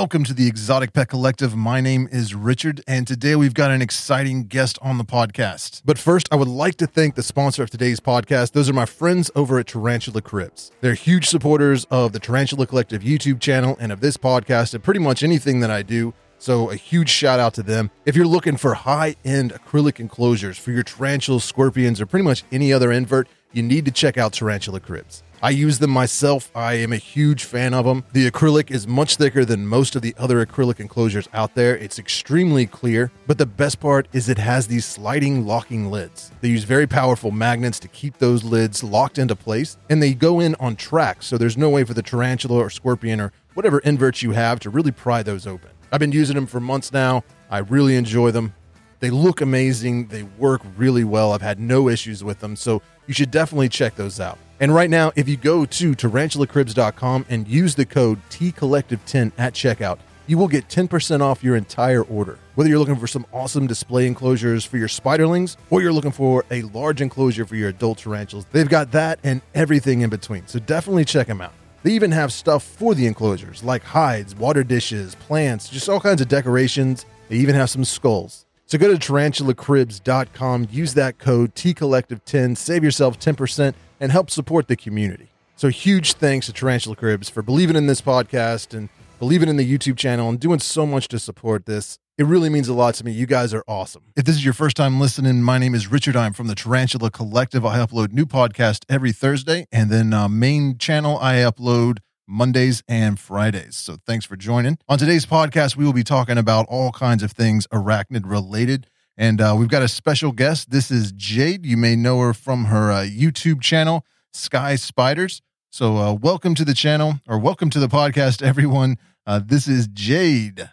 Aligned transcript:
Welcome 0.00 0.24
to 0.24 0.32
the 0.32 0.48
Exotic 0.48 0.94
Pet 0.94 1.10
Collective. 1.10 1.54
My 1.54 1.82
name 1.82 2.08
is 2.10 2.34
Richard, 2.34 2.80
and 2.88 3.06
today 3.06 3.36
we've 3.36 3.52
got 3.52 3.70
an 3.70 3.82
exciting 3.82 4.44
guest 4.44 4.78
on 4.80 4.96
the 4.96 5.04
podcast. 5.04 5.82
But 5.84 5.98
first, 5.98 6.26
I 6.32 6.36
would 6.36 6.48
like 6.48 6.76
to 6.76 6.86
thank 6.86 7.16
the 7.16 7.22
sponsor 7.22 7.62
of 7.62 7.68
today's 7.68 8.00
podcast. 8.00 8.52
Those 8.52 8.70
are 8.70 8.72
my 8.72 8.86
friends 8.86 9.30
over 9.34 9.58
at 9.58 9.66
Tarantula 9.66 10.22
Cribs. 10.22 10.72
They're 10.80 10.94
huge 10.94 11.28
supporters 11.28 11.84
of 11.90 12.14
the 12.14 12.18
Tarantula 12.18 12.66
Collective 12.66 13.02
YouTube 13.02 13.40
channel 13.40 13.76
and 13.78 13.92
of 13.92 14.00
this 14.00 14.16
podcast 14.16 14.72
and 14.72 14.82
pretty 14.82 15.00
much 15.00 15.22
anything 15.22 15.60
that 15.60 15.70
I 15.70 15.82
do. 15.82 16.14
So, 16.38 16.70
a 16.70 16.76
huge 16.76 17.10
shout 17.10 17.38
out 17.38 17.52
to 17.54 17.62
them. 17.62 17.90
If 18.06 18.16
you're 18.16 18.26
looking 18.26 18.56
for 18.56 18.72
high 18.72 19.16
end 19.22 19.52
acrylic 19.52 20.00
enclosures 20.00 20.56
for 20.56 20.70
your 20.70 20.82
tarantulas, 20.82 21.44
scorpions, 21.44 22.00
or 22.00 22.06
pretty 22.06 22.24
much 22.24 22.42
any 22.50 22.72
other 22.72 22.90
invert, 22.90 23.28
you 23.52 23.62
need 23.62 23.84
to 23.84 23.90
check 23.90 24.16
out 24.16 24.32
Tarantula 24.32 24.80
Cribs. 24.80 25.22
I 25.42 25.50
use 25.50 25.78
them 25.78 25.90
myself. 25.90 26.50
I 26.54 26.74
am 26.74 26.92
a 26.92 26.98
huge 26.98 27.44
fan 27.44 27.72
of 27.72 27.86
them. 27.86 28.04
The 28.12 28.30
acrylic 28.30 28.70
is 28.70 28.86
much 28.86 29.16
thicker 29.16 29.44
than 29.46 29.66
most 29.66 29.96
of 29.96 30.02
the 30.02 30.14
other 30.18 30.44
acrylic 30.44 30.80
enclosures 30.80 31.30
out 31.32 31.54
there. 31.54 31.74
It's 31.78 31.98
extremely 31.98 32.66
clear, 32.66 33.10
but 33.26 33.38
the 33.38 33.46
best 33.46 33.80
part 33.80 34.06
is 34.12 34.28
it 34.28 34.36
has 34.36 34.66
these 34.66 34.84
sliding 34.84 35.46
locking 35.46 35.90
lids. 35.90 36.30
They 36.42 36.48
use 36.48 36.64
very 36.64 36.86
powerful 36.86 37.30
magnets 37.30 37.78
to 37.80 37.88
keep 37.88 38.18
those 38.18 38.44
lids 38.44 38.84
locked 38.84 39.16
into 39.16 39.34
place, 39.34 39.78
and 39.88 40.02
they 40.02 40.12
go 40.12 40.40
in 40.40 40.56
on 40.60 40.76
tracks, 40.76 41.26
so 41.26 41.38
there's 41.38 41.56
no 41.56 41.70
way 41.70 41.84
for 41.84 41.94
the 41.94 42.02
tarantula 42.02 42.58
or 42.58 42.68
scorpion 42.68 43.18
or 43.18 43.32
whatever 43.54 43.78
inverts 43.78 44.22
you 44.22 44.32
have 44.32 44.60
to 44.60 44.68
really 44.68 44.92
pry 44.92 45.22
those 45.22 45.46
open. 45.46 45.70
I've 45.90 46.00
been 46.00 46.12
using 46.12 46.36
them 46.36 46.46
for 46.46 46.60
months 46.60 46.92
now. 46.92 47.24
I 47.50 47.58
really 47.58 47.96
enjoy 47.96 48.30
them. 48.30 48.52
They 49.00 49.08
look 49.08 49.40
amazing. 49.40 50.08
They 50.08 50.24
work 50.24 50.60
really 50.76 51.04
well. 51.04 51.32
I've 51.32 51.40
had 51.40 51.58
no 51.58 51.88
issues 51.88 52.22
with 52.22 52.40
them. 52.40 52.54
So 52.56 52.82
you 53.06 53.14
should 53.14 53.30
definitely 53.30 53.70
check 53.70 53.96
those 53.96 54.20
out. 54.20 54.38
And 54.60 54.74
right 54.74 54.90
now, 54.90 55.10
if 55.16 55.26
you 55.26 55.38
go 55.38 55.64
to 55.64 55.94
tarantulacribs.com 55.94 57.26
and 57.30 57.48
use 57.48 57.74
the 57.74 57.86
code 57.86 58.20
TCollective10 58.28 59.32
at 59.38 59.54
checkout, 59.54 59.98
you 60.26 60.36
will 60.36 60.48
get 60.48 60.68
10% 60.68 61.22
off 61.22 61.42
your 61.42 61.56
entire 61.56 62.02
order. 62.02 62.38
Whether 62.54 62.68
you're 62.68 62.78
looking 62.78 62.96
for 62.96 63.06
some 63.06 63.24
awesome 63.32 63.66
display 63.66 64.06
enclosures 64.06 64.66
for 64.66 64.76
your 64.76 64.86
spiderlings 64.86 65.56
or 65.70 65.80
you're 65.80 65.94
looking 65.94 66.12
for 66.12 66.44
a 66.50 66.60
large 66.62 67.00
enclosure 67.00 67.46
for 67.46 67.56
your 67.56 67.70
adult 67.70 67.98
tarantulas, 67.98 68.44
they've 68.52 68.68
got 68.68 68.92
that 68.92 69.18
and 69.24 69.40
everything 69.54 70.02
in 70.02 70.10
between. 70.10 70.46
So 70.46 70.58
definitely 70.58 71.06
check 71.06 71.26
them 71.26 71.40
out. 71.40 71.54
They 71.82 71.92
even 71.92 72.12
have 72.12 72.30
stuff 72.30 72.62
for 72.62 72.94
the 72.94 73.06
enclosures 73.06 73.64
like 73.64 73.82
hides, 73.82 74.36
water 74.36 74.62
dishes, 74.62 75.14
plants, 75.14 75.70
just 75.70 75.88
all 75.88 76.00
kinds 76.00 76.20
of 76.20 76.28
decorations. 76.28 77.06
They 77.30 77.36
even 77.36 77.54
have 77.54 77.70
some 77.70 77.84
skulls. 77.84 78.44
So 78.66 78.76
go 78.76 78.94
to 78.94 79.12
tarantulacribs.com, 79.12 80.68
use 80.70 80.94
that 80.94 81.18
code 81.18 81.54
TCollective10, 81.54 82.56
save 82.56 82.84
yourself 82.84 83.18
10%, 83.18 83.74
and 84.00 84.10
help 84.10 84.30
support 84.30 84.66
the 84.66 84.76
community. 84.76 85.28
So 85.56 85.68
huge 85.68 86.14
thanks 86.14 86.46
to 86.46 86.52
Tarantula 86.52 86.96
Cribs 86.96 87.28
for 87.28 87.42
believing 87.42 87.76
in 87.76 87.86
this 87.86 88.00
podcast 88.00 88.74
and 88.76 88.88
believing 89.18 89.48
in 89.48 89.58
the 89.58 89.78
YouTube 89.78 89.98
channel 89.98 90.30
and 90.30 90.40
doing 90.40 90.58
so 90.58 90.86
much 90.86 91.06
to 91.08 91.18
support 91.18 91.66
this. 91.66 91.98
It 92.16 92.24
really 92.24 92.48
means 92.50 92.68
a 92.68 92.74
lot 92.74 92.94
to 92.96 93.04
me. 93.04 93.12
You 93.12 93.26
guys 93.26 93.54
are 93.54 93.64
awesome. 93.68 94.02
If 94.16 94.24
this 94.24 94.36
is 94.36 94.44
your 94.44 94.54
first 94.54 94.76
time 94.76 95.00
listening, 95.00 95.42
my 95.42 95.58
name 95.58 95.74
is 95.74 95.86
Richard. 95.86 96.16
I'm 96.16 96.32
from 96.32 96.48
the 96.48 96.54
Tarantula 96.54 97.10
Collective. 97.10 97.64
I 97.64 97.78
upload 97.78 98.12
new 98.12 98.26
podcast 98.26 98.84
every 98.88 99.12
Thursday, 99.12 99.66
and 99.70 99.90
then 99.90 100.12
uh, 100.12 100.28
main 100.28 100.76
channel 100.76 101.18
I 101.18 101.36
upload 101.36 101.98
Mondays 102.26 102.82
and 102.88 103.18
Fridays. 103.18 103.76
So 103.76 103.96
thanks 104.06 104.24
for 104.24 104.36
joining. 104.36 104.78
On 104.88 104.98
today's 104.98 105.26
podcast, 105.26 105.76
we 105.76 105.84
will 105.84 105.92
be 105.92 106.04
talking 106.04 106.38
about 106.38 106.66
all 106.68 106.92
kinds 106.92 107.22
of 107.22 107.32
things 107.32 107.66
arachnid 107.68 108.22
related. 108.24 108.86
And 109.20 109.38
uh, 109.42 109.54
we've 109.58 109.68
got 109.68 109.82
a 109.82 109.88
special 109.88 110.32
guest. 110.32 110.70
This 110.70 110.90
is 110.90 111.12
Jade. 111.12 111.66
You 111.66 111.76
may 111.76 111.94
know 111.94 112.20
her 112.20 112.32
from 112.32 112.64
her 112.64 112.90
uh, 112.90 113.02
YouTube 113.02 113.60
channel, 113.60 114.06
Skye 114.32 114.76
Spiders. 114.76 115.42
So 115.68 115.98
uh, 115.98 116.14
welcome 116.14 116.54
to 116.54 116.64
the 116.64 116.72
channel 116.72 117.20
or 117.28 117.38
welcome 117.38 117.68
to 117.68 117.78
the 117.78 117.86
podcast, 117.86 118.40
everyone. 118.42 118.96
Uh, 119.26 119.38
this 119.44 119.68
is 119.68 119.88
Jade. 119.88 120.70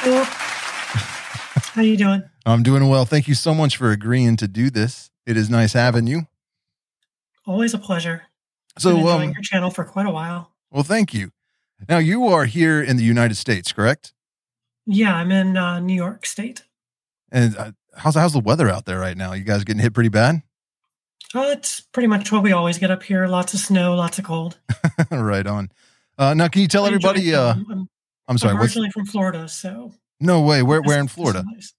Hello. 0.00 0.24
How 0.24 1.82
you 1.82 1.96
doing? 1.96 2.24
I'm 2.44 2.64
doing 2.64 2.88
well. 2.88 3.04
Thank 3.04 3.28
you 3.28 3.34
so 3.34 3.54
much 3.54 3.76
for 3.76 3.92
agreeing 3.92 4.36
to 4.38 4.48
do 4.48 4.70
this. 4.70 5.12
It 5.24 5.36
is 5.36 5.48
nice 5.48 5.74
having 5.74 6.08
you. 6.08 6.22
Always 7.46 7.74
a 7.74 7.78
pleasure. 7.78 8.22
So, 8.76 8.90
Been 8.90 8.98
enjoying 8.98 9.28
um, 9.28 9.34
your 9.34 9.42
channel 9.42 9.70
for 9.70 9.84
quite 9.84 10.06
a 10.06 10.10
while. 10.10 10.50
well, 10.72 10.82
thank 10.82 11.14
you. 11.14 11.30
Now 11.88 11.98
you 11.98 12.26
are 12.26 12.46
here 12.46 12.82
in 12.82 12.96
the 12.96 13.04
United 13.04 13.36
States, 13.36 13.70
correct? 13.72 14.14
Yeah, 14.90 15.14
I'm 15.14 15.30
in 15.30 15.58
uh, 15.58 15.80
New 15.80 15.94
York 15.94 16.24
State. 16.24 16.64
And 17.30 17.54
uh, 17.58 17.72
how's 17.94 18.14
how's 18.14 18.32
the 18.32 18.40
weather 18.40 18.70
out 18.70 18.86
there 18.86 18.98
right 18.98 19.16
now? 19.16 19.34
You 19.34 19.44
guys 19.44 19.62
getting 19.62 19.82
hit 19.82 19.92
pretty 19.92 20.08
bad? 20.08 20.42
Uh, 21.34 21.48
it's 21.48 21.80
pretty 21.80 22.06
much 22.06 22.32
what 22.32 22.42
we 22.42 22.52
always 22.52 22.78
get 22.78 22.90
up 22.90 23.02
here. 23.02 23.26
Lots 23.26 23.52
of 23.52 23.60
snow, 23.60 23.94
lots 23.94 24.18
of 24.18 24.24
cold. 24.24 24.58
right 25.10 25.46
on. 25.46 25.70
Uh, 26.16 26.32
now, 26.32 26.48
can 26.48 26.62
you 26.62 26.68
tell 26.68 26.84
I 26.84 26.86
everybody? 26.86 27.34
Uh, 27.34 27.52
I'm, 27.52 27.70
I'm, 27.70 27.88
I'm 28.28 28.38
sorry. 28.38 28.52
I'm 28.52 28.58
What's, 28.60 28.70
originally 28.70 28.90
from 28.90 29.04
Florida, 29.04 29.46
so 29.46 29.92
no 30.20 30.40
way. 30.40 30.62
Where 30.62 30.80
where 30.80 30.98
in 30.98 31.08
Florida? 31.08 31.44
nice. 31.52 31.74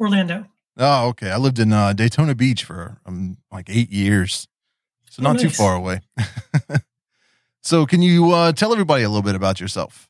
Orlando. 0.00 0.46
Oh, 0.76 1.06
okay. 1.10 1.30
I 1.30 1.36
lived 1.36 1.60
in 1.60 1.72
uh, 1.72 1.92
Daytona 1.92 2.34
Beach 2.34 2.64
for 2.64 2.98
um, 3.06 3.36
like 3.52 3.70
eight 3.70 3.92
years, 3.92 4.48
so 5.08 5.22
Oh, 5.22 5.32
not 5.32 5.38
too 5.38 5.50
far 5.50 5.76
away. 5.76 6.00
so, 7.62 7.86
can 7.86 8.02
you 8.02 8.32
uh, 8.32 8.50
tell 8.50 8.72
everybody 8.72 9.04
a 9.04 9.08
little 9.08 9.22
bit 9.22 9.36
about 9.36 9.60
yourself? 9.60 10.08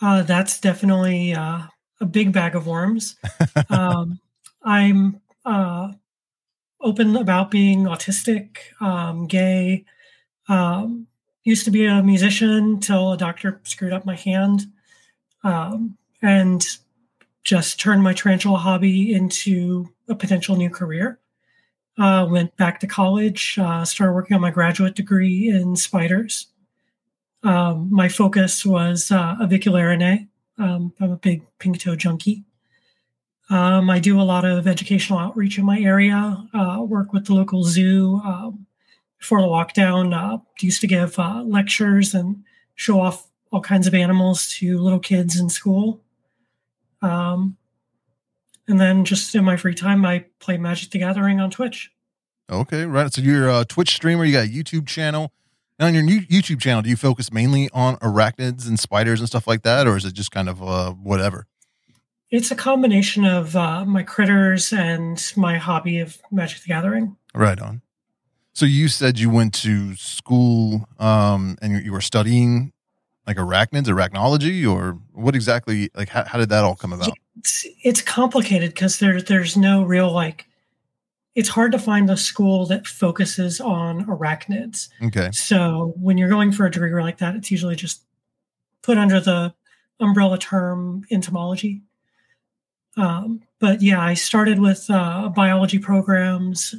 Uh, 0.00 0.22
that's 0.22 0.60
definitely 0.60 1.34
uh, 1.34 1.62
a 2.00 2.06
big 2.06 2.32
bag 2.32 2.54
of 2.54 2.66
worms. 2.66 3.16
um, 3.70 4.20
I'm 4.62 5.20
uh, 5.44 5.92
open 6.80 7.16
about 7.16 7.50
being 7.50 7.84
autistic, 7.84 8.58
um, 8.80 9.26
gay. 9.26 9.84
Um, 10.48 11.06
used 11.44 11.64
to 11.64 11.70
be 11.70 11.86
a 11.86 12.02
musician 12.02 12.78
till 12.80 13.12
a 13.12 13.16
doctor 13.16 13.60
screwed 13.64 13.92
up 13.92 14.04
my 14.04 14.16
hand, 14.16 14.66
um, 15.44 15.96
and 16.22 16.64
just 17.44 17.80
turned 17.80 18.02
my 18.02 18.12
tarantula 18.12 18.58
hobby 18.58 19.14
into 19.14 19.88
a 20.08 20.14
potential 20.14 20.56
new 20.56 20.70
career. 20.70 21.18
Uh, 21.98 22.26
went 22.30 22.56
back 22.56 22.78
to 22.78 22.86
college, 22.86 23.58
uh, 23.58 23.84
started 23.84 24.12
working 24.12 24.34
on 24.34 24.40
my 24.40 24.50
graduate 24.50 24.94
degree 24.94 25.48
in 25.48 25.74
spiders. 25.74 26.48
Um, 27.42 27.88
my 27.90 28.08
focus 28.08 28.64
was 28.66 29.10
uh. 29.10 29.36
Um, 29.40 30.92
I'm 31.00 31.12
a 31.12 31.16
big 31.16 31.42
pink 31.58 31.78
toe 31.80 31.96
junkie. 31.96 32.44
Um, 33.50 33.88
I 33.88 33.98
do 33.98 34.20
a 34.20 34.22
lot 34.22 34.44
of 34.44 34.66
educational 34.66 35.18
outreach 35.18 35.58
in 35.58 35.64
my 35.64 35.78
area, 35.80 36.44
uh, 36.52 36.82
work 36.86 37.12
with 37.12 37.26
the 37.26 37.34
local 37.34 37.64
zoo. 37.64 38.20
Um, 38.24 38.66
before 39.18 39.40
the 39.40 39.46
lockdown, 39.46 40.14
uh, 40.14 40.38
used 40.60 40.80
to 40.82 40.86
give 40.86 41.18
uh, 41.18 41.42
lectures 41.42 42.14
and 42.14 42.44
show 42.74 43.00
off 43.00 43.28
all 43.50 43.60
kinds 43.60 43.86
of 43.86 43.94
animals 43.94 44.48
to 44.58 44.78
little 44.78 44.98
kids 44.98 45.40
in 45.40 45.48
school. 45.48 46.02
Um, 47.02 47.56
and 48.68 48.78
then 48.78 49.04
just 49.04 49.34
in 49.34 49.44
my 49.44 49.56
free 49.56 49.74
time, 49.74 50.04
I 50.04 50.26
play 50.40 50.58
Magic 50.58 50.90
the 50.90 50.98
Gathering 50.98 51.40
on 51.40 51.50
Twitch. 51.50 51.90
Okay, 52.50 52.84
right. 52.84 53.12
So 53.12 53.22
you're 53.22 53.48
a 53.48 53.64
Twitch 53.64 53.94
streamer. 53.94 54.24
You 54.24 54.32
got 54.32 54.46
a 54.46 54.48
YouTube 54.48 54.86
channel. 54.86 55.32
Now, 55.78 55.86
on 55.86 55.94
your 55.94 56.02
new 56.02 56.20
YouTube 56.22 56.60
channel, 56.60 56.82
do 56.82 56.90
you 56.90 56.96
focus 56.96 57.32
mainly 57.32 57.70
on 57.72 57.96
arachnids 57.98 58.66
and 58.66 58.80
spiders 58.80 59.20
and 59.20 59.28
stuff 59.28 59.46
like 59.46 59.62
that, 59.62 59.86
or 59.86 59.96
is 59.96 60.04
it 60.04 60.12
just 60.12 60.32
kind 60.32 60.48
of 60.48 60.60
uh, 60.60 60.90
whatever? 60.90 61.46
It's 62.30 62.50
a 62.50 62.56
combination 62.56 63.24
of 63.24 63.54
uh, 63.54 63.84
my 63.84 64.02
critters 64.02 64.72
and 64.72 65.22
my 65.36 65.56
hobby 65.56 66.00
of 66.00 66.18
Magic 66.30 66.62
the 66.62 66.68
Gathering. 66.68 67.16
Right 67.34 67.60
on. 67.60 67.82
So 68.54 68.66
you 68.66 68.88
said 68.88 69.20
you 69.20 69.30
went 69.30 69.54
to 69.54 69.94
school 69.94 70.88
um, 70.98 71.56
and 71.62 71.72
you, 71.72 71.78
you 71.78 71.92
were 71.92 72.00
studying 72.00 72.72
like 73.24 73.36
arachnids, 73.36 73.86
arachnology, 73.86 74.68
or 74.68 74.98
what 75.12 75.36
exactly? 75.36 75.90
Like, 75.94 76.08
how, 76.08 76.24
how 76.24 76.38
did 76.38 76.48
that 76.48 76.64
all 76.64 76.74
come 76.74 76.92
about? 76.92 77.12
It's, 77.36 77.66
it's 77.84 78.02
complicated 78.02 78.70
because 78.70 78.98
there, 78.98 79.22
there's 79.22 79.56
no 79.56 79.84
real 79.84 80.10
like. 80.10 80.47
It's 81.34 81.48
hard 81.48 81.72
to 81.72 81.78
find 81.78 82.10
a 82.10 82.16
school 82.16 82.66
that 82.66 82.86
focuses 82.86 83.60
on 83.60 84.04
arachnids. 84.06 84.88
Okay. 85.02 85.30
So 85.32 85.94
when 85.96 86.18
you're 86.18 86.28
going 86.28 86.52
for 86.52 86.66
a 86.66 86.70
degree 86.70 87.02
like 87.02 87.18
that, 87.18 87.36
it's 87.36 87.50
usually 87.50 87.76
just 87.76 88.02
put 88.82 88.98
under 88.98 89.20
the 89.20 89.54
umbrella 90.00 90.38
term 90.38 91.04
entomology. 91.10 91.82
Um, 92.96 93.42
but 93.60 93.82
yeah, 93.82 94.00
I 94.00 94.14
started 94.14 94.58
with 94.58 94.86
uh, 94.90 95.28
biology 95.28 95.78
programs, 95.78 96.74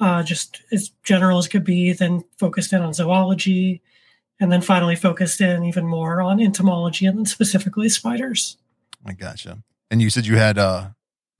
uh, 0.00 0.22
just 0.22 0.62
as 0.72 0.90
general 1.04 1.38
as 1.38 1.46
could 1.46 1.64
be, 1.64 1.92
then 1.92 2.24
focused 2.38 2.72
in 2.72 2.82
on 2.82 2.92
zoology, 2.92 3.82
and 4.40 4.50
then 4.50 4.60
finally 4.60 4.96
focused 4.96 5.40
in 5.40 5.64
even 5.64 5.86
more 5.86 6.20
on 6.20 6.40
entomology 6.40 7.06
and 7.06 7.18
then 7.18 7.26
specifically 7.26 7.88
spiders. 7.88 8.56
I 9.06 9.12
gotcha. 9.12 9.62
And 9.90 10.02
you 10.02 10.10
said 10.10 10.26
you 10.26 10.36
had 10.36 10.58
uh, 10.58 10.88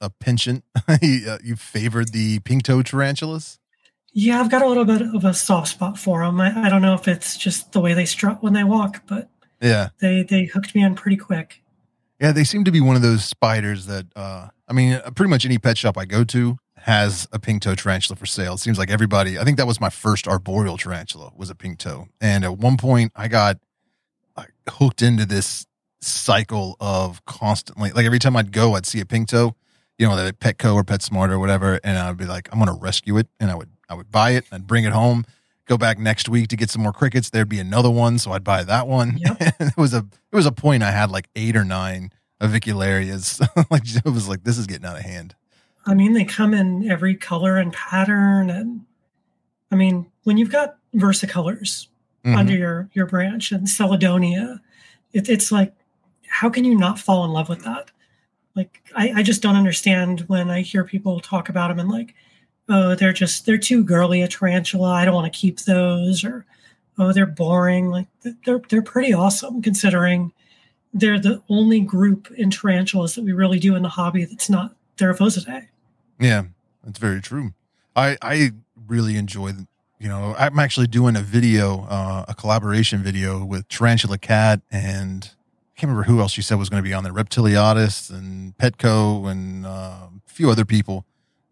a 0.03 0.11
penchant. 0.11 0.65
you, 1.01 1.29
uh, 1.31 1.39
you 1.43 1.57
favored 1.57 2.13
the 2.13 2.41
pink 2.41 2.65
toe 2.65 2.83
tarantulas. 2.83 3.59
Yeah, 4.13 4.41
I've 4.41 4.51
got 4.51 4.61
a 4.61 4.67
little 4.69 4.85
bit 4.85 5.01
of 5.01 5.25
a 5.25 5.33
soft 5.33 5.69
spot 5.69 5.99
for 5.99 6.23
them. 6.23 6.39
I, 6.39 6.67
I 6.67 6.69
don't 6.69 6.83
know 6.83 6.93
if 6.93 7.09
it's 7.09 7.39
just 7.39 7.73
the 7.73 7.81
way 7.81 7.95
they 7.95 8.05
strut 8.05 8.43
when 8.43 8.53
they 8.53 8.65
walk, 8.65 9.03
but 9.07 9.31
Yeah. 9.61 9.89
they 10.01 10.23
they 10.23 10.45
hooked 10.45 10.75
me 10.75 10.83
in 10.85 10.95
pretty 10.95 11.17
quick. 11.17 11.63
Yeah, 12.21 12.33
they 12.33 12.45
seem 12.45 12.65
to 12.65 12.71
be 12.71 12.81
one 12.83 12.95
of 12.97 13.01
those 13.03 13.25
spiders 13.25 13.87
that 13.87 14.07
uh 14.15 14.49
I 14.69 14.75
mean, 14.75 14.95
uh, 14.95 15.11
pretty 15.13 15.31
much 15.31 15.47
any 15.47 15.57
pet 15.59 15.79
shop 15.79 15.97
I 15.97 16.05
go 16.05 16.25
to 16.25 16.59
has 16.77 17.27
a 17.33 17.39
pink 17.39 17.63
toe 17.63 17.75
tarantula 17.75 18.17
for 18.17 18.27
sale. 18.27 18.55
It 18.55 18.59
seems 18.59 18.77
like 18.79 18.91
everybody, 18.91 19.39
I 19.39 19.45
think 19.45 19.57
that 19.57 19.67
was 19.67 19.81
my 19.81 19.89
first 19.91 20.27
arboreal 20.29 20.77
tarantula 20.77 21.31
was 21.37 21.49
a 21.49 21.55
pink 21.55 21.79
toe. 21.79 22.09
And 22.21 22.45
at 22.45 22.59
one 22.59 22.77
point 22.77 23.13
I 23.17 23.29
got 23.29 23.59
hooked 24.69 25.03
into 25.03 25.25
this 25.27 25.67
cycle 26.01 26.77
of 26.81 27.25
constantly 27.25 27.93
like 27.93 28.05
every 28.05 28.19
time 28.19 28.37
I'd 28.37 28.53
go, 28.53 28.75
I'd 28.75 28.87
see 28.87 29.01
a 29.01 29.07
pink 29.07 29.29
toe, 29.29 29.55
you 30.03 30.09
know, 30.09 30.17
that 30.17 30.41
Petco 30.41 30.75
or 30.75 30.83
PetSmart 30.83 31.31
or 31.31 31.39
whatever, 31.39 31.79
and 31.85 31.97
I'd 31.97 32.17
be 32.17 32.25
like, 32.25 32.49
I'm 32.53 32.59
gonna 32.59 32.75
rescue 32.75 33.19
it, 33.19 33.29
and 33.39 33.53
I 33.53 33.55
would 33.55 33.71
I 33.89 33.95
would 33.95 34.11
buy 34.11 34.31
it, 34.31 34.45
I'd 34.51 34.67
bring 34.67 34.83
it 34.83 34.93
home, 34.93 35.25
go 35.67 35.79
back 35.79 35.97
next 35.97 36.29
week 36.29 36.49
to 36.49 36.57
get 36.57 36.71
some 36.71 36.83
more 36.83 36.93
crickets. 36.93 37.31
There'd 37.31 37.49
be 37.49 37.61
another 37.61 37.89
one, 37.91 38.19
so 38.19 38.33
I'd 38.33 38.43
buy 38.43 38.65
that 38.65 38.89
one. 38.89 39.19
Yep. 39.19 39.37
it 39.61 39.77
was 39.77 39.95
a 39.95 39.99
it 39.99 40.35
was 40.35 40.45
a 40.45 40.51
point 40.51 40.83
I 40.83 40.91
had 40.91 41.13
like 41.13 41.29
eight 41.37 41.55
or 41.55 41.65
nine 41.65 42.11
avicularias. 42.41 43.41
like 43.71 43.83
it 43.87 44.05
was 44.05 44.29
like 44.29 44.43
this 44.43 44.59
is 44.59 44.67
getting 44.67 44.85
out 44.87 44.97
of 44.97 45.03
hand. 45.03 45.37
I 45.87 45.95
mean, 45.95 46.15
they 46.15 46.25
come 46.25 46.53
in 46.53 46.91
every 46.91 47.15
color 47.15 47.57
and 47.57 47.73
pattern, 47.73 48.51
and 48.51 48.81
I 49.71 49.77
mean, 49.77 50.07
when 50.25 50.37
you've 50.37 50.51
got 50.51 50.79
versicolors 50.97 51.87
Mhm. 52.25 52.37
under 52.37 52.57
your 52.57 52.89
your 52.93 53.07
branch 53.07 53.53
and 53.53 53.69
Celadonia, 53.69 54.59
it, 55.13 55.29
it's 55.29 55.53
like, 55.53 55.73
how 56.29 56.51
can 56.51 56.65
you 56.65 56.77
not 56.77 56.99
fall 56.99 57.25
in 57.25 57.31
love 57.31 57.49
with 57.49 57.63
that? 57.65 57.93
Like, 58.55 58.83
I, 58.95 59.13
I 59.17 59.23
just 59.23 59.43
don't 59.43 59.57
understand 59.57 60.21
when 60.29 60.51
I 60.51 60.61
hear 60.61 60.85
people 60.85 61.21
talk 61.21 61.49
about 61.49 61.69
them 61.69 61.79
and 61.79 61.91
like, 61.91 62.15
oh, 62.69 62.95
they're 62.95 63.13
just 63.13 63.47
they're 63.47 63.59
too 63.59 63.83
girly 63.83 64.23
a 64.23 64.29
tarantula. 64.29 64.91
I 64.91 65.05
don't 65.05 65.15
want 65.15 65.33
to 65.33 65.39
keep 65.39 65.61
those, 65.61 66.25
or 66.25 66.45
oh, 66.99 67.13
they're 67.13 67.27
boring. 67.27 67.91
Like, 67.91 68.07
they're 68.45 68.61
they're 68.69 68.83
pretty 68.83 69.13
awesome 69.13 69.63
considering 69.63 70.33
they're 70.93 71.19
the 71.19 71.43
only 71.49 71.81
group 71.81 72.31
in 72.33 72.51
tarantulas 72.51 73.15
that 73.15 73.25
we 73.25 73.33
really 73.33 73.59
do 73.59 73.75
in 73.75 73.83
the 73.83 73.89
hobby 73.89 74.25
that's 74.25 74.51
not 74.51 74.75
Theraphosidae. 74.99 75.69
Yeah, 76.21 76.45
that's 76.85 76.99
very 76.99 77.21
true. 77.21 77.55
I 77.97 78.17
I 78.23 78.53
really 78.87 79.17
enjoy. 79.17 79.53
You 79.99 80.09
know, 80.09 80.35
I'm 80.37 80.59
actually 80.59 80.89
doing 80.89 81.15
a 81.15 81.21
video, 81.21 81.87
uh, 81.89 82.25
a 82.27 82.35
collaboration 82.35 83.05
video 83.05 83.45
with 83.45 83.69
Tarantula 83.69 84.19
Cat 84.19 84.61
and 84.69 85.31
can't 85.83 85.91
remember 85.91 86.05
who 86.05 86.21
else 86.21 86.37
you 86.37 86.43
said 86.45 86.59
was 86.59 86.69
going 86.69 86.83
to 86.83 86.89
be 86.89 86.95
on 86.95 87.03
there. 87.03 87.13
Reptiliatus 87.13 88.09
and 88.11 88.57
Petco 88.57 89.29
and 89.29 89.67
uh, 89.67 89.69
a 89.69 90.11
few 90.27 90.49
other 90.49 90.65
people, 90.65 91.05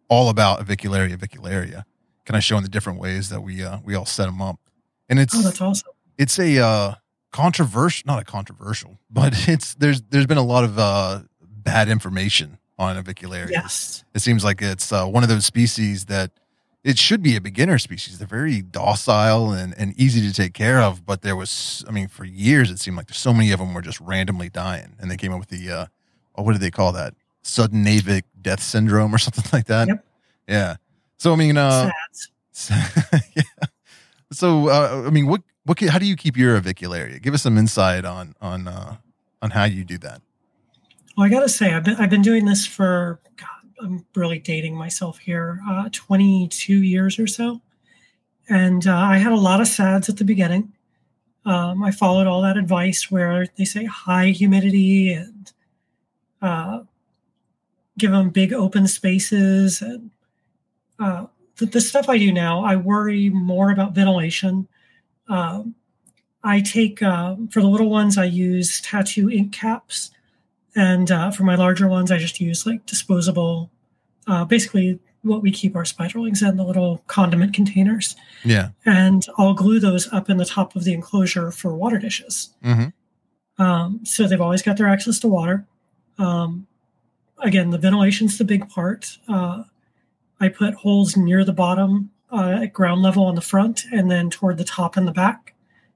all 0.09 0.29
about 0.29 0.65
avicularia, 0.65 1.17
avicularia. 1.17 1.83
Kind 2.25 2.37
of 2.37 2.45
showing 2.45 2.63
the 2.63 2.69
different 2.69 3.01
ways 3.01 3.29
that 3.31 3.41
we 3.43 3.65
uh, 3.65 3.79
we 3.85 3.97
all 3.97 4.07
set 4.07 4.27
them 4.27 4.41
up, 4.41 4.61
and 5.09 5.19
it's 5.19 5.35
Oh, 5.35 5.43
that's 5.43 5.61
awesome. 5.61 5.89
it's 6.17 6.39
a 6.39 6.59
uh 6.65 6.95
controversial 7.33 8.05
not 8.07 8.21
a 8.21 8.25
controversial 8.25 8.99
but 9.11 9.49
it's 9.49 9.75
there's 9.77 10.03
there's 10.11 10.27
been 10.27 10.39
a 10.39 10.43
lot 10.45 10.63
of 10.65 10.79
uh 10.79 11.21
bad 11.43 11.89
information 11.89 12.59
on 12.79 13.03
avicularia 13.03 13.51
Yes. 13.51 14.05
it 14.15 14.21
seems 14.21 14.45
like 14.45 14.63
it's 14.63 14.93
uh, 14.93 15.07
one 15.07 15.23
of 15.25 15.29
those 15.29 15.45
species 15.47 16.05
that 16.07 16.31
it 16.83 16.99
should 16.99 17.23
be 17.23 17.37
a 17.37 17.41
beginner 17.41 17.79
species 17.79 18.19
they're 18.19 18.27
very 18.27 18.63
docile 18.63 19.53
and, 19.53 19.75
and 19.77 19.95
easy 19.99 20.21
to 20.27 20.33
take 20.35 20.55
care 20.55 20.81
of 20.81 21.05
but 21.05 21.23
there 21.23 21.37
was 21.37 21.85
i 21.89 21.91
mean 21.91 22.09
for 22.09 22.25
years 22.25 22.71
it 22.71 22.79
seemed 22.79 22.97
like 22.97 23.07
there's 23.07 23.19
so 23.19 23.33
many 23.35 23.53
of 23.53 23.59
them 23.59 23.75
were 23.75 23.83
just 23.83 24.01
randomly 24.01 24.49
dying 24.49 24.95
and 24.99 25.11
they 25.11 25.17
came 25.17 25.33
up 25.33 25.41
with 25.41 25.49
the 25.49 25.71
uh 25.71 25.87
oh, 26.37 26.43
what 26.43 26.53
did 26.53 26.61
they 26.63 26.71
call 26.71 26.93
that 26.93 27.15
sudden 27.43 27.85
avic 27.85 28.23
death 28.41 28.63
syndrome 28.63 29.15
or 29.15 29.19
something 29.27 29.45
like 29.53 29.67
that 29.67 29.89
Yep. 29.89 30.05
yeah 30.49 30.77
so 31.19 31.33
i 31.33 31.37
mean 31.37 31.57
uh 31.57 31.91
Sad. 32.53 33.23
yeah. 33.35 33.43
So, 34.33 34.69
uh, 34.69 35.05
I 35.07 35.11
mean, 35.11 35.27
what, 35.27 35.43
what, 35.65 35.81
how 35.81 35.99
do 35.99 36.05
you 36.05 36.15
keep 36.15 36.37
your 36.37 36.61
avicularia? 36.61 37.21
Give 37.23 37.33
us 37.33 37.43
some 37.43 37.57
insight 37.57 38.05
on, 38.05 38.35
on, 38.41 38.69
uh, 38.69 38.97
on 39.41 39.51
how 39.51 39.65
you 39.65 39.83
do 39.83 39.97
that. 39.99 40.21
Well, 41.17 41.27
I 41.27 41.31
got 41.31 41.41
to 41.41 41.49
say, 41.49 41.73
I've 41.73 41.85
been 41.85 41.97
I've 41.97 42.11
been 42.11 42.23
doing 42.23 42.45
this 42.45 42.67
for 42.67 43.19
God. 43.37 43.49
I'm 43.83 44.05
really 44.15 44.39
dating 44.39 44.75
myself 44.77 45.19
here. 45.19 45.61
Uh, 45.69 45.89
22 45.93 46.83
years 46.83 47.19
or 47.19 47.27
so, 47.27 47.61
and 48.49 48.87
uh, 48.87 48.97
I 48.97 49.19
had 49.19 49.33
a 49.33 49.37
lot 49.37 49.61
of 49.61 49.69
sads 49.69 50.09
at 50.09 50.17
the 50.17 50.25
beginning. 50.25 50.73
Um, 51.47 51.83
I 51.83 51.91
followed 51.91 52.27
all 52.27 52.43
that 52.43 52.57
advice 52.57 53.11
where 53.11 53.47
they 53.57 53.65
say 53.65 53.85
high 53.85 54.27
humidity 54.27 55.13
and 55.13 55.53
uh, 56.43 56.81
give 57.97 58.11
them 58.11 58.31
big 58.31 58.53
open 58.53 58.87
spaces 58.87 59.81
and 59.81 60.11
uh, 60.99 61.27
the, 61.57 61.67
the 61.67 61.81
stuff 61.81 62.09
I 62.09 62.19
do 62.19 62.33
now. 62.33 62.63
I 62.65 62.77
worry 62.77 63.31
more 63.31 63.71
about 63.71 63.95
ventilation. 63.95 64.69
Um, 65.29 65.75
I 66.43 66.61
take 66.61 67.03
um, 67.03 67.49
for 67.49 67.61
the 67.61 67.69
little 67.69 67.91
ones. 67.91 68.19
I 68.19 68.25
use 68.25 68.81
tattoo 68.81 69.31
ink 69.31 69.53
caps 69.53 70.11
and 70.75 71.11
uh, 71.11 71.31
for 71.31 71.43
my 71.43 71.57
larger 71.57 71.89
ones, 71.89 72.11
I 72.11 72.19
just 72.19 72.41
use 72.41 72.67
like 72.67 72.87
disposable, 72.87 73.71
uh, 74.27 74.45
basically 74.45 74.99
what 75.23 75.43
we 75.43 75.51
keep 75.51 75.77
our 75.77 75.83
spiderlings 75.83 76.47
in, 76.47 76.57
the 76.57 76.65
little 76.65 77.03
condiment 77.07 77.55
containers. 77.55 78.17
Yeah. 78.45 78.71
And 78.87 79.27
I'll 79.37 79.55
glue 79.55 79.81
those 79.81 80.11
up 80.13 80.31
in 80.31 80.39
the 80.39 80.45
top 80.45 80.77
of 80.77 80.85
the 80.85 80.95
enclosure 80.95 81.51
for 81.51 81.75
water 81.75 81.99
dishes. 81.99 82.51
Mm-hmm. 82.65 83.63
Um, 83.63 84.01
so 84.05 84.27
they've 84.27 84.41
always 84.41 84.63
got 84.63 84.79
their 84.79 84.89
access 84.89 85.19
to 85.21 85.29
water. 85.29 85.67
Um, 86.19 86.67
again, 87.39 87.71
the 87.71 87.79
ventilation's 87.79 88.39
the 88.39 88.45
big 88.45 88.69
part. 88.69 89.19
Uh, 89.29 89.65
I 90.41 90.49
put 90.49 90.75
holes 90.75 91.17
near 91.17 91.45
the 91.45 91.53
bottom 91.53 92.11
uh, 92.33 92.61
at 92.63 92.73
ground 92.73 93.03
level 93.03 93.25
on 93.27 93.35
the 93.35 93.41
front 93.43 93.85
and 93.93 94.11
then 94.11 94.31
toward 94.31 94.57
the 94.57 94.65
top 94.65 94.97
and 94.97 95.07
the 95.07 95.13
back. 95.13 95.55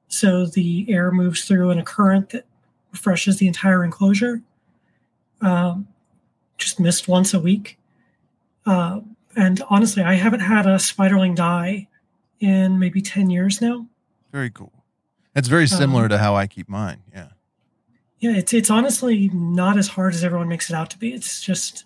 So 0.09 0.44
the 0.44 0.87
air 0.88 1.11
moves 1.11 1.44
through 1.44 1.71
in 1.71 1.79
a 1.79 1.85
current 1.85 2.31
that 2.31 2.47
refreshes 2.93 3.38
the 3.38 3.47
entire 3.47 3.82
enclosure. 3.82 4.43
Um, 5.44 5.88
just 6.58 6.79
missed 6.81 7.08
once 7.08 7.35
a 7.35 7.41
week. 7.41 7.79
Uh, 8.64 9.00
and 9.37 9.62
honestly, 9.69 10.02
I 10.02 10.14
haven't 10.14 10.41
had 10.41 10.67
a 10.67 10.76
spiderling 10.76 11.35
die 11.35 11.88
in 12.41 12.79
maybe 12.79 13.00
10 13.02 13.29
years 13.31 13.61
now. 13.61 13.87
Very 14.32 14.50
cool. 14.50 14.73
It's 15.35 15.49
very 15.49 15.67
similar 15.67 16.05
Um, 16.05 16.08
to 16.11 16.19
how 16.19 16.35
I 16.37 16.46
keep 16.46 16.69
mine. 16.69 17.02
Yeah. 17.12 17.29
Yeah, 18.20 18.37
it's 18.37 18.55
it's 18.55 18.70
honestly 18.70 19.29
not 19.35 19.76
as 19.76 19.88
hard 19.88 20.14
as 20.14 20.25
everyone 20.25 20.49
makes 20.49 20.70
it 20.70 20.75
out 20.76 20.88
to 20.91 20.99
be. 20.99 21.12
It's 21.12 21.43
just 21.43 21.85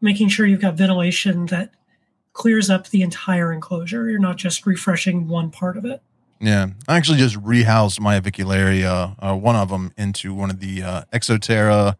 making 0.00 0.28
sure 0.28 0.46
you've 0.46 0.60
got 0.60 0.74
ventilation 0.74 1.46
that 1.46 1.72
clears 2.32 2.70
up 2.70 2.88
the 2.88 3.02
entire 3.02 3.52
enclosure. 3.52 4.08
You're 4.08 4.18
not 4.20 4.36
just 4.36 4.64
refreshing 4.66 5.26
one 5.28 5.50
part 5.50 5.76
of 5.76 5.84
it. 5.84 6.00
Yeah. 6.40 6.68
I 6.88 6.96
actually 6.96 7.18
just 7.18 7.36
rehoused 7.36 7.98
my 8.00 8.18
avicularia, 8.20 9.16
uh, 9.18 9.34
one 9.36 9.56
of 9.56 9.68
them 9.68 9.92
into 9.98 10.32
one 10.32 10.50
of 10.50 10.60
the, 10.60 10.82
uh, 10.82 11.02
Exo 11.12 11.40
Terra. 11.40 11.96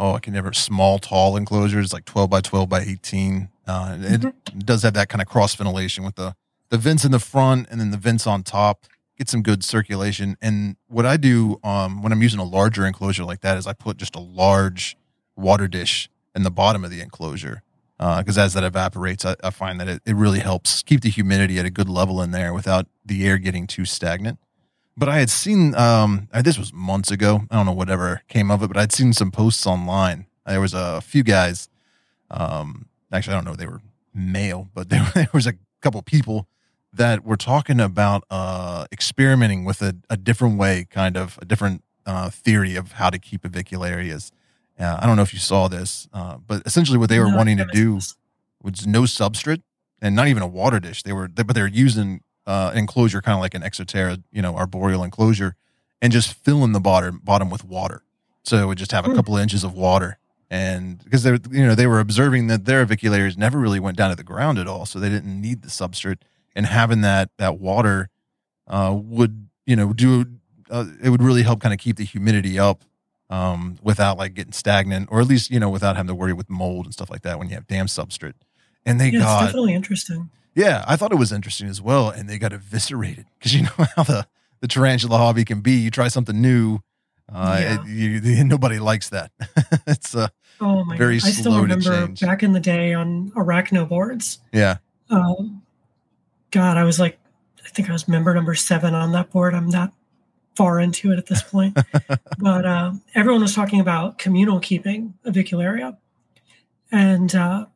Oh, 0.00 0.14
I 0.14 0.18
can 0.20 0.32
never 0.32 0.52
small, 0.54 0.98
tall 0.98 1.36
enclosures, 1.36 1.92
like 1.92 2.06
12 2.06 2.30
by 2.30 2.40
12 2.40 2.68
by 2.70 2.80
18. 2.80 3.50
Uh, 3.66 3.96
it, 4.00 4.20
Mhm. 4.22 4.64
does 4.64 4.82
have 4.82 4.94
that 4.94 5.10
kind 5.10 5.20
of 5.20 5.28
cross 5.28 5.54
ventilation 5.54 6.04
with 6.04 6.14
the, 6.14 6.34
the 6.70 6.78
vents 6.78 7.04
in 7.04 7.10
the 7.12 7.18
front 7.18 7.68
and 7.70 7.78
then 7.78 7.90
the 7.90 7.98
vents 7.98 8.26
on 8.26 8.42
top. 8.42 8.86
Get 9.18 9.28
some 9.28 9.42
good 9.42 9.62
circulation. 9.62 10.38
And 10.40 10.76
what 10.88 11.04
I 11.04 11.18
do 11.18 11.60
um, 11.62 12.02
when 12.02 12.12
I'm 12.12 12.22
using 12.22 12.40
a 12.40 12.44
larger 12.44 12.86
enclosure 12.86 13.24
like 13.24 13.42
that 13.42 13.58
is 13.58 13.66
I 13.66 13.74
put 13.74 13.98
just 13.98 14.16
a 14.16 14.20
large 14.20 14.96
water 15.36 15.68
dish 15.68 16.08
in 16.34 16.44
the 16.44 16.50
bottom 16.50 16.82
of 16.82 16.90
the 16.90 17.02
enclosure. 17.02 17.62
Because 17.98 18.38
as 18.38 18.54
that 18.54 18.64
evaporates, 18.64 19.26
I, 19.26 19.36
I 19.44 19.50
find 19.50 19.78
that 19.78 19.86
it, 19.86 20.02
it 20.06 20.16
really 20.16 20.38
helps 20.38 20.82
keep 20.82 21.02
the 21.02 21.10
humidity 21.10 21.58
at 21.58 21.66
a 21.66 21.70
good 21.70 21.90
level 21.90 22.22
in 22.22 22.30
there 22.30 22.54
without 22.54 22.86
the 23.04 23.26
air 23.26 23.36
getting 23.36 23.66
too 23.66 23.84
stagnant. 23.84 24.38
But 25.00 25.08
I 25.08 25.18
had 25.18 25.30
seen 25.30 25.74
um, 25.76 26.28
this 26.44 26.58
was 26.58 26.74
months 26.74 27.10
ago. 27.10 27.44
I 27.50 27.56
don't 27.56 27.64
know 27.64 27.72
whatever 27.72 28.20
came 28.28 28.50
of 28.50 28.62
it, 28.62 28.68
but 28.68 28.76
I'd 28.76 28.92
seen 28.92 29.14
some 29.14 29.30
posts 29.30 29.66
online. 29.66 30.26
There 30.46 30.60
was 30.60 30.74
a 30.74 31.00
few 31.00 31.22
guys. 31.22 31.70
Um, 32.30 32.84
actually, 33.10 33.32
I 33.32 33.36
don't 33.38 33.46
know 33.46 33.52
if 33.52 33.56
they 33.56 33.66
were 33.66 33.80
male, 34.12 34.68
but 34.74 34.90
there, 34.90 35.10
there 35.14 35.30
was 35.32 35.46
a 35.46 35.54
couple 35.80 36.02
people 36.02 36.48
that 36.92 37.24
were 37.24 37.38
talking 37.38 37.80
about 37.80 38.24
uh, 38.30 38.84
experimenting 38.92 39.64
with 39.64 39.80
a, 39.80 39.96
a 40.10 40.18
different 40.18 40.58
way, 40.58 40.86
kind 40.90 41.16
of 41.16 41.38
a 41.40 41.46
different 41.46 41.82
uh, 42.04 42.28
theory 42.28 42.76
of 42.76 42.92
how 42.92 43.08
to 43.08 43.18
keep 43.18 43.40
avicularias. 43.44 44.32
Uh, 44.78 44.98
I 45.00 45.06
don't 45.06 45.16
know 45.16 45.22
if 45.22 45.32
you 45.32 45.38
saw 45.38 45.66
this, 45.68 46.08
uh, 46.12 46.36
but 46.46 46.60
essentially 46.66 46.98
what 46.98 47.08
they 47.08 47.18
were 47.18 47.30
No, 47.30 47.38
wanting 47.38 47.56
to 47.56 47.66
do 47.72 48.00
was 48.62 48.86
no 48.86 49.04
substrate 49.04 49.62
and 50.02 50.14
not 50.14 50.28
even 50.28 50.42
a 50.42 50.46
water 50.46 50.78
dish. 50.78 51.02
They 51.04 51.14
were, 51.14 51.26
they, 51.26 51.42
but 51.42 51.56
they're 51.56 51.66
using 51.66 52.20
uh, 52.46 52.72
enclosure 52.74 53.20
kind 53.20 53.34
of 53.34 53.40
like 53.40 53.54
an 53.54 53.62
Exo 53.62 53.86
Terra, 53.86 54.18
you 54.32 54.42
know, 54.42 54.56
arboreal 54.56 55.04
enclosure, 55.04 55.54
and 56.02 56.12
just 56.12 56.32
filling 56.34 56.72
the 56.72 56.80
bottom 56.80 57.20
bottom 57.22 57.50
with 57.50 57.64
water. 57.64 58.02
So 58.44 58.56
it 58.56 58.66
would 58.66 58.78
just 58.78 58.92
have 58.92 59.04
a 59.06 59.10
Hmm. 59.10 59.16
couple 59.16 59.36
of 59.36 59.42
inches 59.42 59.62
of 59.64 59.74
water, 59.74 60.18
and 60.50 61.02
because 61.04 61.22
they, 61.22 61.32
you 61.50 61.66
know, 61.66 61.74
they 61.74 61.86
were 61.86 62.00
observing 62.00 62.46
that 62.48 62.64
their 62.64 62.84
avicularies 62.84 63.36
never 63.36 63.58
really 63.58 63.80
went 63.80 63.96
down 63.96 64.10
to 64.10 64.16
the 64.16 64.24
ground 64.24 64.58
at 64.58 64.66
all, 64.66 64.86
so 64.86 64.98
they 64.98 65.10
didn't 65.10 65.40
need 65.40 65.62
the 65.62 65.68
substrate, 65.68 66.18
and 66.56 66.66
having 66.66 67.02
that 67.02 67.30
that 67.38 67.58
water 67.58 68.08
uh, 68.66 68.96
would, 68.96 69.48
you 69.66 69.76
know, 69.76 69.92
do 69.92 70.24
uh, 70.70 70.86
it 71.02 71.10
would 71.10 71.22
really 71.22 71.42
help 71.42 71.60
kind 71.60 71.74
of 71.74 71.80
keep 71.80 71.96
the 71.96 72.04
humidity 72.04 72.58
up 72.58 72.82
um, 73.28 73.76
without 73.82 74.16
like 74.16 74.34
getting 74.34 74.52
stagnant, 74.52 75.08
or 75.10 75.20
at 75.20 75.26
least 75.26 75.50
you 75.50 75.60
know 75.60 75.68
without 75.68 75.96
having 75.96 76.08
to 76.08 76.14
worry 76.14 76.32
with 76.32 76.48
mold 76.48 76.86
and 76.86 76.92
stuff 76.94 77.10
like 77.10 77.22
that 77.22 77.38
when 77.38 77.48
you 77.48 77.54
have 77.54 77.66
damn 77.66 77.86
substrate. 77.86 78.34
And 78.86 78.98
they 79.00 79.10
Yeah, 79.10 79.18
it's 79.20 79.24
got 79.24 79.46
definitely 79.46 79.74
interesting. 79.74 80.30
Yeah, 80.54 80.84
I 80.88 80.96
thought 80.96 81.12
it 81.12 81.18
was 81.18 81.32
interesting 81.32 81.68
as 81.68 81.80
well, 81.80 82.10
and 82.10 82.28
they 82.28 82.38
got 82.38 82.52
eviscerated 82.52 83.26
because 83.38 83.54
you 83.54 83.62
know 83.78 83.86
how 83.96 84.02
the 84.02 84.26
the 84.60 84.68
tarantula 84.68 85.16
hobby 85.18 85.44
can 85.44 85.60
be. 85.60 85.72
You 85.72 85.90
try 85.90 86.08
something 86.08 86.40
new, 86.40 86.80
uh, 87.32 87.58
Yeah. 87.60 87.78
it- 87.82 87.88
you, 87.88 88.44
nobody 88.44 88.78
likes 88.78 89.08
that. 89.10 89.30
it's 89.86 90.14
uh, 90.14 90.28
Oh 90.60 90.84
my 90.84 90.96
Very 90.98 91.18
god. 91.18 91.26
I 91.28 91.30
still 91.30 91.60
remember 91.62 92.06
change. 92.06 92.20
back 92.20 92.42
in 92.42 92.52
the 92.52 92.60
day 92.60 92.92
on 92.92 93.30
Arachnoboards. 93.30 94.38
yeah, 94.52 94.76
Um, 95.08 95.62
God, 96.50 96.76
I 96.76 96.84
was 96.84 97.00
like, 97.00 97.18
I 97.64 97.68
think 97.70 97.88
I 97.88 97.92
was 97.92 98.06
member 98.08 98.34
number 98.34 98.54
seven 98.54 98.94
on 98.94 99.12
that 99.12 99.30
board. 99.30 99.54
I'm 99.54 99.70
that 99.70 99.92
far 100.56 100.78
into 100.80 101.12
it 101.12 101.18
at 101.18 101.26
this 101.26 101.42
point. 101.42 101.78
but 102.38 102.66
uh, 102.66 102.92
everyone 103.14 103.40
was 103.40 103.54
talking 103.54 103.80
about 103.80 104.18
communal 104.18 104.60
keeping 104.60 105.14
avicularia. 105.24 105.96
And 106.92 107.34
uh, 107.34 107.66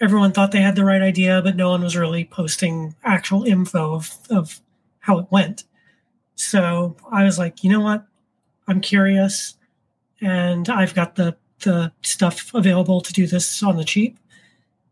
everyone 0.00 0.32
thought 0.32 0.52
they 0.52 0.60
had 0.60 0.76
the 0.76 0.84
right 0.84 1.02
idea, 1.02 1.40
but 1.42 1.56
no 1.56 1.70
one 1.70 1.82
was 1.82 1.96
really 1.96 2.24
posting 2.24 2.94
actual 3.04 3.44
info 3.44 3.94
of, 3.94 4.16
of 4.30 4.60
how 5.00 5.18
it 5.18 5.26
went. 5.30 5.64
So 6.34 6.96
I 7.10 7.24
was 7.24 7.38
like, 7.38 7.62
you 7.62 7.70
know 7.70 7.80
what? 7.80 8.06
I'm 8.66 8.80
curious, 8.80 9.56
and 10.20 10.68
I've 10.68 10.94
got 10.94 11.16
the 11.16 11.36
the 11.60 11.92
stuff 12.02 12.54
available 12.54 13.02
to 13.02 13.12
do 13.12 13.26
this 13.26 13.62
on 13.62 13.76
the 13.76 13.84
cheap. 13.84 14.18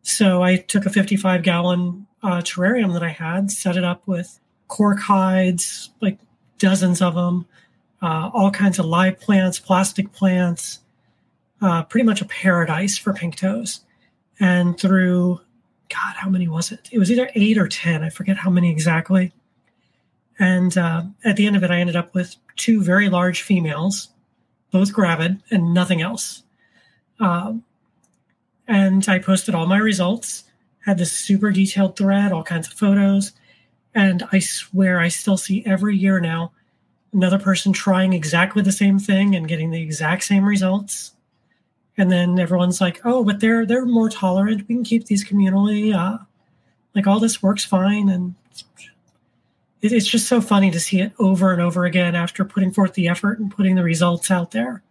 So 0.02 0.42
I 0.42 0.56
took 0.56 0.84
a 0.84 0.90
55 0.90 1.42
gallon 1.42 2.06
uh, 2.22 2.42
terrarium 2.42 2.92
that 2.92 3.02
I 3.02 3.08
had, 3.08 3.50
set 3.50 3.76
it 3.76 3.84
up 3.84 4.06
with 4.06 4.38
cork 4.66 5.00
hides, 5.00 5.90
like 6.00 6.18
dozens 6.58 7.00
of 7.00 7.14
them, 7.14 7.46
uh, 8.02 8.30
all 8.32 8.50
kinds 8.50 8.78
of 8.78 8.84
live 8.84 9.18
plants, 9.18 9.58
plastic 9.58 10.12
plants, 10.12 10.80
uh, 11.60 11.82
pretty 11.84 12.04
much 12.04 12.20
a 12.20 12.26
paradise 12.26 12.98
for 12.98 13.12
pink 13.12 13.36
toes. 13.36 13.80
And 14.40 14.78
through, 14.78 15.40
God, 15.88 16.14
how 16.16 16.28
many 16.28 16.48
was 16.48 16.70
it? 16.72 16.88
It 16.92 16.98
was 16.98 17.10
either 17.10 17.30
eight 17.34 17.58
or 17.58 17.68
10. 17.68 18.02
I 18.04 18.10
forget 18.10 18.36
how 18.36 18.50
many 18.50 18.70
exactly. 18.70 19.32
And 20.38 20.76
uh, 20.78 21.04
at 21.24 21.36
the 21.36 21.46
end 21.46 21.56
of 21.56 21.64
it, 21.64 21.70
I 21.70 21.80
ended 21.80 21.96
up 21.96 22.14
with 22.14 22.36
two 22.56 22.82
very 22.82 23.08
large 23.08 23.42
females, 23.42 24.08
both 24.70 24.92
gravid, 24.92 25.42
and 25.50 25.74
nothing 25.74 26.00
else. 26.00 26.44
Um, 27.18 27.64
and 28.68 29.08
I 29.08 29.18
posted 29.18 29.54
all 29.54 29.66
my 29.66 29.78
results, 29.78 30.44
had 30.84 30.98
this 30.98 31.12
super 31.12 31.50
detailed 31.50 31.96
thread, 31.96 32.32
all 32.32 32.44
kinds 32.44 32.68
of 32.68 32.74
photos. 32.74 33.32
And 33.94 34.22
I 34.30 34.38
swear 34.38 35.00
I 35.00 35.08
still 35.08 35.36
see 35.36 35.64
every 35.66 35.96
year 35.96 36.20
now 36.20 36.52
another 37.12 37.38
person 37.38 37.72
trying 37.72 38.12
exactly 38.12 38.62
the 38.62 38.72
same 38.72 38.98
thing 38.98 39.34
and 39.34 39.48
getting 39.48 39.70
the 39.70 39.82
exact 39.82 40.24
same 40.24 40.44
results. 40.44 41.12
And 41.98 42.10
then 42.10 42.38
everyone's 42.38 42.80
like, 42.80 43.00
"Oh, 43.04 43.24
but 43.24 43.40
they're 43.40 43.66
they're 43.66 43.84
more 43.84 44.08
tolerant. 44.08 44.66
We 44.68 44.76
can 44.76 44.84
keep 44.84 45.06
these 45.06 45.24
communally. 45.24 45.94
Uh, 45.94 46.18
like 46.94 47.06
all 47.06 47.20
this 47.20 47.42
works 47.42 47.64
fine." 47.64 48.08
And 48.08 48.34
it, 49.82 49.92
it's 49.92 50.06
just 50.06 50.28
so 50.28 50.40
funny 50.40 50.70
to 50.70 50.80
see 50.80 51.00
it 51.00 51.12
over 51.18 51.52
and 51.52 51.60
over 51.60 51.84
again 51.84 52.14
after 52.14 52.44
putting 52.44 52.72
forth 52.72 52.94
the 52.94 53.08
effort 53.08 53.38
and 53.38 53.50
putting 53.50 53.74
the 53.74 53.82
results 53.82 54.30
out 54.30 54.52
there 54.52 54.82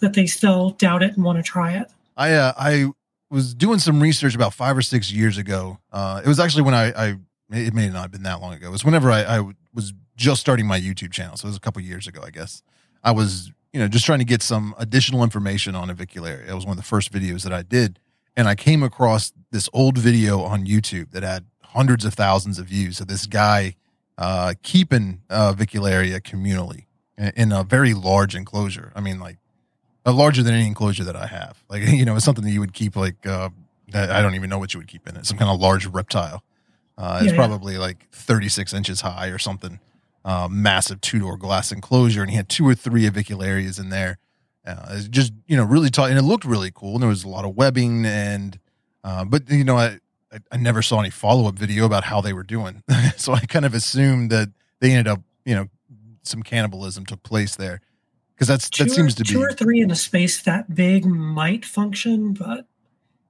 that 0.00 0.12
they 0.12 0.26
still 0.26 0.70
doubt 0.70 1.02
it 1.02 1.14
and 1.14 1.24
want 1.24 1.38
to 1.38 1.42
try 1.42 1.72
it. 1.72 1.90
I 2.16 2.34
uh, 2.34 2.52
I 2.56 2.86
was 3.30 3.54
doing 3.54 3.78
some 3.78 4.00
research 4.00 4.34
about 4.34 4.52
five 4.52 4.76
or 4.76 4.82
six 4.82 5.10
years 5.10 5.38
ago. 5.38 5.78
Uh, 5.90 6.20
it 6.24 6.28
was 6.28 6.38
actually 6.38 6.62
when 6.62 6.74
I, 6.74 6.92
I 6.92 7.16
it 7.50 7.74
may 7.74 7.88
not 7.88 8.02
have 8.02 8.10
been 8.10 8.22
that 8.24 8.40
long 8.40 8.54
ago. 8.54 8.68
It 8.68 8.72
was 8.72 8.84
whenever 8.84 9.10
I, 9.10 9.38
I 9.38 9.52
was 9.74 9.92
just 10.16 10.40
starting 10.40 10.66
my 10.66 10.78
YouTube 10.78 11.12
channel. 11.12 11.36
So 11.36 11.46
it 11.46 11.50
was 11.50 11.56
a 11.56 11.60
couple 11.60 11.82
years 11.82 12.06
ago, 12.06 12.22
I 12.22 12.30
guess. 12.30 12.62
I 13.02 13.10
was, 13.10 13.50
you 13.72 13.80
know, 13.80 13.88
just 13.88 14.04
trying 14.04 14.18
to 14.18 14.24
get 14.24 14.42
some 14.42 14.74
additional 14.78 15.22
information 15.22 15.74
on 15.74 15.88
avicularia. 15.88 16.48
It 16.48 16.54
was 16.54 16.64
one 16.64 16.72
of 16.72 16.76
the 16.76 16.88
first 16.88 17.12
videos 17.12 17.42
that 17.42 17.52
I 17.52 17.62
did. 17.62 17.98
And 18.36 18.48
I 18.48 18.54
came 18.54 18.82
across 18.82 19.32
this 19.50 19.68
old 19.72 19.98
video 19.98 20.40
on 20.40 20.66
YouTube 20.66 21.10
that 21.12 21.22
had 21.22 21.46
hundreds 21.62 22.04
of 22.04 22.14
thousands 22.14 22.58
of 22.58 22.66
views 22.66 23.00
of 23.00 23.08
this 23.08 23.26
guy 23.26 23.76
uh, 24.18 24.54
keeping 24.62 25.22
uh, 25.30 25.52
avicularia 25.54 26.20
communally 26.20 26.84
in, 27.36 27.52
a 27.52 27.64
very 27.64 27.94
large 27.94 28.34
enclosure. 28.34 28.92
I 28.94 29.00
mean, 29.00 29.20
like 29.20 29.38
uh, 30.04 30.12
larger 30.12 30.42
than 30.42 30.54
any 30.54 30.66
enclosure 30.66 31.04
that 31.04 31.16
I 31.16 31.26
have. 31.26 31.62
Like, 31.68 31.82
you 31.86 32.04
know, 32.04 32.16
it's 32.16 32.24
something 32.24 32.44
that 32.44 32.50
you 32.50 32.60
would 32.60 32.74
keep 32.74 32.96
like, 32.96 33.26
uh, 33.26 33.50
I 33.94 34.22
don't 34.22 34.34
even 34.34 34.48
know 34.48 34.58
what 34.58 34.72
you 34.74 34.80
would 34.80 34.88
keep 34.88 35.08
in 35.08 35.16
it. 35.16 35.26
Some 35.26 35.38
kind 35.38 35.50
of 35.50 35.60
large 35.60 35.86
reptile. 35.86 36.42
Uh, 36.96 37.20
it's 37.22 37.32
yeah, 37.32 37.36
probably 37.36 37.78
like 37.78 38.08
36 38.12 38.72
inches 38.74 39.00
high 39.00 39.28
or 39.28 39.38
something. 39.38 39.80
Uh, 40.24 40.46
massive 40.48 41.00
two 41.00 41.18
door 41.18 41.36
glass 41.36 41.72
enclosure, 41.72 42.22
and 42.22 42.30
he 42.30 42.36
had 42.36 42.48
two 42.48 42.66
or 42.66 42.74
three 42.74 43.08
avicularias 43.08 43.80
in 43.80 43.88
there. 43.88 44.18
Uh, 44.64 45.00
just 45.10 45.32
you 45.46 45.56
know, 45.56 45.64
really 45.64 45.90
tall, 45.90 46.06
and 46.06 46.16
it 46.16 46.22
looked 46.22 46.44
really 46.44 46.70
cool. 46.72 46.94
And 46.94 47.02
there 47.02 47.08
was 47.08 47.24
a 47.24 47.28
lot 47.28 47.44
of 47.44 47.56
webbing, 47.56 48.06
and 48.06 48.58
uh, 49.02 49.24
but 49.24 49.50
you 49.50 49.64
know, 49.64 49.76
I, 49.76 49.98
I, 50.32 50.38
I 50.52 50.56
never 50.58 50.80
saw 50.80 51.00
any 51.00 51.10
follow 51.10 51.48
up 51.48 51.56
video 51.56 51.84
about 51.84 52.04
how 52.04 52.20
they 52.20 52.32
were 52.32 52.44
doing, 52.44 52.84
so 53.16 53.32
I 53.32 53.40
kind 53.40 53.64
of 53.64 53.74
assumed 53.74 54.30
that 54.30 54.50
they 54.78 54.90
ended 54.90 55.08
up, 55.08 55.20
you 55.44 55.56
know, 55.56 55.66
some 56.22 56.44
cannibalism 56.44 57.04
took 57.04 57.24
place 57.24 57.56
there 57.56 57.80
because 58.42 58.48
that's 58.48 58.70
two 58.70 58.84
that 58.84 58.90
seems 58.90 59.14
to 59.16 59.24
be 59.24 59.30
two 59.30 59.42
or 59.42 59.52
three 59.52 59.80
in 59.80 59.90
a 59.90 59.96
space 59.96 60.42
that 60.42 60.74
big 60.74 61.04
might 61.04 61.64
function, 61.64 62.32
but 62.32 62.66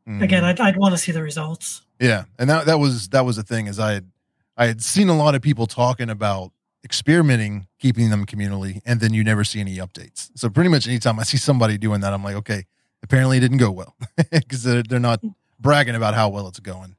mm. 0.09 0.23
again, 0.23 0.45
I'd, 0.45 0.61
I'd 0.61 0.77
want 0.77 0.95
to 0.95 0.99
see 0.99 1.13
the 1.13 1.23
results. 1.23 1.83
Yeah, 2.01 2.25
and 2.39 2.49
that 2.49 2.67
that 2.67 2.79
was 2.79 3.09
that 3.09 3.25
was 3.25 3.37
the 3.37 3.43
thing 3.43 3.67
is 3.67 3.79
I 3.79 3.93
had 3.93 4.11
I 4.57 4.67
had 4.67 4.83
seen 4.83 5.09
a 5.09 5.17
lot 5.17 5.35
of 5.35 5.43
people 5.43 5.67
talking 5.67 6.11
about 6.11 6.53
experimenting 6.85 7.67
keeping 7.79 8.11
them 8.11 8.27
communally, 8.27 8.81
and 8.85 9.01
then 9.01 9.15
you 9.15 9.25
never 9.25 9.45
see 9.45 9.61
any 9.61 9.77
updates. 9.77 10.31
So 10.35 10.49
pretty 10.49 10.71
much 10.71 10.87
anytime 10.87 11.19
I 11.19 11.23
see 11.25 11.37
somebody 11.37 11.79
doing 11.79 12.01
that, 12.01 12.13
I'm 12.13 12.25
like, 12.25 12.37
okay, 12.37 12.65
apparently 13.03 13.39
it 13.39 13.41
didn't 13.41 13.59
go 13.59 13.71
well 13.71 13.97
because 14.31 14.63
they're, 14.63 14.83
they're 14.83 14.99
not 14.99 15.21
bragging 15.61 15.95
about 15.95 16.15
how 16.15 16.29
well 16.29 16.49
it's 16.49 16.61
going. 16.61 16.97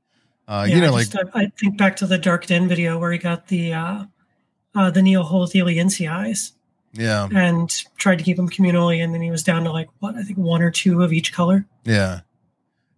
Uh, 0.48 0.66
yeah, 0.68 0.76
you 0.76 0.82
know, 0.82 0.96
I 0.96 1.04
just, 1.04 1.16
like 1.16 1.30
I 1.34 1.52
think 1.60 1.78
back 1.78 1.96
to 1.98 2.06
the 2.06 2.18
Dark 2.18 2.46
Den 2.46 2.68
video 2.68 3.00
where 3.00 3.12
he 3.12 3.18
got 3.18 3.48
the 3.48 3.74
uh, 3.74 4.04
uh, 4.76 4.92
the 4.92 5.02
Neoholothele 5.02 5.76
incei. 5.76 6.52
Yeah, 6.96 7.28
and 7.34 7.72
tried 7.98 8.20
to 8.20 8.24
keep 8.24 8.38
them 8.38 8.50
communally, 8.50 9.04
and 9.04 9.14
then 9.14 9.22
he 9.22 9.32
was 9.32 9.42
down 9.42 9.64
to 9.64 9.72
like 9.72 9.90
what 10.00 10.16
I 10.16 10.22
think 10.22 10.38
one 10.38 10.62
or 10.62 10.70
two 10.70 11.02
of 11.02 11.12
each 11.12 11.34
color. 11.34 11.66
Yeah, 11.86 12.22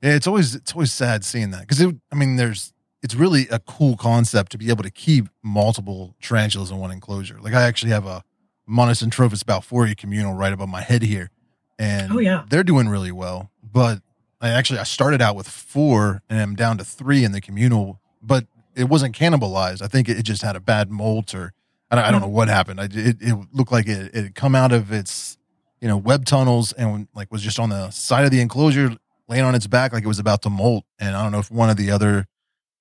yeah, 0.01 0.15
it's 0.15 0.27
always 0.27 0.55
it's 0.55 0.73
always 0.73 0.91
sad 0.91 1.23
seeing 1.23 1.51
that 1.51 1.61
because 1.61 1.81
I 1.81 2.15
mean, 2.15 2.35
there's 2.35 2.73
it's 3.05 3.13
really 3.13 3.47
a 3.51 3.59
cool 3.59 3.95
concept 3.95 4.51
to 4.51 4.57
be 4.57 4.71
able 4.71 4.81
to 4.81 4.89
keep 4.89 5.29
multiple 5.43 6.15
tarantulas 6.19 6.71
in 6.71 6.77
one 6.77 6.89
enclosure. 6.89 7.37
Like 7.39 7.53
I 7.53 7.61
actually 7.61 7.91
have 7.91 8.07
a 8.07 8.23
Monocentropus 8.67 9.43
balfouri 9.43 9.95
communal 9.95 10.33
right 10.33 10.51
above 10.51 10.69
my 10.69 10.81
head 10.81 11.03
here, 11.03 11.29
and 11.77 12.11
oh 12.11 12.17
yeah, 12.17 12.45
they're 12.49 12.63
doing 12.63 12.89
really 12.89 13.11
well. 13.11 13.51
But 13.61 14.01
I 14.41 14.49
actually 14.49 14.79
I 14.79 14.85
started 14.85 15.21
out 15.21 15.35
with 15.35 15.47
four 15.47 16.23
and 16.31 16.41
I'm 16.41 16.55
down 16.55 16.79
to 16.79 16.83
three 16.83 17.23
in 17.23 17.31
the 17.31 17.41
communal, 17.41 18.01
but 18.23 18.47
it 18.73 18.85
wasn't 18.85 19.15
cannibalized. 19.15 19.83
I 19.83 19.87
think 19.87 20.09
it 20.09 20.23
just 20.23 20.41
had 20.41 20.55
a 20.55 20.59
bad 20.59 20.89
molt 20.89 21.35
or 21.35 21.53
I 21.91 21.95
don't, 21.97 22.05
I 22.05 22.09
don't 22.09 22.21
know 22.21 22.27
what 22.27 22.47
happened. 22.47 22.81
I, 22.81 22.85
it, 22.85 23.17
it 23.21 23.37
looked 23.53 23.71
like 23.71 23.87
it, 23.87 24.15
it 24.15 24.23
had 24.23 24.35
come 24.35 24.55
out 24.55 24.71
of 24.71 24.91
its 24.91 25.37
you 25.79 25.87
know 25.87 25.97
web 25.97 26.25
tunnels 26.25 26.73
and 26.73 27.07
like 27.13 27.31
was 27.31 27.43
just 27.43 27.59
on 27.59 27.69
the 27.69 27.91
side 27.91 28.25
of 28.25 28.31
the 28.31 28.41
enclosure 28.41 28.97
laying 29.27 29.43
on 29.43 29.53
its 29.53 29.67
back 29.67 29.93
like 29.93 30.03
it 30.03 30.07
was 30.07 30.17
about 30.17 30.41
to 30.41 30.49
molt. 30.49 30.85
And 30.97 31.15
I 31.15 31.21
don't 31.21 31.31
know 31.31 31.39
if 31.39 31.51
one 31.51 31.69
of 31.69 31.77
the 31.77 31.91
other 31.91 32.25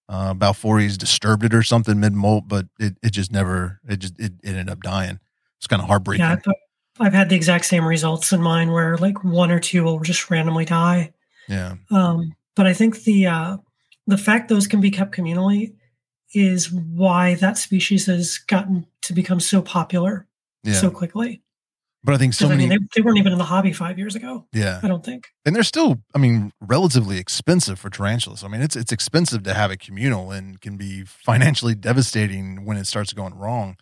uh, 0.08 0.34
Balfouris 0.34 0.98
disturbed 0.98 1.44
it 1.44 1.54
or 1.54 1.62
something 1.62 1.98
mid 1.98 2.12
molt, 2.12 2.48
but 2.48 2.66
it, 2.78 2.96
it 3.02 3.10
just 3.10 3.32
never, 3.32 3.80
it 3.88 3.96
just, 3.96 4.18
it, 4.18 4.32
it 4.42 4.50
ended 4.50 4.70
up 4.70 4.82
dying. 4.82 5.18
It's 5.58 5.66
kind 5.66 5.80
of 5.80 5.88
heartbreaking. 5.88 6.24
Yeah, 6.24 6.36
I've 7.00 7.14
had 7.14 7.28
the 7.28 7.36
exact 7.36 7.64
same 7.64 7.84
results 7.84 8.32
in 8.32 8.42
mine 8.42 8.70
where 8.70 8.96
like 8.98 9.24
one 9.24 9.50
or 9.50 9.60
two 9.60 9.84
will 9.84 10.00
just 10.00 10.30
randomly 10.30 10.64
die. 10.64 11.12
Yeah. 11.48 11.74
Um, 11.90 12.34
but 12.54 12.66
I 12.66 12.72
think 12.72 13.02
the, 13.04 13.26
uh, 13.26 13.56
the 14.06 14.18
fact 14.18 14.48
those 14.48 14.66
can 14.66 14.80
be 14.80 14.90
kept 14.90 15.14
communally 15.14 15.74
is 16.34 16.72
why 16.72 17.34
that 17.36 17.56
species 17.56 18.06
has 18.06 18.38
gotten 18.38 18.86
to 19.02 19.12
become 19.12 19.40
so 19.40 19.62
popular 19.62 20.26
yeah. 20.64 20.74
so 20.74 20.90
quickly. 20.90 21.42
But 22.04 22.14
I 22.14 22.18
think 22.18 22.34
so 22.34 22.48
many. 22.50 22.66
Mean, 22.66 22.68
they, 22.68 22.86
they, 22.96 23.00
weren't 23.00 23.16
even 23.16 23.32
in 23.32 23.38
the 23.38 23.44
hobby 23.44 23.72
five 23.72 23.98
years 23.98 24.14
ago. 24.14 24.46
Yeah, 24.52 24.78
I 24.82 24.88
don't 24.88 25.02
think. 25.02 25.28
And 25.46 25.56
they're 25.56 25.62
still, 25.62 26.02
I 26.14 26.18
mean, 26.18 26.52
relatively 26.60 27.16
expensive 27.16 27.78
for 27.78 27.88
tarantulas. 27.88 28.44
I 28.44 28.48
mean, 28.48 28.60
it's 28.60 28.76
it's 28.76 28.92
expensive 28.92 29.42
to 29.44 29.54
have 29.54 29.70
a 29.70 29.76
communal 29.78 30.30
and 30.30 30.60
can 30.60 30.76
be 30.76 31.04
financially 31.04 31.74
devastating 31.74 32.66
when 32.66 32.76
it 32.76 32.86
starts 32.86 33.14
going 33.14 33.34
wrong. 33.34 33.76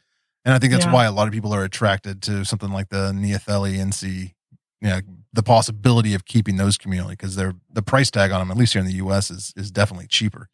And 0.45 0.55
I 0.55 0.61
think 0.61 0.73
that's 0.73 0.87
yeah. 0.87 0.93
why 0.93 1.05
a 1.05 1.13
lot 1.13 1.27
of 1.27 1.33
people 1.33 1.53
are 1.53 1.65
attracted 1.65 2.23
to 2.23 2.45
something 2.45 2.71
like 2.71 2.91
the 2.91 3.11
Neotheli 3.13 3.77
NC. 3.77 4.35
You 4.81 4.89
know, 4.89 5.01
the 5.33 5.43
possibility 5.43 6.15
of 6.15 6.25
keeping 6.25 6.57
those 6.57 6.79
communally 6.79 7.11
because 7.11 7.35
they're 7.35 7.55
the 7.73 7.83
price 7.83 8.11
tag 8.11 8.31
on 8.31 8.41
them, 8.41 8.53
at 8.53 8.57
least 8.57 8.73
here 8.73 8.81
in 8.81 8.87
the 8.87 8.95
U.S., 8.95 9.33
is 9.33 9.53
is 9.57 9.73
definitely 9.73 10.07
cheaper. 10.07 10.49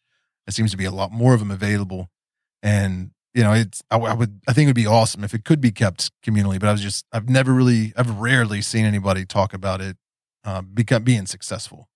It 0.46 0.54
seems 0.54 0.70
to 0.70 0.78
be 0.78 0.87
a 0.87 0.90
lot 0.90 1.12
more 1.12 1.34
of 1.34 1.40
them 1.40 1.50
available, 1.50 2.08
and 2.62 3.10
you 3.35 3.42
know, 3.42 3.52
it's 3.52 3.82
I, 3.90 3.99
I, 3.99 4.14
would 4.14 4.40
I 4.49 4.52
think 4.52 4.64
it 4.64 4.68
would 4.68 4.76
be 4.76 4.87
awesome 4.87 5.25
if 5.25 5.35
it 5.35 5.44
could 5.44 5.61
be 5.61 5.70
kept 5.70 6.11
communally. 6.23 6.58
But 6.58 6.68
I 6.68 6.73
was 6.73 6.80
just 6.80 7.04
I've 7.12 7.28
never 7.28 7.52
really 7.52 7.92
I've 7.97 8.18
rarely 8.18 8.62
seen 8.62 8.85
anybody 8.85 9.25
talk 9.25 9.54
about 9.54 9.80
it 9.80 9.97
uh, 10.44 10.62
become 10.62 11.04
being 11.04 11.26
successful. 11.26 11.88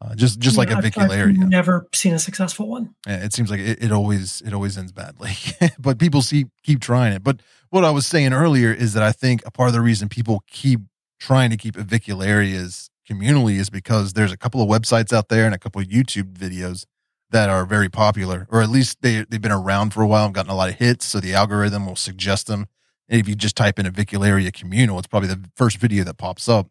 Uh, 0.00 0.14
just 0.16 0.40
just 0.40 0.56
yeah, 0.56 0.64
like 0.64 0.68
avicularia. 0.68 1.40
I've 1.40 1.48
never 1.48 1.88
seen 1.94 2.12
a 2.12 2.18
successful 2.18 2.68
one. 2.68 2.94
Yeah, 3.06 3.24
it 3.24 3.32
seems 3.32 3.50
like 3.50 3.60
it, 3.60 3.84
it 3.84 3.92
always 3.92 4.40
it 4.40 4.52
always 4.52 4.76
ends 4.76 4.90
badly. 4.90 5.30
but 5.78 5.98
people 5.98 6.22
see 6.22 6.46
keep 6.64 6.80
trying 6.80 7.12
it. 7.12 7.22
But 7.22 7.40
what 7.70 7.84
I 7.84 7.90
was 7.90 8.06
saying 8.06 8.32
earlier 8.32 8.72
is 8.72 8.94
that 8.94 9.02
I 9.02 9.12
think 9.12 9.42
a 9.46 9.50
part 9.52 9.68
of 9.68 9.74
the 9.74 9.80
reason 9.80 10.08
people 10.08 10.42
keep 10.48 10.80
trying 11.20 11.50
to 11.50 11.56
keep 11.56 11.76
avicularias 11.76 12.88
communally 13.08 13.58
is 13.58 13.70
because 13.70 14.14
there's 14.14 14.32
a 14.32 14.36
couple 14.36 14.60
of 14.60 14.68
websites 14.68 15.12
out 15.12 15.28
there 15.28 15.46
and 15.46 15.54
a 15.54 15.58
couple 15.58 15.80
of 15.80 15.86
YouTube 15.86 16.32
videos 16.32 16.84
that 17.32 17.50
are 17.50 17.66
very 17.66 17.88
popular, 17.88 18.46
or 18.50 18.62
at 18.62 18.68
least 18.68 19.02
they 19.02 19.24
they've 19.28 19.40
been 19.40 19.50
around 19.50 19.92
for 19.92 20.02
a 20.02 20.06
while 20.06 20.26
and 20.26 20.34
gotten 20.34 20.50
a 20.50 20.54
lot 20.54 20.68
of 20.68 20.76
hits. 20.76 21.06
So 21.06 21.18
the 21.18 21.34
algorithm 21.34 21.86
will 21.86 21.96
suggest 21.96 22.46
them. 22.46 22.66
And 23.08 23.20
if 23.20 23.28
you 23.28 23.34
just 23.34 23.56
type 23.56 23.78
in 23.78 23.86
avicularia 23.86 24.52
communal, 24.52 24.98
it's 24.98 25.08
probably 25.08 25.28
the 25.28 25.50
first 25.56 25.78
video 25.78 26.04
that 26.04 26.16
pops 26.16 26.48
up. 26.48 26.70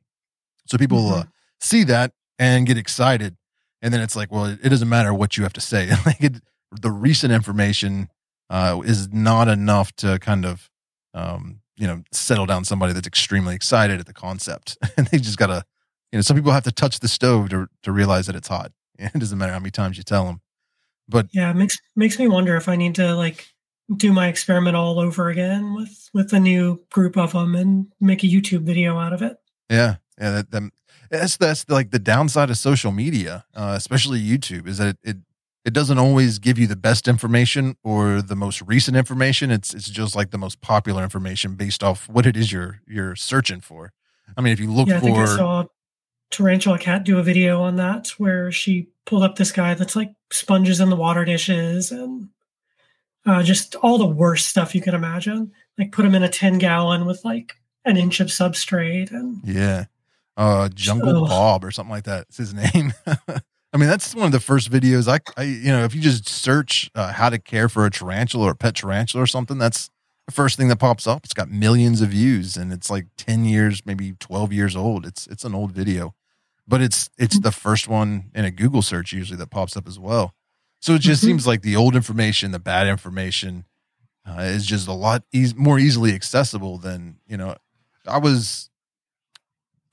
So 0.65 0.77
people 0.77 0.99
mm-hmm. 0.99 1.19
uh, 1.19 1.23
see 1.59 1.83
that 1.83 2.13
and 2.39 2.65
get 2.65 2.77
excited, 2.77 3.35
and 3.81 3.93
then 3.93 4.01
it's 4.01 4.15
like, 4.15 4.31
well, 4.31 4.45
it, 4.45 4.69
doesn't 4.69 4.89
matter 4.89 5.13
what 5.13 5.37
you 5.37 5.43
have 5.43 5.53
to 5.53 5.61
say. 5.61 5.89
like 6.05 6.23
it, 6.23 6.41
the 6.71 6.91
recent 6.91 7.33
information 7.33 8.09
uh, 8.49 8.81
is 8.85 9.11
not 9.11 9.47
enough 9.47 9.93
to 9.97 10.19
kind 10.19 10.45
of 10.45 10.69
um, 11.13 11.61
you 11.75 11.87
know 11.87 12.03
settle 12.11 12.45
down 12.45 12.65
somebody 12.65 12.93
that's 12.93 13.07
extremely 13.07 13.55
excited 13.55 13.99
at 13.99 14.05
the 14.05 14.13
concept, 14.13 14.77
and 14.97 15.07
they 15.07 15.17
just 15.17 15.37
gotta 15.37 15.65
you 16.11 16.17
know 16.17 16.21
some 16.21 16.35
people 16.35 16.51
have 16.51 16.63
to 16.63 16.71
touch 16.71 16.99
the 16.99 17.07
stove 17.07 17.49
to 17.49 17.67
to 17.81 17.91
realize 17.91 18.27
that 18.27 18.35
it's 18.35 18.47
hot. 18.47 18.71
And 18.99 19.11
it 19.15 19.19
doesn't 19.19 19.37
matter 19.37 19.53
how 19.53 19.59
many 19.59 19.71
times 19.71 19.97
you 19.97 20.03
tell 20.03 20.25
them. 20.25 20.41
But 21.11 21.27
yeah, 21.31 21.51
it 21.51 21.55
makes 21.55 21.77
makes 21.95 22.17
me 22.17 22.27
wonder 22.27 22.55
if 22.55 22.67
I 22.67 22.75
need 22.75 22.95
to 22.95 23.13
like 23.15 23.47
do 23.95 24.13
my 24.13 24.27
experiment 24.27 24.75
all 24.75 24.99
over 24.99 25.29
again 25.29 25.75
with 25.75 26.09
with 26.13 26.33
a 26.33 26.39
new 26.39 26.81
group 26.91 27.17
of 27.17 27.33
them 27.33 27.55
and 27.55 27.87
make 27.99 28.23
a 28.23 28.27
YouTube 28.27 28.63
video 28.63 28.97
out 28.97 29.13
of 29.13 29.21
it. 29.21 29.37
Yeah, 29.69 29.97
yeah, 30.19 30.31
that, 30.31 30.51
that 30.51 30.71
that's 31.09 31.37
that's 31.37 31.69
like 31.69 31.91
the 31.91 31.99
downside 31.99 32.49
of 32.49 32.57
social 32.57 32.91
media, 32.91 33.45
uh, 33.53 33.73
especially 33.77 34.21
YouTube, 34.21 34.67
is 34.67 34.77
that 34.77 34.87
it, 34.87 34.97
it 35.03 35.17
it 35.63 35.73
doesn't 35.73 35.99
always 35.99 36.39
give 36.39 36.57
you 36.57 36.67
the 36.67 36.75
best 36.75 37.07
information 37.07 37.75
or 37.83 38.21
the 38.21 38.35
most 38.35 38.61
recent 38.63 38.97
information. 38.97 39.51
It's 39.51 39.73
it's 39.73 39.89
just 39.89 40.15
like 40.15 40.31
the 40.31 40.37
most 40.37 40.61
popular 40.61 41.03
information 41.03 41.55
based 41.55 41.83
off 41.83 42.09
what 42.09 42.25
it 42.25 42.35
is 42.35 42.51
you're 42.51 42.81
you're 42.87 43.15
searching 43.15 43.61
for. 43.61 43.91
I 44.37 44.41
mean, 44.41 44.53
if 44.53 44.59
you 44.59 44.71
look 44.71 44.87
yeah, 44.87 44.97
I 44.97 44.99
for 44.99 45.05
think 45.05 45.17
I 45.17 45.25
saw 45.25 45.65
Tarantula 46.31 46.79
Cat 46.79 47.03
do 47.03 47.19
a 47.19 47.23
video 47.23 47.61
on 47.61 47.75
that 47.75 48.07
where 48.17 48.51
she 48.51 48.87
pulled 49.05 49.23
up 49.23 49.35
this 49.35 49.51
guy 49.51 49.73
that's 49.73 49.95
like 49.95 50.13
sponges 50.31 50.79
in 50.79 50.89
the 50.89 50.95
water 50.95 51.25
dishes 51.25 51.91
and 51.91 52.29
uh, 53.25 53.43
just 53.43 53.75
all 53.75 53.97
the 53.97 54.07
worst 54.07 54.47
stuff 54.47 54.73
you 54.73 54.81
can 54.81 54.95
imagine. 54.95 55.51
Like 55.77 55.91
put 55.91 56.05
him 56.05 56.15
in 56.15 56.23
a 56.23 56.29
10 56.29 56.57
gallon 56.57 57.05
with 57.05 57.23
like 57.25 57.55
an 57.85 57.97
inch 57.97 58.19
of 58.19 58.27
substrate 58.27 59.11
and 59.11 59.41
yeah, 59.43 59.85
uh, 60.37 60.69
Jungle 60.69 61.27
Bob 61.27 61.65
or 61.65 61.71
something 61.71 61.91
like 61.91 62.05
that. 62.05 62.27
It's 62.29 62.37
his 62.37 62.53
name. 62.73 62.93
I 63.73 63.77
mean, 63.77 63.89
that's 63.89 64.15
one 64.15 64.25
of 64.25 64.31
the 64.31 64.39
first 64.39 64.71
videos 64.71 65.07
I, 65.07 65.19
I 65.39 65.43
you 65.43 65.71
know, 65.71 65.83
if 65.83 65.93
you 65.93 66.01
just 66.01 66.27
search 66.27 66.89
uh, 66.95 67.11
how 67.13 67.29
to 67.29 67.39
care 67.39 67.69
for 67.69 67.85
a 67.85 67.89
tarantula 67.91 68.47
or 68.47 68.51
a 68.51 68.55
pet 68.55 68.75
tarantula 68.75 69.23
or 69.23 69.27
something, 69.27 69.57
that's 69.57 69.89
the 70.27 70.33
first 70.33 70.57
thing 70.57 70.67
that 70.69 70.77
pops 70.79 71.07
up. 71.07 71.25
It's 71.25 71.33
got 71.33 71.49
millions 71.49 72.01
of 72.01 72.09
views 72.09 72.55
and 72.55 72.71
it's 72.71 72.89
like 72.89 73.07
10 73.17 73.45
years, 73.45 73.81
maybe 73.85 74.13
12 74.19 74.53
years 74.53 74.75
old. 74.75 75.05
It's, 75.05 75.27
it's 75.27 75.43
an 75.43 75.55
old 75.55 75.71
video 75.71 76.13
but 76.67 76.81
it's 76.81 77.09
it's 77.17 77.39
the 77.39 77.51
first 77.51 77.87
one 77.87 78.31
in 78.33 78.45
a 78.45 78.51
Google 78.51 78.81
search 78.81 79.13
usually 79.13 79.37
that 79.37 79.49
pops 79.49 79.75
up 79.75 79.87
as 79.87 79.99
well. 79.99 80.35
So 80.79 80.93
it 80.93 81.01
just 81.01 81.21
mm-hmm. 81.21 81.31
seems 81.31 81.47
like 81.47 81.61
the 81.61 81.75
old 81.75 81.95
information, 81.95 82.51
the 82.51 82.59
bad 82.59 82.87
information, 82.87 83.65
uh, 84.27 84.41
is 84.41 84.65
just 84.65 84.87
a 84.87 84.93
lot 84.93 85.23
e- 85.31 85.53
more 85.55 85.79
easily 85.79 86.13
accessible 86.13 86.77
than 86.77 87.17
you 87.27 87.37
know. 87.37 87.55
I 88.07 88.17
was 88.17 88.69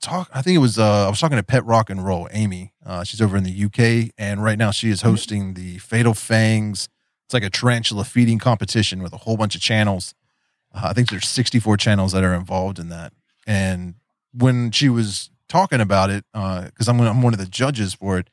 talk. 0.01 0.29
I 0.33 0.41
think 0.41 0.55
it 0.55 0.59
was. 0.59 0.79
Uh, 0.79 1.05
I 1.05 1.09
was 1.09 1.19
talking 1.19 1.37
to 1.37 1.43
Pet 1.43 1.65
Rock 1.65 1.89
and 1.89 2.05
Roll, 2.05 2.27
Amy. 2.31 2.73
Uh, 2.85 3.03
she's 3.03 3.21
over 3.21 3.37
in 3.37 3.43
the 3.43 3.65
UK, 3.65 4.13
and 4.17 4.43
right 4.43 4.57
now 4.57 4.71
she 4.71 4.89
is 4.89 4.99
mm-hmm. 4.99 5.09
hosting 5.09 5.53
the 5.53 5.77
Fatal 5.79 6.13
Fangs. 6.13 6.89
It's 7.25 7.33
like 7.33 7.43
a 7.43 7.49
tarantula 7.49 8.05
feeding 8.05 8.39
competition 8.39 9.03
with 9.03 9.13
a 9.13 9.17
whole 9.17 9.37
bunch 9.37 9.55
of 9.55 9.61
channels. 9.61 10.15
Uh, 10.73 10.87
I 10.89 10.93
think 10.93 11.09
there's 11.09 11.27
64 11.27 11.77
channels 11.77 12.11
that 12.13 12.23
are 12.23 12.33
involved 12.33 12.79
in 12.79 12.89
that. 12.89 13.13
And 13.45 13.95
when 14.33 14.71
she 14.71 14.89
was 14.89 15.29
talking 15.49 15.81
about 15.81 16.09
it 16.09 16.23
because 16.31 16.87
uh, 16.87 16.91
I'm 16.91 17.01
I'm 17.01 17.21
one 17.21 17.33
of 17.33 17.39
the 17.39 17.45
judges 17.45 17.93
for 17.93 18.17
it. 18.17 18.29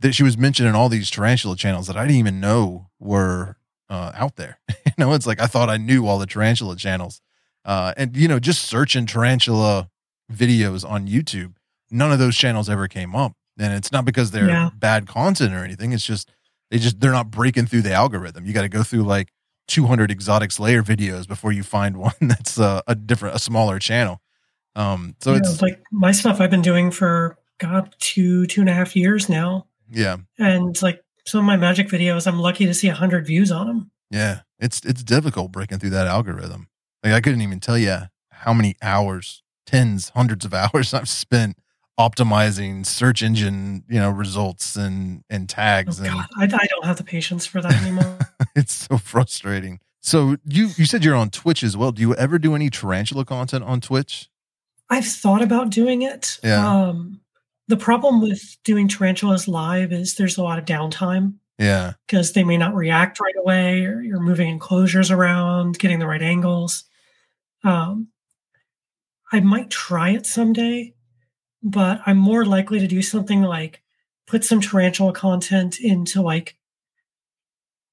That 0.00 0.14
she 0.14 0.22
was 0.22 0.36
mentioning 0.36 0.74
all 0.74 0.90
these 0.90 1.10
tarantula 1.10 1.56
channels 1.56 1.86
that 1.86 1.96
I 1.96 2.02
didn't 2.02 2.18
even 2.18 2.38
know 2.38 2.90
were 3.00 3.56
uh, 3.88 4.12
out 4.14 4.36
there. 4.36 4.58
you 4.68 4.92
know, 4.98 5.14
it's 5.14 5.26
like 5.26 5.40
I 5.40 5.46
thought 5.46 5.70
I 5.70 5.78
knew 5.78 6.06
all 6.06 6.18
the 6.18 6.26
tarantula 6.26 6.76
channels, 6.76 7.22
uh, 7.64 7.94
and 7.96 8.14
you 8.14 8.28
know, 8.28 8.38
just 8.38 8.64
searching 8.64 9.06
tarantula 9.06 9.88
videos 10.30 10.88
on 10.88 11.06
YouTube, 11.08 11.54
none 11.90 12.12
of 12.12 12.18
those 12.18 12.36
channels 12.36 12.68
ever 12.68 12.88
came 12.88 13.14
up. 13.14 13.32
And 13.58 13.72
it's 13.72 13.90
not 13.90 14.04
because 14.04 14.32
they're 14.32 14.48
yeah. 14.48 14.70
bad 14.74 15.06
content 15.06 15.54
or 15.54 15.64
anything. 15.64 15.92
It's 15.92 16.04
just 16.04 16.30
they 16.70 16.78
just 16.78 17.00
they're 17.00 17.12
not 17.12 17.30
breaking 17.30 17.66
through 17.66 17.82
the 17.82 17.92
algorithm. 17.92 18.44
You 18.44 18.52
got 18.52 18.62
to 18.62 18.68
go 18.68 18.82
through 18.82 19.04
like 19.04 19.32
200 19.68 20.10
exotic 20.10 20.52
slayer 20.52 20.82
videos 20.82 21.26
before 21.26 21.52
you 21.52 21.62
find 21.62 21.96
one 21.98 22.12
that's 22.20 22.58
uh, 22.58 22.82
a 22.86 22.94
different 22.94 23.34
a 23.36 23.38
smaller 23.38 23.78
channel 23.78 24.20
um, 24.76 25.16
so 25.20 25.34
it's 25.34 25.62
like 25.62 25.82
my 25.90 26.12
stuff 26.12 26.40
I've 26.40 26.50
been 26.50 26.62
doing 26.62 26.90
for 26.90 27.38
God 27.58 27.94
two 27.98 28.46
two 28.46 28.60
and 28.60 28.70
a 28.70 28.74
half 28.74 28.94
years 28.94 29.28
now. 29.28 29.66
Yeah, 29.90 30.18
and 30.38 30.80
like 30.82 31.02
some 31.24 31.40
of 31.40 31.46
my 31.46 31.56
magic 31.56 31.88
videos, 31.88 32.26
I'm 32.26 32.38
lucky 32.38 32.66
to 32.66 32.74
see 32.74 32.88
hundred 32.88 33.26
views 33.26 33.50
on 33.50 33.66
them. 33.66 33.90
Yeah, 34.10 34.40
it's 34.58 34.84
it's 34.84 35.02
difficult 35.02 35.50
breaking 35.50 35.78
through 35.78 35.90
that 35.90 36.06
algorithm. 36.06 36.68
Like 37.02 37.14
I 37.14 37.20
couldn't 37.20 37.40
even 37.40 37.58
tell 37.58 37.78
you 37.78 37.98
how 38.30 38.52
many 38.52 38.76
hours, 38.82 39.42
tens, 39.64 40.10
hundreds 40.10 40.44
of 40.44 40.52
hours 40.74 40.92
I've 40.92 41.08
spent 41.08 41.56
optimizing 41.98 42.84
search 42.84 43.22
engine, 43.22 43.82
you 43.88 43.98
know, 43.98 44.10
results 44.10 44.76
and 44.76 45.22
and 45.30 45.48
tags. 45.48 46.00
Oh, 46.00 46.04
and 46.04 46.12
God, 46.12 46.26
I, 46.38 46.44
I 46.44 46.66
don't 46.66 46.84
have 46.84 46.98
the 46.98 47.04
patience 47.04 47.46
for 47.46 47.62
that 47.62 47.72
anymore. 47.82 48.18
it's 48.54 48.74
so 48.74 48.98
frustrating. 48.98 49.80
So 50.02 50.36
you 50.44 50.68
you 50.76 50.84
said 50.84 51.02
you're 51.02 51.16
on 51.16 51.30
Twitch 51.30 51.62
as 51.62 51.78
well. 51.78 51.92
Do 51.92 52.02
you 52.02 52.14
ever 52.14 52.38
do 52.38 52.54
any 52.54 52.68
tarantula 52.68 53.24
content 53.24 53.64
on 53.64 53.80
Twitch? 53.80 54.28
I've 54.88 55.06
thought 55.06 55.42
about 55.42 55.70
doing 55.70 56.02
it. 56.02 56.38
Yeah. 56.42 56.66
Um, 56.66 57.20
the 57.68 57.76
problem 57.76 58.20
with 58.20 58.56
doing 58.64 58.88
tarantulas 58.88 59.48
live 59.48 59.92
is 59.92 60.14
there's 60.14 60.38
a 60.38 60.42
lot 60.42 60.58
of 60.58 60.64
downtime. 60.64 61.34
Yeah. 61.58 61.94
Because 62.06 62.32
they 62.32 62.44
may 62.44 62.56
not 62.56 62.74
react 62.74 63.18
right 63.18 63.34
away, 63.36 63.84
or 63.86 64.00
you're 64.00 64.20
moving 64.20 64.48
enclosures 64.48 65.10
around, 65.10 65.78
getting 65.78 65.98
the 65.98 66.06
right 66.06 66.22
angles. 66.22 66.84
Um, 67.64 68.08
I 69.32 69.40
might 69.40 69.70
try 69.70 70.10
it 70.10 70.26
someday, 70.26 70.94
but 71.62 72.00
I'm 72.06 72.18
more 72.18 72.44
likely 72.44 72.78
to 72.78 72.86
do 72.86 73.02
something 73.02 73.42
like 73.42 73.82
put 74.26 74.44
some 74.44 74.60
tarantula 74.60 75.12
content 75.12 75.80
into 75.80 76.22
like 76.22 76.56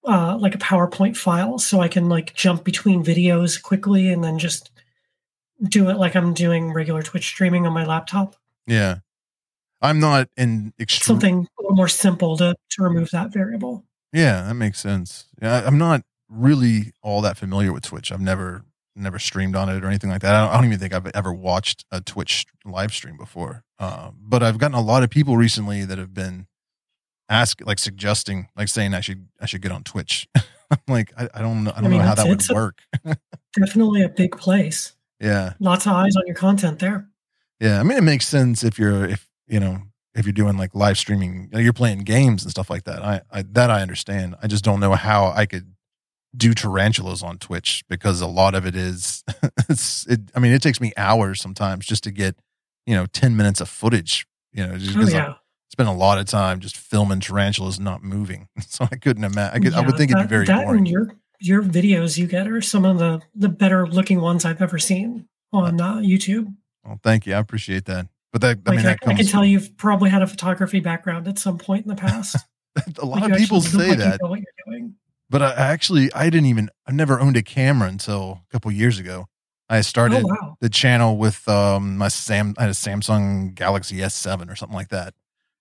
uh, 0.05 0.37
like 0.37 0.53
a 0.53 0.59
PowerPoint 0.59 1.15
file, 1.15 1.57
so 1.57 1.79
I 1.79 1.87
can 1.87 2.09
like 2.09 2.33
jump 2.33 2.65
between 2.65 3.05
videos 3.05 3.61
quickly 3.61 4.09
and 4.09 4.23
then 4.23 4.37
just 4.37 4.69
do 5.63 5.89
it 5.89 5.97
like 5.97 6.15
I'm 6.15 6.33
doing 6.33 6.73
regular 6.73 7.01
Twitch 7.01 7.25
streaming 7.25 7.65
on 7.65 7.73
my 7.73 7.85
laptop. 7.85 8.35
Yeah. 8.67 8.97
I'm 9.81 9.99
not 9.99 10.29
in 10.37 10.73
extreme 10.79 11.05
something 11.05 11.47
a 11.59 11.61
little 11.61 11.75
more 11.75 11.89
simple 11.89 12.37
to 12.37 12.55
to 12.71 12.83
remove 12.83 13.11
that 13.11 13.31
variable. 13.31 13.83
Yeah, 14.13 14.43
that 14.43 14.53
makes 14.53 14.79
sense. 14.79 15.25
Yeah, 15.41 15.63
I'm 15.65 15.77
not 15.77 16.03
really 16.29 16.93
all 17.01 17.21
that 17.21 17.37
familiar 17.37 17.73
with 17.73 17.83
Twitch. 17.83 18.11
I've 18.11 18.21
never 18.21 18.63
never 18.95 19.19
streamed 19.19 19.55
on 19.55 19.69
it 19.69 19.83
or 19.83 19.87
anything 19.87 20.09
like 20.09 20.21
that. 20.21 20.35
I 20.35 20.41
don't, 20.41 20.49
I 20.51 20.55
don't 20.55 20.65
even 20.65 20.79
think 20.79 20.93
I've 20.93 21.07
ever 21.07 21.33
watched 21.33 21.83
a 21.91 21.99
Twitch 21.99 22.45
live 22.63 22.93
stream 22.93 23.17
before. 23.17 23.63
Uh, 23.79 24.11
but 24.15 24.43
I've 24.43 24.57
gotten 24.57 24.75
a 24.75 24.81
lot 24.81 25.03
of 25.03 25.09
people 25.09 25.35
recently 25.35 25.83
that 25.83 25.97
have 25.97 26.13
been 26.13 26.47
ask 27.27 27.59
like 27.65 27.79
suggesting 27.79 28.47
like 28.55 28.67
saying 28.67 28.93
I 28.93 29.01
should 29.01 29.27
I 29.41 29.45
should 29.45 29.61
get 29.61 29.71
on 29.71 29.83
Twitch. 29.83 30.27
I'm 30.35 30.77
like 30.87 31.11
I, 31.17 31.27
I 31.33 31.41
don't 31.41 31.63
know 31.65 31.71
I 31.71 31.81
don't 31.81 31.85
I 31.85 31.89
mean, 31.89 31.99
know 31.99 32.05
how 32.05 32.15
that 32.15 32.27
would 32.27 32.43
work. 32.49 32.79
definitely 33.53 34.01
a 34.03 34.09
big 34.09 34.37
place. 34.37 34.93
Yeah. 35.23 35.53
Lots 35.59 35.85
of 35.85 35.93
eyes 35.93 36.15
on 36.15 36.23
your 36.27 36.35
content 36.35 36.79
there. 36.79 37.07
Yeah. 37.59 37.79
I 37.79 37.83
mean, 37.83 37.97
it 37.97 38.03
makes 38.03 38.27
sense 38.27 38.63
if 38.63 38.77
you're, 38.77 39.05
if, 39.05 39.27
you 39.47 39.59
know, 39.59 39.81
if 40.15 40.25
you're 40.25 40.33
doing 40.33 40.57
like 40.57 40.75
live 40.75 40.97
streaming, 40.97 41.49
you're 41.53 41.73
playing 41.73 41.99
games 41.99 42.43
and 42.43 42.51
stuff 42.51 42.69
like 42.69 42.83
that. 42.83 43.03
I, 43.03 43.21
I, 43.31 43.43
that 43.53 43.71
I 43.71 43.81
understand. 43.81 44.35
I 44.43 44.47
just 44.47 44.63
don't 44.63 44.79
know 44.79 44.93
how 44.93 45.31
I 45.35 45.45
could 45.45 45.73
do 46.35 46.53
tarantulas 46.53 47.23
on 47.23 47.37
Twitch 47.37 47.83
because 47.89 48.21
a 48.21 48.27
lot 48.27 48.53
of 48.53 48.65
it 48.65 48.75
is, 48.75 49.23
it's, 49.69 50.05
it, 50.07 50.19
I 50.35 50.39
mean, 50.39 50.51
it 50.51 50.61
takes 50.61 50.81
me 50.81 50.91
hours 50.97 51.41
sometimes 51.41 51.85
just 51.85 52.03
to 52.03 52.11
get, 52.11 52.35
you 52.85 52.95
know, 52.95 53.05
10 53.07 53.37
minutes 53.37 53.61
of 53.61 53.69
footage, 53.69 54.27
you 54.51 54.65
know, 54.65 54.77
just 54.77 54.93
because 54.93 55.13
oh, 55.13 55.17
yeah. 55.17 55.29
I 55.29 55.35
spend 55.69 55.89
a 55.89 55.93
lot 55.93 56.19
of 56.19 56.25
time 56.25 56.59
just 56.59 56.77
filming 56.77 57.21
tarantulas 57.21 57.79
not 57.79 58.03
moving. 58.03 58.49
So 58.67 58.87
I 58.91 58.95
couldn't 58.95 59.23
imagine, 59.23 59.55
I, 59.55 59.59
could, 59.59 59.73
yeah, 59.73 59.79
I 59.79 59.85
would 59.85 59.97
think 59.97 60.11
that, 60.11 60.17
it'd 60.17 60.29
be 60.29 60.35
very 60.35 60.45
boring. 60.45 60.79
And 60.79 60.87
your 60.87 61.15
videos 61.43 62.17
you 62.17 62.27
get 62.27 62.47
are 62.47 62.61
some 62.61 62.85
of 62.85 62.99
the 62.99 63.21
the 63.35 63.49
better 63.49 63.87
looking 63.87 64.21
ones 64.21 64.45
I've 64.45 64.61
ever 64.61 64.79
seen 64.79 65.27
on 65.51 65.79
uh, 65.79 65.95
YouTube. 65.95 66.53
Well, 66.83 66.99
thank 67.03 67.25
you. 67.25 67.33
I 67.33 67.39
appreciate 67.39 67.85
that. 67.85 68.07
But 68.31 68.41
that, 68.41 68.59
I 68.65 68.71
mean, 68.71 68.83
that 68.83 68.99
I, 69.05 69.11
I 69.11 69.13
can 69.13 69.25
tell 69.27 69.45
you've 69.45 69.77
probably 69.77 70.09
had 70.09 70.23
a 70.23 70.27
photography 70.27 70.79
background 70.79 71.27
at 71.27 71.37
some 71.37 71.59
point 71.59 71.85
in 71.85 71.89
the 71.89 71.95
past. 71.95 72.35
a 72.97 73.05
lot 73.05 73.21
like 73.21 73.31
of 73.31 73.37
people 73.37 73.61
say 73.61 73.93
that. 73.93 74.19
you're 74.19 74.43
doing. 74.65 74.95
But 75.29 75.43
I 75.43 75.53
actually, 75.53 76.11
I 76.13 76.29
didn't 76.29 76.47
even, 76.47 76.69
I 76.87 76.91
never 76.91 77.19
owned 77.19 77.37
a 77.37 77.43
camera 77.43 77.87
until 77.87 78.41
a 78.47 78.51
couple 78.51 78.71
years 78.71 78.99
ago. 78.99 79.27
I 79.69 79.81
started 79.81 80.23
oh, 80.23 80.27
wow. 80.27 80.57
the 80.61 80.69
channel 80.69 81.17
with 81.17 81.47
um, 81.47 81.97
my 81.97 82.07
Sam, 82.07 82.53
I 82.57 82.63
had 82.63 82.69
a 82.69 82.73
Samsung 82.73 83.55
Galaxy 83.55 83.97
S7 83.97 84.51
or 84.51 84.55
something 84.55 84.75
like 84.75 84.89
that, 84.89 85.13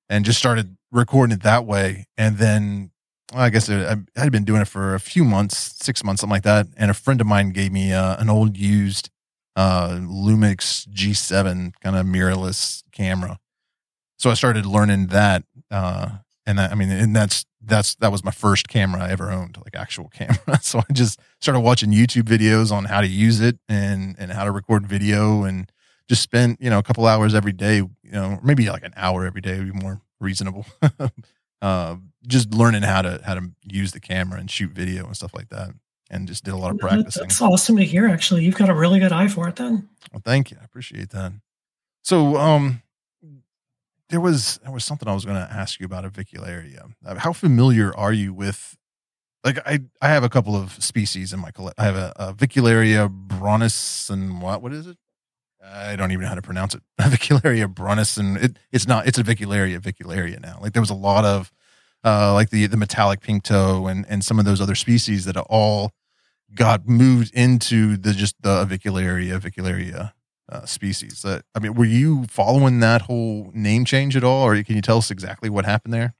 and 0.09 0.25
just 0.25 0.39
started 0.39 0.77
recording 0.91 1.35
it 1.37 1.43
that 1.43 1.65
way. 1.65 2.07
And 2.19 2.37
then 2.37 2.91
I 3.35 3.51
guess 3.51 3.71
I 3.71 3.97
had 4.17 4.33
been 4.33 4.45
doing 4.45 4.61
it 4.61 4.69
for 4.69 4.95
a 4.95 5.01
few 5.01 5.25
months, 5.25 5.77
six 5.83 6.05
months, 6.05 6.21
something 6.21 6.33
like 6.35 6.43
that. 6.43 6.69
And 6.77 6.91
a 6.91 6.95
friend 6.95 7.21
of 7.21 7.27
mine 7.27 7.51
gave 7.51 7.73
me 7.73 7.93
uh, 7.93 8.17
an 8.19 8.29
old 8.29 8.57
used 8.57 9.11
uh, 9.57 9.99
Lumix 10.01 10.89
G7 10.89 11.73
kind 11.81 11.97
of 11.97 12.07
mirrorless 12.07 12.83
camera. 12.93 13.39
So 14.19 14.31
I 14.31 14.35
started 14.35 14.67
learning 14.67 15.09
that. 15.09 15.45
Uh, 15.71 16.19
and 16.47 16.59
that, 16.59 16.73
I 16.73 16.75
mean, 16.75 16.91
and 16.91 17.15
that's, 17.15 17.45
that's, 17.65 17.95
that 17.97 18.11
was 18.13 18.25
my 18.25 18.31
first 18.31 18.69
camera 18.69 19.03
I 19.03 19.11
ever 19.11 19.31
owned, 19.31 19.57
like 19.65 19.77
actual 19.77 20.09
camera. 20.13 20.61
so 20.61 20.81
I 20.81 20.93
just 20.93 21.21
started 21.41 21.61
watching 21.61 21.91
YouTube 21.91 22.25
videos 22.25 22.73
on 22.73 22.85
how 22.85 23.01
to 23.01 23.07
use 23.07 23.41
it 23.41 23.59
and, 23.69 24.17
and 24.19 24.33
how 24.33 24.45
to 24.45 24.51
record 24.51 24.87
video 24.87 25.45
and 25.45 25.71
just 26.09 26.23
spent, 26.23 26.61
you 26.61 26.69
know, 26.69 26.79
a 26.79 26.83
couple 26.83 27.07
hours 27.07 27.35
every 27.35 27.53
day, 27.53 27.77
you 27.77 27.91
know, 28.11 28.41
maybe 28.43 28.69
like 28.69 28.83
an 28.85 28.93
hour 28.97 29.25
every 29.25 29.41
day 29.41 29.59
would 29.59 29.73
be 29.73 29.81
more 29.81 30.03
reasonable. 30.21 30.67
uh, 31.63 31.97
just 32.27 32.53
learning 32.53 32.83
how 32.83 33.01
to 33.01 33.21
how 33.25 33.35
to 33.35 33.51
use 33.65 33.93
the 33.93 34.01
camera 34.01 34.39
and 34.39 34.51
shoot 34.51 34.71
video 34.73 35.07
and 35.07 35.17
stuff 35.17 35.33
like 35.35 35.49
that. 35.49 35.71
and 36.11 36.29
just 36.29 36.45
did 36.45 36.53
a 36.53 36.57
lot 36.59 36.73
of 36.73 36.79
practicing. 36.79 37.23
That's 37.23 37.41
awesome 37.41 37.77
to 37.79 37.85
hear. 37.85 38.07
Actually, 38.07 38.45
you've 38.45 38.57
got 38.57 38.69
a 38.69 38.75
really 38.75 39.01
good 39.01 39.13
eye 39.13 39.29
for 39.29 39.49
it. 39.49 39.57
Then. 39.57 39.89
Well, 40.13 40.21
thank 40.23 40.51
you. 40.51 40.59
I 40.61 40.65
appreciate 40.65 41.09
that. 41.11 41.33
So, 42.03 42.37
um, 42.37 42.83
there 44.11 44.21
was 44.21 44.59
there 44.63 44.73
was 44.73 44.85
something 44.85 45.09
I 45.09 45.15
was 45.15 45.25
going 45.25 45.39
to 45.39 45.51
ask 45.51 45.81
you 45.81 45.87
about 45.87 46.05
avicularia. 46.05 46.93
Uh, 47.05 47.15
how 47.15 47.33
familiar 47.33 47.97
are 47.97 48.13
you 48.13 48.35
with? 48.35 48.77
Like 49.43 49.59
I, 49.67 49.81
I 50.01 50.09
have 50.09 50.23
a 50.23 50.29
couple 50.29 50.55
of 50.55 50.73
species 50.85 51.33
in 51.33 51.41
my 51.41 51.51
collect. 51.51 51.81
I 51.81 51.85
have 51.85 51.97
a, 51.97 52.13
a 52.17 52.33
Vicularia 52.35 53.09
bronis 53.09 54.11
and 54.11 54.43
what 54.43 54.61
what 54.63 54.73
is 54.73 54.87
it? 54.87 54.99
I 55.65 55.97
don't 55.97 56.11
even 56.11 56.23
know 56.23 56.29
how 56.29 56.35
to 56.35 56.43
pronounce 56.43 56.75
it. 56.75 56.83
Vicularia 57.01 57.69
bronis 57.69 58.19
and 58.19 58.37
it, 58.37 58.59
it's 58.73 58.87
not. 58.87 59.07
It's 59.07 59.19
Avicularia 59.19 59.81
avicularia 59.81 60.41
now. 60.41 60.59
Like 60.61 60.73
there 60.73 60.83
was 60.83 60.91
a 60.91 60.95
lot 60.95 61.25
of 61.25 61.53
uh, 62.05 62.33
like 62.33 62.51
the 62.51 62.67
the 62.67 62.77
metallic 62.77 63.21
pink 63.21 63.45
toe 63.45 63.87
and 63.87 64.05
and 64.09 64.25
some 64.25 64.39
of 64.39 64.45
those 64.45 64.61
other 64.61 64.75
species 64.75 65.25
that 65.25 65.37
all 65.37 65.93
got 66.55 66.87
moved 66.87 67.33
into 67.35 67.97
the 67.97 68.13
just 68.13 68.35
the 68.43 68.65
avicularia 68.65 69.39
vicularia 69.39 70.15
uh, 70.51 70.67
species. 70.67 71.25
Uh, 71.25 71.41
I 71.55 71.61
mean, 71.61 71.75
were 71.75 71.85
you 71.85 72.25
following 72.27 72.81
that 72.81 73.03
whole 73.03 73.51
name 73.55 73.85
change 73.85 74.17
at 74.17 74.25
all, 74.25 74.47
or 74.47 74.63
can 74.63 74.77
you 74.77 74.83
tell 74.83 74.99
us 74.99 75.11
exactly 75.11 75.49
what 75.49 75.65
happened 75.65 75.95
there? 75.95 76.15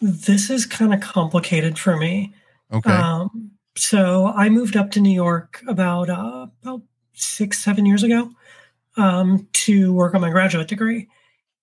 This 0.00 0.50
is 0.50 0.66
kind 0.66 0.92
of 0.92 1.00
complicated 1.00 1.78
for 1.78 1.96
me. 1.96 2.34
Okay. 2.72 2.90
Um, 2.90 3.52
so 3.76 4.26
I 4.26 4.48
moved 4.48 4.76
up 4.76 4.90
to 4.92 5.00
New 5.00 5.14
York 5.14 5.62
about 5.68 6.10
uh, 6.10 6.48
about 6.62 6.82
six, 7.12 7.58
seven 7.58 7.86
years 7.86 8.02
ago 8.02 8.30
um, 8.96 9.46
to 9.52 9.92
work 9.92 10.14
on 10.14 10.20
my 10.20 10.30
graduate 10.30 10.68
degree, 10.68 11.08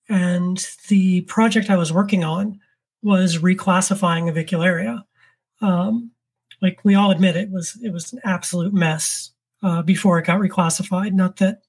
and 0.10 0.68
the 0.88 1.22
project 1.22 1.70
I 1.70 1.78
was 1.78 1.94
working 1.94 2.24
on 2.24 2.60
was 3.02 3.38
reclassifying 3.38 4.32
avicularia. 4.32 5.04
Um, 5.62 6.12
like 6.62 6.80
we 6.84 6.96
all 6.96 7.12
admit, 7.12 7.36
it 7.36 7.52
was 7.52 7.78
it 7.84 7.92
was 7.92 8.14
an 8.14 8.20
absolute 8.24 8.74
mess 8.74 9.32
uh, 9.62 9.82
before 9.82 10.18
it 10.18 10.26
got 10.26 10.40
reclassified. 10.40 11.14
Not 11.14 11.38
that 11.38 11.62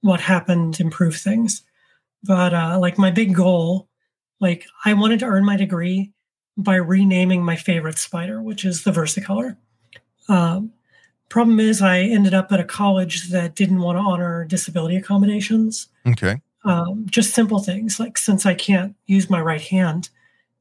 what 0.00 0.20
happened 0.20 0.80
improved 0.80 1.20
things, 1.20 1.62
but 2.22 2.54
uh, 2.54 2.78
like 2.80 2.98
my 2.98 3.10
big 3.10 3.34
goal, 3.34 3.88
like 4.40 4.66
I 4.84 4.94
wanted 4.94 5.20
to 5.20 5.26
earn 5.26 5.44
my 5.44 5.56
degree 5.56 6.12
by 6.56 6.76
renaming 6.76 7.44
my 7.44 7.56
favorite 7.56 7.98
spider, 7.98 8.42
which 8.42 8.64
is 8.64 8.84
the 8.84 8.90
versicolor. 8.90 9.56
Um, 10.28 10.72
problem 11.28 11.60
is, 11.60 11.82
I 11.82 12.00
ended 12.00 12.34
up 12.34 12.52
at 12.52 12.60
a 12.60 12.64
college 12.64 13.28
that 13.30 13.54
didn't 13.54 13.80
want 13.80 13.96
to 13.98 14.02
honor 14.02 14.44
disability 14.44 14.96
accommodations. 14.96 15.88
Okay. 16.06 16.40
Um, 16.64 17.06
just 17.08 17.34
simple 17.34 17.60
things 17.60 18.00
like 18.00 18.18
since 18.18 18.44
I 18.44 18.54
can't 18.54 18.94
use 19.06 19.30
my 19.30 19.40
right 19.40 19.60
hand, 19.60 20.10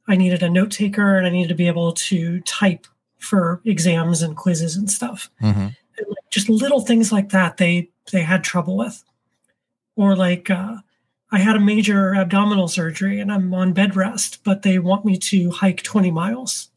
I 0.08 0.16
needed 0.16 0.44
a 0.44 0.50
note 0.50 0.72
taker 0.72 1.18
and 1.18 1.26
I 1.26 1.30
needed 1.30 1.50
to 1.50 1.56
be 1.56 1.68
able 1.68 1.94
to 1.94 2.40
type 2.42 2.88
for 3.20 3.62
exams 3.66 4.22
and 4.22 4.38
quizzes 4.38 4.76
and 4.76 4.90
stuff. 4.90 5.30
Mm-hmm. 5.42 5.60
And 5.60 6.08
like, 6.08 6.30
just 6.30 6.50
little 6.50 6.82
things 6.82 7.12
like 7.12 7.30
that 7.30 7.58
they 7.58 7.90
they 8.12 8.22
had 8.22 8.44
trouble 8.44 8.78
with. 8.78 9.04
Or 9.96 10.16
like 10.16 10.50
uh, 10.50 10.78
I 11.32 11.40
had 11.40 11.56
a 11.56 11.60
major 11.60 12.16
abdominal 12.16 12.68
surgery 12.68 13.20
and 13.20 13.32
I'm 13.32 13.54
on 13.54 13.74
bed 13.74 13.96
rest, 13.96 14.44
but 14.44 14.62
they 14.62 14.80
want 14.80 15.04
me 15.04 15.18
to 15.18 15.52
hike 15.52 15.84
20 15.84 16.12
miles 16.12 16.70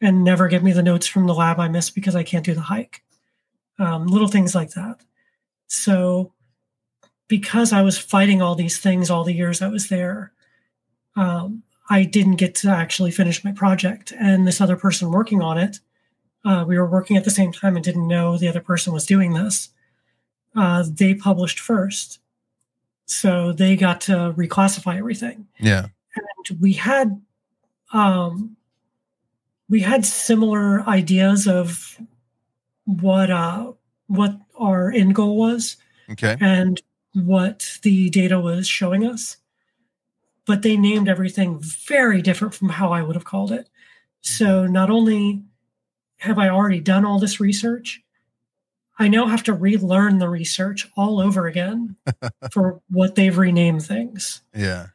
and 0.00 0.24
never 0.24 0.48
give 0.48 0.62
me 0.62 0.72
the 0.72 0.82
notes 0.82 1.06
from 1.06 1.26
the 1.26 1.34
lab 1.34 1.60
I 1.60 1.68
missed 1.68 1.94
because 1.94 2.16
I 2.16 2.22
can't 2.22 2.44
do 2.44 2.54
the 2.54 2.60
hike. 2.60 3.02
Um, 3.78 4.06
little 4.06 4.28
things 4.28 4.54
like 4.54 4.70
that. 4.70 5.00
So 5.66 6.32
because 7.28 7.72
I 7.72 7.82
was 7.82 7.96
fighting 7.96 8.42
all 8.42 8.54
these 8.54 8.78
things 8.78 9.10
all 9.10 9.24
the 9.24 9.32
years 9.32 9.62
I 9.62 9.68
was 9.68 9.88
there, 9.88 10.32
um, 11.16 11.62
I 11.88 12.04
didn't 12.04 12.36
get 12.36 12.54
to 12.56 12.70
actually 12.70 13.10
finish 13.10 13.44
my 13.44 13.52
project. 13.52 14.12
And 14.18 14.46
this 14.46 14.60
other 14.60 14.76
person 14.76 15.10
working 15.10 15.42
on 15.42 15.58
it, 15.58 15.80
uh, 16.44 16.64
we 16.66 16.78
were 16.78 16.88
working 16.88 17.16
at 17.16 17.24
the 17.24 17.30
same 17.30 17.52
time 17.52 17.76
and 17.76 17.84
didn't 17.84 18.08
know 18.08 18.36
the 18.36 18.48
other 18.48 18.60
person 18.60 18.92
was 18.92 19.06
doing 19.06 19.34
this. 19.34 19.70
Uh, 20.56 20.84
they 20.88 21.14
published 21.14 21.60
first. 21.60 22.18
So 23.06 23.52
they 23.52 23.76
got 23.76 24.00
to 24.02 24.34
reclassify 24.36 24.96
everything. 24.96 25.46
Yeah. 25.58 25.86
And 26.16 26.60
we 26.60 26.72
had 26.72 27.20
um, 27.92 28.56
we 29.70 29.80
had 29.80 30.04
similar 30.04 30.82
ideas 30.86 31.46
of 31.46 31.98
what 32.84 33.30
uh, 33.30 33.72
what 34.08 34.36
our 34.58 34.90
end 34.90 35.14
goal 35.14 35.36
was 35.38 35.76
Okay. 36.10 36.36
and 36.40 36.82
what 37.14 37.78
the 37.82 38.10
data 38.10 38.38
was 38.38 38.66
showing 38.66 39.06
us. 39.06 39.36
But 40.44 40.62
they 40.62 40.76
named 40.76 41.08
everything 41.08 41.60
very 41.60 42.20
different 42.20 42.52
from 42.54 42.68
how 42.68 42.92
I 42.92 43.02
would 43.02 43.14
have 43.14 43.24
called 43.24 43.52
it. 43.52 43.68
So 44.20 44.66
not 44.66 44.90
only 44.90 45.42
have 46.18 46.38
I 46.38 46.48
already 46.48 46.80
done 46.80 47.04
all 47.04 47.20
this 47.20 47.38
research, 47.40 48.02
I 48.98 49.08
now 49.08 49.26
have 49.26 49.44
to 49.44 49.54
relearn 49.54 50.18
the 50.18 50.28
research 50.28 50.88
all 50.96 51.20
over 51.20 51.46
again 51.46 51.96
for 52.50 52.80
what 52.90 53.14
they've 53.14 53.38
renamed 53.38 53.86
things. 53.86 54.42
Yeah. 54.54 54.88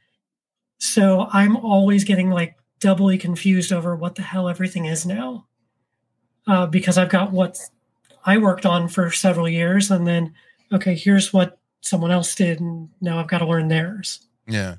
So 0.77 1.27
I'm 1.31 1.55
always 1.55 2.03
getting 2.03 2.29
like 2.29 2.55
doubly 2.85 3.17
confused 3.17 3.73
over 3.73 3.95
what 3.95 4.13
the 4.13 4.21
hell 4.21 4.47
everything 4.47 4.85
is 4.85 5.07
now. 5.07 5.47
Uh, 6.45 6.67
because 6.67 6.99
I've 6.99 7.09
got 7.09 7.31
what 7.31 7.57
I 8.23 8.37
worked 8.37 8.63
on 8.63 8.89
for 8.89 9.09
several 9.09 9.49
years, 9.49 9.89
and 9.89 10.05
then, 10.05 10.35
okay, 10.71 10.93
here's 10.93 11.33
what 11.33 11.57
someone 11.81 12.11
else 12.11 12.35
did, 12.35 12.59
and 12.59 12.89
now 13.01 13.17
I've 13.17 13.27
got 13.27 13.39
to 13.39 13.47
learn 13.47 13.69
theirs. 13.69 14.19
Yeah. 14.47 14.75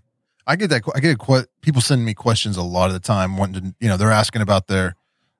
I 0.46 0.54
get 0.54 0.70
that. 0.70 0.82
I 0.94 1.00
get 1.00 1.18
people 1.60 1.82
send 1.82 2.04
me 2.04 2.14
questions 2.14 2.56
a 2.56 2.62
lot 2.62 2.86
of 2.86 2.92
the 2.92 3.00
time, 3.00 3.36
wanting 3.36 3.60
to, 3.60 3.74
you 3.80 3.88
know, 3.88 3.96
they're 3.96 4.12
asking 4.12 4.42
about 4.42 4.68
their, 4.68 4.94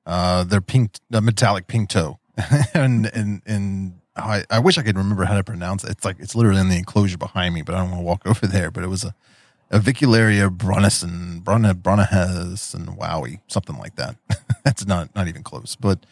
uh, 0.05 0.43
their 0.43 0.61
pink, 0.61 0.99
the 1.09 1.21
metallic 1.21 1.69
pink 1.69 1.91
toe, 1.91 2.19
and 2.75 3.07
and 3.07 3.43
and 3.47 4.01
I, 4.17 4.45
I 4.51 4.59
wish 4.59 4.77
I 4.77 4.83
could 4.83 4.97
remember 4.97 5.25
how 5.25 5.37
to 5.37 5.45
pronounce 5.45 5.85
it. 5.85 5.91
It's 5.91 6.05
like 6.05 6.17
it's 6.19 6.35
literally 6.35 6.61
in 6.61 6.71
the 6.71 6.79
enclosure 6.79 7.19
behind 7.19 7.55
me, 7.55 7.63
but 7.63 7.77
I 7.77 7.79
don't 7.79 7.91
want 7.93 8.01
to 8.01 8.05
walk 8.05 8.23
over 8.27 8.49
there. 8.49 8.73
But 8.73 8.83
it 8.83 8.89
was 8.89 9.05
a, 9.05 9.15
a 9.71 9.79
Vicularia 9.79 10.49
Bronison, 10.49 11.43
Brona 11.43 11.75
Bronahez, 11.75 12.75
and 12.75 12.89
Wowie, 12.89 13.41
something 13.49 13.77
like 13.79 13.97
that. 13.97 14.17
That's 14.65 14.87
not 14.87 15.15
not 15.15 15.29
even 15.29 15.43
close. 15.43 15.77
But 15.77 16.07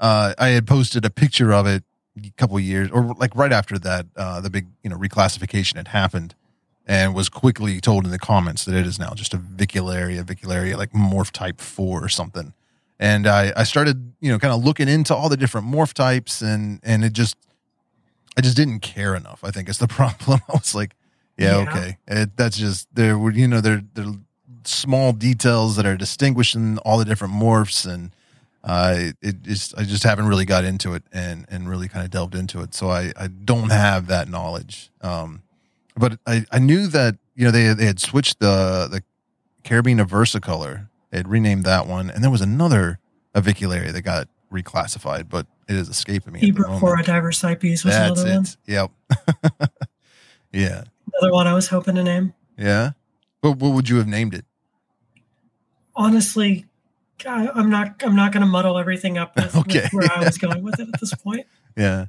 uh, 0.00 0.34
I 0.38 0.48
had 0.48 0.66
posted 0.66 1.04
a 1.04 1.10
picture 1.10 1.52
of 1.52 1.66
it 1.66 1.84
a 2.16 2.30
couple 2.36 2.58
years, 2.58 2.90
or 2.90 3.14
like 3.18 3.34
right 3.36 3.52
after 3.52 3.78
that, 3.78 4.06
uh, 4.16 4.40
the 4.40 4.50
big 4.50 4.66
you 4.82 4.90
know 4.90 4.96
reclassification 4.96 5.76
had 5.76 5.88
happened, 5.88 6.34
and 6.86 7.14
was 7.14 7.28
quickly 7.28 7.80
told 7.80 8.04
in 8.04 8.10
the 8.10 8.18
comments 8.18 8.64
that 8.64 8.74
it 8.74 8.86
is 8.86 8.98
now 8.98 9.12
just 9.14 9.32
Avicularia, 9.32 10.24
Vicularia, 10.24 10.76
like 10.76 10.92
morph 10.92 11.30
type 11.30 11.60
four 11.60 12.02
or 12.02 12.08
something. 12.08 12.52
And 13.00 13.28
I, 13.28 13.52
I 13.54 13.62
started, 13.62 14.12
you 14.20 14.32
know, 14.32 14.40
kind 14.40 14.52
of 14.52 14.64
looking 14.64 14.88
into 14.88 15.14
all 15.14 15.28
the 15.28 15.36
different 15.36 15.68
morph 15.68 15.92
types, 15.92 16.40
and 16.40 16.80
and 16.82 17.04
it 17.04 17.12
just, 17.12 17.36
I 18.36 18.40
just 18.40 18.56
didn't 18.56 18.80
care 18.80 19.14
enough. 19.14 19.44
I 19.44 19.50
think 19.50 19.68
is 19.68 19.78
the 19.78 19.86
problem. 20.00 20.40
I 20.48 20.52
was 20.52 20.74
like, 20.74 20.96
yeah, 21.38 21.62
Yeah. 21.62 21.70
okay, 21.70 21.98
it, 22.06 22.36
that's 22.36 22.56
just 22.58 22.88
there. 22.94 23.16
were 23.18 23.30
You 23.30 23.48
know, 23.48 23.60
there 23.60 23.82
there 23.94 24.06
small 24.64 25.12
details 25.12 25.76
that 25.76 25.86
are 25.86 25.96
distinguishing 25.96 26.78
all 26.78 26.98
the 26.98 27.04
different 27.04 27.32
morphs, 27.34 27.86
and 27.90 28.10
uh, 28.64 29.12
it 29.22 29.42
just 29.42 29.76
I 29.78 29.84
just 29.84 30.02
haven't 30.04 30.26
really 30.26 30.44
got 30.44 30.64
into 30.64 30.94
it 30.94 31.02
and 31.12 31.46
and 31.48 31.68
really 31.68 31.88
kind 31.88 32.04
of 32.04 32.10
delved 32.10 32.34
into 32.34 32.60
it. 32.60 32.74
So 32.74 32.90
I 32.90 33.12
I 33.16 33.28
don't 33.28 33.70
have 33.70 34.06
that 34.08 34.28
knowledge. 34.28 34.90
Um, 35.00 35.42
but 35.96 36.18
I 36.26 36.44
I 36.52 36.58
knew 36.58 36.86
that 36.88 37.16
you 37.34 37.44
know 37.44 37.50
they 37.50 37.72
they 37.72 37.86
had 37.86 38.00
switched 38.00 38.40
the 38.40 38.88
the 38.90 39.02
Caribena 39.64 40.04
versicolor. 40.06 40.88
They 41.10 41.18
had 41.18 41.28
renamed 41.28 41.64
that 41.64 41.86
one, 41.86 42.10
and 42.10 42.22
there 42.22 42.30
was 42.30 42.42
another 42.42 42.98
avicularia 43.34 43.92
that 43.92 44.02
got 44.02 44.28
reclassified, 44.52 45.28
but 45.28 45.46
it 45.68 45.76
is 45.76 45.88
escaping 45.88 46.32
me. 46.34 46.40
at 46.40 46.54
the 46.54 46.60
moment. 46.62 46.82
Ybyrapora 46.82 47.04
diversipes 47.04 47.84
was 47.84 47.94
That's 47.94 48.20
another 48.20 48.34
one. 48.36 48.44
it. 48.44 48.56
Yep. 48.66 48.90
yeah. 50.52 50.84
Another 51.20 51.32
one 51.32 51.46
I 51.46 51.54
was 51.54 51.68
hoping 51.68 51.94
to 51.96 52.04
name. 52.04 52.34
Yeah. 52.56 52.90
But 53.40 53.52
what 53.52 53.72
would 53.72 53.88
you 53.88 53.96
have 53.96 54.06
named 54.08 54.34
it? 54.34 54.44
Honestly, 55.96 56.66
I, 57.26 57.48
I'm 57.54 57.70
not. 57.70 58.02
I'm 58.04 58.14
not 58.14 58.32
going 58.32 58.42
to 58.42 58.46
muddle 58.46 58.78
everything 58.78 59.18
up 59.18 59.34
with, 59.36 59.46
with 59.54 59.56
Okay. 59.56 59.88
where 59.92 60.08
I 60.14 60.24
was 60.24 60.38
going 60.44 60.62
with 60.62 60.78
it 60.78 60.88
at 60.92 61.00
this 61.00 61.14
point. 61.14 61.46
Yeah. 61.76 62.06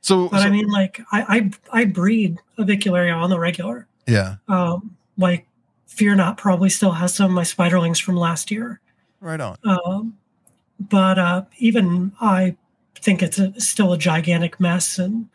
So, 0.00 0.28
But 0.28 0.40
so- 0.42 0.46
I 0.46 0.50
mean, 0.50 0.68
like, 0.68 1.00
I 1.12 1.50
I, 1.72 1.80
I 1.80 1.84
breed 1.86 2.38
avicularia 2.58 3.14
on 3.16 3.30
the 3.30 3.38
regular. 3.38 3.86
yeah. 4.06 4.36
Um, 4.48 4.96
like, 5.16 5.46
Fear 5.86 6.16
Not 6.16 6.36
probably 6.36 6.68
still 6.70 6.92
has 6.92 7.14
some 7.14 7.26
of 7.26 7.32
my 7.32 7.42
spiderlings 7.42 8.00
from 8.02 8.16
last 8.16 8.50
year. 8.50 8.80
Right 9.20 9.40
on. 9.40 9.56
Um, 9.64 10.18
but 10.78 11.18
uh, 11.18 11.44
even 11.58 12.12
I 12.20 12.56
think 12.96 13.22
it's 13.22 13.38
a, 13.38 13.58
still 13.60 13.92
a 13.92 13.98
gigantic 13.98 14.58
mess 14.60 14.98
and 14.98 15.28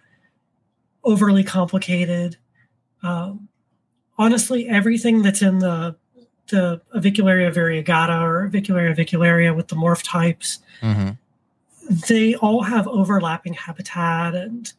overly 1.03 1.43
complicated. 1.43 2.37
Um, 3.03 3.47
honestly, 4.17 4.67
everything 4.67 5.21
that's 5.21 5.41
in 5.41 5.59
the 5.59 5.95
the 6.47 6.81
Avicularia 6.95 7.53
variegata 7.53 8.21
or 8.21 8.49
Avicularia 8.49 8.95
avicularia 8.95 9.55
with 9.55 9.67
the 9.67 9.75
morph 9.75 10.01
types, 10.03 10.59
hmm 10.81 11.11
they 11.89 12.35
all 12.35 12.61
have 12.61 12.87
overlapping 12.87 13.53
habitat 13.53 14.35
and 14.35 14.71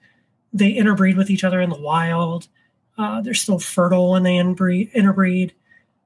they 0.53 0.71
interbreed 0.71 1.17
with 1.17 1.31
each 1.31 1.45
other 1.45 1.61
in 1.61 1.71
the 1.71 1.81
wild. 1.81 2.49
Uh, 2.97 3.21
they're 3.21 3.35
still 3.35 3.59
fertile 3.59 4.13
when 4.13 4.23
they 4.23 4.37
inbreed, 4.37 4.93
interbreed. 4.93 5.53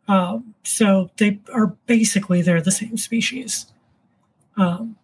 Um, 0.08 0.54
so 0.64 1.10
they 1.18 1.40
are 1.52 1.68
basically 1.86 2.42
they're 2.42 2.60
the 2.60 2.70
same 2.70 2.96
species. 2.96 3.66
Um, 4.56 4.96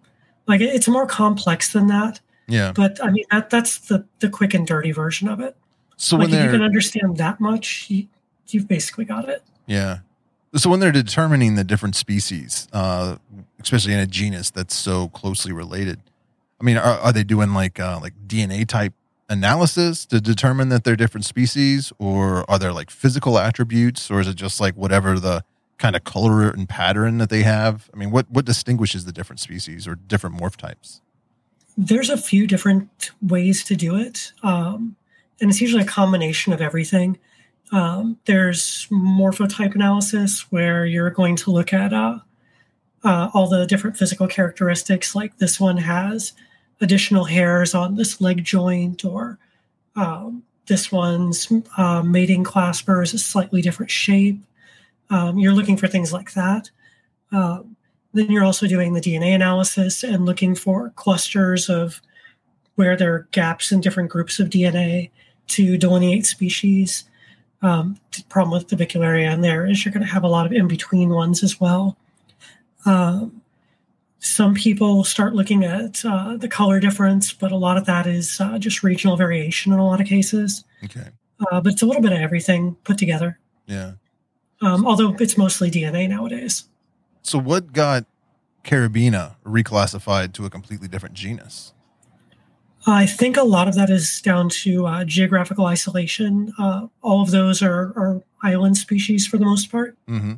Like 0.46 0.60
it's 0.60 0.88
more 0.88 1.06
complex 1.06 1.72
than 1.72 1.88
that. 1.88 2.20
Yeah. 2.48 2.72
But 2.72 3.02
I 3.04 3.10
mean 3.10 3.24
that 3.30 3.50
that's 3.50 3.78
the 3.78 4.06
the 4.20 4.28
quick 4.28 4.54
and 4.54 4.66
dirty 4.66 4.92
version 4.92 5.28
of 5.28 5.40
it. 5.40 5.56
So 6.00 6.16
like 6.16 6.28
when 6.28 6.30
you 6.30 6.38
they're 6.38 6.52
can 6.52 6.62
understand 6.62 7.18
that 7.18 7.40
much, 7.40 7.86
you, 7.90 8.06
you've 8.48 8.66
basically 8.66 9.04
got 9.04 9.28
it. 9.28 9.42
yeah. 9.66 9.98
So 10.56 10.68
when 10.68 10.80
they're 10.80 10.90
determining 10.90 11.54
the 11.54 11.62
different 11.62 11.94
species, 11.94 12.66
uh, 12.72 13.16
especially 13.60 13.92
in 13.92 14.00
a 14.00 14.06
genus 14.06 14.50
that's 14.50 14.74
so 14.74 15.08
closely 15.10 15.52
related, 15.52 16.00
I 16.60 16.64
mean, 16.64 16.76
are, 16.76 16.98
are 16.98 17.12
they 17.12 17.22
doing 17.22 17.52
like 17.52 17.78
uh, 17.78 18.00
like 18.00 18.14
DNA 18.26 18.66
type 18.66 18.94
analysis 19.28 20.06
to 20.06 20.22
determine 20.22 20.70
that 20.70 20.84
they're 20.84 20.96
different 20.96 21.26
species, 21.26 21.92
or 21.98 22.50
are 22.50 22.58
there 22.58 22.72
like 22.72 22.90
physical 22.90 23.38
attributes, 23.38 24.10
or 24.10 24.20
is 24.20 24.26
it 24.26 24.36
just 24.36 24.58
like 24.58 24.74
whatever 24.74 25.20
the 25.20 25.44
kind 25.78 25.94
of 25.94 26.02
color 26.04 26.48
and 26.48 26.66
pattern 26.66 27.18
that 27.18 27.28
they 27.28 27.42
have? 27.42 27.90
I 27.92 27.98
mean, 27.98 28.10
what 28.10 28.30
what 28.30 28.46
distinguishes 28.46 29.04
the 29.04 29.12
different 29.12 29.38
species 29.38 29.86
or 29.86 29.96
different 29.96 30.40
morph 30.40 30.56
types? 30.56 31.02
There's 31.76 32.10
a 32.10 32.16
few 32.16 32.46
different 32.46 33.10
ways 33.22 33.62
to 33.64 33.76
do 33.76 33.96
it, 33.96 34.32
um, 34.42 34.96
and 35.40 35.50
it's 35.50 35.60
usually 35.60 35.82
a 35.82 35.86
combination 35.86 36.52
of 36.52 36.60
everything. 36.60 37.18
Um, 37.72 38.18
there's 38.26 38.86
morphotype 38.90 39.74
analysis 39.74 40.50
where 40.50 40.84
you're 40.84 41.10
going 41.10 41.36
to 41.36 41.50
look 41.50 41.72
at 41.72 41.92
uh, 41.92 42.18
uh, 43.04 43.30
all 43.32 43.48
the 43.48 43.66
different 43.66 43.96
physical 43.96 44.26
characteristics, 44.26 45.14
like 45.14 45.38
this 45.38 45.60
one 45.60 45.76
has 45.76 46.32
additional 46.80 47.24
hairs 47.24 47.74
on 47.74 47.94
this 47.94 48.20
leg 48.20 48.44
joint, 48.44 49.04
or 49.04 49.38
um, 49.96 50.42
this 50.66 50.90
one's 50.90 51.52
uh, 51.76 52.02
mating 52.02 52.44
clasper 52.44 53.02
is 53.02 53.14
a 53.14 53.18
slightly 53.18 53.62
different 53.62 53.90
shape. 53.90 54.40
Um, 55.10 55.38
you're 55.38 55.52
looking 55.52 55.76
for 55.76 55.88
things 55.88 56.12
like 56.12 56.32
that. 56.34 56.70
Um, 57.32 57.76
then 58.12 58.30
you're 58.30 58.44
also 58.44 58.66
doing 58.66 58.92
the 58.92 59.00
DNA 59.00 59.34
analysis 59.34 60.02
and 60.02 60.26
looking 60.26 60.54
for 60.54 60.90
clusters 60.96 61.68
of 61.68 62.00
where 62.74 62.96
there 62.96 63.14
are 63.14 63.28
gaps 63.30 63.70
in 63.70 63.80
different 63.80 64.10
groups 64.10 64.40
of 64.40 64.48
DNA 64.48 65.10
to 65.50 65.76
delineate 65.76 66.26
species. 66.26 67.04
Um, 67.62 67.98
the 68.16 68.22
problem 68.24 68.58
with 68.58 68.68
the 68.68 68.76
vicularia 68.76 69.30
in 69.30 69.42
there 69.42 69.66
is 69.66 69.84
you're 69.84 69.92
going 69.92 70.06
to 70.06 70.12
have 70.12 70.24
a 70.24 70.28
lot 70.28 70.46
of 70.46 70.52
in 70.52 70.66
between 70.66 71.10
ones 71.10 71.42
as 71.42 71.60
well. 71.60 71.96
Um, 72.86 73.42
some 74.18 74.54
people 74.54 75.02
start 75.04 75.34
looking 75.34 75.64
at 75.64 76.04
uh, 76.04 76.36
the 76.36 76.48
color 76.48 76.78
difference, 76.78 77.32
but 77.32 77.52
a 77.52 77.56
lot 77.56 77.76
of 77.76 77.86
that 77.86 78.06
is 78.06 78.40
uh, 78.40 78.58
just 78.58 78.82
regional 78.82 79.16
variation 79.16 79.72
in 79.72 79.78
a 79.78 79.86
lot 79.86 80.00
of 80.00 80.06
cases. 80.06 80.64
Okay. 80.84 81.08
Uh, 81.50 81.60
but 81.60 81.72
it's 81.72 81.82
a 81.82 81.86
little 81.86 82.02
bit 82.02 82.12
of 82.12 82.18
everything 82.18 82.76
put 82.84 82.98
together. 82.98 83.38
Yeah. 83.66 83.92
Um, 84.60 84.86
although 84.86 85.14
it's 85.18 85.38
mostly 85.38 85.70
DNA 85.70 86.08
nowadays. 86.08 86.64
So 87.22 87.38
what 87.38 87.72
got 87.72 88.04
Caribena 88.62 89.36
reclassified 89.44 90.34
to 90.34 90.44
a 90.44 90.50
completely 90.50 90.88
different 90.88 91.14
genus? 91.14 91.72
I 92.86 93.06
think 93.06 93.36
a 93.36 93.42
lot 93.42 93.68
of 93.68 93.74
that 93.74 93.90
is 93.90 94.20
down 94.22 94.48
to 94.48 94.86
uh, 94.86 95.04
geographical 95.04 95.66
isolation. 95.66 96.52
Uh, 96.58 96.86
all 97.02 97.22
of 97.22 97.30
those 97.30 97.62
are, 97.62 97.92
are, 97.96 98.22
island 98.42 98.74
species 98.78 99.26
for 99.26 99.36
the 99.36 99.44
most 99.44 99.70
part. 99.70 99.98
Mm-hmm. 100.08 100.36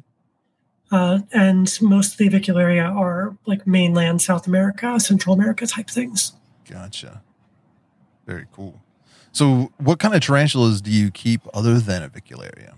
Uh, 0.91 1.21
and 1.33 1.79
most 1.81 2.13
of 2.13 2.19
the 2.19 2.29
avicularia 2.29 2.85
are 2.85 3.37
like 3.47 3.65
mainland 3.65 4.21
South 4.21 4.49
America, 4.49 4.99
Central 4.99 5.37
America 5.37 5.69
type 5.69 5.89
things. 5.89 6.33
Gotcha. 6.69 7.23
Very 8.27 8.47
cool. 8.53 8.83
So, 9.31 9.73
what 9.79 10.01
kind 10.01 10.15
of 10.15 10.21
tarantulas 10.21 10.81
do 10.83 10.91
you 10.91 11.13
keep 11.13 11.43
other 11.55 11.79
than 11.79 12.09
avicularia, 12.09 12.75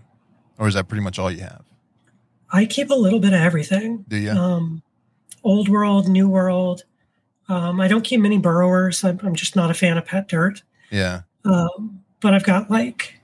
or 0.59 0.69
is 0.69 0.75
that 0.75 0.89
pretty 0.89 1.03
much 1.03 1.19
all 1.19 1.31
you 1.31 1.41
have? 1.41 1.65
I 2.53 2.67
keep 2.67 2.91
a 2.91 2.95
little 2.95 3.19
bit 3.19 3.33
of 3.33 3.41
everything. 3.41 4.05
Do 4.09 4.17
you? 4.17 4.31
Um, 4.31 4.83
old 5.43 5.69
world, 5.69 6.09
new 6.09 6.29
world. 6.29 6.85
Um, 7.49 7.81
I 7.81 7.89
don't 7.89 8.05
keep 8.05 8.21
many 8.21 8.39
burrowers. 8.39 9.05
I'm, 9.05 9.21
I'm, 9.23 9.35
just 9.35 9.55
not 9.55 9.71
a 9.71 9.75
fan 9.75 9.99
of 9.99 10.07
pet 10.07 10.29
dirt. 10.29 10.63
Yeah. 10.91 11.23
Um, 11.45 12.03
but 12.21 12.33
I've 12.33 12.45
got 12.45 12.71
like 12.71 13.21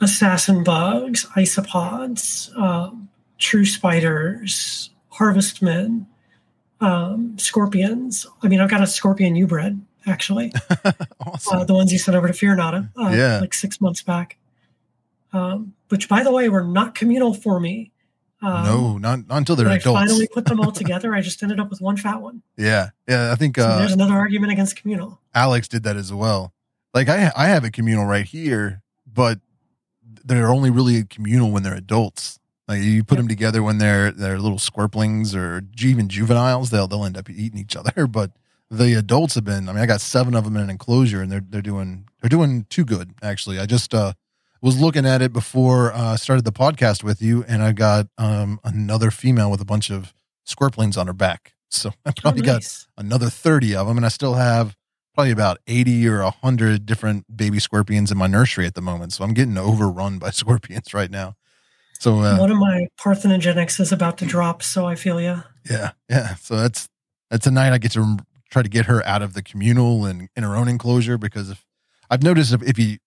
assassin 0.00 0.62
bugs, 0.62 1.24
isopods, 1.36 2.54
um, 2.58 3.08
true 3.38 3.64
spiders, 3.64 4.90
harvestmen, 5.08 6.06
um, 6.80 7.38
scorpions. 7.38 8.26
I 8.42 8.48
mean, 8.48 8.60
I've 8.60 8.70
got 8.70 8.82
a 8.82 8.86
scorpion 8.86 9.36
you 9.36 9.46
bred 9.46 9.80
actually. 10.06 10.52
awesome. 11.20 11.58
Uh, 11.58 11.64
the 11.64 11.74
ones 11.74 11.92
you 11.92 11.98
sent 11.98 12.16
over 12.16 12.26
to 12.26 12.32
Fear 12.32 12.56
Nada, 12.56 12.90
uh, 12.98 13.10
Yeah. 13.10 13.40
like 13.40 13.54
six 13.54 13.80
months 13.80 14.02
back. 14.02 14.36
Um, 15.32 15.74
which, 15.88 16.08
by 16.08 16.22
the 16.22 16.32
way, 16.32 16.48
were 16.48 16.64
not 16.64 16.94
communal 16.94 17.34
for 17.34 17.60
me. 17.60 17.92
Um, 18.42 18.64
no, 18.64 18.98
not, 18.98 19.26
not 19.28 19.36
until 19.38 19.56
they're 19.56 19.68
I 19.68 19.76
adults. 19.76 20.00
finally 20.00 20.26
put 20.28 20.46
them 20.46 20.60
all 20.60 20.72
together, 20.82 21.14
I 21.14 21.20
just 21.20 21.42
ended 21.42 21.60
up 21.60 21.68
with 21.70 21.80
one 21.80 21.96
fat 21.96 22.20
one. 22.22 22.42
yeah. 22.56 22.90
Yeah. 23.08 23.32
I 23.32 23.34
think 23.34 23.56
So 23.56 23.64
uh, 23.64 23.78
there's 23.78 23.92
another 23.92 24.14
argument 24.14 24.52
against 24.52 24.76
communal. 24.76 25.20
Alex 25.34 25.68
did 25.68 25.82
that 25.82 25.96
as 25.96 26.12
well. 26.12 26.52
Like 26.94 27.08
I, 27.08 27.30
I 27.36 27.46
have 27.48 27.64
a 27.64 27.70
communal 27.70 28.06
right 28.06 28.24
here, 28.24 28.82
but 29.06 29.40
they're 30.24 30.48
only 30.48 30.70
really 30.70 31.04
communal 31.04 31.50
when 31.50 31.62
they're 31.62 31.74
adults. 31.74 32.38
Like 32.66 32.82
you 32.82 33.02
put 33.04 33.14
Yep. 33.16 33.18
them 33.22 33.28
together 33.28 33.62
when 33.62 33.78
they're 33.78 34.10
they're 34.12 34.38
little 34.38 34.58
scorplings 34.58 35.34
or 35.34 35.62
even 35.84 36.08
juveniles, 36.08 36.70
they'll 36.70 36.86
they'll 36.86 37.04
end 37.04 37.16
up 37.16 37.28
eating 37.28 37.58
each 37.58 37.76
other. 37.76 38.06
But 38.06 38.30
the 38.70 38.94
adults 38.94 39.34
have 39.34 39.44
been. 39.44 39.68
I 39.68 39.72
mean, 39.72 39.82
I 39.82 39.86
got 39.86 40.00
seven 40.00 40.34
of 40.36 40.44
them 40.44 40.56
in 40.56 40.62
an 40.62 40.70
enclosure, 40.70 41.20
and 41.20 41.30
they're 41.32 41.44
they're 41.46 41.62
doing 41.62 42.06
they're 42.20 42.28
doing 42.28 42.66
too 42.70 42.84
good. 42.84 43.12
Actually, 43.22 43.58
I 43.58 43.66
just 43.66 43.92
uh, 43.92 44.12
was 44.62 44.80
looking 44.80 45.06
at 45.06 45.22
it 45.22 45.32
before 45.32 45.92
uh, 45.92 46.12
I 46.12 46.16
started 46.16 46.44
the 46.44 46.52
podcast 46.52 47.02
with 47.02 47.22
you, 47.22 47.44
and 47.48 47.62
I 47.62 47.72
got 47.72 48.08
um, 48.18 48.60
another 48.64 49.10
female 49.10 49.50
with 49.50 49.60
a 49.60 49.64
bunch 49.64 49.90
of 49.90 50.12
scorplings 50.46 50.98
on 50.98 51.06
her 51.06 51.12
back. 51.12 51.54
So 51.70 51.92
I 52.04 52.12
probably 52.12 52.42
oh, 52.42 52.44
got 52.44 52.86
another 52.98 53.30
30 53.30 53.76
of 53.76 53.86
them 53.86 53.96
and 53.96 54.06
i 54.06 54.08
still 54.08 54.34
have 54.34 54.76
probably 55.14 55.32
about 55.32 55.58
80 55.66 56.08
or 56.08 56.22
100 56.22 56.86
different 56.86 57.24
baby 57.34 57.58
scorpions 57.58 58.12
in 58.12 58.18
my 58.18 58.26
nursery 58.26 58.66
at 58.66 58.74
the 58.74 58.80
moment 58.80 59.12
so 59.12 59.24
i'm 59.24 59.34
getting 59.34 59.56
overrun 59.58 60.18
by 60.18 60.30
scorpions 60.30 60.92
right 60.94 61.10
now 61.10 61.34
so 61.98 62.20
uh, 62.20 62.38
One 62.38 62.50
of 62.50 62.56
my 62.56 62.86
parthenogenics 62.98 63.78
is 63.78 63.92
about 63.92 64.16
to 64.18 64.24
drop, 64.24 64.62
so 64.62 64.86
I 64.86 64.94
feel 64.94 65.20
ya. 65.20 65.42
yeah 65.68 65.90
yeah 66.08 66.34
so 66.36 66.56
that's 66.56 66.88
that's 67.30 67.46
a 67.46 67.50
night 67.50 67.72
i 67.72 67.78
get 67.78 67.92
to 67.92 68.18
try 68.50 68.62
to 68.62 68.68
get 68.68 68.86
her 68.86 69.04
out 69.06 69.22
of 69.22 69.34
the 69.34 69.42
communal 69.42 70.04
and 70.04 70.28
in 70.36 70.42
her 70.42 70.56
own 70.56 70.68
enclosure 70.68 71.18
because 71.18 71.50
if 71.50 71.64
i've 72.10 72.22
noticed 72.22 72.52
if, 72.52 72.62
if 72.62 72.78
you 72.78 72.98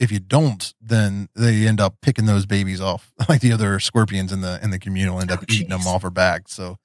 if 0.00 0.10
you 0.10 0.18
don't 0.18 0.74
then 0.80 1.28
they 1.36 1.66
end 1.66 1.80
up 1.80 1.96
picking 2.02 2.26
those 2.26 2.46
babies 2.46 2.80
off. 2.80 3.12
Like 3.28 3.40
the 3.40 3.52
other 3.52 3.78
scorpions 3.80 4.32
in 4.32 4.40
the 4.40 4.58
in 4.62 4.70
the 4.70 4.78
communal 4.78 5.20
end 5.20 5.30
up 5.30 5.40
Oh, 5.42 5.44
eating 5.48 5.68
them 5.68 5.86
off 5.86 6.02
her 6.02 6.10
back. 6.10 6.48
So 6.48 6.78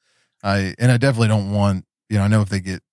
i 0.44 0.76
and 0.78 0.92
i 0.92 0.98
definitely 0.98 1.30
don't 1.30 1.52
want 1.52 1.86
you 2.10 2.18
know 2.18 2.24
i 2.24 2.28
know 2.28 2.42
if 2.42 2.50
they 2.50 2.60
get 2.60 2.84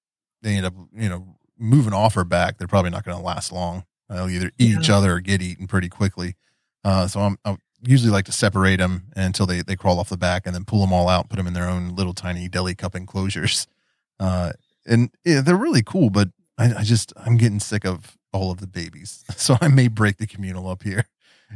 they 0.43 0.57
end 0.57 0.65
up 0.67 0.75
you 0.95 1.09
know 1.11 1.37
moving 1.59 1.93
off 1.93 2.15
her 2.15 2.25
back 2.25 2.57
they're 2.59 2.67
probably 2.69 2.91
not 2.91 3.05
going 3.05 3.17
to 3.17 3.23
last 3.23 3.53
long. 3.53 3.85
They'll 4.09 4.29
either 4.31 4.51
eat 4.59 4.73
Yeah. 4.73 4.79
each 4.81 4.91
other 4.91 5.15
or 5.15 5.21
get 5.21 5.41
eaten 5.43 5.67
pretty 5.67 5.89
quickly. 5.89 6.37
Uh, 6.85 7.07
so 7.09 7.21
I'm, 7.21 7.39
I 7.45 7.57
usually 7.83 8.11
like 8.13 8.27
to 8.27 8.33
separate 8.33 8.77
them 8.77 9.05
until 9.17 9.47
they, 9.47 9.63
they 9.63 9.75
crawl 9.77 9.99
off 9.99 10.09
the 10.11 10.17
back 10.19 10.43
and 10.47 10.55
then 10.55 10.65
pull 10.65 10.81
them 10.81 10.93
all 10.93 11.09
out, 11.09 11.29
put 11.31 11.37
them 11.37 11.47
in 11.47 11.53
their 11.55 11.69
own 11.69 11.95
little 11.97 12.13
tiny 12.13 12.49
deli 12.49 12.75
cup 12.75 12.95
enclosures. 12.95 13.67
Uh, 14.21 14.53
and 14.87 15.11
yeah, 15.25 15.41
they're 15.41 15.57
really 15.57 15.83
cool, 15.83 16.11
but 16.11 16.29
I, 16.59 16.75
I 16.75 16.83
just, 16.83 17.13
I'm 17.17 17.37
getting 17.39 17.61
sick 17.61 17.85
of 17.87 18.17
all 18.35 18.51
of 18.51 18.59
the 18.59 18.67
babies. 18.67 19.25
So 19.37 19.57
I 19.61 19.69
may 19.69 19.89
break 19.89 20.17
the 20.19 20.27
communal 20.27 20.69
up 20.69 20.83
here 20.83 21.05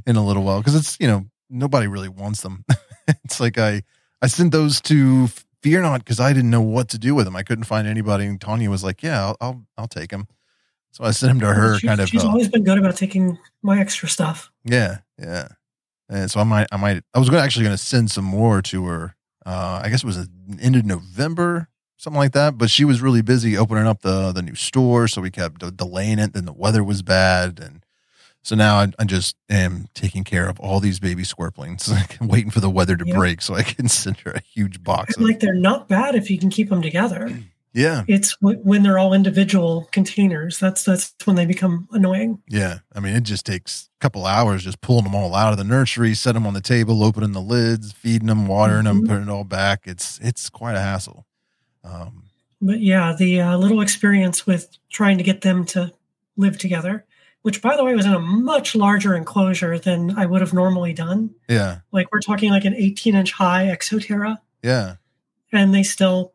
in 0.06 0.16
a 0.16 0.24
little 0.24 0.42
while 0.44 0.58
because 0.58 0.74
it's, 0.74 0.96
you 1.00 1.06
know, 1.06 1.26
nobody 1.50 1.86
really 1.86 2.08
wants 2.08 2.42
them. 2.42 2.64
it's 3.24 3.40
like 3.40 3.58
I, 3.58 3.82
I 4.22 4.26
sent 4.26 4.52
those 4.52 4.80
to 4.82 5.28
Fear 5.62 5.82
Not 5.82 6.04
because 6.04 6.20
I 6.20 6.32
didn't 6.32 6.50
know 6.50 6.60
what 6.60 6.88
to 6.90 6.98
do 6.98 7.14
with 7.14 7.24
them. 7.24 7.34
I 7.36 7.42
couldn't 7.42 7.64
find 7.64 7.86
anybody. 7.88 8.26
And 8.26 8.40
Tanya 8.40 8.70
was 8.70 8.84
like, 8.84 9.02
yeah, 9.02 9.20
I'll, 9.26 9.36
I'll, 9.40 9.66
I'll 9.76 9.88
take 9.88 10.10
them. 10.10 10.26
So 10.92 11.04
I 11.04 11.10
sent 11.10 11.32
him 11.32 11.40
to 11.40 11.52
her 11.52 11.78
She- 11.78 11.86
kind 11.86 12.00
of, 12.00 12.08
She's 12.08 12.24
uh, 12.24 12.28
always 12.28 12.48
been 12.48 12.64
good 12.64 12.78
about 12.78 12.96
taking 12.96 13.38
my 13.62 13.80
extra 13.80 14.08
stuff. 14.08 14.50
yeah, 14.64 14.98
yeah. 15.18 15.48
And 16.08 16.30
so 16.30 16.40
I 16.40 16.44
might, 16.44 16.66
I 16.72 16.76
might, 16.78 17.02
I 17.14 17.18
was 17.18 17.28
gonna 17.28 17.42
actually 17.42 17.64
going 17.64 17.76
to 17.76 17.82
send 17.82 18.10
some 18.10 18.24
more 18.24 18.62
to 18.62 18.86
her. 18.86 19.14
Uh, 19.44 19.80
I 19.84 19.88
guess 19.90 20.02
it 20.02 20.06
was 20.06 20.28
end 20.60 20.76
of 20.76 20.84
November, 20.86 21.68
something 21.98 22.18
like 22.18 22.32
that. 22.32 22.56
But 22.56 22.70
she 22.70 22.86
was 22.86 23.02
really 23.02 23.20
busy 23.20 23.58
opening 23.58 23.86
up 23.86 24.00
the 24.00 24.32
the 24.32 24.40
new 24.42 24.54
store, 24.54 25.06
so 25.08 25.20
we 25.20 25.30
kept 25.30 25.60
de- 25.60 25.70
delaying 25.70 26.18
it. 26.18 26.32
Then 26.32 26.46
the 26.46 26.52
weather 26.54 26.82
was 26.82 27.02
bad, 27.02 27.60
and 27.60 27.84
so 28.42 28.56
now 28.56 28.76
I, 28.78 28.90
I 28.98 29.04
just 29.04 29.36
am 29.50 29.88
taking 29.94 30.24
care 30.24 30.48
of 30.48 30.58
all 30.60 30.80
these 30.80 30.98
baby 31.00 31.24
scorplings, 31.24 31.90
waiting 32.26 32.50
for 32.50 32.60
the 32.60 32.70
weather 32.70 32.96
to 32.96 33.06
Yeah. 33.06 33.14
break 33.14 33.42
so 33.42 33.54
I 33.54 33.62
can 33.62 33.88
send 34.02 34.18
her 34.20 34.30
a 34.30 34.40
huge 34.40 34.82
box. 34.82 35.16
And 35.16 35.24
Of, 35.24 35.28
like 35.28 35.40
they're 35.40 35.52
not 35.54 35.88
bad 35.88 36.14
if 36.14 36.30
you 36.30 36.38
can 36.38 36.48
keep 36.48 36.70
them 36.70 36.80
together. 36.80 37.30
yeah, 37.74 38.04
It's 38.08 38.34
w- 38.38 38.58
when 38.62 38.82
they're 38.82 38.98
all 38.98 39.12
individual 39.12 39.88
containers. 39.92 40.58
That's 40.58 40.84
that's 40.84 41.14
when 41.26 41.36
they 41.36 41.44
become 41.44 41.88
annoying. 41.92 42.40
Yeah, 42.48 42.78
I 42.94 43.00
mean, 43.00 43.14
it 43.16 43.24
just 43.24 43.44
takes 43.44 43.90
a 44.00 44.02
couple 44.02 44.24
hours 44.24 44.64
just 44.64 44.80
pulling 44.80 45.04
them 45.04 45.14
all 45.14 45.34
out 45.34 45.52
of 45.52 45.58
the 45.58 45.64
nursery, 45.64 46.14
set 46.14 46.32
them 46.32 46.46
on 46.46 46.54
the 46.54 46.60
table, 46.62 47.02
opening 47.04 47.32
the 47.32 47.42
lids, 47.42 47.92
feeding 47.92 48.28
them, 48.28 48.46
watering 48.46 48.84
them, 48.84 49.02
Mhm. 49.02 49.08
putting 49.08 49.22
it 49.24 49.28
all 49.28 49.44
back. 49.44 49.80
It's 49.84 50.18
it's 50.22 50.48
quite 50.48 50.76
a 50.76 50.80
hassle. 50.80 51.26
Um, 51.84 52.24
But 52.60 52.80
yeah, 52.80 53.14
the 53.16 53.40
uh, 53.40 53.56
little 53.56 53.80
experience 53.80 54.46
with 54.46 54.76
trying 54.90 55.18
to 55.18 55.24
get 55.24 55.40
them 55.42 55.64
to 55.66 55.92
live 56.36 56.58
together, 56.58 57.04
which 57.42 57.62
by 57.62 57.76
the 57.76 57.84
way 57.84 57.94
was 57.94 58.06
in 58.06 58.14
a 58.14 58.18
much 58.18 58.74
larger 58.74 59.14
enclosure 59.14 59.78
than 59.78 60.16
I 60.18 60.26
would 60.26 60.40
have 60.40 60.52
normally 60.52 60.92
done. 60.92 61.30
yeah, 61.48 61.80
Like 61.92 62.10
we're 62.12 62.20
talking 62.20 62.50
like 62.50 62.64
an 62.64 62.74
18 62.74 63.14
inch 63.14 63.32
high 63.32 63.66
Exo 63.66 64.04
Terra, 64.04 64.40
yeah, 64.62 64.96
and 65.52 65.72
they 65.74 65.82
still 65.84 66.32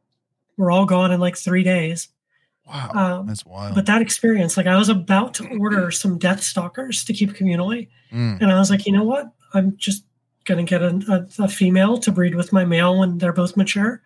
were 0.58 0.72
all 0.72 0.86
gone 0.86 1.12
in 1.12 1.20
like 1.20 1.36
three 1.38 1.64
days. 1.64 2.10
Wow, 2.68 2.92
Um, 2.94 3.28
that's 3.28 3.46
wild. 3.46 3.76
But 3.76 3.86
that 3.88 4.02
experience, 4.02 4.56
like 4.56 4.68
I 4.68 4.78
was 4.78 4.88
about 4.90 5.34
to 5.36 5.48
order 5.60 5.92
some 5.92 6.18
death 6.18 6.42
stalkers 6.42 7.04
to 7.06 7.14
keep 7.14 7.32
communally, 7.34 7.90
Mm, 8.12 8.40
and 8.42 8.52
I 8.52 8.60
was 8.60 8.70
like, 8.70 8.86
you 8.86 8.92
know 8.94 9.04
what? 9.04 9.32
I'm 9.56 9.76
just 9.78 10.06
gonna 10.46 10.64
get 10.64 10.82
a, 10.82 11.28
a, 11.40 11.44
a 11.44 11.48
female 11.48 11.98
to 11.98 12.12
breed 12.12 12.36
with 12.36 12.54
my 12.54 12.64
male 12.64 12.98
when 13.00 13.18
they're 13.18 13.34
both 13.34 13.58
mature, 13.58 14.02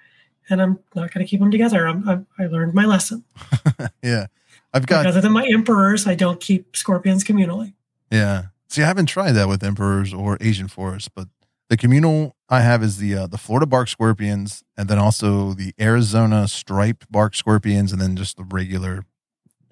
and 0.49 0.61
I'm 0.61 0.79
not 0.95 1.11
gonna 1.13 1.25
keep 1.25 1.39
them 1.39 1.51
together. 1.51 1.87
I'm, 1.87 2.07
I'm, 2.07 2.27
I 2.39 2.45
learned 2.47 2.73
my 2.73 2.85
lesson. 2.85 3.23
yeah, 4.03 4.27
I've 4.73 4.83
Like, 4.83 4.87
got 4.87 5.05
other 5.05 5.21
than 5.21 5.31
my 5.31 5.45
emperors, 5.47 6.07
I 6.07 6.15
don't 6.15 6.39
keep 6.39 6.75
scorpions 6.75 7.23
communally. 7.23 7.73
yeah. 8.11 8.45
See, 8.69 8.83
I 8.83 8.87
haven't 8.87 9.05
tried 9.05 9.31
that 9.31 9.47
with 9.47 9.63
emperors 9.63 10.13
or 10.13 10.37
Asian 10.41 10.67
forests, 10.67 11.07
but 11.07 11.29
the 11.69 11.77
communal 11.77 12.35
I 12.49 12.59
have 12.61 12.83
is 12.83 12.97
the 12.97 13.15
uh, 13.15 13.27
the 13.27 13.37
Florida 13.37 13.65
bark 13.65 13.87
scorpions, 13.87 14.61
and 14.77 14.89
then 14.89 14.99
also 14.99 15.53
the 15.53 15.73
Arizona 15.79 16.47
striped 16.49 17.09
bark 17.11 17.33
scorpions, 17.33 17.93
and 17.93 18.01
then 18.01 18.15
just 18.17 18.35
the 18.35 18.43
regular 18.43 19.05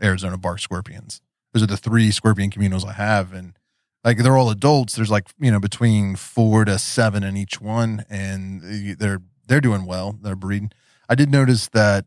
Arizona 0.02 0.38
bark 0.38 0.60
scorpions. 0.60 1.22
Those 1.54 1.64
are 1.64 1.68
the 1.68 1.78
three 1.78 2.12
scorpion 2.12 2.52
communals 2.52 2.86
I 2.86 2.94
have, 2.94 3.34
and 3.34 3.58
like 4.06 4.18
they're 4.20 4.38
all 4.38 4.50
adults. 4.50 4.96
There's 4.96 5.12
like 5.12 5.28
you 5.40 5.52
know 5.52 5.60
between 5.60 6.16
four 6.16 6.64
to 6.66 6.80
seven 6.80 7.24
in 7.24 7.36
each 7.36 7.60
one, 7.60 8.06
and 8.10 8.62
they're 8.98 9.22
they're 9.48 9.62
doing 9.62 9.86
well. 9.86 10.18
They're 10.22 10.36
breeding. 10.36 10.72
I 11.10 11.16
did 11.16 11.30
notice 11.30 11.68
that 11.70 12.06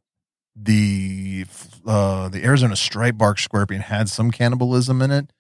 the 0.54 1.46
uh, 1.86 2.28
the 2.28 2.44
Arizona 2.44 2.76
striped 2.76 3.18
bark 3.18 3.38
scorpion 3.38 3.80
had 3.80 4.08
some 4.08 4.30
cannibalism 4.30 5.00
in 5.02 5.10
it, 5.10 5.32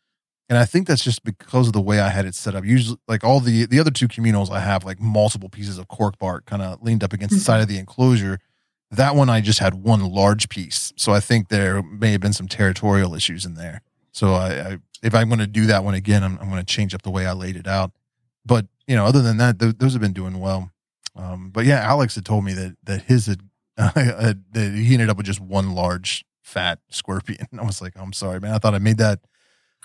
and 0.48 0.56
I 0.56 0.64
think 0.64 0.86
that's 0.86 1.02
just 1.02 1.24
because 1.24 1.66
of 1.66 1.72
the 1.72 1.80
way 1.80 2.00
I 2.00 2.08
had 2.08 2.24
it 2.24 2.34
set 2.34 2.54
up. 2.54 2.64
Usually, 2.64 2.98
like 3.08 3.24
all 3.24 3.40
the 3.40 3.66
the 3.66 3.80
other 3.80 3.90
two 3.90 4.08
communals, 4.08 4.50
I 4.50 4.60
have 4.60 4.84
like 4.84 5.00
multiple 5.00 5.48
pieces 5.48 5.78
of 5.78 5.88
cork 5.88 6.18
bark 6.18 6.46
kind 6.46 6.62
of 6.62 6.82
leaned 6.82 7.02
up 7.02 7.12
against 7.12 7.34
the 7.34 7.40
side 7.40 7.60
of 7.60 7.68
the 7.68 7.78
enclosure. 7.78 8.38
That 8.90 9.14
one 9.14 9.28
I 9.28 9.40
just 9.40 9.58
had 9.58 9.74
one 9.74 10.00
large 10.10 10.48
piece, 10.48 10.92
so 10.96 11.12
I 11.12 11.20
think 11.20 11.48
there 11.48 11.82
may 11.82 12.12
have 12.12 12.20
been 12.20 12.32
some 12.32 12.48
territorial 12.48 13.14
issues 13.14 13.44
in 13.44 13.54
there. 13.54 13.82
So 14.12 14.32
I, 14.32 14.48
I 14.48 14.78
if 15.02 15.14
I'm 15.14 15.28
going 15.28 15.40
to 15.40 15.46
do 15.46 15.66
that 15.66 15.84
one 15.84 15.94
again, 15.94 16.24
I'm, 16.24 16.38
I'm 16.40 16.48
going 16.48 16.64
to 16.64 16.74
change 16.74 16.94
up 16.94 17.02
the 17.02 17.10
way 17.10 17.26
I 17.26 17.32
laid 17.32 17.56
it 17.56 17.66
out. 17.66 17.92
But 18.46 18.66
you 18.86 18.96
know, 18.96 19.04
other 19.04 19.20
than 19.20 19.36
that, 19.36 19.58
th- 19.58 19.76
those 19.78 19.92
have 19.92 20.00
been 20.00 20.12
doing 20.12 20.40
well. 20.40 20.70
Um, 21.18 21.50
but 21.50 21.66
yeah, 21.66 21.80
Alex 21.80 22.14
had 22.14 22.24
told 22.24 22.44
me 22.44 22.52
that 22.54 22.76
that 22.84 23.02
his 23.02 23.26
had 23.26 23.40
uh, 23.76 23.90
that 24.52 24.72
he 24.74 24.94
ended 24.94 25.10
up 25.10 25.16
with 25.18 25.26
just 25.26 25.40
one 25.40 25.74
large 25.74 26.24
fat 26.42 26.78
scorpion. 26.90 27.46
I 27.60 27.64
was 27.64 27.82
like, 27.82 27.92
I'm 27.96 28.12
sorry, 28.12 28.40
man. 28.40 28.54
I 28.54 28.58
thought 28.58 28.74
I 28.74 28.78
made 28.78 28.98
that 28.98 29.20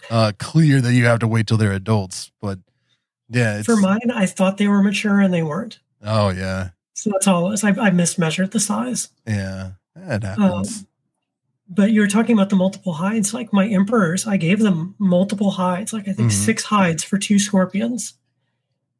uh, 0.09 0.31
clear 0.39 0.79
that 0.81 0.93
you 0.93 1.05
have 1.05 1.19
to 1.19 1.27
wait 1.27 1.47
till 1.47 1.57
they're 1.57 1.73
adults. 1.73 2.31
But 2.41 2.59
yeah, 3.29 3.57
it's, 3.57 3.65
For 3.65 3.75
mine, 3.75 4.11
I 4.13 4.25
thought 4.27 4.57
they 4.57 4.67
were 4.67 4.81
mature 4.83 5.19
and 5.19 5.33
they 5.33 5.43
weren't. 5.43 5.79
oh 6.03 6.29
yeah, 6.29 6.69
So 6.93 7.09
that's 7.11 7.27
all. 7.27 7.47
I, 7.47 7.51
I 7.69 7.89
mismeasured 7.91 8.51
the 8.51 8.59
size. 8.59 9.09
yeah, 9.27 9.71
that 9.95 10.23
Um, 10.23 10.31
happens. 10.41 10.85
but 11.67 11.91
you 11.91 12.01
were 12.01 12.07
talking 12.07 12.35
about 12.35 12.49
the 12.49 12.55
multiple 12.55 12.93
hides. 12.93 13.33
Like 13.33 13.51
my 13.53 13.67
emperors, 13.67 14.27
I 14.27 14.37
gave 14.37 14.59
them 14.59 14.95
multiple 14.99 15.51
hides, 15.51 15.93
like 15.93 16.07
I 16.07 16.13
think 16.13 16.31
Mhm. 16.31 16.45
six 16.45 16.63
hides 16.63 17.03
for 17.03 17.17
two 17.17 17.39
scorpions, 17.39 18.13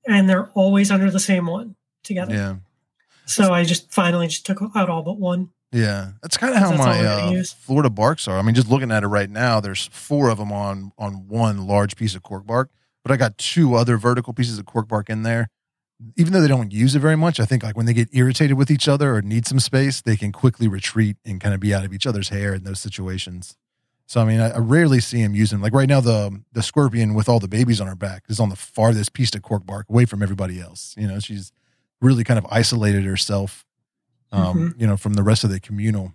and 0.08 0.30
they're 0.30 0.50
always 0.56 0.90
under 0.92 1.12
the 1.12 1.20
same 1.20 1.46
one 1.48 1.76
together. 2.04 2.34
yeah, 2.34 2.56
So 3.26 3.54
I 3.54 3.64
just 3.64 3.92
finally 3.94 4.28
just 4.28 4.46
took 4.46 4.62
out 4.76 4.90
all 4.90 5.04
but 5.04 5.18
one. 5.18 5.50
yeah. 5.72 6.12
That's 6.22 6.38
kind 6.38 6.54
of 6.54 6.60
how 6.60 6.76
my 6.76 7.00
uh. 7.04 7.44
Florida 7.60 7.90
barks 7.90 8.28
are. 8.28 8.38
I 8.38 8.42
mean, 8.42 8.56
just 8.56 8.70
looking 8.70 8.92
at 8.92 9.04
it 9.04 9.08
right 9.08 9.30
now, 9.30 9.60
there's 9.60 9.88
four 9.92 10.30
of 10.30 10.38
them 10.38 10.52
on 10.52 10.92
on 10.98 11.28
one 11.28 11.66
large 11.68 11.96
piece 11.96 12.16
of 12.16 12.24
cork 12.24 12.46
bark, 12.46 12.70
but 13.04 13.12
I 13.12 13.18
got 13.18 13.38
two 13.38 13.76
other 13.76 13.98
vertical 13.98 14.34
pieces 14.34 14.60
of 14.60 14.66
cork 14.66 14.88
bark 14.88 15.10
in 15.10 15.24
there. 15.24 15.50
Even 16.18 16.34
though 16.34 16.42
they 16.42 16.48
don't 16.50 16.74
use 16.74 16.96
it 16.96 17.00
very 17.00 17.16
much, 17.16 17.40
I 17.40 17.46
think 17.46 17.64
like 17.64 17.78
when 17.78 17.86
they 17.86 17.94
get 17.94 18.10
irritated 18.12 18.58
with 18.58 18.70
each 18.70 18.90
other 18.90 19.16
or 19.16 19.22
need 19.22 19.48
some 19.48 19.60
space, 19.60 20.02
they 20.02 20.18
can 20.18 20.34
quickly 20.34 20.68
retreat 20.68 21.16
and 21.24 21.40
kind 21.40 21.54
of 21.54 21.62
be 21.62 21.74
out 21.74 21.86
of 21.86 21.94
each 21.94 22.06
other's 22.06 22.28
hair 22.30 22.54
in 22.54 22.66
those 22.66 22.80
situations. 22.82 23.56
So 24.06 24.20
I 24.22 24.26
mean, 24.26 24.42
I, 24.42 24.50
I 24.50 24.58
rarely 24.58 25.00
see 25.00 25.20
him 25.20 25.34
using 25.34 25.62
like 25.62 25.74
right 25.74 25.88
now 25.88 26.02
the 26.02 26.42
the 26.52 26.62
scorpion 26.62 27.14
with 27.14 27.30
all 27.30 27.40
the 27.40 27.48
babies 27.48 27.80
on 27.80 27.88
her 27.88 27.96
back 27.96 28.24
is 28.28 28.40
on 28.40 28.50
the 28.50 28.56
farthest 28.58 29.14
piece 29.14 29.34
of 29.34 29.44
cork 29.44 29.66
bark 29.66 29.86
away 29.90 30.04
from 30.06 30.22
everybody 30.22 30.60
else. 30.60 30.94
You 30.98 31.08
know, 31.08 31.20
she's 31.20 31.54
really 32.04 32.24
kind 32.24 32.38
of 32.38 32.46
isolated 32.52 33.06
herself, 33.06 33.66
um, 34.32 34.76
you 34.78 34.86
know, 34.86 34.98
from 34.98 35.14
the 35.14 35.24
rest 35.24 35.44
of 35.44 35.50
the 35.50 35.60
communal, 35.60 36.14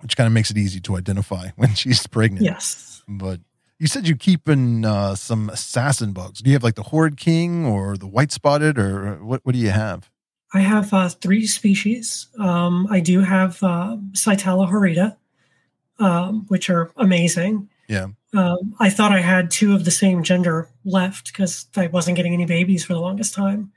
which 0.00 0.16
kind 0.16 0.26
of 0.26 0.32
makes 0.32 0.50
it 0.50 0.56
easy 0.56 0.80
to 0.80 0.96
identify 0.96 1.48
when 1.56 1.74
she's 1.74 2.06
pregnant. 2.06 2.44
Yes. 2.44 3.02
But 3.06 3.40
you 3.78 3.86
said 3.86 4.08
you 4.08 4.16
keeping 4.16 4.84
uh, 4.84 5.14
some 5.14 5.50
assassin 5.50 6.12
bugs. 6.12 6.40
Do 6.40 6.50
you 6.50 6.54
have 6.54 6.64
like 6.64 6.74
the 6.74 6.84
horrid 6.84 7.16
king 7.16 7.64
or 7.64 7.96
the 7.96 8.06
white 8.06 8.32
spotted 8.32 8.78
or 8.78 9.24
what? 9.24 9.40
What 9.44 9.52
do 9.52 9.58
you 9.58 9.70
have? 9.70 10.10
I 10.52 10.60
have 10.60 10.92
uh, 10.92 11.08
three 11.08 11.46
species. 11.46 12.26
Um, 12.38 12.88
I 12.90 13.00
do 13.00 13.20
have 13.20 13.62
uh, 13.62 13.96
Psytalla 14.12 14.68
horrida, 14.68 15.16
um, 15.98 16.44
which 16.48 16.68
are 16.68 16.90
amazing. 16.96 17.68
Yeah. 17.88 18.08
Um, 18.34 18.74
I 18.78 18.90
thought 18.90 19.12
I 19.12 19.20
had 19.20 19.50
two 19.50 19.74
of 19.74 19.84
the 19.84 19.90
same 19.90 20.22
gender 20.22 20.68
left 20.84 21.32
because 21.32 21.66
I 21.76 21.86
wasn't 21.88 22.16
getting 22.16 22.34
any 22.34 22.46
babies 22.46 22.84
for 22.84 22.94
the 22.94 23.00
longest 23.00 23.34
time. 23.34 23.72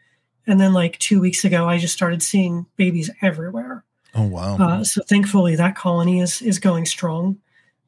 And 0.45 0.59
then, 0.59 0.73
like 0.73 0.99
two 0.99 1.21
weeks 1.21 1.45
ago, 1.45 1.67
I 1.67 1.77
just 1.77 1.93
started 1.93 2.21
seeing 2.21 2.65
babies 2.75 3.09
everywhere. 3.21 3.83
Oh 4.15 4.27
wow. 4.27 4.57
Uh, 4.57 4.83
so 4.83 5.01
thankfully, 5.03 5.55
that 5.55 5.75
colony 5.75 6.19
is 6.19 6.41
is 6.41 6.59
going 6.59 6.85
strong. 6.85 7.37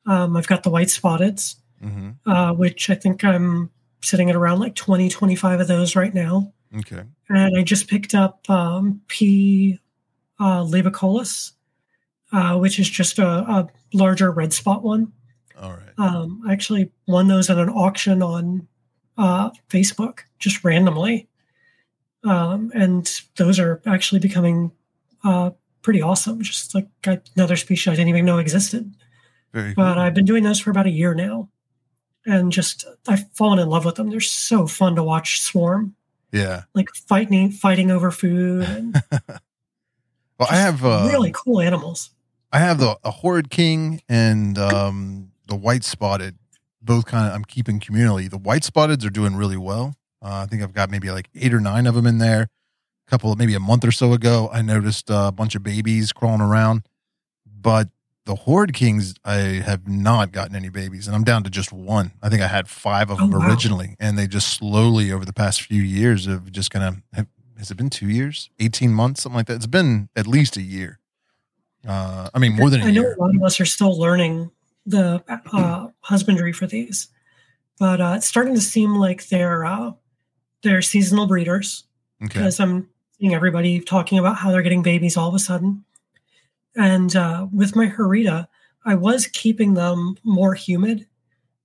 Um, 0.06 0.38
I've 0.38 0.48
got 0.48 0.64
the 0.64 0.70
white 0.70 0.88
spotteds, 0.88 1.56
hmm 1.82 2.12
uh, 2.26 2.54
which 2.54 2.90
I 2.90 2.96
think 2.96 3.24
I'm 3.24 3.70
sitting 4.02 4.30
at 4.30 4.36
around 4.36 4.60
like 4.60 4.76
20, 4.76 5.10
25 5.10 5.62
of 5.62 5.68
those 5.68 5.96
right 5.96 6.14
now. 6.14 6.54
Okay. 6.78 7.02
And 7.30 7.58
I 7.58 7.64
just 7.64 7.88
picked 7.88 8.14
up 8.14 8.48
um, 8.50 9.02
P. 9.08 9.80
Uh, 10.38 10.64
laevicollis, 10.64 11.54
uh, 12.34 12.58
which 12.58 12.78
is 12.78 12.90
just 12.90 13.20
a, 13.20 13.26
a 13.26 13.70
larger 13.94 14.32
red 14.32 14.52
spot 14.52 14.84
one. 14.84 15.14
All 15.58 15.72
right. 15.72 15.94
Um, 15.98 16.44
I 16.46 16.52
actually 16.52 16.92
won 17.08 17.30
those 17.30 17.50
at 17.50 17.58
an 17.58 17.70
auction 17.70 18.22
on 18.22 18.68
uh, 19.18 19.52
Facebook 19.70 20.20
just 20.38 20.64
randomly. 20.64 21.30
Um, 22.26 22.72
and 22.74 23.22
those 23.38 23.60
are 23.60 23.82
actually 23.86 24.20
becoming 24.20 24.72
uh, 25.24 25.52
pretty 25.82 26.02
awesome. 26.02 26.42
Just 26.42 26.76
like 26.76 26.88
another 27.36 27.56
species 27.56 27.88
I 27.88 27.96
didn't 27.96 28.10
even 28.10 28.26
know 28.26 28.40
existed. 28.40 28.94
Very 29.54 29.74
cool. 29.74 29.84
But 29.84 29.98
I've 29.98 30.14
been 30.14 30.26
doing 30.26 30.44
those 30.44 30.60
for 30.60 30.72
about 30.72 30.88
a 30.88 30.92
year 30.92 31.14
now. 31.14 31.50
And 32.26 32.52
just, 32.52 32.86
I've 33.08 33.30
fallen 33.34 33.60
in 33.60 33.70
love 33.70 33.86
with 33.86 33.96
them. 33.96 34.10
They're 34.10 34.20
so 34.20 34.66
fun 34.66 34.96
to 34.96 35.04
watch 35.04 35.42
swarm, 35.42 35.96
yeah. 36.32 36.64
like 36.74 36.90
fighting, 37.08 37.52
fighting 37.52 37.92
over 37.92 38.10
food. 38.10 38.64
And 38.64 39.04
Well, 40.40 40.50
I 40.52 40.58
have 40.58 40.84
uh, 40.84 41.08
really 41.10 41.32
cool 41.34 41.62
animals. 41.62 42.10
I 42.52 42.60
have 42.60 42.80
the 42.80 42.98
a 43.04 43.12
horrid 43.12 43.50
king 43.50 44.02
and 44.10 44.58
um, 44.58 45.32
the 45.48 45.56
white 45.56 45.84
spotted. 45.84 46.38
Both 46.82 47.06
kind 47.06 47.28
of 47.28 47.34
I'm 47.34 47.46
keeping 47.46 47.80
communally. 47.80 48.30
The 48.30 48.38
white 48.38 48.62
spotteds 48.62 49.06
are 49.06 49.10
doing 49.10 49.36
really 49.36 49.58
well. 49.58 49.96
Uh, 50.26 50.42
I 50.42 50.46
think 50.48 50.64
I've 50.64 50.74
got 50.74 50.90
maybe 50.90 51.12
like 51.12 51.30
eight 51.36 51.54
or 51.54 51.60
nine 51.60 51.86
of 51.86 51.94
them 51.94 52.08
in 52.08 52.18
there. 52.18 52.42
A 53.08 53.10
couple, 53.12 53.36
maybe 53.36 53.54
a 53.54 53.60
month 53.60 53.86
or 53.86 53.92
so 53.92 54.14
ago, 54.14 54.50
I 54.52 54.64
noticed 54.64 55.12
a 55.12 55.32
bunch 55.32 55.54
of 55.54 55.62
babies 55.62 56.12
crawling 56.12 56.42
around. 56.42 56.88
But 57.46 57.90
the 58.26 58.34
horde 58.34 58.74
kings, 58.74 59.14
I 59.24 59.36
have 59.36 59.88
not 59.88 60.32
gotten 60.32 60.56
any 60.56 60.70
babies, 60.70 61.06
and 61.06 61.16
I'm 61.16 61.24
down 61.24 61.44
to 61.44 61.52
just 61.52 61.72
one. 61.72 62.14
I 62.24 62.30
think 62.30 62.42
I 62.42 62.48
had 62.48 62.68
five 62.68 63.12
of 63.12 63.20
Oh, 63.22 63.28
them 63.28 63.40
wow. 63.40 63.48
originally, 63.48 63.96
and 64.00 64.18
they 64.18 64.26
just 64.26 64.48
slowly 64.58 65.12
over 65.12 65.26
the 65.26 65.34
past 65.34 65.62
few 65.62 65.84
years 65.84 66.26
have 66.26 66.52
just 66.52 66.72
kind 66.72 67.02
of. 67.14 67.26
Has 67.60 67.70
it 67.72 67.78
been 67.78 67.92
two 67.92 68.10
years, 68.10 68.50
eighteen 68.60 68.92
months, 68.94 69.22
something 69.22 69.38
like 69.38 69.46
that? 69.46 69.56
It's 69.58 69.68
been 69.68 70.10
at 70.16 70.26
least 70.26 70.58
a 70.58 70.62
year. 70.62 71.00
Uh, 71.88 72.30
I 72.34 72.40
mean, 72.40 72.54
more 72.56 72.72
than 72.72 72.82
I 72.82 72.90
know 72.92 73.02
year. 73.02 73.14
a 73.14 73.22
lot 73.22 73.36
of 73.36 73.44
us 73.44 73.60
are 73.62 73.66
still 73.66 73.96
learning 73.98 74.50
the 74.88 75.24
uh, 75.54 75.88
husbandry 76.02 76.52
for 76.52 76.66
these, 76.66 77.10
but 77.80 78.02
uh, 78.02 78.14
it's 78.18 78.26
starting 78.26 78.56
to 78.56 78.62
seem 78.62 78.96
like 78.96 79.28
they're 79.28 79.66
uh, 79.66 79.92
they're 80.66 80.82
seasonal 80.82 81.28
breeders 81.28 81.86
Okay. 82.22 82.40
because 82.40 82.60
I'm 82.60 82.90
seeing 83.18 83.34
everybody 83.34 83.80
talking 83.80 84.18
about 84.18 84.38
how 84.38 84.52
they're 84.52 84.62
getting 84.62 84.82
babies 84.82 85.16
all 85.16 85.30
of 85.30 85.36
a 85.36 85.40
sudden. 85.40 85.86
And 86.76 87.16
uh, 87.16 87.48
with 87.54 87.76
my 87.76 87.86
horrida, 87.86 88.50
I 88.84 88.96
was 88.96 89.28
keeping 89.28 89.76
them 89.76 90.18
more 90.24 90.54
humid, 90.54 91.08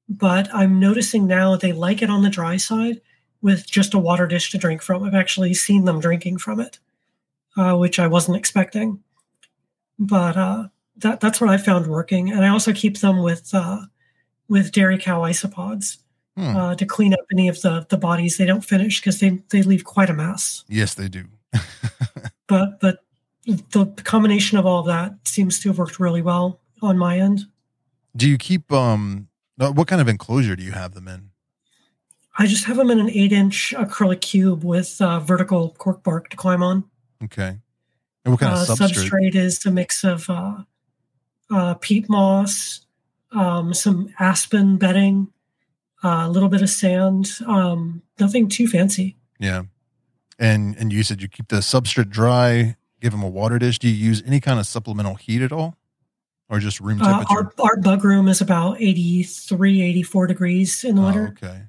but 0.09 0.49
I'm 0.55 0.79
noticing 0.79 1.27
now 1.27 1.57
they 1.57 1.73
like 1.73 2.03
it 2.03 2.11
on 2.11 2.23
the 2.23 2.31
dry 2.31 2.57
side 2.57 3.01
with 3.43 3.67
just 3.69 3.95
a 3.95 3.99
water 3.99 4.27
dish 4.27 4.51
to 4.53 4.59
drink 4.59 4.83
from. 4.83 5.03
I've 5.03 5.15
actually 5.15 5.55
seen 5.55 5.85
them 5.85 5.99
drinking 6.01 6.39
from 6.39 6.61
it, 6.61 6.79
uh, 7.57 7.77
which 7.77 7.99
I 7.99 8.07
wasn't 8.07 8.37
expecting. 8.37 9.03
But 9.99 10.37
uh, 10.37 10.69
that 10.99 11.21
that's 11.21 11.41
what 11.41 11.51
I 11.51 11.57
found 11.57 11.87
working, 11.87 12.31
and 12.31 12.45
I 12.45 12.49
also 12.49 12.73
keep 12.73 12.99
them 12.99 13.23
with 13.23 13.55
uh, 13.55 13.83
with 14.49 14.73
dairy 14.73 14.99
cow 14.99 15.21
isopods 15.23 15.99
Hmm. 16.41 16.57
uh, 16.57 16.75
to 16.75 16.87
clean 16.87 17.13
up 17.13 17.21
any 17.33 17.49
of 17.49 17.61
the 17.61 17.87
the 17.91 17.97
bodies 17.99 18.37
they 18.37 18.47
don't 18.47 18.65
finish 18.65 19.01
because 19.01 19.19
they 19.21 19.31
they 19.51 19.63
leave 19.63 19.85
quite 19.85 20.09
a 20.11 20.15
mess. 20.15 20.65
Yes, 20.69 20.95
they 20.95 21.09
do. 21.09 21.25
But 22.47 22.81
but 22.81 23.05
the 23.47 23.87
combination 24.05 24.59
of 24.59 24.67
all 24.67 24.81
of 24.81 24.87
that 24.87 25.15
seems 25.25 25.61
to 25.61 25.69
have 25.69 25.79
worked 25.79 26.01
really 26.01 26.23
well 26.23 26.61
on 26.83 26.99
my 26.99 27.19
end. 27.19 27.47
Do 28.17 28.29
you 28.29 28.39
keep 28.39 28.73
um? 28.73 29.29
uh, 29.61 29.71
What 29.73 29.87
kind 29.87 30.01
of 30.01 30.09
enclosure 30.09 30.57
do 30.57 30.63
you 30.65 30.73
have 30.73 30.95
them 30.95 31.07
in? 31.09 31.31
I 32.39 32.47
just 32.47 32.65
have 32.65 32.77
them 32.77 32.91
in 32.91 32.99
an 32.99 33.11
eight 33.11 33.33
inch 33.33 33.75
acrylic 33.77 34.21
cube 34.21 34.65
with 34.65 35.01
uh, 35.01 35.21
vertical 35.21 35.75
cork 35.79 36.03
bark 36.03 36.29
to 36.31 36.37
climb 36.37 36.63
on. 36.63 36.85
Okay. 37.25 37.59
And 38.25 38.33
what 38.33 38.41
kind 38.41 38.53
Uh, 38.55 38.63
of 38.63 38.69
substrate? 38.79 39.11
substrate 39.11 39.35
is 39.35 39.65
a 39.67 39.71
mix 39.71 40.05
of 40.05 40.29
uh, 40.31 40.63
uh, 41.51 41.75
peat 41.75 42.09
moss, 42.09 42.81
um, 43.33 43.75
some 43.75 44.13
aspen 44.19 44.77
bedding, 44.77 45.29
uh, 46.03 46.25
a 46.27 46.29
little 46.29 46.49
bit 46.49 46.63
of 46.63 46.71
sand. 46.71 47.31
Um, 47.47 48.03
nothing 48.19 48.49
too 48.49 48.67
fancy. 48.67 49.17
Yeah. 49.39 49.63
And 50.39 50.77
and 50.79 50.93
you 50.93 51.03
said 51.03 51.21
you 51.21 51.29
keep 51.29 51.49
the 51.49 51.57
substrate 51.57 52.09
dry, 52.11 52.77
give 53.01 53.13
them 53.13 53.23
a 53.23 53.29
water 53.29 53.59
dish. 53.59 53.79
Do 53.79 53.89
you 53.89 53.95
use 53.95 54.23
any 54.27 54.41
kind 54.41 54.59
of 54.59 54.67
supplemental 54.67 55.15
heat 55.17 55.43
at 55.43 55.53
all? 55.53 55.77
Or 56.49 56.59
just 56.59 56.81
room 56.81 57.01
Uh, 57.01 57.19
temperature? 57.19 57.53
our, 57.61 57.71
our 57.71 57.77
bug 57.77 58.05
room 58.05 58.27
is 58.27 58.41
about 58.41 58.81
83, 58.81 59.83
84 59.83 60.27
degrees 60.27 60.83
in 60.83 60.97
the 60.97 61.03
oh, 61.03 61.05
winter, 61.05 61.37
okay. 61.41 61.63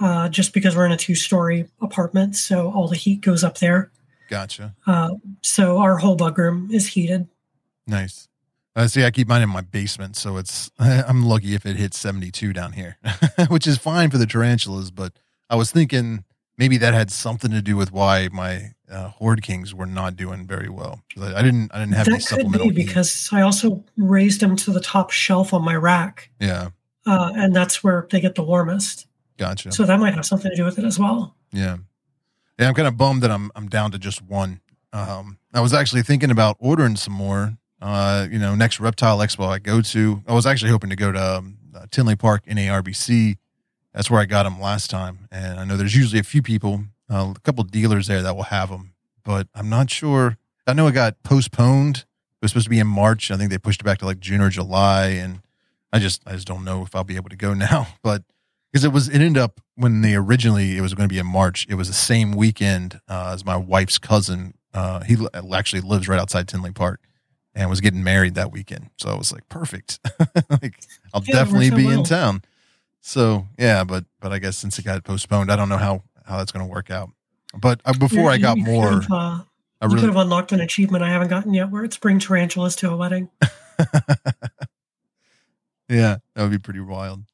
uh, 0.00 0.28
just 0.28 0.52
because 0.52 0.76
we're 0.76 0.84
in 0.84 0.92
a 0.92 0.98
two 0.98 1.14
story 1.14 1.66
apartment. 1.80 2.36
So 2.36 2.70
all 2.72 2.88
the 2.88 2.96
heat 2.96 3.22
goes 3.22 3.42
up 3.42 3.58
there. 3.58 3.90
Gotcha. 4.28 4.74
Uh, 4.86 5.10
so 5.40 5.78
our 5.78 5.96
whole 5.96 6.16
bug 6.16 6.36
room 6.36 6.68
is 6.70 6.88
heated. 6.88 7.26
Nice. 7.86 8.28
Uh, 8.74 8.86
see, 8.86 9.04
I 9.04 9.10
keep 9.10 9.28
mine 9.28 9.42
in 9.42 9.50
my 9.50 9.60
basement, 9.60 10.16
so 10.16 10.36
it's 10.36 10.70
I'm 10.78 11.24
lucky 11.24 11.54
if 11.54 11.66
it 11.66 11.76
hits 11.76 11.98
72 11.98 12.52
down 12.52 12.72
here, 12.72 12.98
which 13.48 13.66
is 13.66 13.78
fine 13.78 14.10
for 14.10 14.18
the 14.18 14.26
tarantulas. 14.26 14.90
But 14.90 15.12
I 15.50 15.56
was 15.56 15.70
thinking 15.70 16.24
maybe 16.56 16.76
that 16.78 16.94
had 16.94 17.10
something 17.10 17.50
to 17.50 17.62
do 17.62 17.76
with 17.76 17.92
why 17.92 18.28
my 18.32 18.72
uh, 18.90 19.08
horde 19.08 19.42
kings 19.42 19.74
were 19.74 19.86
not 19.86 20.16
doing 20.16 20.46
very 20.46 20.68
well. 20.68 21.02
I 21.20 21.34
I 21.34 21.42
didn't 21.42 21.70
I 21.74 21.80
didn't 21.80 21.94
have 21.94 22.08
any 22.08 22.16
that 22.16 22.26
could 22.26 22.36
supplemental 22.36 22.68
be 22.68 22.74
because 22.74 23.28
I 23.32 23.42
also 23.42 23.84
raised 23.96 24.40
them 24.40 24.56
to 24.56 24.70
the 24.72 24.80
top 24.80 25.10
shelf 25.10 25.52
on 25.52 25.64
my 25.64 25.74
rack, 25.76 26.30
yeah, 26.40 26.70
uh, 27.06 27.32
and 27.34 27.54
that's 27.54 27.84
where 27.84 28.06
they 28.10 28.20
get 28.20 28.34
the 28.34 28.42
warmest. 28.44 29.06
gotcha. 29.36 29.72
So 29.72 29.84
that 29.84 30.00
might 30.00 30.14
have 30.14 30.24
something 30.24 30.50
to 30.50 30.56
do 30.56 30.64
with 30.64 30.78
it 30.78 30.84
as 30.84 30.98
well. 30.98 31.36
Yeah. 31.52 31.78
Yeah, 32.58 32.68
I'm 32.68 32.74
kind 32.74 32.86
of 32.86 32.96
bummed 32.96 33.22
that 33.22 33.30
I'm 33.30 33.50
I'm 33.56 33.68
down 33.68 33.90
to 33.92 33.98
just 33.98 34.22
one. 34.22 34.60
Um, 34.92 35.38
I 35.54 35.60
was 35.60 35.72
actually 35.72 36.02
thinking 36.02 36.30
about 36.30 36.56
ordering 36.58 36.96
some 36.96 37.14
more. 37.14 37.56
Uh, 37.82 38.28
you 38.30 38.38
know, 38.38 38.54
next 38.54 38.78
reptile 38.78 39.18
expo 39.18 39.48
I 39.48 39.58
go 39.58 39.80
to, 39.80 40.22
I 40.28 40.34
was 40.34 40.46
actually 40.46 40.70
hoping 40.70 40.90
to 40.90 40.96
go 40.96 41.10
to 41.10 41.36
um, 41.38 41.58
uh, 41.74 41.86
Tinley 41.90 42.14
Park 42.14 42.44
in 42.46 42.56
NARBC. 42.56 43.38
That's 43.92 44.08
where 44.08 44.20
I 44.20 44.24
got 44.24 44.44
them 44.44 44.60
last 44.60 44.88
time, 44.88 45.26
and 45.32 45.58
I 45.58 45.64
know 45.64 45.76
there's 45.76 45.96
usually 45.96 46.20
a 46.20 46.24
few 46.24 46.42
people, 46.42 46.84
uh, 47.10 47.34
a 47.36 47.40
couple 47.40 47.64
dealers 47.64 48.06
there 48.06 48.22
that 48.22 48.36
will 48.36 48.44
have 48.44 48.70
them, 48.70 48.94
but 49.24 49.48
I'm 49.52 49.68
not 49.68 49.90
sure. 49.90 50.38
I 50.64 50.74
know 50.74 50.86
it 50.86 50.92
got 50.92 51.24
postponed. 51.24 51.96
It 51.96 52.44
was 52.44 52.52
supposed 52.52 52.66
to 52.66 52.70
be 52.70 52.78
in 52.78 52.86
March. 52.86 53.32
I 53.32 53.36
think 53.36 53.50
they 53.50 53.58
pushed 53.58 53.80
it 53.80 53.84
back 53.84 53.98
to 53.98 54.06
like 54.06 54.20
June 54.20 54.40
or 54.40 54.48
July, 54.48 55.06
and 55.08 55.40
I 55.92 55.98
just 55.98 56.22
I 56.24 56.34
just 56.34 56.46
don't 56.46 56.64
know 56.64 56.84
if 56.84 56.94
I'll 56.94 57.02
be 57.02 57.16
able 57.16 57.30
to 57.30 57.36
go 57.36 57.52
now. 57.54 57.88
But 58.00 58.22
because 58.70 58.84
it 58.84 58.92
was 58.92 59.08
it 59.08 59.16
ended 59.16 59.38
up 59.38 59.60
when 59.74 60.02
they 60.02 60.14
originally 60.14 60.78
it 60.78 60.82
was 60.82 60.94
going 60.94 61.08
to 61.08 61.12
be 61.12 61.18
in 61.18 61.26
March. 61.26 61.66
It 61.68 61.74
was 61.74 61.88
the 61.88 61.94
same 61.94 62.30
weekend 62.30 63.00
uh, 63.08 63.32
as 63.34 63.44
my 63.44 63.56
wife's 63.56 63.98
cousin. 63.98 64.54
Uh, 64.72 65.00
he 65.00 65.16
actually 65.52 65.82
lives 65.82 66.06
right 66.06 66.20
outside 66.20 66.46
Tinley 66.46 66.70
Park 66.70 67.00
and 67.54 67.68
was 67.68 67.80
getting 67.80 68.02
married 68.02 68.34
that 68.34 68.52
weekend. 68.52 68.90
So 68.98 69.10
I 69.10 69.14
was 69.16 69.32
like, 69.32 69.48
perfect. 69.48 69.98
like 70.50 70.84
I'll 71.12 71.22
Yeah, 71.24 71.34
definitely 71.34 71.70
be 71.70 71.90
in 71.90 72.04
town. 72.04 72.42
So 73.00 73.48
yeah, 73.58 73.84
but 73.84 74.04
but 74.20 74.32
I 74.32 74.38
guess 74.38 74.56
since 74.56 74.78
it 74.78 74.84
got 74.84 75.02
postponed, 75.04 75.50
I 75.50 75.56
don't 75.56 75.68
know 75.68 75.76
how 75.76 76.04
how 76.24 76.38
that's 76.38 76.52
going 76.52 76.64
to 76.64 76.70
work 76.72 76.90
out. 76.90 77.10
But 77.54 77.80
uh, 77.84 77.92
before 77.98 78.30
I 78.30 78.38
got 78.38 78.56
you 78.56 78.64
more, 78.64 79.02
have, 79.02 79.10
uh, 79.10 79.40
I 79.80 79.86
you 79.86 79.96
could 79.96 80.04
have 80.04 80.16
unlocked 80.16 80.52
an 80.52 80.60
achievement 80.60 81.02
I 81.04 81.10
haven't 81.10 81.28
gotten 81.28 81.52
yet, 81.52 81.70
where 81.70 81.84
it's 81.84 81.98
bring 81.98 82.18
tarantulas 82.18 82.76
to 82.76 82.90
a 82.90 82.96
wedding. 82.96 83.28
yeah, 85.88 86.16
that 86.34 86.42
would 86.42 86.50
be 86.50 86.58
pretty 86.58 86.80
wild. 86.80 87.24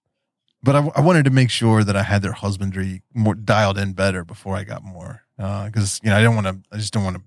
But 0.62 0.74
I, 0.74 0.90
I 0.96 1.00
wanted 1.02 1.24
to 1.26 1.30
make 1.30 1.50
sure 1.50 1.84
that 1.84 1.94
I 1.94 2.02
had 2.02 2.22
their 2.22 2.32
husbandry 2.32 3.02
more 3.14 3.34
dialed 3.34 3.78
in 3.78 3.92
better 3.92 4.24
before 4.24 4.56
I 4.56 4.64
got 4.64 4.82
more, 4.82 5.22
because 5.36 6.00
you 6.02 6.10
know 6.10 6.16
I 6.16 6.22
don't 6.22 6.34
want 6.34 6.46
to. 6.48 6.58
I 6.72 6.78
just 6.78 6.92
don't 6.92 7.04
want 7.04 7.16
to 7.16 7.22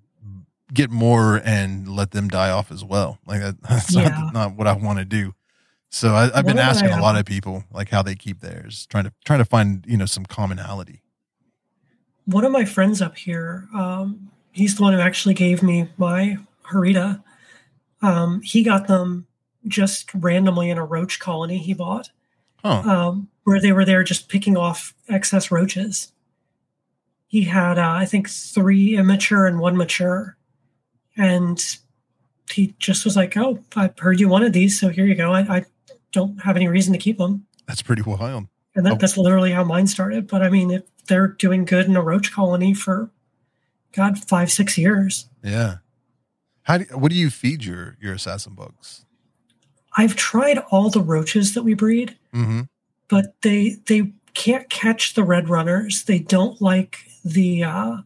get 0.74 0.90
more 0.90 1.42
and 1.44 1.88
let 1.88 2.12
them 2.12 2.28
die 2.28 2.50
off 2.50 2.72
as 2.72 2.84
well. 2.84 3.20
Like 3.26 3.42
that, 3.42 3.62
that's 3.70 3.94
Yeah. 3.96 4.10
not, 4.10 4.34
not 4.34 4.56
what 4.56 4.68
I 4.68 4.74
want 4.74 5.00
to 5.00 5.06
do. 5.06 5.34
So 5.90 6.14
I, 6.16 6.32
I've 6.38 6.46
been 6.46 6.56
my, 6.56 6.62
asking 6.64 6.92
a 6.92 7.02
lot 7.02 7.18
of 7.18 7.26
people 7.26 7.66
like 7.72 7.90
how 7.90 8.02
they 8.02 8.16
keep 8.16 8.40
theirs, 8.40 8.86
trying 8.90 9.04
to 9.04 9.14
trying 9.26 9.40
to 9.40 9.46
find 9.46 9.84
you 9.88 9.98
know 9.98 10.06
some 10.06 10.26
commonality. 10.26 11.02
One 12.26 12.46
of 12.46 12.52
my 12.52 12.64
friends 12.64 13.02
up 13.02 13.18
here, 13.18 13.68
um, 13.76 14.32
he's 14.54 14.76
the 14.76 14.84
one 14.84 14.94
who 14.94 15.00
actually 15.00 15.34
gave 15.34 15.62
me 15.62 15.90
my 15.98 16.38
horrida. 16.64 17.22
Um, 18.02 18.42
he 18.42 18.64
got 18.64 18.88
them 18.88 19.28
just 19.68 20.14
randomly 20.14 20.70
in 20.70 20.78
a 20.78 20.86
roach 20.86 21.20
colony 21.20 21.58
he 21.58 21.74
bought, 21.74 22.10
Huh? 22.64 22.82
um, 22.90 23.28
where 23.44 23.60
they 23.60 23.74
were 23.74 23.84
there 23.86 24.04
just 24.04 24.30
picking 24.30 24.56
off 24.56 24.94
excess 25.10 25.52
roaches. 25.52 26.12
He 27.28 27.44
had, 27.44 27.78
uh, 27.78 27.90
I 27.92 28.06
think, 28.06 28.30
three 28.30 28.96
immature 28.98 29.46
and 29.46 29.60
one 29.60 29.76
mature. 29.76 30.38
And 31.22 31.64
he 32.52 32.74
just 32.80 33.06
was 33.06 33.16
like, 33.16 33.38
Oh, 33.38 33.60
I've 33.76 33.98
heard 34.00 34.20
you 34.20 34.28
wanted 34.28 34.54
these, 34.54 34.80
so 34.80 34.90
here 34.90 35.06
you 35.06 35.16
go. 35.16 35.32
I, 35.34 35.42
I 35.58 35.66
don't 36.12 36.42
have 36.42 36.56
any 36.56 36.68
reason 36.68 36.94
to 36.94 37.00
keep 37.00 37.18
them. 37.20 37.46
That's 37.68 37.82
pretty 37.82 38.02
wild. 38.02 38.48
And 38.76 38.86
that, 38.86 38.94
Oh. 38.94 38.98
that's 38.98 39.18
literally 39.18 39.52
how 39.52 39.64
mine 39.64 39.86
started. 39.88 40.28
But 40.28 40.42
I 40.42 40.50
mean, 40.50 40.72
if 40.72 40.84
they're 41.08 41.28
doing 41.28 41.64
good 41.66 41.86
in 41.86 41.96
a 41.96 42.02
roach 42.02 42.32
colony 42.32 42.74
for, 42.74 43.12
God, 43.94 44.18
five, 44.18 44.52
six 44.52 44.78
years, 44.78 45.30
Yeah. 45.44 45.78
How 46.64 46.78
do, 46.80 46.86
what 46.98 47.12
do 47.12 47.18
you 47.18 47.30
feed 47.30 47.64
your 47.66 47.98
your 48.02 48.14
assassin 48.14 48.54
bugs? 48.54 49.06
I've 49.98 50.16
tried 50.16 50.60
all 50.70 50.90
the 50.90 51.02
roaches 51.02 51.54
that 51.54 51.64
we 51.64 51.74
breed, 51.74 52.18
Mm-hmm. 52.34 52.62
but 53.10 53.36
they 53.42 53.78
they 53.88 54.14
can't 54.34 54.70
catch 54.70 55.14
the 55.16 55.24
red 55.24 55.50
runners. 55.50 56.04
They 56.06 56.20
don't 56.20 56.62
like 56.62 57.00
the 57.26 57.64
uh, 57.64 57.98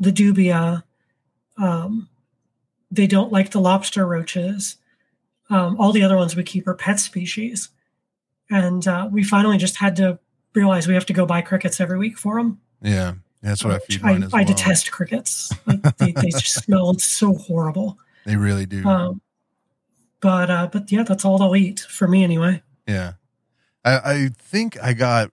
the 0.00 0.10
dubia. 0.12 0.84
Um, 1.56 2.08
they 2.90 3.06
don't 3.06 3.32
like 3.32 3.50
the 3.50 3.60
lobster 3.60 4.06
roaches. 4.06 4.76
Um, 5.50 5.80
all 5.80 5.92
the 5.92 6.02
other 6.02 6.16
ones 6.16 6.36
we 6.36 6.42
keep 6.42 6.66
are 6.66 6.74
pet 6.74 7.00
species, 7.00 7.70
and 8.50 8.86
uh, 8.86 9.08
we 9.10 9.22
finally 9.22 9.56
just 9.56 9.76
had 9.76 9.96
to 9.96 10.18
realize 10.54 10.86
we 10.86 10.94
have 10.94 11.06
to 11.06 11.12
go 11.12 11.26
buy 11.26 11.40
crickets 11.40 11.80
every 11.80 11.98
week 11.98 12.18
for 12.18 12.36
them. 12.36 12.60
Yeah. 12.82 13.14
That's 13.42 13.64
what 13.64 13.74
I 13.74 13.78
feed 13.78 14.02
I, 14.02 14.12
mine 14.12 14.22
as 14.24 14.34
I 14.34 14.38
well. 14.38 14.46
detest 14.46 14.90
crickets. 14.90 15.52
Like, 15.66 15.96
they, 15.98 16.12
they 16.12 16.30
just 16.30 16.54
smell 16.64 16.94
so 16.98 17.34
horrible. 17.34 17.98
They 18.26 18.36
really 18.36 18.66
do. 18.66 18.84
Um, 18.84 19.20
but 20.20 20.50
uh, 20.50 20.68
but 20.72 20.90
yeah, 20.90 21.04
that's 21.04 21.24
all 21.24 21.38
they'll 21.38 21.56
eat 21.56 21.80
for 21.80 22.08
me 22.08 22.24
anyway. 22.24 22.62
Yeah. 22.86 23.12
I, 23.84 23.96
I 23.98 24.28
think 24.36 24.76
I 24.82 24.92
got 24.92 25.30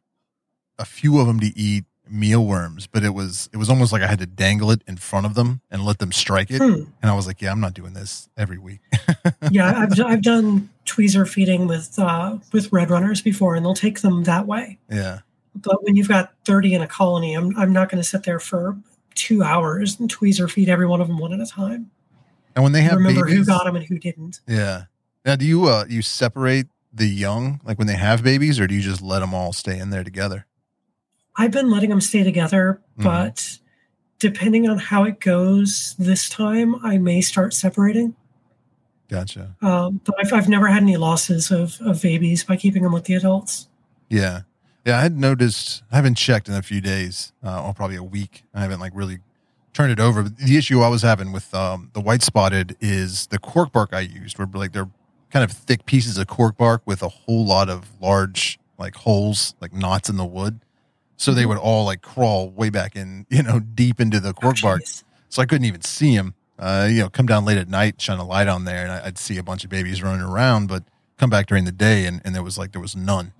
a 0.77 0.85
few 0.85 1.19
of 1.19 1.27
them 1.27 1.39
to 1.39 1.47
eat 1.57 1.85
mealworms, 2.09 2.87
but 2.87 3.03
it 3.03 3.13
was 3.13 3.49
it 3.53 3.57
was 3.57 3.69
almost 3.69 3.91
like 3.91 4.01
I 4.01 4.07
had 4.07 4.19
to 4.19 4.25
dangle 4.25 4.71
it 4.71 4.81
in 4.87 4.97
front 4.97 5.25
of 5.25 5.33
them 5.33 5.61
and 5.71 5.83
let 5.83 5.99
them 5.99 6.11
strike 6.11 6.51
it. 6.51 6.61
Hmm. 6.61 6.83
And 7.01 7.11
I 7.11 7.13
was 7.13 7.27
like, 7.27 7.41
yeah, 7.41 7.51
I'm 7.51 7.59
not 7.59 7.73
doing 7.73 7.93
this 7.93 8.29
every 8.37 8.57
week. 8.57 8.81
yeah, 9.51 9.73
I've 9.77 9.99
I've 9.99 10.21
done 10.21 10.69
tweezer 10.85 11.27
feeding 11.27 11.67
with 11.67 11.97
uh, 11.97 12.37
with 12.51 12.71
red 12.71 12.89
runners 12.89 13.21
before, 13.21 13.55
and 13.55 13.65
they'll 13.65 13.73
take 13.73 14.01
them 14.01 14.23
that 14.23 14.47
way. 14.47 14.77
yeah. 14.89 15.19
But 15.55 15.83
when 15.83 15.95
you've 15.95 16.09
got 16.09 16.33
thirty 16.43 16.73
in 16.73 16.81
a 16.81 16.87
colony, 16.87 17.33
I'm 17.33 17.57
I'm 17.57 17.71
not 17.71 17.89
going 17.89 18.01
to 18.01 18.07
sit 18.07 18.23
there 18.23 18.39
for 18.39 18.77
two 19.13 19.41
hours 19.43 19.99
and 19.99 20.13
tweezer 20.13 20.51
feed 20.51 20.67
every 20.69 20.85
one 20.85 20.99
of 20.99 21.07
them 21.07 21.17
one 21.17 21.31
at 21.33 21.39
a 21.39 21.45
time. 21.45 21.89
And 22.55 22.63
when 22.63 22.73
they 22.73 22.81
have 22.81 22.97
Remember 22.97 23.25
babies, 23.25 23.39
who 23.39 23.45
got 23.45 23.63
them 23.65 23.75
and 23.75 23.85
who 23.85 23.97
didn't. 23.97 24.41
yeah. 24.47 24.83
Now, 25.25 25.35
do 25.35 25.45
you 25.45 25.65
uh 25.65 25.85
you 25.87 26.01
separate 26.01 26.67
the 26.93 27.07
young 27.07 27.59
like 27.63 27.77
when 27.77 27.87
they 27.87 27.95
have 27.95 28.23
babies, 28.23 28.59
or 28.59 28.67
do 28.67 28.75
you 28.75 28.81
just 28.81 29.01
let 29.01 29.19
them 29.19 29.33
all 29.33 29.53
stay 29.53 29.79
in 29.79 29.89
there 29.89 30.03
together? 30.03 30.45
I've 31.37 31.51
been 31.51 31.69
letting 31.69 31.89
them 31.89 32.01
stay 32.01 32.23
together, 32.23 32.79
Mhm. 32.99 33.03
but 33.03 33.57
depending 34.19 34.69
on 34.69 34.77
how 34.77 35.03
it 35.03 35.19
goes 35.19 35.95
this 35.99 36.29
time, 36.29 36.75
I 36.83 36.97
may 36.97 37.21
start 37.21 37.53
separating. 37.53 38.15
Gotcha. 39.07 39.55
Um, 39.61 40.01
but 40.03 40.15
I've, 40.19 40.33
I've 40.33 40.49
never 40.49 40.67
had 40.67 40.81
any 40.81 40.97
losses 40.97 41.51
of, 41.51 41.77
of 41.81 42.01
babies 42.01 42.43
by 42.43 42.55
keeping 42.55 42.83
them 42.83 42.91
with 42.93 43.03
the 43.05 43.13
adults. 43.13 43.67
Yeah. 44.09 44.41
Yeah, 44.85 44.97
I 44.99 45.01
had 45.01 45.17
noticed. 45.17 45.83
I 45.91 45.95
haven't 45.95 46.15
checked 46.15 46.47
in 46.47 46.53
a 46.53 46.61
few 46.61 46.79
days, 46.79 47.33
uh, 47.43 47.63
or 47.65 47.73
probably 47.73 47.95
a 47.97 48.03
week. 48.03 48.43
I 48.53 48.61
haven't 48.61 48.79
like 48.79 48.91
really 48.95 49.19
turned 49.73 49.91
it 49.91 49.99
over. 49.99 50.23
But 50.23 50.37
the 50.37 50.57
issue 50.57 50.81
I 50.81 50.87
was 50.89 51.01
having 51.01 51.31
with 51.31 51.53
um, 51.55 51.89
the 51.93 52.01
white 52.01 52.21
spotted 52.21 52.77
is 52.79 53.27
the 53.27 53.39
cork 53.39 53.71
bark 53.71 53.93
I 53.93 54.01
used 54.01 54.37
were 54.37 54.47
like 54.53 54.73
they're 54.73 54.89
kind 55.31 55.43
of 55.43 55.51
thick 55.51 55.85
pieces 55.87 56.17
of 56.19 56.27
cork 56.27 56.55
bark 56.57 56.81
with 56.85 57.01
a 57.01 57.09
whole 57.09 57.45
lot 57.45 57.67
of 57.67 57.85
large 57.99 58.59
like 58.77 58.95
holes, 58.95 59.55
like 59.59 59.73
knots 59.73 60.07
in 60.09 60.17
the 60.17 60.25
wood. 60.25 60.59
So 61.17 61.33
they 61.33 61.43
Mhm. 61.43 61.49
would 61.49 61.57
all 61.57 61.85
like 61.85 62.01
crawl 62.01 62.49
way 62.49 62.69
back 62.69 62.95
in, 62.95 63.25
you 63.29 63.43
know, 63.43 63.59
deep 63.59 63.99
into 64.01 64.19
the 64.19 64.33
cork 64.33 64.57
Oh, 64.59 64.61
bark. 64.61 64.81
So 65.29 65.41
I 65.41 65.45
couldn't 65.45 65.65
even 65.65 65.81
see 65.81 66.15
them. 66.15 66.33
Uh, 66.57 66.87
you 66.89 67.01
know, 67.01 67.09
come 67.09 67.25
down 67.25 67.43
late 67.45 67.57
at 67.57 67.67
night, 67.67 68.01
shine 68.01 68.17
a 68.19 68.23
light 68.25 68.47
on 68.47 68.63
there, 68.65 68.83
and 68.83 68.91
I'd 68.91 69.17
see 69.17 69.37
a 69.37 69.43
bunch 69.43 69.63
of 69.65 69.69
babies 69.69 70.01
running 70.01 70.21
around. 70.21 70.67
But 70.67 70.83
come 71.17 71.29
back 71.29 71.47
during 71.47 71.65
the 71.65 71.71
day, 71.71 72.05
and, 72.05 72.21
and 72.23 72.33
there 72.33 72.43
was 72.43 72.57
like 72.57 72.71
there 72.71 72.81
was 72.81 72.95
none. 72.95 73.33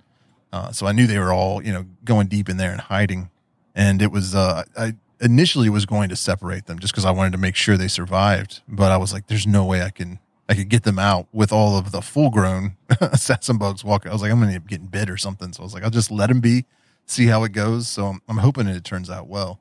Uh, 0.52 0.70
so 0.72 0.86
I 0.86 0.92
knew 0.92 1.06
they 1.06 1.18
were 1.18 1.32
all 1.32 1.62
you 1.64 1.72
know 1.72 1.86
going 2.04 2.26
deep 2.28 2.48
in 2.48 2.56
there 2.58 2.72
and 2.72 2.80
hiding. 2.80 3.30
And 3.74 4.00
it 4.02 4.10
was 4.10 4.34
uh, 4.34 4.64
I 4.76 4.94
initially 5.20 5.68
was 5.70 5.86
going 5.86 6.08
to 6.10 6.16
separate 6.16 6.66
them 6.66 6.78
just 6.78 6.92
because 6.92 7.04
I 7.06 7.10
wanted 7.10 7.32
to 7.32 7.38
make 7.38 7.56
sure 7.56 7.76
they 7.78 7.88
survived. 7.88 8.60
But 8.68 8.92
I 8.92 8.96
was 8.98 9.12
like, 9.14 9.26
there's 9.28 9.46
no 9.46 9.64
way 9.64 9.82
I 9.82 9.90
can 9.90 10.18
I 10.48 10.54
could 10.54 10.68
get 10.68 10.82
them 10.84 10.98
out 10.98 11.26
with 11.32 11.52
all 11.52 11.76
of 11.78 11.92
the 11.92 12.00
full 12.02 12.30
grown 12.30 12.76
assassin 13.00 13.56
bugs 13.58 13.82
walking. 13.84 14.10
I 14.10 14.14
was 14.14 14.22
like, 14.22 14.30
I'm 14.30 14.38
gonna 14.40 14.52
end 14.52 14.62
up 14.62 14.68
getting 14.68 14.86
bit 14.86 15.08
or 15.10 15.16
something. 15.16 15.52
So 15.54 15.62
I 15.62 15.64
was 15.64 15.72
like, 15.74 15.82
I'll 15.84 15.90
just 15.90 16.10
let 16.10 16.28
them 16.28 16.40
be, 16.40 16.64
see 17.06 17.26
how 17.26 17.44
it 17.44 17.52
goes. 17.52 17.88
So 17.88 18.06
I'm, 18.06 18.22
I'm 18.28 18.38
hoping 18.38 18.66
it 18.66 18.84
turns 18.84 19.10
out 19.10 19.28
well. 19.28 19.60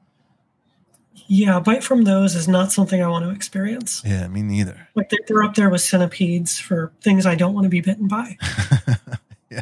Yeah, 1.27 1.59
bite 1.59 1.83
from 1.83 2.03
those 2.03 2.35
is 2.35 2.47
not 2.47 2.71
something 2.71 3.01
I 3.01 3.07
want 3.07 3.25
to 3.25 3.31
experience. 3.31 4.01
Yeah, 4.05 4.27
me 4.27 4.43
neither. 4.43 4.89
Like 4.95 5.09
they're, 5.09 5.19
they're 5.27 5.43
up 5.43 5.55
there 5.55 5.69
with 5.69 5.81
centipedes 5.81 6.59
for 6.59 6.91
things 7.01 7.25
I 7.25 7.35
don't 7.35 7.53
want 7.53 7.63
to 7.65 7.69
be 7.69 7.81
bitten 7.81 8.07
by. 8.07 8.37
yeah. 9.49 9.61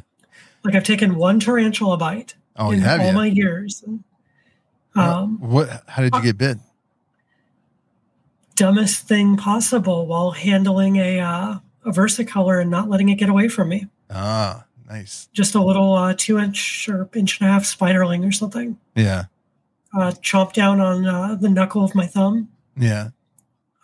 Like 0.63 0.75
I've 0.75 0.83
taken 0.83 1.15
one 1.15 1.39
tarantula 1.39 1.97
bite 1.97 2.35
Oh, 2.55 2.71
in 2.71 2.79
have 2.79 2.99
all 3.01 3.07
you? 3.07 3.13
my 3.13 3.25
years. 3.27 3.83
And, 3.85 4.03
um, 4.95 5.39
what? 5.39 5.83
How 5.87 6.01
did 6.01 6.13
you 6.15 6.21
get 6.21 6.37
bit? 6.37 6.57
dumbest 8.55 9.07
thing 9.07 9.35
possible 9.35 10.05
while 10.05 10.31
handling 10.31 10.97
a 10.97 11.19
uh, 11.19 11.55
a 11.85 11.91
versicolor 11.91 12.61
and 12.61 12.69
not 12.69 12.89
letting 12.89 13.09
it 13.09 13.15
get 13.15 13.29
away 13.29 13.47
from 13.47 13.69
me. 13.69 13.87
Ah, 14.09 14.65
nice. 14.93 15.27
Just 15.33 15.55
a 15.55 15.61
little 15.63 15.93
uh, 15.95 16.13
two 16.17 16.37
inch 16.37 16.87
or 16.89 17.09
inch 17.13 17.39
and 17.39 17.49
a 17.49 17.51
half 17.51 17.63
spiderling 17.63 18.27
or 18.27 18.31
something. 18.31 18.77
Yeah, 18.95 19.25
Uh, 19.93 20.11
chomp 20.21 20.53
down 20.53 20.79
on 20.79 21.05
uh, 21.05 21.35
the 21.35 21.49
knuckle 21.49 21.83
of 21.83 21.93
my 21.95 22.05
thumb. 22.07 22.49
yeah. 22.77 23.09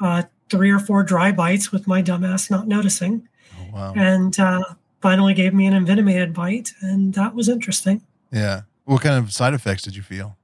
Uh, 0.01 0.23
three 0.49 0.71
or 0.71 0.79
four 0.79 1.03
dry 1.03 1.31
bites 1.31 1.71
with 1.71 1.85
my 1.87 2.01
dumbass 2.01 2.49
not 2.49 2.67
noticing, 2.67 3.27
Oh, 3.59 3.65
wow. 3.73 3.93
and 3.95 4.39
uh, 4.39 4.63
finally 5.01 5.33
gave 5.33 5.53
me 5.53 5.65
an 5.67 5.73
envenomated 5.73 6.33
bite, 6.33 6.71
and 6.81 7.13
that 7.15 7.35
was 7.35 7.49
interesting. 7.49 8.01
Yeah. 8.31 8.61
What 8.85 9.01
kind 9.01 9.15
of 9.23 9.31
side 9.33 9.53
effects 9.53 9.83
did 9.83 9.95
you 9.95 10.01
feel? 10.01 10.37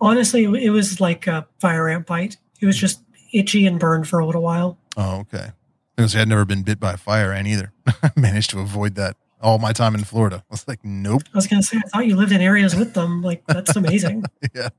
Honestly, 0.00 0.44
it 0.44 0.70
was 0.70 1.00
like 1.00 1.26
a 1.26 1.46
fire 1.60 1.88
ant 1.88 2.06
bite. 2.06 2.36
It 2.60 2.66
was 2.66 2.76
just 2.76 3.00
itchy 3.32 3.66
and 3.66 3.78
burned 3.78 4.08
for 4.08 4.18
a 4.18 4.26
little 4.26 4.42
while. 4.42 4.78
Oh, 4.96 5.20
okay. 5.20 5.50
I'd 5.98 6.28
never 6.28 6.44
been 6.44 6.62
bit 6.62 6.78
by 6.80 6.92
a 6.92 6.96
fire 6.96 7.32
ant 7.32 7.46
either. 7.46 7.72
I 8.02 8.10
managed 8.16 8.50
to 8.50 8.60
avoid 8.60 8.94
that 8.96 9.16
all 9.46 9.58
my 9.58 9.72
time 9.72 9.94
in 9.94 10.02
Florida. 10.02 10.42
I 10.50 10.52
was 10.54 10.66
like, 10.66 10.80
nope. 10.84 11.22
I 11.32 11.36
was 11.36 11.46
going 11.46 11.62
to 11.62 11.66
say, 11.66 11.76
I 11.78 11.88
thought 11.88 12.06
you 12.06 12.16
lived 12.16 12.32
in 12.32 12.40
areas 12.40 12.74
with 12.74 12.94
them. 12.94 13.22
Like, 13.22 13.44
that's 13.46 13.76
amazing. 13.82 14.24
yeah. 14.54 14.70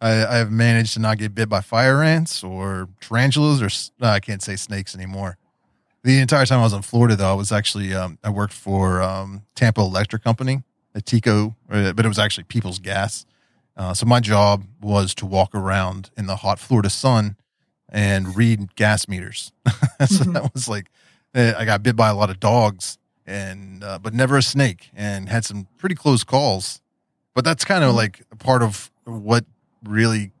I, 0.00 0.10
I 0.26 0.36
have 0.36 0.50
managed 0.50 0.92
to 0.94 1.00
not 1.00 1.16
get 1.18 1.34
bit 1.34 1.48
by 1.48 1.62
fire 1.62 2.02
ants 2.02 2.44
or 2.44 2.88
tarantulas 3.00 3.62
or 3.62 3.70
uh, 4.04 4.10
I 4.10 4.20
can't 4.20 4.42
say 4.42 4.56
snakes 4.56 4.94
anymore. 4.94 5.38
The 6.04 6.18
entire 6.20 6.44
time 6.46 6.60
I 6.60 6.64
was 6.64 6.72
in 6.74 6.82
Florida, 6.82 7.16
though, 7.16 7.30
I 7.30 7.34
was 7.34 7.50
actually 7.50 7.94
um, 7.94 8.18
I 8.22 8.28
worked 8.30 8.52
for 8.54 9.02
um, 9.02 9.42
Tampa 9.54 9.80
Electric 9.80 10.22
Company, 10.22 10.62
a 10.94 11.00
TECO, 11.00 11.54
uh, 11.70 11.92
but 11.94 12.04
it 12.04 12.08
was 12.08 12.18
actually 12.18 12.44
People's 12.44 12.78
Gas. 12.78 13.24
Uh, 13.76 13.94
so 13.94 14.04
my 14.06 14.20
job 14.20 14.64
was 14.82 15.14
to 15.16 15.26
walk 15.26 15.54
around 15.54 16.10
in 16.16 16.26
the 16.26 16.36
hot 16.36 16.58
Florida 16.58 16.90
sun 16.90 17.36
and 17.88 18.36
read 18.36 18.74
gas 18.76 19.08
meters. 19.08 19.52
so 20.00 20.24
Mhm. 20.24 20.32
that 20.34 20.54
was 20.54 20.68
like 20.68 20.86
uh, 21.34 21.52
I 21.58 21.64
got 21.64 21.82
bit 21.82 21.96
by 21.96 22.08
a 22.08 22.14
lot 22.14 22.30
of 22.30 22.38
dogs 22.40 22.98
and 23.30 23.82
uh, 23.84 23.98
but 23.98 24.12
never 24.12 24.36
a 24.36 24.42
snake 24.42 24.90
and 24.94 25.28
had 25.28 25.44
some 25.44 25.66
pretty 25.78 25.94
close 25.94 26.24
calls. 26.24 26.80
But 27.34 27.44
that's 27.44 27.64
kind 27.64 27.84
of 27.84 27.92
Mhm. 27.92 27.96
like 27.96 28.22
a 28.32 28.36
part 28.36 28.62
of 28.62 28.90
what 29.04 29.44
really 29.84 30.32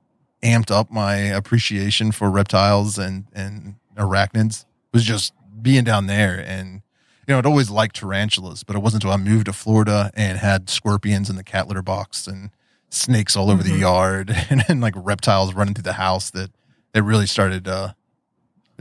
amped 0.42 0.70
up 0.70 0.90
my 0.90 1.14
appreciation 1.16 2.12
for 2.12 2.30
reptiles 2.30 2.98
and 2.98 3.26
and 3.32 3.76
arachnids 3.96 4.64
was 4.92 5.04
just 5.04 5.32
being 5.62 5.84
down 5.84 6.06
there 6.06 6.38
and 6.46 6.80
you 7.26 7.32
know 7.34 7.38
I'd 7.38 7.46
always 7.46 7.68
liked 7.70 7.96
tarantulas 7.96 8.62
but 8.64 8.74
it 8.76 8.78
wasn't 8.80 9.04
until 9.04 9.12
I 9.14 9.18
moved 9.18 9.46
to 9.46 9.52
Florida 9.52 10.10
and 10.14 10.38
had 10.38 10.70
scorpions 10.70 11.28
in 11.28 11.36
the 11.36 11.44
cat 11.44 11.68
litter 11.68 11.82
box 11.82 12.26
and 12.26 12.50
snakes 12.88 13.36
all 13.36 13.50
over 13.50 13.62
the 13.62 13.70
Mhm. 13.72 13.80
yard 13.80 14.30
and, 14.50 14.64
and 14.68 14.80
like 14.80 14.94
reptiles 14.96 15.52
running 15.54 15.74
through 15.74 15.82
the 15.82 15.92
house 15.94 16.30
that 16.30 16.50
it 16.94 17.02
really 17.04 17.26
started 17.26 17.64
to 17.66 17.94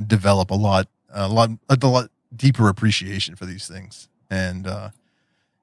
develop 0.05 0.49
a 0.51 0.55
lot 0.55 0.87
a 1.13 1.27
lot 1.27 1.49
a 1.69 1.75
lot 1.87 2.09
deeper 2.35 2.69
appreciation 2.69 3.35
for 3.35 3.45
these 3.45 3.67
things. 3.67 4.07
And 4.29 4.67
uh 4.67 4.89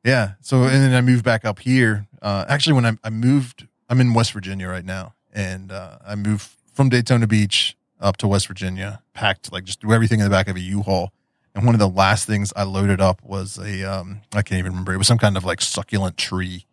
yeah 0.05 0.33
so 0.41 0.65
and 0.65 0.75
then 0.83 0.95
i 0.95 1.01
moved 1.01 1.25
back 1.25 1.45
up 1.45 1.59
here. 1.61 2.07
Uh 2.21 2.45
actually 2.49 2.75
when 2.75 2.87
i, 2.87 2.93
I 3.05 3.11
moved 3.11 3.67
i'm 3.89 4.01
in 4.01 4.15
west 4.15 4.33
virginia 4.33 4.69
right 4.69 4.85
now. 4.85 5.15
And 5.33 5.71
uh 5.73 5.99
i 6.07 6.15
moved 6.15 6.49
from 6.73 6.89
daytona 6.89 7.27
beach 7.27 7.77
up 8.01 8.17
to 8.19 8.29
west 8.29 8.47
virginia 8.49 9.03
packed 9.15 9.53
like 9.53 9.65
just 9.65 9.81
do 9.81 9.93
everything 9.93 10.21
in 10.21 10.25
the 10.25 10.31
back 10.31 10.49
of 10.49 10.57
a 10.57 10.61
u-haul. 10.61 11.13
And 11.55 11.65
one 11.65 11.75
of 11.75 11.79
the 11.79 11.89
last 11.89 12.27
things 12.27 12.53
i 12.57 12.65
loaded 12.65 13.01
up 13.01 13.23
was 13.23 13.59
a 13.59 13.85
um 13.85 14.21
i 14.35 14.43
can't 14.43 14.59
even 14.59 14.73
remember. 14.73 14.93
It 14.93 14.99
was 14.99 15.07
some 15.07 15.19
kind 15.19 15.37
of 15.37 15.45
like 15.45 15.61
succulent 15.61 16.17
tree 16.17 16.67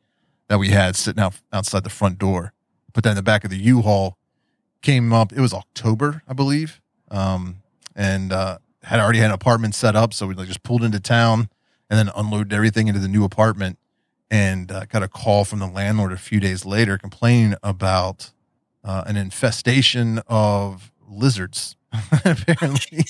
that 0.47 0.59
we 0.59 0.69
had 0.69 0.95
sitting 0.95 1.23
out 1.23 1.35
outside 1.51 1.83
the 1.83 1.89
front 1.89 2.17
door. 2.17 2.53
Put 2.93 3.03
that 3.05 3.11
in 3.11 3.15
the 3.15 3.23
back 3.23 3.43
of 3.43 3.49
the 3.49 3.57
u-haul 3.57 4.17
came 4.81 5.13
up 5.13 5.31
it 5.31 5.39
was 5.39 5.53
october 5.53 6.21
i 6.27 6.33
believe. 6.33 6.81
Um 7.09 7.57
and 7.95 8.33
uh 8.33 8.57
had 8.83 8.99
already 8.99 9.19
had 9.19 9.27
an 9.27 9.33
apartment 9.33 9.75
set 9.75 9.95
up 9.95 10.13
so 10.13 10.27
we 10.27 10.33
like 10.33 10.47
just 10.47 10.63
pulled 10.63 10.83
into 10.83 10.99
town 10.99 11.49
and 11.89 11.97
then 11.97 12.13
unloaded 12.15 12.53
everything 12.53 12.87
into 12.87 12.99
the 12.99 13.07
new 13.07 13.23
apartment 13.23 13.77
and 14.29 14.71
uh, 14.71 14.85
got 14.85 15.03
a 15.03 15.07
call 15.07 15.45
from 15.45 15.59
the 15.59 15.67
landlord 15.67 16.11
a 16.11 16.17
few 16.17 16.39
days 16.39 16.65
later 16.65 16.97
complaining 16.97 17.55
about 17.61 18.31
uh, 18.83 19.03
an 19.05 19.15
infestation 19.15 20.19
of 20.27 20.91
lizards 21.07 21.75
apparently. 22.25 23.05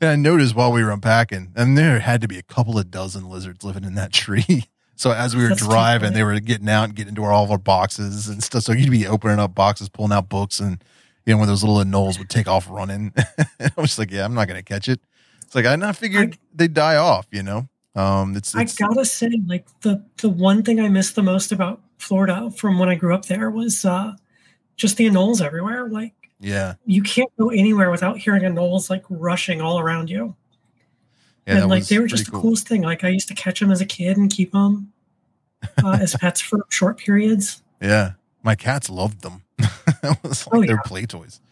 And 0.00 0.10
i 0.10 0.16
noticed 0.16 0.54
while 0.54 0.72
we 0.72 0.82
were 0.82 0.90
unpacking 0.90 1.52
and 1.54 1.76
there 1.76 2.00
had 2.00 2.22
to 2.22 2.28
be 2.28 2.38
a 2.38 2.42
couple 2.42 2.78
of 2.78 2.90
dozen 2.90 3.28
lizards 3.28 3.64
living 3.64 3.84
in 3.84 3.94
that 3.94 4.12
tree. 4.12 4.64
So 4.94 5.10
as 5.10 5.34
we 5.34 5.42
were 5.42 5.48
That's 5.48 5.66
driving 5.66 6.12
they 6.12 6.22
were 6.22 6.38
getting 6.38 6.68
out 6.68 6.84
and 6.84 6.94
getting 6.94 7.08
into 7.08 7.24
all 7.24 7.42
of 7.42 7.50
our 7.50 7.58
boxes 7.58 8.28
and 8.28 8.40
stuff. 8.44 8.62
So 8.62 8.72
you'd 8.72 8.90
be 8.90 9.06
opening 9.06 9.40
up 9.40 9.52
boxes 9.52 9.88
pulling 9.88 10.12
out 10.12 10.28
books 10.28 10.60
and 10.60 10.84
you 11.26 11.32
know 11.32 11.38
when 11.38 11.48
those 11.48 11.64
little 11.64 11.82
anoles 11.82 12.18
would 12.18 12.28
take 12.28 12.46
off 12.46 12.68
running. 12.70 13.12
I 13.58 13.70
was 13.76 13.98
like 13.98 14.12
yeah 14.12 14.24
i'm 14.24 14.34
not 14.34 14.46
gonna 14.46 14.62
catch 14.62 14.88
it 14.88 15.00
it's 15.52 15.54
like 15.54 15.66
i 15.66 15.76
not 15.76 15.96
figured 15.96 16.38
they'd 16.54 16.72
die 16.72 16.96
off 16.96 17.26
you 17.30 17.42
know 17.42 17.68
um 17.94 18.34
it's, 18.34 18.54
I 18.54 18.64
gotta 18.64 19.04
say, 19.04 19.28
like 19.46 19.66
the 19.82 20.02
the 20.22 20.30
one 20.30 20.62
thing 20.62 20.80
I 20.80 20.88
miss 20.88 21.12
the 21.12 21.22
most 21.22 21.52
about 21.52 21.82
Florida 21.98 22.50
from 22.50 22.78
when 22.78 22.88
I 22.88 22.94
grew 22.94 23.14
up 23.14 23.26
there 23.26 23.50
was 23.50 23.84
uh, 23.84 24.14
just 24.76 24.96
the 24.96 25.04
anoles 25.06 25.42
everywhere. 25.42 25.90
Like 25.90 26.14
yeah 26.40 26.76
you 26.86 27.02
can't 27.02 27.28
go 27.38 27.50
anywhere 27.50 27.90
without 27.90 28.16
hearing 28.16 28.44
anoles 28.44 28.88
like 28.88 29.04
rushing 29.10 29.60
all 29.60 29.78
around 29.78 30.08
you. 30.08 30.34
yeah 31.46 31.58
and 31.58 31.68
like 31.68 31.84
they 31.86 31.98
were 31.98 32.06
just 32.06 32.24
the 32.24 32.30
cool. 32.30 32.40
coolest 32.40 32.66
thing. 32.66 32.80
Like 32.80 33.04
I 33.04 33.08
used 33.10 33.28
to 33.28 33.34
catch 33.34 33.60
them 33.60 33.70
as 33.70 33.82
a 33.82 33.86
kid 33.86 34.16
and 34.16 34.30
keep 34.30 34.52
them 34.52 34.90
uh, 35.84 35.98
as 36.00 36.16
pets 36.16 36.40
for 36.40 36.64
short 36.70 36.96
periods. 36.96 37.62
yeah 37.82 38.12
my 38.42 38.54
cats 38.54 38.88
loved 38.88 39.20
them 39.20 39.42
that 39.58 40.18
was 40.22 40.46
like 40.46 40.60
Oh, 40.60 40.62
their 40.66 40.76
yeah. 40.76 40.82
play 40.86 41.04
toys 41.04 41.42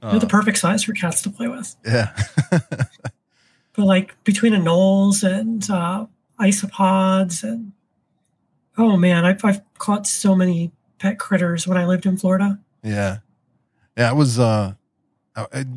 They're 0.00 0.20
the 0.20 0.26
Uh, 0.26 0.28
perfect 0.28 0.58
size 0.58 0.84
for 0.84 0.92
cats 0.92 1.22
to 1.22 1.30
play 1.30 1.48
with. 1.48 1.74
yeah 1.84 2.16
But 3.74 3.86
like 3.86 4.22
between 4.24 4.52
anoles 4.52 5.22
and 5.22 5.68
uh, 5.70 6.06
isopods 6.40 7.42
and 7.42 7.72
oh 8.78 8.96
man, 8.96 9.24
I've, 9.24 9.44
I've 9.44 9.60
caught 9.78 10.06
so 10.06 10.34
many 10.34 10.72
pet 10.98 11.18
critters 11.18 11.66
when 11.66 11.76
I 11.78 11.86
lived 11.86 12.06
in 12.06 12.16
Florida. 12.16 12.58
Yeah. 12.82 13.18
Yeah, 13.96 14.10
I 14.10 14.12
was 14.12 14.38
uh 14.38 14.74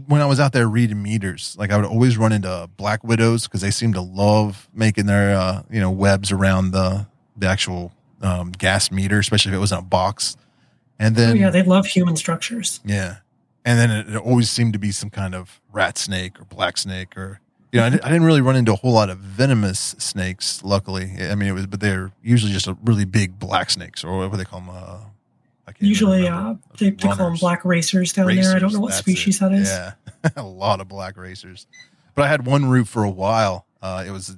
when 0.08 0.22
I 0.22 0.26
was 0.26 0.40
out 0.42 0.52
there 0.52 0.68
reading 0.68 1.02
meters, 1.02 1.56
like 1.58 1.72
I 1.72 1.78
would 1.78 1.86
always 1.86 2.18
run 2.18 2.34
into 2.34 2.70
black 2.76 3.04
widows 3.06 3.44
because 3.48 3.62
they 3.62 3.72
seem 3.72 3.94
to 3.94 4.02
love 4.02 4.68
making 4.74 5.06
their 5.06 5.34
uh, 5.36 5.64
you 5.70 5.80
know 5.80 5.92
webs 5.92 6.32
around 6.32 6.72
the 6.72 7.08
the 7.38 7.48
actual 7.48 7.94
um, 8.22 8.52
gas 8.52 8.92
meter, 8.92 9.18
especially 9.20 9.52
if 9.52 9.56
it 9.56 9.60
was 9.60 9.72
in 9.72 9.78
a 9.78 9.82
box. 9.82 10.36
And 11.00 11.16
Oh 11.18 11.22
then 11.22 11.38
yeah, 11.38 11.50
they 11.50 11.64
love 11.64 11.86
human 11.86 12.18
structures. 12.18 12.82
yeah, 12.86 13.18
and 13.64 13.80
then 13.80 13.92
it, 13.92 14.16
it 14.16 14.18
always 14.18 14.50
seemed 14.50 14.74
to 14.74 14.80
be 14.80 14.92
some 14.92 15.10
kind 15.10 15.34
of 15.34 15.62
rat 15.72 15.98
snake 15.98 16.38
or 16.40 16.44
black 16.46 16.78
snake 16.78 17.16
or 17.18 17.40
you 17.76 17.82
know 17.82 17.86
I, 18.04 18.10
didn't 18.10 18.24
really 18.24 18.42
run 18.42 18.56
into 18.56 18.74
a 18.74 18.76
whole 18.76 18.94
lot 18.94 19.10
of 19.10 19.18
venomous 19.20 19.96
snakes. 19.98 20.64
Luckily, 20.64 21.12
I 21.20 21.36
mean 21.36 21.50
it 21.50 21.54
was, 21.54 21.68
but 21.68 21.80
they're 21.80 22.12
usually 22.24 22.52
just 22.52 22.68
a 22.68 22.78
really 22.84 23.06
big 23.06 23.38
black 23.40 23.70
snakes 23.70 24.04
or 24.04 24.28
what 24.28 24.38
they 24.38 24.46
call 24.46 24.60
them? 24.62 24.70
Uh, 24.70 24.74
I 25.68 25.72
can't 25.72 25.78
even 25.82 25.90
Usually, 25.90 26.28
uh, 26.28 26.56
they, 26.78 26.92
they 26.92 26.96
call 27.08 27.16
them 27.16 27.36
black 27.36 27.66
racers 27.66 28.14
down 28.14 28.28
there. 28.36 28.56
I 28.56 28.60
don't 28.60 28.72
know 28.74 28.80
what 28.80 28.94
species 28.94 29.38
it. 29.38 29.40
that 29.40 29.52
is. 29.52 29.68
Yeah, 29.70 29.94
a 30.36 30.44
lot 30.44 30.80
of 30.80 30.88
black 30.88 31.18
racers. 31.18 31.66
But 32.14 32.24
I 32.26 32.28
had 32.28 32.46
one 32.46 32.66
route 32.68 32.88
for 32.88 33.04
a 33.04 33.10
while. 33.10 33.66
Uh, 33.82 34.04
it 34.08 34.12
was 34.12 34.38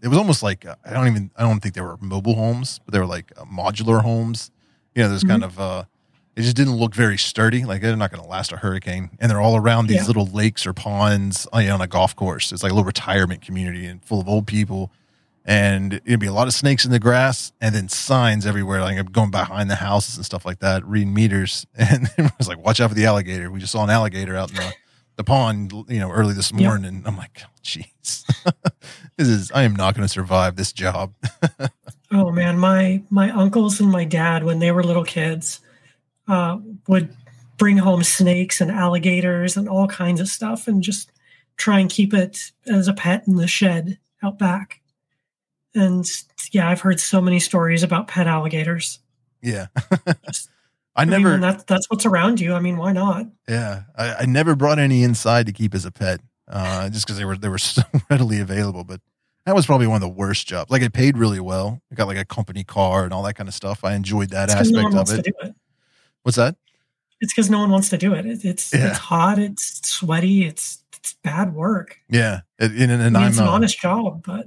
it 0.00 0.08
was 0.08 0.16
almost 0.18 0.42
like 0.42 0.64
uh, 0.64 0.76
I 0.84 0.92
don't 0.92 1.08
even 1.08 1.30
I 1.36 1.42
don't 1.42 1.60
think 1.60 1.74
they 1.74 1.80
were 1.80 1.96
mobile 2.00 2.36
homes, 2.36 2.80
but 2.84 2.92
they 2.92 3.00
were 3.00 3.06
like 3.06 3.32
uh, 3.36 3.44
modular 3.44 4.02
homes. 4.02 4.50
You 4.94 5.02
know, 5.02 5.08
there's 5.10 5.24
kind 5.24 5.42
Mm-hmm. 5.42 5.60
of 5.60 5.82
uh, 5.82 5.84
it 6.38 6.42
just 6.42 6.56
didn't 6.56 6.76
look 6.76 6.94
very 6.94 7.18
sturdy. 7.18 7.64
Like 7.64 7.82
they're 7.82 7.96
not 7.96 8.10
going 8.12 8.22
to 8.22 8.28
last 8.28 8.52
a 8.52 8.56
hurricane, 8.56 9.10
and 9.18 9.28
they're 9.30 9.40
all 9.40 9.56
around 9.56 9.88
these 9.88 10.02
Yeah. 10.02 10.06
little 10.06 10.26
lakes 10.26 10.66
or 10.66 10.72
ponds 10.72 11.46
uh, 11.52 11.56
on 11.70 11.80
a 11.80 11.86
golf 11.88 12.14
course. 12.16 12.52
It's 12.52 12.62
like 12.62 12.70
a 12.72 12.74
little 12.74 12.86
retirement 12.86 13.42
community 13.42 13.84
and 13.86 14.02
full 14.04 14.20
of 14.20 14.28
old 14.28 14.46
people. 14.46 14.90
And 15.44 15.94
it'd 16.04 16.20
be 16.20 16.26
a 16.26 16.32
lot 16.32 16.46
of 16.46 16.52
snakes 16.54 16.84
in 16.84 16.90
the 16.90 16.98
grass, 16.98 17.52
and 17.60 17.74
then 17.74 17.88
signs 17.88 18.44
everywhere, 18.46 18.82
like 18.82 18.98
I'm 18.98 19.06
going 19.06 19.30
behind 19.30 19.70
the 19.70 19.76
houses 19.76 20.16
and 20.16 20.24
stuff 20.24 20.44
like 20.46 20.58
that, 20.60 20.84
reading 20.86 21.12
meters. 21.14 21.66
And 21.78 22.08
it 22.18 22.30
was 22.38 22.46
like, 22.48 22.58
"Watch 22.64 22.80
out 22.80 22.90
for 22.90 22.94
the 22.94 23.06
alligator." 23.06 23.50
We 23.50 23.58
just 23.58 23.72
saw 23.72 23.82
an 23.82 23.90
alligator 23.90 24.36
out 24.36 24.50
in 24.50 24.56
the, 24.56 24.72
the 25.16 25.24
pond, 25.24 25.72
you 25.88 25.98
know, 26.00 26.10
early 26.10 26.34
this 26.34 26.52
Yep. 26.52 26.60
morning. 26.60 26.94
And 26.96 27.06
I'm 27.06 27.16
like, 27.16 27.40
oh, 27.44 27.50
"Jeez, 27.64 28.24
this 29.16 29.26
is 29.28 29.50
I 29.52 29.62
am 29.62 29.74
not 29.74 29.94
going 29.94 30.04
to 30.06 30.12
survive 30.12 30.54
this 30.56 30.72
job." 30.72 31.14
Oh 32.10 32.30
man, 32.32 32.58
my 32.58 33.02
my 33.10 33.30
uncles 33.30 33.80
and 33.80 33.90
my 33.92 34.04
dad, 34.04 34.42
when 34.44 34.60
they 34.60 34.70
were 34.72 34.82
little 34.82 35.04
kids, 35.04 35.60
uh, 36.28 36.58
would 36.86 37.14
bring 37.56 37.76
home 37.78 38.04
snakes 38.04 38.60
and 38.60 38.70
alligators 38.70 39.56
and 39.56 39.68
all 39.68 39.88
kinds 39.88 40.20
of 40.20 40.28
stuff, 40.28 40.68
and 40.68 40.82
just 40.82 41.10
try 41.56 41.80
and 41.80 41.90
keep 41.90 42.14
it 42.14 42.52
as 42.66 42.86
a 42.88 42.92
pet 42.92 43.26
in 43.26 43.36
the 43.36 43.48
shed 43.48 43.98
out 44.22 44.38
back. 44.38 44.80
And 45.74 46.08
yeah, 46.52 46.68
I've 46.68 46.80
heard 46.80 47.00
so 47.00 47.20
many 47.20 47.40
stories 47.40 47.82
about 47.82 48.08
pet 48.08 48.26
alligators. 48.26 49.00
Yeah. 49.42 49.66
Just 50.26 50.48
I 50.96 51.02
I 51.02 51.04
never, 51.04 51.30
when 51.30 51.40
that's 51.40 51.62
that's 51.64 51.88
what's 51.90 52.06
around 52.06 52.40
you. 52.40 52.54
I 52.54 52.60
mean, 52.60 52.76
why 52.76 52.92
not? 52.92 53.26
yeah, 53.48 53.82
I, 53.96 54.14
I 54.14 54.26
never 54.26 54.56
brought 54.56 54.80
any 54.80 55.04
inside 55.04 55.46
to 55.46 55.52
keep 55.52 55.74
as 55.74 55.84
a 55.84 55.92
pet, 55.92 56.20
uh, 56.48 56.88
just 56.90 57.06
because 57.06 57.18
they 57.18 57.24
were 57.24 57.36
they 57.36 57.48
were 57.48 57.58
so 57.58 57.82
readily 58.10 58.40
available. 58.40 58.82
But 58.82 59.00
that 59.46 59.54
was 59.54 59.64
probably 59.66 59.86
one 59.86 59.96
of 59.96 60.00
the 60.02 60.08
worst 60.08 60.48
jobs. 60.48 60.70
Like 60.70 60.82
it 60.82 60.92
paid 60.92 61.16
really 61.16 61.38
well. 61.38 61.80
I 61.92 61.94
got 61.94 62.08
like 62.08 62.16
a 62.16 62.24
company 62.24 62.64
car 62.64 63.04
and 63.04 63.12
all 63.12 63.22
that 63.22 63.34
kind 63.34 63.48
of 63.48 63.54
stuff. 63.54 63.84
I 63.84 63.94
enjoyed 63.94 64.30
that 64.30 64.48
It's 64.50 64.54
aspect 64.54 64.94
of 64.94 65.10
it. 65.18 65.26
it. 65.40 65.54
What's 66.28 66.36
that? 66.36 66.56
It's 67.22 67.32
because 67.32 67.48
no 67.48 67.60
one 67.60 67.70
wants 67.70 67.88
to 67.88 67.96
do 67.96 68.12
it. 68.12 68.26
it 68.26 68.44
it's 68.44 68.74
Yeah. 68.74 68.88
it's 68.90 68.98
hot. 68.98 69.38
It's 69.38 69.88
sweaty. 69.88 70.44
It's 70.44 70.84
it's 70.94 71.14
bad 71.24 71.54
work. 71.54 71.96
Yeah, 72.10 72.40
and, 72.58 72.70
and, 72.78 72.92
and 72.92 73.02
I 73.02 73.06
mean, 73.06 73.16
I'm 73.16 73.28
it's 73.30 73.38
an 73.38 73.46
a, 73.46 73.50
honest 73.50 73.80
job, 73.80 74.24
but 74.26 74.46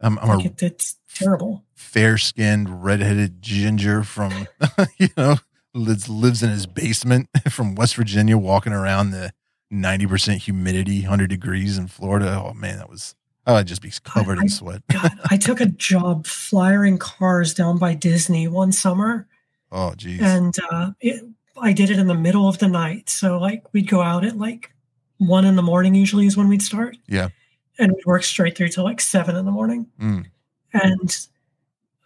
I'm, 0.00 0.18
I'm 0.20 0.28
like, 0.38 0.46
a 0.46 0.48
it, 0.48 0.62
it's 0.62 0.96
terrible. 1.14 1.64
fair 1.74 2.16
skinned, 2.16 2.82
redheaded 2.82 3.42
ginger 3.42 4.04
from, 4.04 4.48
you 4.96 5.08
know, 5.18 5.36
lives, 5.74 6.08
lives 6.08 6.42
in 6.42 6.48
his 6.48 6.64
basement 6.64 7.28
from 7.50 7.74
West 7.74 7.96
Virginia, 7.96 8.38
walking 8.38 8.72
around 8.72 9.10
the 9.10 9.32
90% 9.70 10.38
humidity, 10.38 11.02
100 11.02 11.28
degrees 11.28 11.76
in 11.76 11.88
Florida. 11.88 12.42
Oh, 12.42 12.54
man, 12.54 12.78
that 12.78 12.88
was, 12.88 13.14
oh, 13.46 13.54
I'd 13.56 13.66
just 13.66 13.82
be 13.82 13.92
covered 14.02 14.38
I- 14.38 14.42
in 14.44 14.48
sweat. 14.48 14.80
God, 14.90 15.10
I 15.30 15.36
took 15.36 15.60
a 15.60 15.66
job 15.66 16.26
flyering 16.26 16.96
cars 16.96 17.52
down 17.52 17.76
by 17.76 17.92
Disney 17.92 18.48
one 18.48 18.72
summer, 18.72 19.27
Oh, 19.70 19.94
geez. 19.94 20.20
and 20.20 20.54
uh, 20.70 20.90
it, 21.00 21.22
I 21.60 21.72
did 21.72 21.90
it 21.90 21.98
in 21.98 22.06
the 22.06 22.14
middle 22.14 22.48
of 22.48 22.58
the 22.58 22.68
night. 22.68 23.08
So 23.10 23.38
like 23.38 23.64
we'd 23.72 23.88
go 23.88 24.00
out 24.00 24.24
at 24.24 24.36
like 24.38 24.72
one 25.18 25.44
in 25.44 25.56
the 25.56 25.62
morning. 25.62 25.94
Usually 25.94 26.26
is 26.26 26.36
when 26.36 26.48
we'd 26.48 26.62
start. 26.62 26.96
Yeah. 27.06 27.28
and 27.78 27.92
we'd 27.92 28.06
work 28.06 28.24
straight 28.24 28.56
through 28.56 28.68
till 28.68 28.84
like 28.84 29.00
seven 29.00 29.36
in 29.36 29.44
the 29.44 29.50
morning. 29.50 29.86
Mm. 30.00 30.26
And 30.72 31.16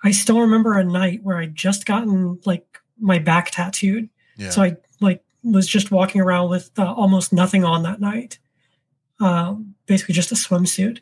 I 0.04 0.10
still 0.10 0.40
remember 0.40 0.78
a 0.78 0.84
night 0.84 1.20
where 1.22 1.38
I'd 1.38 1.54
just 1.54 1.86
gotten 1.86 2.40
like 2.44 2.80
my 3.00 3.18
back 3.18 3.50
tattooed. 3.50 4.08
Yeah. 4.36 4.50
So 4.50 4.62
I 4.62 4.76
like 5.00 5.22
was 5.42 5.66
just 5.66 5.90
walking 5.90 6.20
around 6.20 6.50
with 6.50 6.70
uh, 6.78 6.92
almost 6.92 7.32
nothing 7.32 7.64
on 7.64 7.82
that 7.82 8.00
night, 8.00 8.38
um, 9.20 9.74
basically 9.86 10.14
just 10.14 10.32
a 10.32 10.36
swimsuit, 10.36 11.00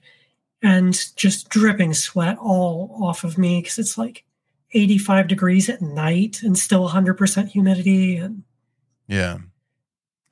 and 0.63 0.99
just 1.17 1.49
dripping 1.49 1.95
sweat 1.95 2.39
all 2.39 2.99
off 3.03 3.25
of 3.25 3.39
me 3.39 3.61
because 3.61 3.79
it's 3.79 3.99
like 3.99 4.25
85 4.73 5.29
degrees 5.29 5.69
at 5.69 5.81
night 5.83 6.43
and 6.43 6.59
still 6.59 6.89
100% 6.89 7.49
humidity. 7.49 8.17
And 8.17 8.43
yeah. 9.09 9.39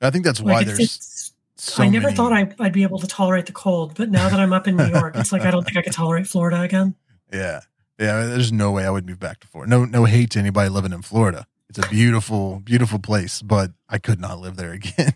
I 0.01 0.09
think 0.09 0.25
that's 0.25 0.41
why 0.41 0.53
like 0.53 0.67
it's, 0.67 0.77
there's 0.77 1.33
so 1.57 1.83
I 1.83 1.89
never 1.89 2.05
many- 2.05 2.15
thought 2.15 2.33
I, 2.33 2.53
I'd 2.59 2.73
be 2.73 2.83
able 2.83 2.99
to 2.99 3.07
tolerate 3.07 3.45
the 3.45 3.51
cold, 3.51 3.95
but 3.95 4.09
now 4.09 4.29
that 4.29 4.39
I'm 4.39 4.53
up 4.53 4.67
in 4.67 4.77
New 4.77 4.87
York, 4.87 5.15
it's 5.17 5.31
like 5.31 5.41
I 5.41 5.51
don't 5.51 5.63
think 5.63 5.77
I 5.77 5.81
could 5.81 5.93
tolerate 5.93 6.27
Florida 6.27 6.61
again. 6.61 6.95
Yeah. 7.31 7.59
Yeah. 7.99 8.25
There's 8.25 8.51
no 8.51 8.71
way 8.71 8.85
I 8.85 8.89
would 8.89 9.05
move 9.05 9.19
back 9.19 9.39
to 9.41 9.47
Florida. 9.47 9.69
No, 9.69 9.85
no 9.85 10.05
hate 10.05 10.31
to 10.31 10.39
anybody 10.39 10.67
living 10.67 10.93
in 10.93 11.03
Florida. 11.03 11.45
It's 11.69 11.77
a 11.77 11.87
beautiful, 11.87 12.59
beautiful 12.59 12.97
place, 12.97 13.43
but 13.43 13.73
I 13.87 13.99
could 13.99 14.19
not 14.19 14.39
live 14.39 14.55
there 14.55 14.71
again. 14.73 15.13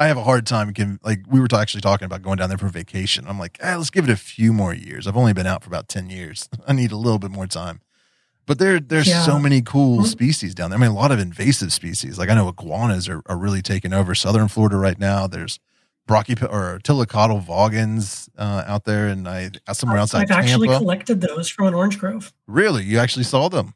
I 0.00 0.08
have 0.08 0.16
a 0.16 0.24
hard 0.24 0.44
time. 0.44 0.74
Can, 0.74 0.98
like 1.04 1.20
we 1.30 1.38
were 1.38 1.46
actually 1.54 1.82
talking 1.82 2.06
about 2.06 2.22
going 2.22 2.38
down 2.38 2.48
there 2.48 2.58
for 2.58 2.66
vacation. 2.66 3.28
I'm 3.28 3.38
like, 3.38 3.58
eh, 3.60 3.76
let's 3.76 3.90
give 3.90 4.08
it 4.08 4.10
a 4.10 4.16
few 4.16 4.52
more 4.52 4.74
years. 4.74 5.06
I've 5.06 5.16
only 5.16 5.32
been 5.32 5.46
out 5.46 5.62
for 5.62 5.68
about 5.68 5.86
10 5.88 6.10
years. 6.10 6.48
I 6.66 6.72
need 6.72 6.90
a 6.90 6.96
little 6.96 7.20
bit 7.20 7.30
more 7.30 7.46
time. 7.46 7.80
But 8.46 8.58
there, 8.58 8.80
there's 8.80 9.06
Yeah. 9.06 9.22
so 9.22 9.38
many 9.38 9.62
cool 9.62 10.00
Mhm. 10.00 10.06
species 10.06 10.54
down 10.54 10.70
there. 10.70 10.78
I 10.78 10.82
mean, 10.82 10.90
a 10.90 10.94
lot 10.94 11.12
of 11.12 11.18
invasive 11.20 11.72
species. 11.72 12.18
Like 12.18 12.28
I 12.28 12.34
know 12.34 12.48
iguanas 12.48 13.08
are, 13.08 13.22
are 13.26 13.36
really 13.36 13.62
taking 13.62 13.92
over 13.92 14.14
southern 14.14 14.48
Florida 14.48 14.76
right 14.76 14.98
now. 14.98 15.26
There's 15.26 15.60
Brachy 16.08 16.34
or 16.42 16.80
Tliltocatl 16.82 17.46
vagans 17.46 18.28
uh, 18.36 18.64
out 18.66 18.84
there, 18.84 19.06
and 19.06 19.28
I 19.28 19.50
somewhere 19.72 19.98
outside 19.98 20.22
I've 20.30 20.36
actually 20.38 20.66
collected 20.68 21.20
those 21.20 21.48
from 21.48 21.68
an 21.68 21.74
orange 21.74 21.98
grove. 22.00 22.32
Really, 22.48 22.82
you 22.82 22.98
actually 22.98 23.22
saw 23.24 23.48
them? 23.48 23.74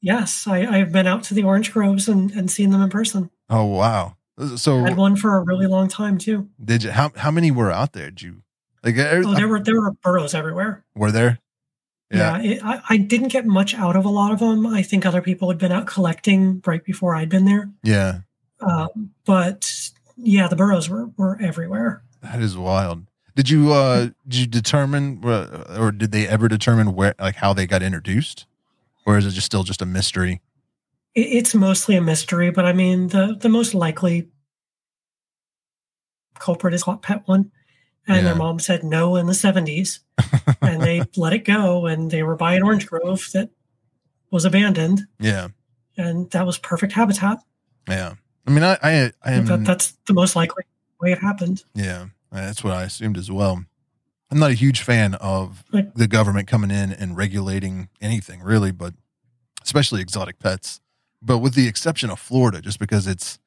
Yes, 0.00 0.48
I, 0.48 0.66
I've 0.66 0.90
been 0.90 1.06
out 1.06 1.22
to 1.24 1.34
the 1.34 1.44
orange 1.44 1.72
groves 1.72 2.08
and, 2.08 2.32
and 2.32 2.50
seen 2.50 2.70
them 2.70 2.82
in 2.82 2.90
person. 2.90 3.30
Oh 3.48 3.66
wow! 3.66 4.16
So 4.56 4.82
Had 4.82 4.96
one 4.96 5.14
for 5.14 5.36
a 5.36 5.40
really 5.44 5.68
long 5.68 5.86
time 5.86 6.18
too. 6.18 6.48
did 6.62 6.82
you? 6.82 6.90
How 6.90 7.12
how 7.16 7.30
many 7.30 7.52
were 7.52 7.70
out 7.70 7.92
there? 7.92 8.10
Did 8.10 8.22
you 8.22 8.42
like? 8.82 8.96
Oh, 8.98 9.32
there 9.34 9.46
were 9.46 9.60
there 9.60 9.80
were 9.80 9.92
burrows 9.92 10.34
everywhere. 10.34 10.84
were 10.96 11.12
there? 11.12 11.38
Yeah, 12.18 12.42
it, 12.42 12.64
I, 12.64 12.82
I 12.90 12.96
didn't 12.98 13.28
get 13.28 13.46
much 13.46 13.74
out 13.74 13.96
of 13.96 14.04
a 14.04 14.10
lot 14.10 14.32
of 14.32 14.38
them. 14.38 14.66
I 14.66 14.82
think 14.82 15.06
other 15.06 15.22
people 15.22 15.48
had 15.48 15.58
been 15.58 15.72
out 15.72 15.86
collecting 15.86 16.62
right 16.66 16.84
before 16.84 17.14
I'd 17.14 17.28
been 17.28 17.44
there. 17.44 17.70
yeah. 17.82 18.20
Um, 18.60 19.10
but 19.24 19.90
yeah, 20.16 20.46
the 20.46 20.56
burrows 20.56 20.88
were 20.88 21.06
were 21.16 21.36
everywhere. 21.40 22.02
That 22.22 22.40
is 22.40 22.56
wild. 22.56 23.06
Did 23.34 23.50
you 23.50 23.72
uh 23.72 24.10
did 24.28 24.40
you 24.40 24.46
determine 24.46 25.20
uh, 25.24 25.76
or 25.78 25.90
did 25.90 26.12
they 26.12 26.28
ever 26.28 26.48
determine 26.48 26.94
where 26.94 27.14
like 27.18 27.36
how 27.36 27.54
they 27.54 27.66
got 27.66 27.82
introduced, 27.82 28.46
or 29.06 29.16
is 29.18 29.26
it 29.26 29.30
just 29.30 29.46
still 29.46 29.64
just 29.64 29.82
a 29.82 29.86
mystery? 29.86 30.40
It, 31.14 31.20
it's 31.20 31.54
mostly 31.54 31.96
a 31.96 32.02
mystery, 32.02 32.50
but 32.50 32.64
I 32.64 32.72
mean 32.72 33.08
the 33.08 33.36
the 33.40 33.48
most 33.48 33.74
likely 33.74 34.28
culprit 36.38 36.74
is 36.74 36.86
what 36.86 37.02
pet 37.02 37.22
one, 37.26 37.50
and 38.06 38.16
Yeah. 38.18 38.22
their 38.22 38.34
mom 38.34 38.58
said 38.58 38.82
no 38.84 39.16
in 39.16 39.26
the 39.26 39.34
seventies, 39.34 40.00
and 40.60 40.82
they 40.82 41.02
let 41.16 41.32
it 41.32 41.44
go, 41.44 41.86
and 41.86 42.10
they 42.10 42.22
were 42.22 42.36
by 42.36 42.54
an 42.54 42.62
orange 42.62 42.86
grove 42.86 43.28
that 43.32 43.50
was 44.30 44.44
abandoned, 44.44 45.02
Yeah, 45.18 45.48
and 45.96 46.30
that 46.30 46.46
was 46.46 46.58
perfect 46.58 46.92
habitat. 46.94 47.38
yeah. 47.88 48.14
I 48.46 48.50
mean, 48.50 48.64
I 48.64 48.76
I, 48.82 49.12
I 49.22 49.32
am 49.34 49.46
that, 49.46 49.64
that's 49.64 49.92
the 50.06 50.14
most 50.14 50.34
likely 50.34 50.64
way 51.00 51.12
it 51.12 51.18
happened. 51.20 51.64
yeah. 51.74 52.06
Uh, 52.32 52.46
that's 52.46 52.64
what 52.64 52.72
I 52.72 52.84
assumed 52.84 53.18
as 53.18 53.30
well. 53.30 53.62
I'm 54.30 54.38
not 54.38 54.50
a 54.50 54.54
huge 54.54 54.80
fan 54.80 55.14
of 55.16 55.62
Like- 55.70 55.92
the 55.94 56.08
government 56.08 56.48
coming 56.48 56.70
in 56.70 56.90
and 56.92 57.14
regulating 57.16 57.90
anything 58.00 58.40
really, 58.40 58.72
but 58.72 58.94
especially 59.62 60.00
exotic 60.00 60.38
pets. 60.38 60.80
But 61.20 61.38
with 61.38 61.52
the 61.54 61.68
exception 61.68 62.08
of 62.10 62.18
Florida, 62.18 62.60
just 62.62 62.78
because 62.78 63.06
it's 63.06 63.38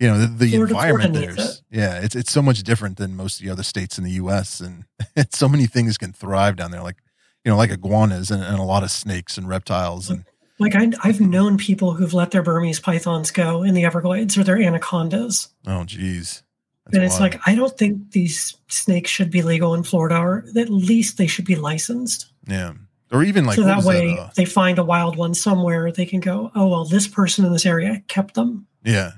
you 0.00 0.08
know 0.08 0.18
the, 0.18 0.26
the 0.26 0.50
Florida- 0.50 0.74
environment 0.74 1.14
Florida 1.16 1.34
there's 1.36 1.62
yeah 1.70 2.00
it's 2.00 2.16
it's 2.16 2.32
so 2.32 2.42
much 2.42 2.62
different 2.62 2.96
than 2.96 3.16
most 3.16 3.38
of 3.40 3.44
the 3.46 3.52
other 3.52 3.62
states 3.62 3.96
in 3.98 4.04
the 4.04 4.12
U.S. 4.12 4.60
and 4.60 4.84
it's 5.16 5.38
so 5.38 5.48
many 5.48 5.66
things 5.66 5.96
can 5.98 6.12
thrive 6.12 6.56
down 6.56 6.70
there, 6.70 6.82
like 6.82 6.96
you 7.44 7.50
know 7.50 7.56
like 7.56 7.70
iguanas 7.70 8.30
and, 8.30 8.42
and 8.42 8.58
a 8.58 8.62
lot 8.62 8.82
of 8.82 8.90
snakes 8.90 9.36
and 9.38 9.48
reptiles 9.48 10.10
and 10.10 10.24
Like 10.58 10.74
I, 10.76 10.92
I've 11.02 11.20
known 11.20 11.56
people 11.58 11.94
who've 11.94 12.14
let 12.14 12.30
their 12.30 12.42
Burmese 12.42 12.78
pythons 12.80 13.30
go 13.32 13.62
in 13.64 13.74
the 13.74 13.84
Everglades 13.84 14.38
or 14.38 14.44
their 14.44 14.60
anacondas, 14.60 15.48
oh 15.66 15.84
geez, 15.84 16.42
That's 16.86 16.96
and 16.96 17.04
it's 17.04 17.18
wild. 17.18 17.32
like 17.34 17.40
I 17.46 17.54
don't 17.54 17.76
think 17.76 18.12
these 18.12 18.56
snakes 18.68 19.10
should 19.10 19.30
be 19.30 19.42
legal 19.42 19.74
in 19.74 19.82
Florida, 19.82 20.16
or 20.16 20.44
at 20.56 20.70
least 20.70 21.18
they 21.18 21.26
should 21.26 21.44
be 21.44 21.56
licensed. 21.56 22.32
yeah, 22.46 22.72
or 23.10 23.22
even 23.24 23.44
like 23.46 23.56
so 23.56 23.64
that 23.64 23.82
way, 23.84 24.16
uh, 24.18 24.30
they 24.36 24.44
find 24.44 24.78
a 24.78 24.84
wild 24.84 25.16
one 25.16 25.34
somewhere, 25.34 25.90
they 25.90 26.06
can 26.06 26.20
go, 26.20 26.50
oh 26.54 26.68
well, 26.68 26.84
this 26.84 27.08
person 27.08 27.44
in 27.44 27.52
this 27.52 27.66
area 27.66 28.02
kept 28.06 28.34
them. 28.34 28.66
yeah, 28.84 29.10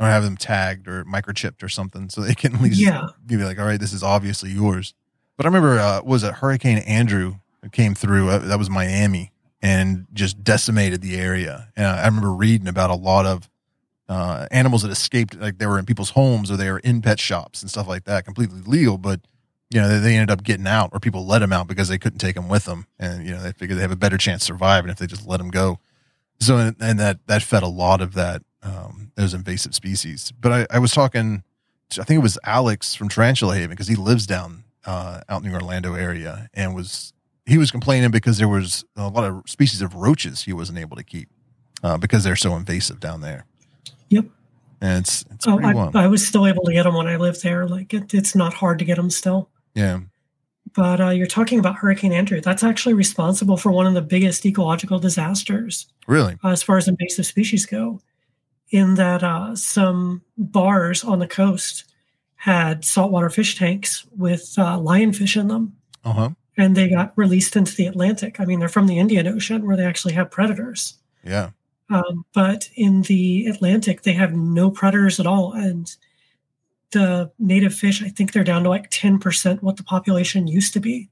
or 0.00 0.06
have 0.06 0.22
them 0.22 0.36
tagged 0.36 0.86
or 0.88 1.04
microchipped 1.04 1.62
or 1.62 1.68
something, 1.68 2.08
so 2.08 2.20
they 2.20 2.34
can 2.34 2.54
at 2.54 2.60
least 2.60 2.80
Yeah. 2.80 3.08
be 3.26 3.36
like, 3.36 3.58
all 3.58 3.66
right, 3.66 3.80
this 3.80 3.92
is 3.92 4.02
obviously 4.02 4.50
yours. 4.50 4.94
But 5.36 5.46
I 5.46 5.48
remember, 5.48 5.78
uh, 5.78 6.02
was 6.04 6.22
it 6.22 6.34
Hurricane 6.34 6.78
Andrew 6.78 7.36
that 7.62 7.72
came 7.72 7.94
through? 7.94 8.28
Uh, 8.28 8.38
that 8.38 8.58
was 8.58 8.68
Miami 8.70 9.32
and 9.60 10.06
just 10.12 10.42
decimated 10.44 11.00
the 11.02 11.16
area. 11.16 11.68
And 11.76 11.86
I 11.86 12.04
remember 12.06 12.32
reading 12.32 12.68
about 12.68 12.90
a 12.90 12.94
lot 12.94 13.26
of 13.26 13.48
uh, 14.08 14.46
animals 14.50 14.82
that 14.82 14.90
escaped, 14.90 15.38
like 15.38 15.58
they 15.58 15.66
were 15.66 15.78
in 15.78 15.84
people's 15.84 16.10
homes 16.10 16.50
or 16.50 16.56
they 16.56 16.70
were 16.70 16.78
in 16.78 17.02
pet 17.02 17.20
shops 17.20 17.60
and 17.62 17.70
stuff 17.70 17.86
like 17.88 18.04
that, 18.04 18.24
completely 18.24 18.60
legal. 18.62 18.98
But 18.98 19.20
you 19.70 19.80
know, 19.80 19.88
they, 19.88 19.98
they 19.98 20.14
ended 20.14 20.30
up 20.30 20.42
getting 20.44 20.66
out, 20.66 20.90
or 20.94 20.98
people 21.00 21.26
let 21.26 21.40
them 21.40 21.52
out 21.52 21.66
because 21.66 21.88
they 21.88 21.98
couldn't 21.98 22.20
take 22.20 22.34
them 22.36 22.48
with 22.48 22.64
them, 22.64 22.86
and 22.98 23.26
you 23.26 23.32
know, 23.34 23.42
they 23.42 23.52
figured 23.52 23.76
they 23.76 23.82
have 23.82 23.90
a 23.90 23.96
better 23.96 24.16
chance 24.16 24.42
surviving 24.42 24.90
if 24.90 24.96
they 24.96 25.06
just 25.06 25.26
let 25.26 25.36
them 25.36 25.50
go. 25.50 25.78
So, 26.40 26.56
and, 26.56 26.76
and 26.80 26.98
that 26.98 27.26
that 27.26 27.42
fed 27.42 27.62
a 27.62 27.68
lot 27.68 28.00
of 28.00 28.14
that 28.14 28.42
um, 28.62 29.12
those 29.14 29.34
invasive 29.34 29.74
species. 29.74 30.32
But 30.40 30.52
I, 30.52 30.66
I 30.70 30.78
was 30.78 30.92
talking, 30.92 31.42
to, 31.90 32.00
I 32.00 32.04
think 32.04 32.18
it 32.18 32.22
was 32.22 32.38
Alex 32.44 32.94
from 32.94 33.08
Tarantula 33.08 33.54
Haven 33.54 33.70
because 33.70 33.88
he 33.88 33.94
lives 33.96 34.26
down 34.26 34.64
uh, 34.84 35.20
out 35.28 35.42
in 35.44 35.50
the 35.50 35.54
Orlando 35.54 35.94
area, 35.94 36.48
and 36.54 36.74
was 36.74 37.12
he 37.46 37.56
was 37.58 37.70
complaining 37.70 38.10
because 38.10 38.38
there 38.38 38.48
was 38.48 38.84
a 38.96 39.08
lot 39.08 39.24
of 39.24 39.42
species 39.48 39.80
of 39.82 39.94
roaches 39.94 40.42
he 40.42 40.52
wasn't 40.52 40.78
able 40.78 40.96
to 40.96 41.02
keep 41.04 41.28
uh, 41.82 41.96
because 41.96 42.24
they're 42.24 42.36
so 42.36 42.54
invasive 42.56 43.00
down 43.00 43.20
there. 43.20 43.46
Yep. 44.10 44.26
And 44.80 45.02
it's 45.02 45.24
it's 45.30 45.46
Oh. 45.46 45.58
I, 45.58 46.04
I 46.04 46.06
was 46.06 46.26
still 46.26 46.46
able 46.46 46.62
to 46.64 46.72
get 46.72 46.84
them 46.84 46.94
when 46.94 47.06
I 47.06 47.16
lived 47.16 47.42
there. 47.42 47.66
Like 47.66 47.92
it, 47.94 48.12
it's 48.14 48.34
not 48.34 48.54
hard 48.54 48.78
to 48.80 48.84
get 48.84 48.96
them 48.96 49.10
still. 49.10 49.50
yeah. 49.74 50.00
But 50.74 51.00
uh, 51.00 51.08
you're 51.08 51.26
talking 51.26 51.58
about 51.58 51.76
Hurricane 51.76 52.12
Andrew. 52.12 52.42
That's 52.42 52.62
actually 52.62 52.92
responsible 52.94 53.56
for 53.56 53.72
one 53.72 53.86
of 53.86 53.94
the 53.94 54.02
biggest 54.02 54.44
ecological 54.44 54.98
disasters 54.98 55.88
Really? 56.06 56.36
uh, 56.44 56.48
as 56.50 56.62
far 56.62 56.76
as 56.76 56.86
invasive 56.86 57.24
species 57.24 57.64
go, 57.64 58.02
in 58.70 58.94
that 58.94 59.22
uh, 59.22 59.54
some 59.56 60.22
bars 60.36 61.04
on 61.04 61.18
the 61.18 61.26
coast 61.28 61.84
had 62.36 62.84
saltwater 62.84 63.30
fish 63.30 63.56
tanks 63.58 64.06
with 64.16 64.54
uh, 64.58 64.76
lionfish 64.78 65.38
in 65.40 65.48
them, 65.48 65.76
Uh 66.04 66.12
huh. 66.12 66.30
and 66.56 66.76
they 66.76 66.88
got 66.88 67.12
released 67.16 67.56
into 67.56 67.74
the 67.74 67.86
Atlantic. 67.86 68.38
I 68.40 68.44
mean, 68.44 68.58
they're 68.60 68.68
from 68.68 68.86
the 68.86 68.98
Indian 68.98 69.26
Ocean 69.26 69.66
where 69.66 69.76
they 69.76 69.84
actually 69.84 70.14
have 70.14 70.30
predators. 70.30 70.94
Yeah. 71.24 71.50
Um, 71.90 72.24
but 72.34 72.68
in 72.76 73.02
the 73.02 73.46
Atlantic, 73.46 74.02
they 74.02 74.12
have 74.12 74.34
no 74.34 74.70
predators 74.70 75.18
at 75.18 75.26
all. 75.26 75.52
And 75.54 75.90
the 76.90 77.30
native 77.38 77.74
fish, 77.74 78.02
I 78.02 78.08
think 78.08 78.32
they're 78.32 78.44
down 78.44 78.62
to 78.64 78.68
like 78.68 78.90
10% 78.90 79.62
what 79.62 79.76
the 79.76 79.82
population 79.82 80.46
used 80.46 80.72
to 80.74 80.80
be, 80.80 81.08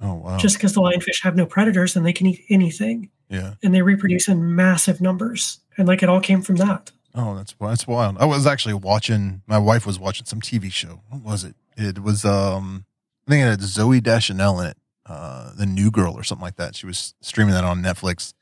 Oh 0.00 0.14
wow. 0.14 0.38
just 0.38 0.56
because 0.56 0.72
the 0.74 0.80
lionfish 0.80 1.22
have 1.22 1.36
no 1.36 1.46
predators 1.46 1.94
and 1.96 2.06
they 2.06 2.12
can 2.12 2.26
eat 2.26 2.44
anything 2.48 3.10
yeah. 3.28 3.54
and 3.62 3.74
they 3.74 3.82
reproduce 3.82 4.28
in 4.28 4.54
massive 4.56 5.00
numbers. 5.00 5.58
And 5.76 5.86
like 5.86 6.02
it 6.02 6.08
all 6.08 6.20
came 6.20 6.42
from 6.42 6.56
that. 6.56 6.90
Oh, 7.14 7.34
that's 7.36 7.54
that's 7.60 7.86
wild. 7.86 8.18
I 8.18 8.24
was 8.24 8.46
actually 8.46 8.74
watching. 8.74 9.42
My 9.46 9.58
wife 9.58 9.86
was 9.86 9.98
watching 9.98 10.26
some 10.26 10.40
TV 10.40 10.70
show. 10.72 11.02
What 11.08 11.22
was 11.22 11.44
it? 11.44 11.56
It 11.76 12.02
was 12.02 12.24
um, 12.24 12.84
I 13.26 13.30
think 13.30 13.42
it 13.44 13.50
had 13.50 13.60
Zooey 13.60 14.02
Deschanel 14.02 14.60
in 14.60 14.68
it, 14.68 14.76
uh, 15.06 15.52
the 15.56 15.66
New 15.66 15.90
Girl 15.90 16.14
or 16.14 16.22
something 16.22 16.44
like 16.44 16.56
that. 16.56 16.76
She 16.76 16.86
was 16.86 17.14
streaming 17.20 17.54
that 17.54 17.64
on 17.64 17.82
Netflix, 17.82 18.32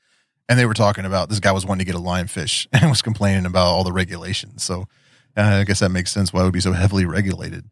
and 0.48 0.58
they 0.58 0.66
were 0.66 0.74
talking 0.74 1.04
about 1.04 1.28
this 1.28 1.40
guy 1.40 1.52
was 1.52 1.64
wanting 1.64 1.86
to 1.86 1.92
get 1.92 1.98
a 1.98 2.02
lionfish 2.02 2.66
and 2.72 2.90
was 2.90 3.02
complaining 3.02 3.46
about 3.46 3.66
all 3.66 3.84
the 3.84 3.92
regulations. 3.92 4.62
So 4.64 4.86
uh, 5.36 5.42
I 5.60 5.64
guess 5.64 5.80
that 5.80 5.90
makes 5.90 6.10
sense 6.10 6.32
why 6.32 6.42
it 6.42 6.44
would 6.44 6.52
be 6.52 6.60
so 6.60 6.72
heavily 6.72 7.06
regulated. 7.06 7.64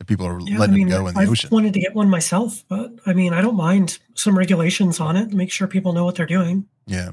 If 0.00 0.06
people 0.06 0.26
are 0.26 0.40
Yeah, 0.40 0.56
I 0.56 0.58
letting 0.60 0.76
mean, 0.76 0.88
them 0.88 1.02
go 1.02 1.08
in 1.08 1.14
the 1.14 1.20
I've 1.20 1.28
ocean. 1.28 1.50
I 1.52 1.54
wanted 1.54 1.74
to 1.74 1.80
get 1.80 1.94
one 1.94 2.08
myself, 2.08 2.64
but 2.68 2.92
I 3.04 3.12
mean, 3.12 3.34
I 3.34 3.42
don't 3.42 3.56
mind 3.56 3.98
some 4.14 4.38
regulations 4.38 4.98
on 4.98 5.16
it. 5.16 5.34
Make 5.34 5.52
sure 5.52 5.66
people 5.66 5.92
know 5.92 6.06
what 6.06 6.14
they're 6.14 6.24
doing. 6.24 6.66
Yeah. 6.86 7.10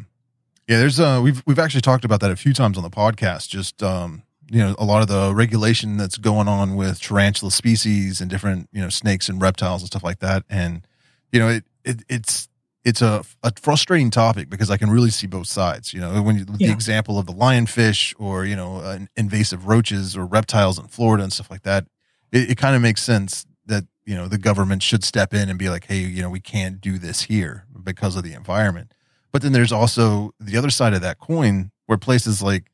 Yeah, 0.67 0.79
there's 0.79 0.99
uh 0.99 1.21
we've 1.23 1.41
we've 1.45 1.59
actually 1.59 1.81
talked 1.81 2.05
about 2.05 2.19
that 2.21 2.31
a 2.31 2.35
few 2.35 2.53
times 2.53 2.77
on 2.77 2.83
the 2.83 2.89
podcast. 2.89 3.47
Just 3.49 3.81
um, 3.81 4.23
you 4.49 4.59
know, 4.59 4.75
a 4.77 4.85
lot 4.85 5.01
of 5.01 5.07
the 5.07 5.33
regulation 5.33 5.97
that's 5.97 6.17
going 6.17 6.47
on 6.47 6.75
with 6.75 7.01
tarantula 7.01 7.51
species 7.51 8.21
and 8.21 8.29
different, 8.29 8.69
you 8.71 8.81
know, 8.81 8.89
snakes 8.89 9.29
and 9.29 9.41
reptiles 9.41 9.81
and 9.81 9.87
stuff 9.87 10.03
like 10.03 10.19
that. 10.19 10.43
And, 10.49 10.85
you 11.31 11.39
know, 11.39 11.49
it, 11.49 11.65
it 11.83 12.03
it's 12.09 12.47
it's 12.83 13.01
a, 13.01 13.25
a 13.43 13.51
frustrating 13.59 14.09
topic 14.09 14.49
because 14.49 14.71
I 14.71 14.77
can 14.77 14.89
really 14.89 15.09
see 15.09 15.27
both 15.27 15.47
sides. 15.47 15.93
You 15.93 15.99
know, 15.99 16.21
when 16.21 16.37
you, 16.37 16.45
the 16.45 16.71
example 16.71 17.19
of 17.19 17.25
the 17.25 17.33
lionfish 17.33 18.13
or, 18.17 18.45
you 18.45 18.55
know, 18.55 18.77
uh, 18.77 18.99
invasive 19.17 19.67
roaches 19.67 20.15
or 20.15 20.25
reptiles 20.25 20.79
in 20.79 20.87
Florida 20.87 21.23
and 21.23 21.33
stuff 21.33 21.51
like 21.51 21.63
that, 21.63 21.85
it, 22.31 22.51
it 22.51 22.57
kind 22.57 22.75
of 22.77 22.81
makes 22.81 23.03
sense 23.03 23.45
that, 23.65 23.83
you 24.05 24.15
know, 24.15 24.29
the 24.29 24.37
government 24.37 24.83
should 24.83 25.03
step 25.03 25.33
in 25.33 25.49
and 25.49 25.59
be 25.59 25.67
like, 25.67 25.85
hey, 25.85 25.99
you 25.99 26.21
know, 26.21 26.29
we 26.29 26.39
can't 26.39 26.79
do 26.79 26.97
this 26.97 27.23
here 27.23 27.65
because 27.83 28.15
of 28.15 28.23
the 28.23 28.33
environment. 28.33 28.93
But 29.37 29.43
then 29.43 29.51
there's 29.51 29.71
also 29.71 30.33
the 30.39 30.57
other 30.57 30.71
side 30.71 30.95
of 30.95 31.01
that 31.01 31.19
coin 31.19 31.69
where 31.85 31.99
places 31.99 32.41
like 32.41 32.71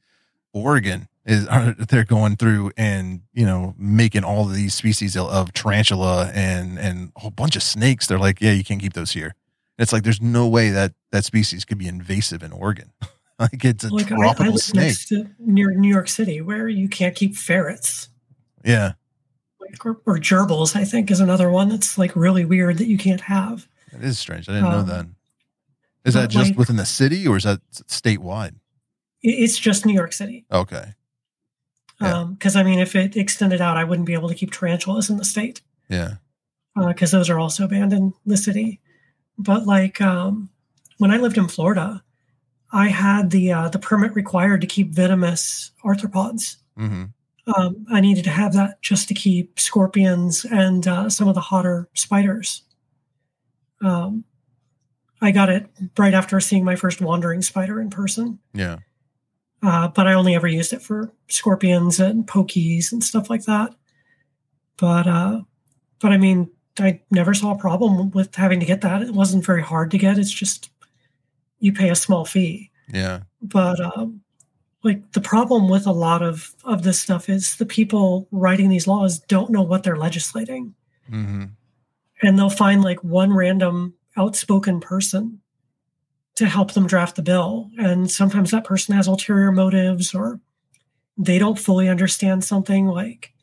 Oregon 0.54 1.10
is 1.26 1.46
are, 1.50 1.74
they're 1.74 2.06
going 2.06 2.38
through 2.38 2.72
and 2.78 3.20
you 3.34 3.46
know 3.46 3.76
making 3.78 4.24
all 4.24 4.46
of 4.48 4.56
these 4.56 4.74
species 4.74 5.18
of, 5.18 5.28
of 5.28 5.52
tarantula 5.52 6.32
and 6.34 6.80
and 6.80 7.12
a 7.18 7.20
whole 7.20 7.32
bunch 7.32 7.58
of 7.58 7.64
snakes. 7.64 8.08
They're 8.08 8.18
like, 8.18 8.40
yeah, 8.40 8.54
you 8.54 8.64
can't 8.64 8.80
keep 8.80 8.94
those 8.94 9.12
here. 9.12 9.36
It's 9.78 9.92
like 9.92 10.04
there's 10.04 10.22
no 10.22 10.48
way 10.48 10.70
that 10.70 10.94
that 11.12 11.26
species 11.26 11.66
could 11.66 11.78
be 11.78 11.86
invasive 11.90 12.42
in 12.44 12.54
Oregon. 12.54 12.94
like 13.40 13.66
it's 13.66 13.84
a 13.84 13.90
Like 13.94 14.10
I, 14.10 14.16
I 14.16 14.20
tropical 14.20 14.52
live 14.54 14.62
snake. 14.62 14.86
next 14.86 15.08
to 15.10 15.30
near 15.40 15.72
New 15.72 15.90
York 15.90 16.08
City, 16.08 16.40
where 16.40 16.70
you 16.70 16.88
can't 16.88 17.14
keep 17.14 17.36
ferrets. 17.36 18.08
Yeah, 18.64 18.94
Like, 19.60 19.86
or, 19.86 20.00
or 20.06 20.18
gerbils, 20.18 20.78
I 20.78 20.86
think, 20.86 21.12
is 21.12 21.20
another 21.20 21.50
one 21.52 21.68
that's 21.68 21.98
like 21.98 22.16
really 22.16 22.46
weird 22.46 22.78
that 22.78 22.88
you 22.88 22.98
can't 22.98 23.20
have. 23.20 23.68
it 23.92 24.02
is 24.02 24.18
strange. 24.18 24.48
I 24.48 24.54
didn't 24.54 24.70
know 24.70 24.78
Um, 24.80 24.86
that. 24.88 25.08
Is 26.06 26.14
that 26.16 26.30
just 26.30 26.52
like- 26.52 26.58
within 26.58 26.76
the 26.76 26.86
city 26.86 27.28
or 27.28 27.38
is 27.38 27.44
that 27.44 27.62
statewide? 27.88 28.56
It's 29.22 29.58
just 29.58 29.86
New 29.86 29.94
York 29.94 30.12
City. 30.14 30.46
Okay. 30.52 30.94
Yeah. 32.02 32.26
Because 32.30 32.56
I 32.58 32.64
mean, 32.64 32.80
if 32.80 32.96
it 32.96 33.16
extended 33.16 33.62
out, 33.62 33.78
I 33.78 33.86
wouldn't 33.86 34.06
be 34.08 34.14
able 34.14 34.28
to 34.28 34.36
keep 34.36 34.52
tarantulas 34.52 35.10
in 35.10 35.18
the 35.18 35.24
state. 35.26 35.62
Yeah. 35.90 36.16
because 36.76 37.12
those 37.12 37.30
are 37.30 37.40
also 37.40 37.68
banned 37.68 37.94
in 37.94 38.14
the 38.26 38.36
city. 38.36 38.82
But 39.38 39.66
like 39.66 40.02
um, 40.02 40.50
when 40.98 41.12
I 41.12 41.18
lived 41.18 41.38
in 41.38 41.48
Florida, 41.48 42.04
I 42.72 42.88
had 42.90 43.30
the 43.30 43.54
uh, 43.54 43.70
the 43.70 43.80
permit 43.80 44.14
required 44.16 44.60
to 44.62 44.68
keep 44.68 44.90
venomous 44.90 45.72
arthropods. 45.86 46.58
hmm 46.76 47.06
Um, 47.56 47.86
I 47.92 48.02
needed 48.02 48.24
to 48.26 48.30
have 48.32 48.54
that 48.54 48.82
just 48.82 49.08
to 49.10 49.14
keep 49.14 49.60
scorpions 49.60 50.46
and 50.46 50.88
uh, 50.88 51.10
some 51.10 51.28
of 51.28 51.36
the 51.36 51.42
hotter 51.42 51.88
spiders. 51.94 52.64
Um, 53.82 54.24
I 55.24 55.32
got 55.32 55.50
it 55.50 55.66
right 55.98 56.14
after 56.14 56.40
seeing 56.40 56.66
my 56.66 56.76
first 56.76 57.00
wandering 57.02 57.42
spider 57.42 57.80
in 57.80 57.90
person, 57.90 58.40
Yeah. 58.54 58.78
uh, 59.64 59.88
but 59.88 60.06
I 60.06 60.14
only 60.14 60.36
ever 60.36 60.48
used 60.48 60.74
it 60.74 60.82
for 60.82 61.12
scorpions 61.30 62.00
and 62.00 62.28
pokies 62.28 62.92
and 62.92 63.02
stuff 63.04 63.30
like 63.30 63.46
that. 63.46 63.74
But 64.78 65.08
uh, 65.08 65.42
but 66.00 66.12
I 66.12 66.18
mean, 66.18 66.52
I 66.78 67.00
never 67.10 67.34
saw 67.34 67.54
a 67.54 67.58
problem 67.58 68.12
with 68.12 68.36
having 68.36 68.60
to 68.60 68.66
get 68.66 68.82
that. 68.82 69.02
It 69.02 69.14
wasn't 69.14 69.46
very 69.46 69.62
hard 69.62 69.92
to 69.92 69.98
get. 69.98 70.18
It's 70.20 70.32
just 70.32 70.70
you 71.60 71.72
pay 71.72 71.90
a 71.90 71.96
small 71.96 72.26
fee. 72.26 72.70
Yeah. 72.94 73.22
But 73.42 73.80
um, 73.80 74.22
like 74.84 75.14
the 75.14 75.22
problem 75.22 75.70
with 75.70 75.88
a 75.88 75.92
lot 75.94 76.22
of 76.22 76.54
of 76.66 76.84
this 76.84 77.00
stuff 77.00 77.30
is 77.30 77.56
the 77.56 77.66
people 77.66 78.28
writing 78.32 78.68
these 78.68 78.88
laws 78.88 79.20
don't 79.20 79.52
know 79.52 79.62
what 79.62 79.84
they're 79.84 79.98
legislating, 79.98 80.76
hmm 81.10 81.46
and 82.22 82.38
they'll 82.40 82.50
find 82.50 82.84
like 82.84 83.04
one 83.04 83.34
random 83.34 83.94
outspoken 84.18 84.80
person 84.80 85.42
to 86.36 86.46
help 86.48 86.74
them 86.74 86.88
draft 86.88 87.16
the 87.16 87.22
bill, 87.22 87.70
and 87.78 88.10
sometimes 88.10 88.52
that 88.52 88.64
person 88.64 88.96
has 88.96 89.08
ulterior 89.08 89.52
motives 89.52 90.14
or 90.14 90.40
they 91.18 91.38
don't 91.38 91.60
fully 91.60 91.88
understand 91.88 92.44
something 92.44 92.88
like 92.88 93.34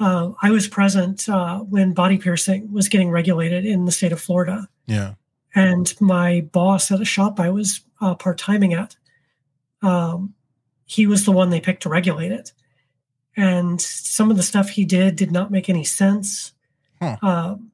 uh, 0.00 0.30
I 0.42 0.50
was 0.50 0.68
present 0.68 1.28
uh, 1.28 1.58
when 1.58 1.92
body 1.92 2.18
piercing 2.18 2.72
was 2.72 2.88
getting 2.88 3.10
regulated 3.10 3.64
in 3.64 3.84
the 3.84 3.92
state 3.92 4.12
of 4.12 4.20
Florida. 4.20 4.68
Yeah. 4.86 5.14
And 5.54 5.92
my 6.00 6.42
boss 6.52 6.92
at 6.92 7.00
a 7.00 7.04
shop 7.04 7.40
I 7.40 7.50
was 7.50 7.80
uh, 8.00 8.14
part 8.14 8.38
timing 8.38 8.74
at, 8.74 8.96
um, 9.82 10.34
he 10.84 11.06
was 11.06 11.24
the 11.24 11.32
one 11.32 11.50
they 11.50 11.60
picked 11.60 11.82
to 11.82 11.88
regulate 11.88 12.32
it. 12.32 12.52
And 13.36 13.80
some 13.80 14.30
of 14.30 14.36
the 14.36 14.42
stuff 14.42 14.68
he 14.68 14.84
did 14.84 15.16
did 15.16 15.32
not 15.32 15.50
make 15.50 15.68
any 15.68 15.84
sense. 15.84 16.52
Huh. 17.00 17.16
Um, 17.22 17.72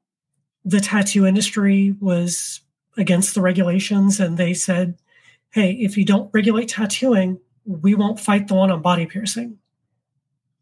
the 0.64 0.80
tattoo 0.80 1.26
industry 1.26 1.94
was 2.00 2.60
against 2.96 3.34
the 3.34 3.40
regulations, 3.40 4.20
and 4.20 4.38
they 4.38 4.54
said, 4.54 4.96
hey, 5.50 5.72
if 5.72 5.96
you 5.96 6.04
don't 6.04 6.30
regulate 6.32 6.68
tattooing, 6.68 7.38
we 7.66 7.94
won't 7.94 8.20
fight 8.20 8.48
the 8.48 8.54
one 8.54 8.70
on 8.70 8.82
body 8.82 9.06
piercing. 9.06 9.58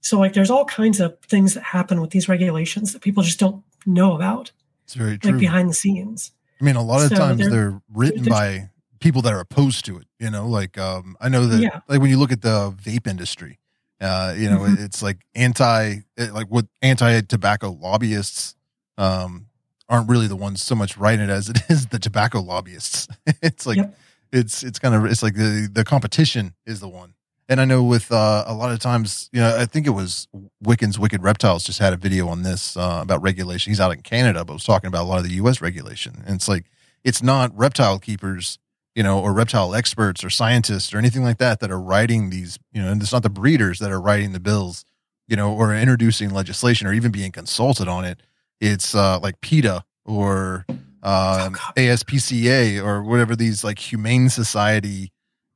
So, 0.00 0.18
like, 0.18 0.32
there's 0.32 0.50
all 0.50 0.64
kinds 0.64 0.98
of 1.00 1.18
things 1.20 1.55
that 1.55 1.62
happen 1.62 2.00
with 2.00 2.11
these 2.11 2.28
regulations 2.28 2.92
that 2.92 3.03
people 3.03 3.22
just 3.22 3.38
don't 3.38 3.62
know 3.86 4.14
about, 4.14 4.50
It's 4.84 4.94
very 4.94 5.18
true. 5.18 5.32
like 5.32 5.40
behind 5.40 5.70
the 5.70 5.74
scenes. 5.74 6.32
I 6.61 6.64
mean, 6.64 6.76
a 6.76 6.82
lot 6.82 7.03
of 7.03 7.09
So 7.11 7.16
times 7.16 7.38
they're- 7.40 7.50
they're, 7.50 7.82
written 7.92 8.22
they're- 8.24 8.30
by 8.30 8.70
people 9.00 9.22
that 9.22 9.32
are 9.32 9.40
opposed 9.40 9.84
to 9.86 9.98
it. 9.98 10.07
You 10.20 10.30
know, 10.30 10.48
like 10.48 10.78
um, 10.78 11.16
I 11.20 11.28
know 11.28 11.46
that, 11.46 11.61
Yeah. 11.61 11.80
like 11.88 12.00
when 12.00 12.11
you 12.11 12.18
look 12.18 12.30
at 12.32 12.42
the 12.42 12.70
vape 12.72 13.07
industry, 13.09 13.59
uh, 14.00 14.34
you 14.36 14.48
know, 14.48 14.61
Mhm. 14.61 14.78
it's 14.78 15.03
like 15.03 15.18
anti, 15.34 15.96
like 16.16 16.46
what 16.48 16.66
anti-tobacco 16.82 17.72
lobbyists 17.80 18.55
um, 18.98 19.46
aren't 19.93 20.09
really 20.09 20.26
the 20.26 20.36
ones 20.36 20.62
so 20.62 20.74
much 20.74 20.97
writing 20.97 21.20
it 21.26 21.30
as 21.30 21.49
it 21.49 21.59
is 21.68 21.86
the 21.86 21.99
tobacco 22.01 22.40
lobbyists. 22.40 23.07
it's 23.43 23.66
like 23.66 23.76
Yep. 23.76 23.99
it's 24.32 24.62
it's 24.64 24.78
kind 24.78 24.95
of 24.95 25.05
it's 25.05 25.22
like 25.22 25.34
the 25.34 25.68
the 25.72 25.84
competition 25.84 26.55
is 26.66 26.80
the 26.80 26.88
one. 26.88 27.14
And 27.49 27.61
I 27.61 27.66
know 27.66 27.82
with 27.82 28.11
uh, 28.11 28.45
a 28.47 28.55
lot 28.55 28.72
of 28.72 28.78
times, 28.78 29.28
you 29.32 29.40
know, 29.40 29.55
I 29.59 29.66
think 29.66 29.86
it 29.86 29.90
was 29.90 30.26
Wiccan's 30.64 30.99
Wicked 30.99 31.22
Reptiles 31.22 31.64
just 31.64 31.80
had 31.80 31.93
a 31.93 31.97
video 31.99 32.28
on 32.28 32.43
this 32.43 32.76
uh, 32.76 33.01
about 33.03 33.20
regulation. 33.20 33.70
He's 33.70 33.80
out 33.80 33.93
in 33.93 34.01
Canada, 34.01 34.45
but 34.45 34.55
was 34.55 34.64
talking 34.64 34.88
about 34.88 35.03
a 35.03 35.09
lot 35.09 35.18
of 35.18 35.24
the 35.24 35.34
U.S. 35.34 35.61
regulation. 35.61 36.22
And 36.24 36.36
it's 36.36 36.49
like, 36.49 36.64
it's 37.05 37.22
not 37.22 37.55
reptile 37.55 37.99
keepers, 37.99 38.59
you 38.95 39.03
know, 39.03 39.20
or 39.20 39.34
reptile 39.34 39.74
experts 39.74 40.24
or 40.24 40.30
scientists 40.30 40.95
or 40.95 40.99
anything 40.99 41.24
like 41.24 41.38
that 41.38 41.61
that 41.61 41.70
are 41.70 41.80
writing 41.80 42.30
these, 42.30 42.59
you 42.72 42.80
know, 42.80 42.90
and 42.90 43.03
it's 43.03 43.12
not 43.12 43.24
the 43.24 43.28
breeders 43.28 43.80
that 43.80 43.90
are 43.90 44.01
writing 44.01 44.32
the 44.32 44.40
bills, 44.40 44.84
you 45.28 45.36
know, 45.36 45.53
or 45.53 45.74
introducing 45.74 46.30
legislation 46.30 46.86
or 46.86 46.95
even 46.95 47.11
being 47.11 47.32
consulted 47.32 47.88
on 47.88 48.05
it. 48.05 48.20
It's 48.62 48.94
uh, 48.94 49.18
like 49.18 49.40
PETA 49.40 49.84
or 50.04 50.64
um, 51.02 51.52
God. 51.52 51.58
ASPCA 51.76 52.80
or 52.82 53.02
whatever 53.02 53.34
these 53.34 53.64
like 53.64 53.78
humane 53.80 54.28
society 54.28 55.10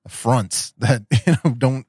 fronts 0.08 0.72
that 0.78 1.02
you 1.26 1.34
know 1.44 1.54
don't 1.54 1.86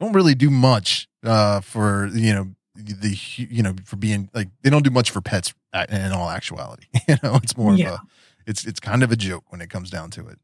don't 0.00 0.12
really 0.12 0.34
do 0.34 0.50
much 0.50 1.08
uh 1.24 1.60
for 1.60 2.06
you 2.14 2.32
know 2.32 2.48
the 2.74 3.18
you 3.36 3.62
know 3.62 3.74
for 3.84 3.96
being 3.96 4.28
like 4.34 4.48
they 4.62 4.70
don't 4.70 4.84
do 4.84 4.90
much 4.90 5.10
for 5.10 5.20
pets 5.20 5.52
in 5.90 6.12
all 6.12 6.30
actuality 6.30 6.86
you 7.08 7.16
know 7.22 7.36
it's 7.42 7.56
more 7.56 7.74
Yeah. 7.74 7.88
of 7.88 7.94
a 7.94 8.00
it's 8.46 8.64
it's 8.66 8.78
kind 8.80 9.02
of 9.02 9.10
a 9.10 9.16
joke 9.16 9.44
when 9.50 9.60
it 9.60 9.68
comes 9.70 9.90
down 9.90 10.10
to 10.12 10.28
it 10.28 10.38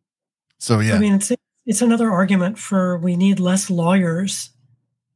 so 0.59 0.81
yeah 0.81 0.97
I 0.97 0.99
mean, 0.99 1.15
it's 1.15 1.33
it's 1.65 1.81
another 1.83 2.11
argument 2.11 2.59
for 2.59 2.99
we 2.99 3.17
need 3.17 3.41
less 3.41 3.71
lawyers 3.71 4.51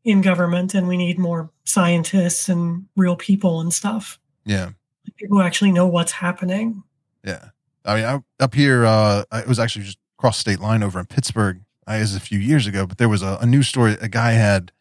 in 0.05 0.21
government 0.23 0.75
and 0.75 0.87
we 0.89 0.97
need 0.97 1.19
more 1.19 1.51
scientists 1.65 2.49
and 2.49 2.87
real 2.97 3.17
people 3.17 3.61
and 3.61 3.73
stuff. 3.75 4.19
yeah 4.47 4.71
People 5.17 5.41
actually 5.43 5.73
know 5.73 5.87
what's 5.87 6.13
happening. 6.13 6.83
Yeah. 7.25 7.51
I 7.85 7.95
mean, 7.97 8.05
I, 8.05 8.45
up 8.45 8.55
here, 8.55 8.85
uh, 8.85 9.25
it 9.33 9.47
was 9.47 9.59
actually 9.59 9.85
just 9.85 9.99
across 10.19 10.39
state 10.39 10.61
line 10.61 10.83
over 10.83 11.01
in 11.01 11.07
Pittsburgh. 11.07 11.61
I 11.87 12.01
was 12.01 12.15
a 12.15 12.21
few 12.21 12.39
years 12.39 12.67
ago, 12.67 12.87
but 12.87 12.99
there 12.99 13.09
was 13.09 13.23
a, 13.23 13.39
a 13.41 13.47
news 13.47 13.69
story. 13.69 13.97
A 14.01 14.09
guy 14.09 14.33
had 14.33 14.73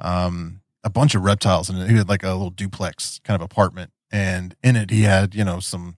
um, 0.00 0.60
a 0.84 0.90
bunch 0.90 1.14
of 1.14 1.22
reptiles 1.22 1.68
and 1.68 1.90
he 1.90 1.96
had 1.96 2.08
like 2.08 2.22
a 2.22 2.28
little 2.28 2.50
duplex 2.50 3.20
kind 3.24 3.34
of 3.34 3.42
apartment. 3.42 3.90
And 4.12 4.54
in 4.62 4.76
it, 4.76 4.90
he 4.90 5.02
had, 5.02 5.34
you 5.34 5.44
know, 5.44 5.58
some 5.58 5.96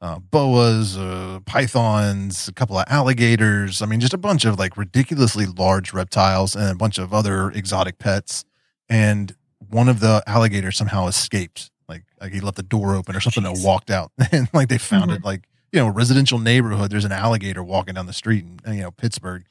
uh, 0.00 0.18
boas, 0.18 0.96
uh, 0.96 1.38
pythons, 1.46 2.48
a 2.48 2.52
couple 2.52 2.76
of 2.76 2.84
alligators. 2.88 3.80
I 3.80 3.86
mean, 3.86 4.00
just 4.00 4.14
a 4.14 4.18
bunch 4.18 4.44
of 4.44 4.58
like 4.58 4.76
ridiculously 4.76 5.46
large 5.46 5.92
reptiles 5.92 6.56
and 6.56 6.70
a 6.70 6.74
bunch 6.74 6.98
of 6.98 7.14
other 7.14 7.52
exotic 7.52 7.98
pets. 7.98 8.44
And 8.88 9.36
one 9.70 9.88
of 9.88 10.00
the 10.00 10.22
alligators 10.26 10.76
somehow 10.76 11.06
escaped. 11.06 11.70
Like, 11.92 12.04
like 12.20 12.32
he 12.32 12.40
left 12.40 12.56
the 12.56 12.62
door 12.62 12.94
open 12.94 13.14
or 13.16 13.20
something 13.20 13.44
and 13.44 13.62
walked 13.64 13.90
out. 13.90 14.10
And 14.32 14.48
like 14.52 14.68
they 14.68 14.78
found 14.78 15.10
it 15.10 15.24
like, 15.24 15.42
you 15.72 15.80
know, 15.80 15.88
residential 15.88 16.38
neighborhood. 16.38 16.90
There's 16.90 17.04
an 17.04 17.12
alligator 17.12 17.62
walking 17.62 17.94
down 17.94 18.06
the 18.06 18.12
street 18.12 18.44
in, 18.44 18.74
you 18.74 18.82
know, 18.82 18.90
Pittsburgh. 18.90 19.44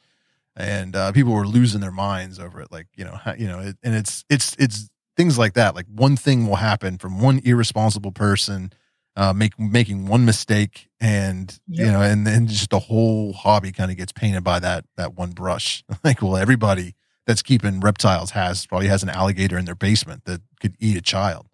and 0.56 0.96
uh, 0.96 1.12
people 1.12 1.34
were 1.34 1.48
losing 1.48 1.82
their 1.82 1.92
minds 1.92 2.40
over 2.40 2.62
it. 2.62 2.72
Like 2.72 2.88
you 2.96 3.06
know, 3.06 3.18
you 3.38 3.48
know, 3.48 3.60
it, 3.60 3.78
and 3.84 3.96
it's 3.96 4.26
it's 4.30 4.56
it's 4.58 4.90
things 5.16 5.38
like 5.38 5.54
that. 5.54 5.76
Like 5.76 5.86
one 5.88 6.18
thing 6.18 6.48
will 6.48 6.58
happen 6.58 6.98
from 6.98 7.22
one 7.22 7.42
irresponsible 7.44 8.12
person 8.12 8.74
uh, 9.16 9.34
make 9.34 9.60
making 9.60 10.08
one 10.08 10.26
mistake, 10.26 10.90
and 11.00 11.60
you 11.68 11.86
know, 11.86 12.02
and 12.02 12.26
then 12.26 12.48
just 12.48 12.70
the 12.70 12.80
whole 12.80 13.34
hobby 13.34 13.72
kind 13.72 13.92
of 13.92 13.98
gets 13.98 14.12
painted 14.12 14.44
by 14.44 14.60
that 14.60 14.86
that 14.98 15.16
one 15.16 15.32
brush. 15.32 15.84
like, 16.04 16.22
well, 16.22 16.38
everybody 16.38 16.96
that's 17.28 17.42
keeping 17.42 17.80
reptiles 17.82 18.32
has 18.32 18.66
probably 18.66 18.88
has 18.88 19.04
an 19.04 19.10
alligator 19.10 19.58
in 19.58 19.66
their 19.66 19.76
basement 19.76 20.26
that 20.26 20.42
could 20.60 20.76
eat 20.80 20.98
a 20.98 21.02
child. 21.02 21.48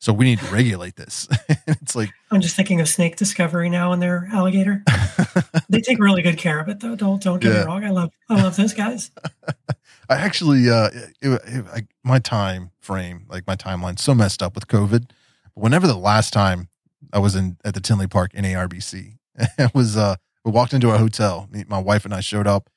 So 0.00 0.14
we 0.14 0.24
need 0.24 0.38
to 0.38 0.46
regulate 0.46 0.96
this. 0.96 1.28
it's 1.66 1.94
like 1.94 2.10
I'm 2.30 2.40
just 2.40 2.56
thinking 2.56 2.80
of 2.80 2.88
Snake 2.88 3.16
Discovery 3.16 3.68
now 3.68 3.92
and 3.92 4.00
their 4.00 4.28
alligator. 4.32 4.82
they 5.68 5.82
take 5.82 5.98
really 5.98 6.22
good 6.22 6.38
care 6.38 6.58
of 6.58 6.70
it, 6.70 6.80
though. 6.80 6.96
Don't 6.96 7.22
don't 7.22 7.38
get 7.38 7.52
yeah. 7.52 7.60
me 7.60 7.66
wrong. 7.66 7.84
I 7.84 7.90
love 7.90 8.10
I 8.30 8.42
love 8.42 8.56
those 8.56 8.72
guys. 8.72 9.10
I 10.08 10.16
actually, 10.16 10.68
uh, 10.70 10.88
it, 11.20 11.40
it, 11.46 11.64
I, 11.72 11.86
my 12.02 12.18
time 12.18 12.70
frame, 12.80 13.26
like 13.28 13.46
my 13.46 13.54
timeline, 13.54 13.98
so 13.98 14.12
messed 14.12 14.42
up 14.42 14.54
with 14.54 14.66
COVID. 14.66 15.08
But 15.54 15.62
Whenever 15.62 15.86
the 15.86 15.96
last 15.96 16.32
time 16.32 16.68
I 17.12 17.18
was 17.18 17.36
in 17.36 17.58
at 17.62 17.74
the 17.74 17.80
Tinley 17.80 18.06
Park 18.06 18.32
NARBC, 18.32 19.18
it 19.58 19.74
was 19.74 19.98
uh, 19.98 20.16
we 20.46 20.50
walked 20.50 20.72
into 20.72 20.90
a 20.90 20.96
hotel. 20.96 21.46
My 21.68 21.78
wife 21.78 22.06
and 22.06 22.14
I 22.14 22.20
showed 22.20 22.46
up, 22.46 22.70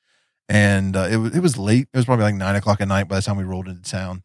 and 0.46 0.94
uh, 0.94 1.08
it 1.10 1.16
was 1.16 1.34
it 1.34 1.40
was 1.40 1.56
late. 1.56 1.88
It 1.94 1.96
was 1.96 2.04
probably 2.04 2.24
like 2.24 2.34
nine 2.34 2.54
o'clock 2.54 2.82
at 2.82 2.88
night 2.88 3.08
by 3.08 3.16
the 3.16 3.22
time 3.22 3.38
we 3.38 3.44
rolled 3.44 3.66
into 3.66 3.90
town 3.90 4.22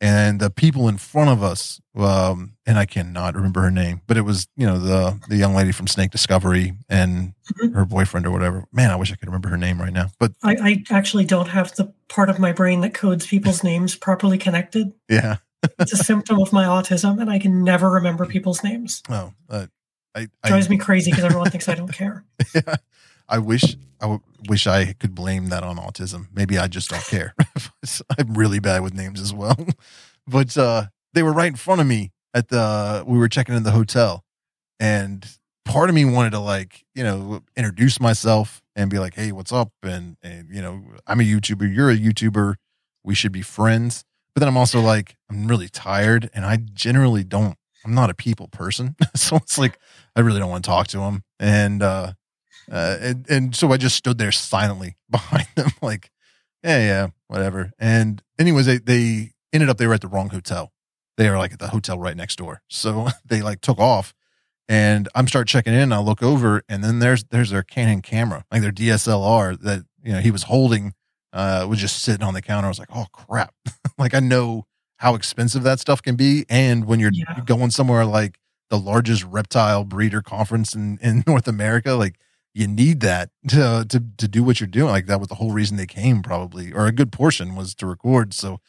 and 0.00 0.40
the 0.40 0.50
people 0.50 0.88
in 0.88 0.96
front 0.96 1.28
of 1.28 1.42
us, 1.42 1.80
um, 1.94 2.54
and 2.64 2.78
I 2.78 2.86
cannot 2.86 3.34
remember 3.34 3.60
her 3.60 3.70
name, 3.70 4.00
but 4.06 4.16
it 4.16 4.22
was 4.22 4.48
you 4.56 4.66
know 4.66 4.78
the 4.78 5.20
the 5.28 5.36
young 5.36 5.54
lady 5.54 5.72
from 5.72 5.86
Snake 5.86 6.10
Discovery 6.10 6.74
and 6.88 7.34
mm-hmm. 7.52 7.74
her 7.74 7.84
boyfriend 7.84 8.26
or 8.26 8.30
whatever. 8.30 8.64
Man, 8.72 8.90
I 8.90 8.96
wish 8.96 9.12
I 9.12 9.16
could 9.16 9.28
remember 9.28 9.48
her 9.50 9.58
name 9.58 9.80
right 9.80 9.92
now. 9.92 10.10
But 10.18 10.32
I, 10.42 10.56
I 10.60 10.84
actually 10.90 11.26
don't 11.26 11.48
have 11.48 11.74
the 11.76 11.92
part 12.08 12.30
of 12.30 12.38
my 12.38 12.52
brain 12.52 12.80
that 12.80 12.94
codes 12.94 13.26
people's 13.26 13.62
names 13.64 13.94
properly 13.94 14.38
connected. 14.38 14.92
Yeah, 15.08 15.36
it's 15.78 15.92
a 15.92 15.98
symptom 15.98 16.40
of 16.40 16.52
my 16.52 16.64
autism, 16.64 17.20
and 17.20 17.30
I 17.30 17.38
can 17.38 17.62
never 17.62 17.90
remember 17.90 18.26
people's 18.26 18.64
names. 18.64 19.02
Oh, 19.10 19.32
uh, 19.50 19.66
I, 20.14 20.28
I 20.42 20.48
drives 20.48 20.70
me 20.70 20.78
crazy 20.78 21.10
because 21.10 21.24
everyone 21.24 21.50
thinks 21.50 21.68
I 21.68 21.74
don't 21.74 21.92
care. 21.92 22.24
Yeah, 22.54 22.76
I 23.28 23.38
wish 23.38 23.76
I 24.00 24.04
w- 24.04 24.22
wish 24.48 24.66
I 24.66 24.94
could 24.94 25.14
blame 25.14 25.48
that 25.48 25.62
on 25.62 25.76
autism. 25.76 26.28
Maybe 26.32 26.58
I 26.58 26.66
just 26.66 26.90
don't 26.90 27.04
care. 27.04 27.34
I'm 28.18 28.34
really 28.34 28.58
bad 28.58 28.82
with 28.82 28.94
names 28.94 29.20
as 29.20 29.32
well. 29.32 29.56
but 30.26 30.56
uh, 30.56 30.86
they 31.14 31.22
were 31.22 31.32
right 31.32 31.50
in 31.50 31.56
front 31.56 31.80
of 31.80 31.86
me 31.86 32.12
at 32.34 32.48
the. 32.48 33.04
We 33.06 33.18
were 33.18 33.28
checking 33.28 33.54
in 33.54 33.62
the 33.62 33.70
hotel, 33.70 34.24
and 34.78 35.26
part 35.64 35.88
of 35.88 35.94
me 35.94 36.04
wanted 36.04 36.30
to 36.30 36.40
like 36.40 36.84
you 36.94 37.04
know 37.04 37.42
introduce 37.56 38.00
myself 38.00 38.62
and 38.76 38.90
be 38.90 38.98
like, 38.98 39.14
"Hey, 39.14 39.32
what's 39.32 39.52
up?" 39.52 39.70
And 39.82 40.16
and 40.22 40.48
you 40.50 40.62
know, 40.62 40.82
I'm 41.06 41.20
a 41.20 41.24
YouTuber. 41.24 41.74
You're 41.74 41.90
a 41.90 41.96
YouTuber. 41.96 42.54
We 43.04 43.14
should 43.14 43.32
be 43.32 43.42
friends. 43.42 44.04
But 44.34 44.40
then 44.40 44.48
I'm 44.48 44.56
also 44.56 44.80
like, 44.80 45.16
I'm 45.28 45.48
really 45.48 45.68
tired, 45.68 46.30
and 46.32 46.44
I 46.44 46.56
generally 46.56 47.24
don't. 47.24 47.56
I'm 47.84 47.94
not 47.94 48.10
a 48.10 48.14
people 48.14 48.48
person, 48.48 48.94
so 49.16 49.36
it's 49.36 49.58
like 49.58 49.78
I 50.14 50.20
really 50.20 50.38
don't 50.38 50.50
want 50.50 50.64
to 50.64 50.70
talk 50.70 50.86
to 50.88 50.98
them. 50.98 51.22
And 51.38 51.82
uh, 51.82 52.12
uh, 52.70 52.96
and, 53.00 53.28
and 53.28 53.56
so 53.56 53.72
I 53.72 53.76
just 53.76 53.96
stood 53.96 54.18
there 54.18 54.32
silently 54.32 54.96
behind 55.10 55.48
them, 55.56 55.70
like, 55.82 56.10
yeah, 56.62 56.78
yeah, 56.78 57.06
whatever. 57.26 57.72
And 57.78 58.22
anyways, 58.38 58.66
they, 58.66 58.78
they 58.78 59.32
ended 59.52 59.68
up, 59.68 59.78
they 59.78 59.86
were 59.86 59.94
at 59.94 60.02
the 60.02 60.08
wrong 60.08 60.28
hotel. 60.30 60.72
They 61.16 61.28
are 61.28 61.38
like 61.38 61.52
at 61.52 61.58
the 61.58 61.68
hotel 61.68 61.98
right 61.98 62.16
next 62.16 62.36
door. 62.36 62.62
So 62.68 63.08
they 63.24 63.42
like 63.42 63.60
took 63.60 63.78
off 63.78 64.14
and 64.68 65.08
I'm 65.14 65.26
start 65.26 65.48
checking 65.48 65.74
in. 65.74 65.92
I 65.92 65.98
look 65.98 66.22
over 66.22 66.62
and 66.68 66.84
then 66.84 67.00
there's, 67.00 67.24
there's 67.24 67.50
their 67.50 67.62
Canon 67.62 68.02
camera, 68.02 68.44
like 68.52 68.62
their 68.62 68.72
DSLR 68.72 69.60
that, 69.62 69.84
you 70.02 70.12
know, 70.12 70.20
he 70.20 70.30
was 70.30 70.44
holding, 70.44 70.94
uh, 71.32 71.66
was 71.68 71.78
just 71.78 72.02
sitting 72.02 72.22
on 72.22 72.34
the 72.34 72.42
counter. 72.42 72.66
I 72.66 72.70
was 72.70 72.78
like, 72.78 72.94
oh 72.94 73.06
crap. 73.12 73.54
like 73.98 74.14
I 74.14 74.20
know 74.20 74.66
how 74.98 75.14
expensive 75.14 75.62
that 75.62 75.80
stuff 75.80 76.02
can 76.02 76.14
be. 76.14 76.44
And 76.48 76.84
when 76.84 77.00
you're 77.00 77.10
yeah. 77.12 77.40
going 77.44 77.70
somewhere 77.70 78.04
like 78.04 78.38
the 78.68 78.78
largest 78.78 79.24
reptile 79.24 79.84
breeder 79.84 80.22
conference 80.22 80.74
in, 80.74 80.98
in 81.02 81.24
North 81.26 81.48
America, 81.48 81.92
like 81.94 82.16
you 82.52 82.66
need 82.66 83.00
that 83.00 83.30
to, 83.48 83.86
to 83.88 84.02
to 84.18 84.28
do 84.28 84.42
what 84.42 84.60
you're 84.60 84.66
doing. 84.66 84.90
Like 84.90 85.06
that 85.06 85.20
was 85.20 85.28
the 85.28 85.36
whole 85.36 85.52
reason 85.52 85.76
they 85.76 85.86
came, 85.86 86.22
probably, 86.22 86.72
or 86.72 86.86
a 86.86 86.92
good 86.92 87.12
portion 87.12 87.54
was 87.54 87.74
to 87.76 87.86
record. 87.86 88.34
So 88.34 88.60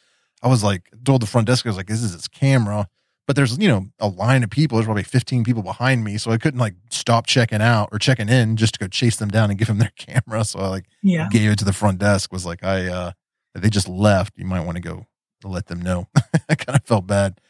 I 0.42 0.48
was 0.48 0.64
like, 0.64 0.90
told 1.04 1.22
the 1.22 1.26
front 1.26 1.46
desk, 1.46 1.66
I 1.66 1.68
was 1.68 1.76
like, 1.76 1.86
this 1.86 2.02
is 2.02 2.12
his 2.12 2.28
camera. 2.28 2.88
But 3.26 3.36
there's, 3.36 3.56
you 3.58 3.68
know, 3.68 3.86
a 4.00 4.08
line 4.08 4.42
of 4.42 4.50
people. 4.50 4.76
There's 4.76 4.86
probably 4.86 5.04
15 5.04 5.44
people 5.44 5.62
behind 5.62 6.02
me. 6.02 6.18
So 6.18 6.32
I 6.32 6.38
couldn't 6.38 6.58
like 6.58 6.74
stop 6.90 7.26
checking 7.26 7.62
out 7.62 7.88
or 7.92 8.00
checking 8.00 8.28
in 8.28 8.56
just 8.56 8.74
to 8.74 8.80
go 8.80 8.88
chase 8.88 9.16
them 9.16 9.28
down 9.28 9.48
and 9.48 9.58
give 9.58 9.68
them 9.68 9.78
their 9.78 9.92
camera. 9.96 10.44
So 10.44 10.58
I 10.58 10.68
like 10.68 10.86
yeah. 11.02 11.28
gave 11.30 11.50
it 11.50 11.58
to 11.60 11.64
the 11.64 11.72
front 11.72 11.98
desk, 11.98 12.32
was 12.32 12.44
like, 12.44 12.64
I, 12.64 12.88
uh, 12.88 13.12
they 13.54 13.70
just 13.70 13.88
left. 13.88 14.32
You 14.36 14.44
might 14.44 14.64
want 14.64 14.76
to 14.76 14.82
go 14.82 15.06
let 15.44 15.66
them 15.66 15.80
know. 15.80 16.08
I 16.48 16.54
kind 16.56 16.76
of 16.76 16.84
felt 16.84 17.06
bad. 17.06 17.40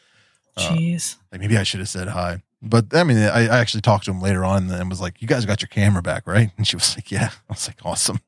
Uh, 0.57 0.68
Jeez. 0.68 1.14
Uh, 1.14 1.18
like 1.33 1.41
maybe 1.41 1.57
I 1.57 1.62
should 1.62 1.80
have 1.80 1.89
said 1.89 2.09
hi. 2.09 2.43
But 2.62 2.94
I 2.94 3.02
mean, 3.02 3.18
I, 3.18 3.48
I 3.48 3.58
actually 3.58 3.80
talked 3.80 4.04
to 4.04 4.12
him 4.12 4.20
later 4.20 4.44
on 4.44 4.70
and 4.70 4.88
was 4.88 5.00
like, 5.00 5.20
"You 5.20 5.26
guys 5.26 5.44
got 5.44 5.60
your 5.60 5.68
camera 5.68 6.00
back, 6.00 6.26
right?" 6.26 6.50
And 6.56 6.66
she 6.66 6.76
was 6.76 6.96
like, 6.96 7.10
"Yeah." 7.10 7.30
I 7.50 7.52
was 7.52 7.68
like, 7.68 7.84
"Awesome." 7.84 8.20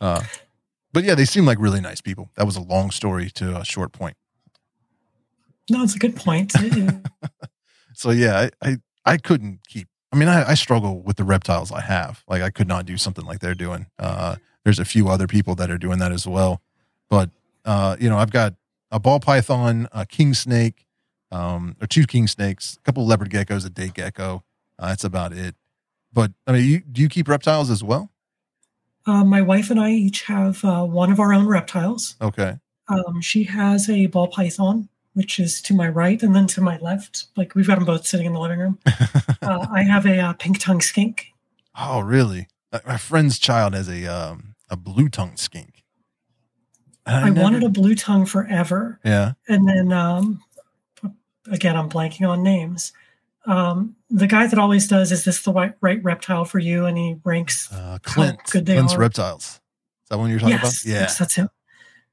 Uh, 0.00 0.22
but 0.92 1.04
yeah, 1.04 1.14
they 1.14 1.24
seem 1.24 1.46
like 1.46 1.58
really 1.60 1.80
nice 1.80 2.00
people. 2.00 2.30
That 2.34 2.44
was 2.44 2.56
a 2.56 2.60
long 2.60 2.90
story 2.90 3.30
to 3.30 3.56
a 3.56 3.64
short 3.64 3.92
point. 3.92 4.16
No, 5.70 5.82
it's 5.82 5.94
a 5.94 5.98
good 5.98 6.16
point. 6.16 6.52
so 7.94 8.10
yeah, 8.10 8.48
I, 8.62 8.68
I, 8.68 8.76
I 9.04 9.16
couldn't 9.16 9.60
keep. 9.68 9.88
I 10.12 10.16
mean, 10.16 10.28
I, 10.28 10.50
I 10.50 10.54
struggle 10.54 11.00
with 11.00 11.16
the 11.16 11.24
reptiles 11.24 11.72
I 11.72 11.80
have. 11.80 12.24
Like 12.28 12.42
I 12.42 12.50
could 12.50 12.68
not 12.68 12.84
do 12.84 12.98
something 12.98 13.24
like 13.24 13.38
they're 13.38 13.54
doing. 13.54 13.86
Uh, 13.98 14.36
there's 14.64 14.78
a 14.78 14.84
few 14.84 15.08
other 15.08 15.26
people 15.26 15.54
that 15.54 15.70
are 15.70 15.78
doing 15.78 15.98
that 16.00 16.12
as 16.12 16.26
well. 16.26 16.60
But 17.08 17.30
uh, 17.64 17.96
you 17.98 18.10
know, 18.10 18.18
I've 18.18 18.32
got 18.32 18.54
a 18.90 18.98
ball 18.98 19.20
python, 19.20 19.88
a 19.92 20.04
king 20.04 20.34
snake, 20.34 20.84
um, 21.32 21.76
or 21.80 21.86
two 21.86 22.06
king 22.06 22.28
snakes, 22.28 22.76
a 22.76 22.82
couple 22.82 23.04
leopard 23.06 23.30
geckos, 23.30 23.66
a 23.66 23.70
day 23.70 23.90
gecko. 23.92 24.44
Uh, 24.78 24.88
that's 24.88 25.04
about 25.04 25.32
it. 25.32 25.56
But 26.12 26.32
I 26.46 26.52
mean, 26.52 26.64
you, 26.64 26.80
do 26.80 27.02
you 27.02 27.08
keep 27.08 27.28
reptiles 27.28 27.70
as 27.70 27.82
well? 27.82 28.10
Uh, 29.06 29.24
my 29.24 29.40
wife 29.40 29.70
and 29.70 29.80
I 29.80 29.90
each 29.90 30.22
have 30.24 30.64
uh, 30.64 30.84
one 30.84 31.10
of 31.10 31.18
our 31.18 31.32
own 31.32 31.46
reptiles. 31.46 32.16
Okay. 32.20 32.58
Um, 32.88 33.20
she 33.20 33.44
has 33.44 33.88
a 33.88 34.06
ball 34.06 34.28
python, 34.28 34.88
which 35.14 35.40
is 35.40 35.60
to 35.62 35.74
my 35.74 35.88
right, 35.88 36.22
and 36.22 36.36
then 36.36 36.46
to 36.48 36.60
my 36.60 36.78
left. 36.78 37.26
Like 37.36 37.54
we've 37.54 37.66
got 37.66 37.76
them 37.76 37.84
both 37.84 38.06
sitting 38.06 38.26
in 38.26 38.34
the 38.34 38.40
living 38.40 38.60
room. 38.60 38.78
Uh, 39.42 39.66
I 39.72 39.82
have 39.82 40.06
a 40.06 40.20
uh, 40.20 40.32
pink 40.34 40.60
tongue 40.60 40.80
skink. 40.80 41.26
Oh, 41.76 41.98
really? 41.98 42.46
Uh, 42.72 42.78
my 42.86 42.96
friend's 42.96 43.40
child 43.40 43.74
has 43.74 43.88
a 43.88 44.06
um, 44.06 44.54
a 44.70 44.76
blue 44.76 45.08
tongue 45.08 45.36
skink. 45.36 45.82
I, 47.04 47.22
I 47.22 47.24
never... 47.30 47.42
wanted 47.42 47.64
a 47.64 47.68
blue 47.68 47.96
tongue 47.96 48.24
forever. 48.24 49.00
Yeah. 49.04 49.32
And 49.48 49.66
then 49.66 49.92
um, 49.92 50.44
again, 51.50 51.76
I'm 51.76 51.88
blanking 51.88 52.28
on 52.28 52.42
names. 52.42 52.92
Um, 53.46 53.96
the 54.08 54.26
guy 54.26 54.46
that 54.46 54.58
always 54.58 54.86
does 54.86 55.10
is 55.10 55.24
this 55.24 55.42
the 55.42 55.52
right, 55.52 55.74
right 55.80 56.02
reptile 56.04 56.44
for 56.44 56.58
you, 56.58 56.86
and 56.86 56.96
he 56.96 57.16
ranks 57.24 57.72
uh, 57.72 57.98
Clint. 58.02 58.38
good 58.50 58.66
they 58.66 58.74
Clint's 58.74 58.94
are. 58.94 58.98
reptiles. 58.98 59.44
Is 59.44 60.08
that 60.10 60.18
one 60.18 60.30
you're 60.30 60.38
talking 60.38 60.54
yes, 60.54 60.84
about? 60.84 60.92
Yeah, 60.92 61.00
yes, 61.00 61.18
that's 61.18 61.34
him. 61.34 61.48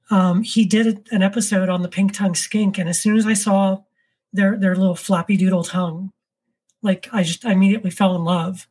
Um, 0.10 0.42
he 0.42 0.66
did 0.66 1.08
an 1.12 1.22
episode 1.22 1.70
on 1.70 1.84
the 1.84 1.90
pink 1.90 2.14
tongue 2.14 2.36
skink, 2.36 2.78
and 2.80 2.90
as 2.90 3.00
soon 3.00 3.16
as 3.18 3.28
I 3.28 3.34
saw 3.34 3.84
their 4.34 4.58
their 4.58 4.76
little 4.76 4.96
flappy 4.96 5.38
doodle 5.38 5.64
tongue, 5.64 6.12
like 6.82 7.08
I 7.12 7.24
just 7.24 7.46
I 7.46 7.52
immediately 7.52 7.92
fell 7.92 8.16
in 8.16 8.24
love. 8.24 8.68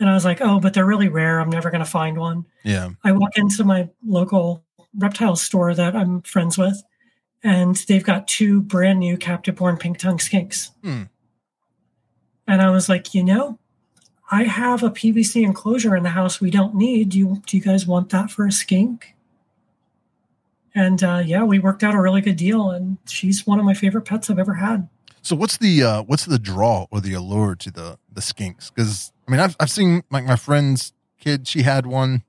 And 0.00 0.08
I 0.08 0.14
was 0.14 0.24
like, 0.24 0.40
oh, 0.40 0.60
but 0.60 0.74
they're 0.74 0.86
really 0.86 1.08
rare. 1.08 1.40
I'm 1.40 1.50
never 1.50 1.70
going 1.70 1.84
to 1.84 1.90
find 1.90 2.18
one. 2.18 2.46
Yeah. 2.62 2.90
I 3.02 3.10
walk 3.10 3.36
into 3.36 3.64
my 3.64 3.88
local 4.06 4.62
reptile 4.96 5.34
store 5.34 5.74
that 5.74 5.96
I'm 5.96 6.22
friends 6.22 6.56
with, 6.56 6.80
and 7.42 7.76
they've 7.88 8.04
got 8.04 8.28
two 8.28 8.60
brand 8.62 8.98
new 8.98 9.16
captive 9.16 9.56
born 9.56 9.76
pink 9.76 9.98
tongue 9.98 10.18
skinks. 10.18 10.70
Hmm. 10.82 11.04
And 12.46 12.62
I 12.62 12.70
was 12.70 12.88
like, 12.88 13.14
you 13.14 13.22
know, 13.22 13.58
I 14.30 14.44
have 14.44 14.82
a 14.82 14.90
PVC 14.90 15.42
enclosure 15.42 15.96
in 15.96 16.02
the 16.02 16.10
house 16.10 16.40
we 16.40 16.50
don't 16.50 16.74
need. 16.74 17.10
Do 17.10 17.18
you 17.18 17.42
do 17.46 17.56
you 17.56 17.62
guys 17.62 17.86
want 17.86 18.10
that 18.10 18.30
for 18.30 18.46
a 18.46 18.52
skink? 18.52 19.14
And 20.74 21.02
uh, 21.02 21.22
yeah, 21.24 21.44
we 21.44 21.58
worked 21.58 21.82
out 21.82 21.94
a 21.94 22.00
really 22.00 22.20
good 22.20 22.36
deal, 22.36 22.70
and 22.70 22.98
she's 23.06 23.46
one 23.46 23.58
of 23.58 23.64
my 23.64 23.74
favorite 23.74 24.02
pets 24.02 24.30
I've 24.30 24.38
ever 24.38 24.54
had. 24.54 24.88
So 25.22 25.34
what's 25.34 25.56
the 25.56 25.82
uh, 25.82 26.02
what's 26.02 26.24
the 26.24 26.38
draw 26.38 26.86
or 26.90 27.00
the 27.00 27.14
allure 27.14 27.54
to 27.56 27.70
the 27.70 27.98
the 28.12 28.20
skinks? 28.20 28.72
Because 28.72 29.12
I 29.26 29.30
mean, 29.30 29.40
I've 29.40 29.56
I've 29.58 29.70
seen 29.70 30.02
like 30.10 30.24
my 30.24 30.36
friend's 30.36 30.92
kid, 31.18 31.48
she 31.48 31.62
had 31.62 31.86
one, 31.86 32.22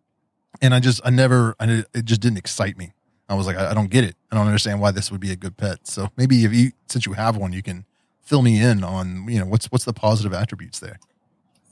and 0.61 0.73
I 0.73 0.79
just 0.79 1.01
I 1.03 1.09
never 1.09 1.55
I, 1.59 1.83
it 1.93 2.05
just 2.05 2.21
didn't 2.21 2.37
excite 2.37 2.77
me. 2.77 2.93
I 3.29 3.35
was 3.35 3.45
like, 3.45 3.57
I, 3.57 3.71
I, 3.71 3.73
don't 3.73 3.89
get 3.89 4.03
it. 4.03 4.15
I 4.31 4.35
don't 4.35 4.47
understand 4.47 4.81
why 4.81 4.91
this 4.91 5.11
would 5.11 5.21
be 5.21 5.31
a 5.31 5.35
good 5.35 5.55
pet. 5.55 5.87
So 5.87 6.09
maybe 6.17 6.43
if 6.45 6.53
you, 6.53 6.71
since 6.87 7.05
you 7.05 7.13
have 7.13 7.37
one, 7.37 7.53
you 7.53 7.61
can 7.61 7.85
fill 8.23 8.41
me 8.41 8.61
in 8.61 8.83
on, 8.83 9.27
you 9.29 9.39
know, 9.39 9.45
what's 9.45 9.67
what's 9.71 9.85
the 9.85 9.93
positive 9.93 10.33
attributes 10.33 10.79
there. 10.79 10.99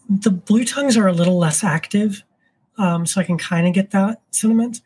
The 0.10 0.32
blue 0.32 0.64
tongues 0.64 0.96
are 0.96 1.08
a 1.08 1.14
little 1.14 1.38
less 1.38 1.64
active, 1.64 2.24
um, 2.78 3.06
so 3.06 3.20
I 3.20 3.24
can 3.24 3.38
kind 3.38 3.68
of 3.68 3.74
get 3.74 3.92
that 3.92 4.22
sentiment. 4.32 4.82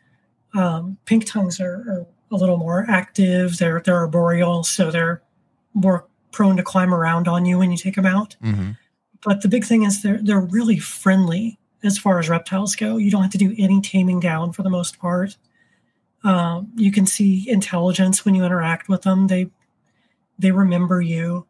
Um, 0.54 0.98
pink 1.04 1.26
tongues 1.26 1.60
are, 1.60 1.74
are, 1.88 2.06
a 2.30 2.36
little 2.36 2.56
more 2.56 2.86
active. 2.88 3.58
They're 3.58 3.80
they're 3.84 3.96
arboreal, 3.96 4.64
so 4.64 4.90
they're 4.90 5.22
more 5.74 6.06
prone 6.32 6.56
to 6.56 6.62
climb 6.62 6.94
around 6.94 7.28
on 7.28 7.44
you 7.44 7.58
when 7.58 7.70
you 7.70 7.76
take 7.76 7.94
them 7.94 8.06
out. 8.06 8.36
Mm-hmm. 8.42 8.70
But 9.22 9.42
the 9.42 9.48
big 9.48 9.64
thing 9.64 9.82
is 9.82 10.02
they're 10.02 10.20
they're 10.22 10.40
really 10.40 10.78
friendly 10.78 11.58
as 11.84 11.98
far 11.98 12.18
as 12.18 12.28
reptiles 12.28 12.74
go. 12.74 12.96
You 12.96 13.10
don't 13.10 13.22
have 13.22 13.32
to 13.32 13.38
do 13.38 13.54
any 13.58 13.80
taming 13.80 14.20
down 14.20 14.52
for 14.52 14.62
the 14.62 14.70
most 14.70 14.98
part. 14.98 15.36
Um, 16.24 16.72
you 16.76 16.92
can 16.92 17.06
see 17.06 17.48
intelligence 17.48 18.24
when 18.24 18.34
you 18.34 18.44
interact 18.44 18.88
with 18.88 19.02
them. 19.02 19.26
They 19.26 19.50
they 20.38 20.50
remember 20.50 21.00
you, 21.00 21.46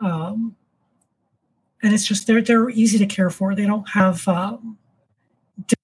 um, 0.00 0.56
and 1.82 1.94
it's 1.94 2.06
just 2.06 2.26
they're 2.26 2.42
they're 2.42 2.70
easy 2.70 2.98
to 2.98 3.06
care 3.06 3.30
for. 3.30 3.54
They 3.54 3.66
don't 3.66 3.88
have 3.90 4.26
um, 4.26 4.78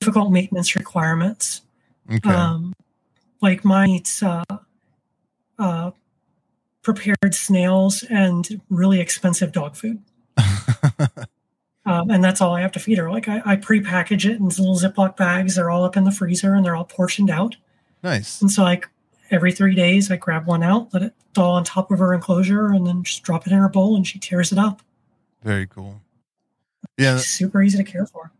difficult 0.00 0.32
maintenance 0.32 0.74
requirements. 0.74 1.62
Okay. 2.12 2.30
Um, 2.30 2.72
like 3.42 3.64
mine 3.64 3.90
eats 3.90 4.22
uh, 4.22 4.44
uh, 5.58 5.90
prepared 6.82 7.34
snails 7.34 8.02
and 8.04 8.60
really 8.70 9.00
expensive 9.00 9.52
dog 9.52 9.76
food. 9.76 10.02
Um, 11.86 12.10
and 12.10 12.22
that's 12.22 12.40
all 12.40 12.52
I 12.52 12.62
have 12.62 12.72
to 12.72 12.80
feed 12.80 12.98
her. 12.98 13.10
Like 13.10 13.28
I, 13.28 13.40
I 13.44 13.56
pre-package 13.56 14.26
it 14.26 14.40
in 14.40 14.48
little 14.48 14.76
Ziploc 14.76 15.16
bags. 15.16 15.54
They're 15.54 15.70
all 15.70 15.84
up 15.84 15.96
in 15.96 16.02
the 16.02 16.10
freezer 16.10 16.54
and 16.54 16.66
they're 16.66 16.74
all 16.74 16.84
portioned 16.84 17.30
out. 17.30 17.56
Nice. 18.06 18.40
And 18.40 18.50
so 18.50 18.62
like 18.62 18.88
every 19.30 19.52
three 19.52 19.74
days, 19.74 20.10
I 20.10 20.16
grab 20.16 20.46
one 20.46 20.62
out, 20.62 20.92
let 20.94 21.02
it 21.02 21.14
thaw 21.34 21.52
on 21.54 21.64
top 21.64 21.90
of 21.90 21.98
her 21.98 22.14
enclosure, 22.14 22.66
and 22.68 22.86
then 22.86 23.02
just 23.02 23.22
drop 23.22 23.46
it 23.46 23.52
in 23.52 23.58
her 23.58 23.68
bowl, 23.68 23.96
and 23.96 24.06
she 24.06 24.18
tears 24.18 24.52
it 24.52 24.58
up. 24.58 24.80
Very 25.42 25.66
cool. 25.66 26.00
Yeah, 26.96 27.16
It's 27.16 27.26
super 27.26 27.62
easy 27.62 27.76
to 27.78 27.84
care 27.84 28.06
for. 28.06 28.32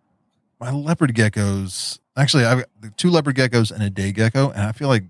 my 0.61 0.71
leopard 0.71 1.15
geckos. 1.15 1.99
Actually, 2.17 2.45
I've 2.47 2.65
got 2.81 2.97
two 2.97 3.11
leopard 3.11 3.37
geckos 3.37 3.71
and 3.71 3.83
a 3.83 3.91
day 3.91 4.13
gecko, 4.13 4.51
and 4.51 4.63
I 4.63 4.73
feel 4.73 4.89
like 4.89 5.05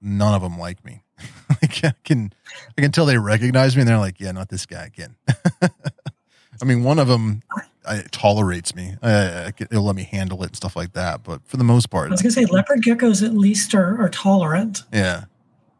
none 0.00 0.34
of 0.34 0.42
them 0.42 0.58
like 0.58 0.84
me. 0.84 1.04
like 1.62 1.84
I 1.84 1.92
can, 2.04 2.32
I 2.76 2.80
can 2.80 2.90
tell 2.90 3.06
they 3.06 3.18
recognize 3.18 3.76
me, 3.76 3.82
and 3.82 3.88
they're 3.88 3.98
like, 3.98 4.18
"Yeah, 4.20 4.32
not 4.32 4.48
this 4.48 4.66
guy 4.66 4.84
again." 4.86 5.14
I 5.62 6.64
mean, 6.64 6.82
one 6.82 6.98
of 6.98 7.06
them 7.06 7.42
I, 7.88 8.04
tolerates 8.10 8.74
me. 8.74 8.96
I 9.02 9.52
it'll 9.58 9.84
let 9.84 9.96
me 9.96 10.04
handle 10.04 10.42
it 10.42 10.48
and 10.48 10.56
stuff 10.56 10.76
like 10.76 10.92
that. 10.92 11.22
But 11.22 11.46
for 11.46 11.56
the 11.56 11.64
most 11.64 11.90
part, 11.90 12.08
I 12.08 12.10
was 12.10 12.22
gonna 12.22 12.32
say 12.32 12.44
leopard 12.44 12.82
geckos 12.82 13.24
at 13.24 13.34
least 13.34 13.74
are, 13.74 14.00
are 14.00 14.08
tolerant. 14.08 14.82
yeah. 14.92 15.24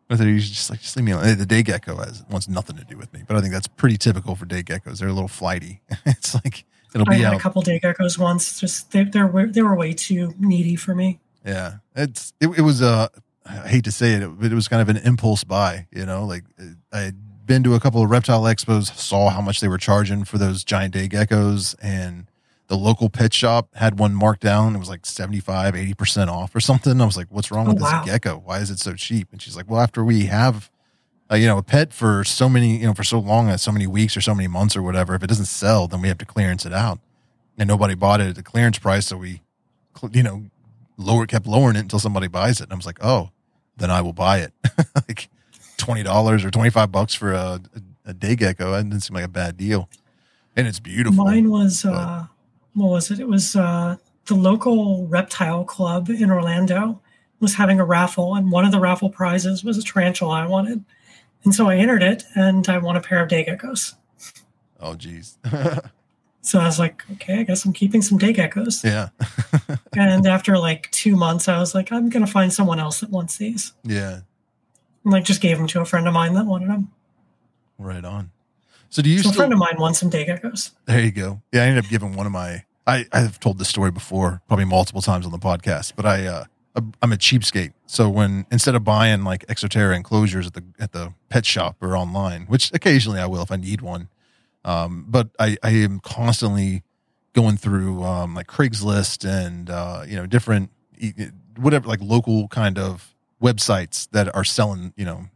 But 0.09 0.17
they're 0.17 0.29
usually 0.29 0.55
just 0.55 0.71
like, 0.71 0.81
just 0.81 0.97
leave 0.97 1.05
me 1.05 1.13
alone. 1.13 1.37
The 1.37 1.45
day 1.45 1.63
gecko 1.63 1.97
has 1.97 2.25
wants 2.31 2.49
nothing 2.49 2.77
to 2.77 2.85
do 2.85 2.97
with 2.97 3.13
me, 3.13 3.25
but 3.29 3.37
I 3.37 3.43
think 3.43 3.53
that's 3.53 3.69
pretty 3.69 3.99
typical 3.99 4.35
for 4.35 4.47
day 4.47 4.63
geckos. 4.63 5.01
They're 5.01 5.09
a 5.09 5.13
little 5.13 5.29
flighty. 5.29 5.83
it's 6.07 6.35
like 6.35 6.65
it'll 6.95 7.07
I 7.11 7.19
be 7.19 7.23
had 7.23 7.35
a 7.35 7.39
couple 7.39 7.61
day 7.61 7.79
geckos 7.79 8.19
once. 8.19 8.59
Just 8.59 8.93
they 8.93 9.05
they 9.05 9.23
were 9.23 9.47
they 9.47 9.61
were 9.61 9.77
way 9.77 9.93
too 9.93 10.35
needy 10.39 10.77
for 10.77 10.95
me. 10.95 11.21
Yeah, 11.45 11.77
it's 11.95 12.33
it, 12.41 12.49
it 12.57 12.63
was 12.63 12.81
uh 12.81 13.09
I 13.45 13.69
hate 13.69 13.85
to 13.85 13.93
say 13.93 14.13
it, 14.13 14.27
but 14.41 14.51
it 14.51 14.55
was 14.55 14.69
kind 14.69 14.81
of 14.81 14.89
an 14.89 14.97
impulse 14.99 15.45
buy. 15.45 15.87
You 15.93 16.07
know, 16.07 16.25
like 16.25 16.45
I 16.91 17.13
been 17.49 17.65
to 17.65 17.75
a 17.75 17.81
couple 17.81 18.01
of 18.03 18.11
reptile 18.11 18.43
expos, 18.43 18.95
saw 18.95 19.31
how 19.31 19.41
much 19.41 19.61
they 19.61 19.67
were 19.67 19.79
charging 19.79 20.23
for 20.25 20.39
those 20.39 20.63
giant 20.63 20.95
day 20.95 21.09
geckos, 21.09 21.75
and 21.83 22.27
the 22.69 22.77
local 22.77 23.11
pet 23.11 23.35
shop 23.35 23.75
had 23.75 23.99
one 23.99 24.15
marked 24.15 24.43
down. 24.43 24.77
It 24.77 24.79
was 24.79 24.89
like 24.89 25.05
75, 25.05 25.75
80 25.75 25.95
percent 25.95 26.31
off 26.31 26.55
or 26.55 26.61
something. 26.61 27.01
I 27.01 27.05
was 27.05 27.17
like, 27.17 27.27
"What's 27.31 27.51
wrong 27.51 27.67
Oh, 27.67 27.71
with 27.71 27.81
this 27.81 27.93
gecko? 28.05 28.41
Why 28.45 28.59
is 28.59 28.71
it 28.71 28.79
so 28.79 28.93
cheap?" 28.95 29.29
And 29.33 29.43
she's 29.43 29.57
like, 29.57 29.69
"Well, 29.69 29.81
after 29.81 30.05
we 30.05 30.27
have." 30.27 30.71
Uh, 31.31 31.35
you 31.37 31.47
know, 31.47 31.59
a 31.59 31.63
pet 31.63 31.93
for 31.93 32.25
so 32.25 32.49
many, 32.49 32.79
you 32.79 32.87
know, 32.87 32.95
for 32.95 33.05
so 33.05 33.19
long, 33.19 33.51
uh, 33.51 33.57
so 33.59 33.71
many 33.71 33.87
weeks 33.87 34.17
or 34.17 34.23
so 34.23 34.35
many 34.35 34.49
months 34.49 34.75
or 34.75 34.81
whatever. 34.83 35.15
If 35.15 35.23
it 35.23 35.27
doesn't 35.27 35.45
sell, 35.45 35.87
then 35.87 36.01
we 36.01 36.09
have 36.09 36.17
to 36.17 36.25
clearance 36.25 36.65
it 36.65 36.73
out, 36.73 37.01
and 37.59 37.69
nobody 37.69 37.95
bought 37.95 38.23
it 38.23 38.29
at 38.29 38.35
the 38.35 38.43
clearance 38.43 38.79
price, 38.79 39.09
so 39.09 39.19
we, 39.19 39.43
you 40.11 40.23
know, 40.23 40.45
lower 40.97 41.27
kept 41.27 41.47
lowering 41.47 41.77
it 41.77 41.81
until 41.81 41.99
somebody 41.99 42.29
buys 42.29 42.61
it. 42.63 42.65
And 42.65 42.73
I 42.73 42.77
was 42.77 42.87
like, 42.87 43.05
oh, 43.05 43.29
then 43.77 43.91
I 43.91 44.01
will 44.01 44.15
buy 44.15 44.39
it. 44.39 44.55
like 44.95 45.29
twenty 45.79 46.03
dollars 46.03 46.45
or 46.45 46.51
twenty 46.51 46.71
five 46.71 46.93
bucks 46.93 47.15
for 47.15 47.33
a, 47.33 47.61
a, 48.05 48.13
day 48.13 48.37
gecko. 48.37 48.73
That 48.73 48.83
didn't 48.85 49.01
seem 49.01 49.15
like 49.15 49.25
a 49.25 49.29
bad 49.29 49.57
deal. 49.57 49.89
And 50.57 50.67
it's 50.67 50.81
beautiful. 50.81 51.25
Mine 51.25 51.51
was 51.51 51.83
but- 51.83 51.95
uh, 51.95 52.25
what 52.75 52.91
was 52.91 53.11
it? 53.11 53.21
It 53.21 53.29
was 53.29 53.57
uh, 53.57 53.97
the 54.27 54.35
local 54.35 55.07
reptile 55.07 55.65
club 55.65 56.11
in 56.11 56.31
Orlando 56.31 57.01
was 57.41 57.55
having 57.55 57.81
a 57.81 57.85
raffle, 57.85 58.35
and 58.35 58.51
one 58.51 58.65
of 58.65 58.73
the 58.73 58.81
raffle 58.81 59.11
prizes 59.11 59.65
was 59.65 59.79
a 59.79 59.83
tarantula 59.83 60.43
I 60.43 60.47
wanted, 60.47 60.85
and 61.45 61.55
so 61.55 61.69
I 61.69 61.77
entered 61.77 62.03
it, 62.03 62.25
and 62.35 62.69
I 62.69 62.79
won 62.79 62.97
a 62.97 63.01
pair 63.01 63.23
of 63.23 63.29
day 63.29 63.45
geckos. 63.45 63.95
Oh 64.81 64.95
geez. 64.95 65.39
So 66.41 66.59
I 66.59 66.65
was 66.65 66.79
like, 66.79 67.03
okay, 67.13 67.41
I 67.41 67.43
guess 67.43 67.67
I'm 67.67 67.75
keeping 67.75 68.01
some 68.01 68.17
day 68.17 68.33
geckos. 68.33 68.83
yeah. 68.83 69.11
and 69.93 70.27
after 70.27 70.57
like 70.57 70.91
two 70.93 71.15
months, 71.15 71.47
I 71.47 71.59
was 71.59 71.75
like, 71.75 71.93
I'm 71.93 72.09
gonna 72.09 72.27
find 72.27 72.51
someone 72.51 72.81
else 72.81 73.01
that 73.01 73.11
wants 73.11 73.37
these. 73.37 73.75
yeah. 73.85 74.21
And 75.09 75.15
like 75.15 75.25
just 75.25 75.41
gave 75.41 75.57
them 75.57 75.67
to 75.69 75.81
a 75.81 75.87
friend 75.87 76.07
of 76.07 76.13
mine 76.13 76.35
that 76.35 76.45
wanted 76.45 76.69
them. 76.69 76.93
Right 77.79 78.05
on. 78.05 78.31
So 78.91 79.01
do 79.01 79.09
you 79.09 79.21
So 79.21 79.31
a 79.31 79.33
friend 79.33 79.55
of 79.55 79.59
mine 79.59 79.77
won 79.79 79.95
some 79.95 80.11
day 80.11 80.27
geckos. 80.27 80.73
There 80.85 81.01
you 81.01 81.11
go. 81.11 81.41
Yeah, 81.51 81.63
I 81.63 81.69
ended 81.69 81.83
up 81.83 81.91
giving 81.91 82.15
one 82.15 82.27
of 82.27 82.33
my. 82.33 82.65
I 82.87 83.07
I've 83.11 83.41
told 83.41 83.57
this 83.59 83.71
story 83.71 83.91
before, 83.91 84.43
probably 84.49 84.67
multiple 84.67 85.01
times 85.01 85.25
on 85.25 85.33
the 85.33 85.39
podcast, 85.39 85.95
but 85.97 86.05
I 86.05 86.27
uh 86.27 86.45
I'm 87.01 87.11
a 87.11 87.17
cheapskate. 87.17 87.73
So 87.87 88.11
when 88.11 88.45
instead 88.53 88.75
of 88.75 88.85
buying 88.85 89.25
like 89.25 89.47
Exo 89.47 89.67
Terra 89.67 89.97
enclosures 89.97 90.47
at 90.47 90.53
the 90.53 90.65
at 90.79 90.93
the 90.93 91.15
pet 91.31 91.47
shop 91.47 91.77
or 91.81 91.97
online, 91.97 92.43
which 92.43 92.71
occasionally 92.75 93.19
I 93.19 93.25
will 93.25 93.41
if 93.41 93.51
I 93.51 93.57
need 93.57 93.81
one, 93.81 94.11
um, 94.63 95.07
but 95.09 95.31
I 95.39 95.57
I 95.63 95.71
am 95.71 96.01
constantly 96.01 96.83
going 97.33 97.57
through 97.57 98.05
um 98.05 98.35
like 98.35 98.47
Craigslist 98.47 99.27
and 99.27 99.71
uh 99.71 100.05
you 100.07 100.17
know 100.17 100.27
different 100.27 100.71
whatever 101.57 101.89
like 101.89 102.01
local 102.03 102.47
kind 102.49 102.79
of 102.79 103.15
websites 103.43 104.09
that 104.11 104.35
are 104.35 104.45
selling 104.45 104.93
you 104.97 105.05
know 105.05 105.27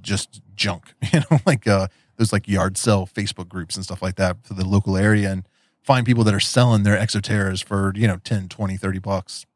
just 0.00 0.40
junk 0.54 0.94
you 1.12 1.20
know 1.20 1.38
like 1.46 1.66
uh 1.66 1.86
those 2.16 2.32
like 2.32 2.48
yard 2.48 2.76
sale 2.76 3.06
facebook 3.06 3.48
groups 3.48 3.76
and 3.76 3.84
stuff 3.84 4.02
like 4.02 4.16
that 4.16 4.36
for 4.44 4.54
the 4.54 4.64
local 4.64 4.96
area 4.96 5.30
and 5.30 5.44
find 5.82 6.06
people 6.06 6.24
that 6.24 6.34
are 6.34 6.40
selling 6.40 6.82
their 6.84 6.96
Exo 6.96 7.20
Terras 7.20 7.60
for 7.60 7.92
you 7.96 8.06
know 8.06 8.16
10 8.24 8.48
20 8.48 8.76
30 8.76 8.98
bucks 8.98 9.46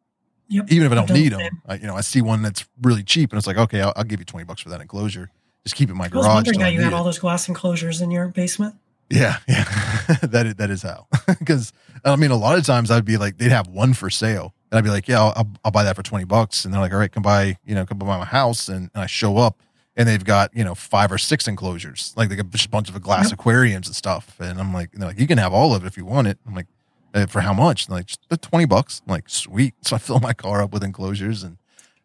Yep. 0.49 0.71
even 0.71 0.87
if 0.87 0.93
i 0.93 1.01
I've 1.01 1.09
don't 1.09 1.17
need 1.17 1.33
them. 1.33 1.61
I, 1.67 1.75
you 1.75 1.89
know 1.89 1.97
i 1.97 2.01
see 2.03 2.23
one 2.23 2.41
that's 2.41 2.65
really 2.81 3.03
cheap 3.03 3.33
and 3.33 3.39
it's 3.39 3.49
like 3.49 3.57
okay 3.57 3.81
i'll, 3.81 3.93
I'll 3.97 4.05
give 4.05 4.21
you 4.21 4.25
20 4.25 4.45
bucks 4.45 4.61
for 4.61 4.69
that 4.69 4.81
enclosure 4.81 5.29
just 5.65 5.75
keep 5.75 5.89
it 5.89 5.93
in 5.93 5.99
my 5.99 6.05
I 6.05 6.09
was 6.09 6.25
garage 6.25 6.35
wondering 6.35 6.61
how 6.61 6.69
you 6.69 6.81
had 6.81 6.93
all 6.93 7.03
those 7.03 7.19
glass 7.19 7.49
enclosures 7.49 8.01
in 8.01 8.13
your 8.13 8.29
basement. 8.29 8.77
Yeah, 9.11 9.39
yeah, 9.49 9.65
that 10.23 10.47
is, 10.47 10.55
that 10.55 10.71
is 10.71 10.83
how. 10.83 11.09
Because 11.41 11.73
I 12.05 12.15
mean, 12.15 12.31
a 12.31 12.37
lot 12.37 12.57
of 12.57 12.65
times 12.65 12.89
I'd 12.89 13.05
be 13.05 13.17
like, 13.17 13.39
they'd 13.39 13.51
have 13.51 13.67
one 13.67 13.93
for 13.93 14.09
sale, 14.09 14.55
and 14.71 14.79
I'd 14.79 14.85
be 14.85 14.91
like, 14.91 15.09
yeah, 15.09 15.21
I'll, 15.23 15.49
I'll, 15.65 15.71
buy 15.71 15.85
that 15.85 15.97
for 15.97 16.03
twenty 16.03 16.25
bucks, 16.25 16.65
and 16.65 16.73
they're 16.75 16.81
like, 16.81 16.93
all 16.93 16.99
right, 16.99 17.11
come 17.11 17.23
buy, 17.23 17.57
you 17.65 17.75
know, 17.75 17.87
come 17.87 17.99
buy 17.99 18.19
my 18.19 18.25
house, 18.25 18.69
and, 18.69 18.91
and 18.95 19.03
I 19.03 19.07
show 19.07 19.37
up, 19.37 19.63
and 19.97 20.09
they've 20.09 20.25
got 20.25 20.55
you 20.57 20.65
know 20.65 20.75
five 20.75 21.11
or 21.13 21.19
six 21.19 21.47
enclosures, 21.49 22.13
like 22.17 22.29
they 22.29 22.37
got 22.37 22.51
just 22.51 22.67
a 22.67 22.71
bunch 22.71 22.89
of 22.89 23.01
glass 23.03 23.27
Yep. 23.27 23.35
aquariums 23.39 23.87
and 23.87 23.97
stuff, 23.97 24.37
and 24.41 24.59
I'm 24.61 24.73
like, 24.73 24.93
and 24.93 25.03
they're 25.03 25.11
like, 25.11 25.21
you 25.21 25.27
can 25.27 25.39
have 25.39 25.53
all 25.53 25.75
of 25.75 25.85
it 25.85 25.87
if 25.87 25.97
you 25.97 26.05
want 26.05 26.29
it. 26.29 26.39
I'm 26.47 26.55
like, 26.55 26.67
"Uh, 27.15 27.27
for 27.27 27.41
how 27.41 27.53
much? 27.53 27.87
And 27.87 27.93
they're 27.93 28.01
like, 28.01 28.11
the 28.29 28.37
twenty 28.37 28.67
bucks. 28.67 29.03
I'm 29.07 29.13
like, 29.13 29.29
sweet. 29.29 29.75
So 29.83 29.97
I 29.97 29.99
fill 29.99 30.21
my 30.21 30.33
car 30.33 30.63
up 30.63 30.73
with 30.73 30.83
enclosures, 30.83 31.43
and 31.43 31.59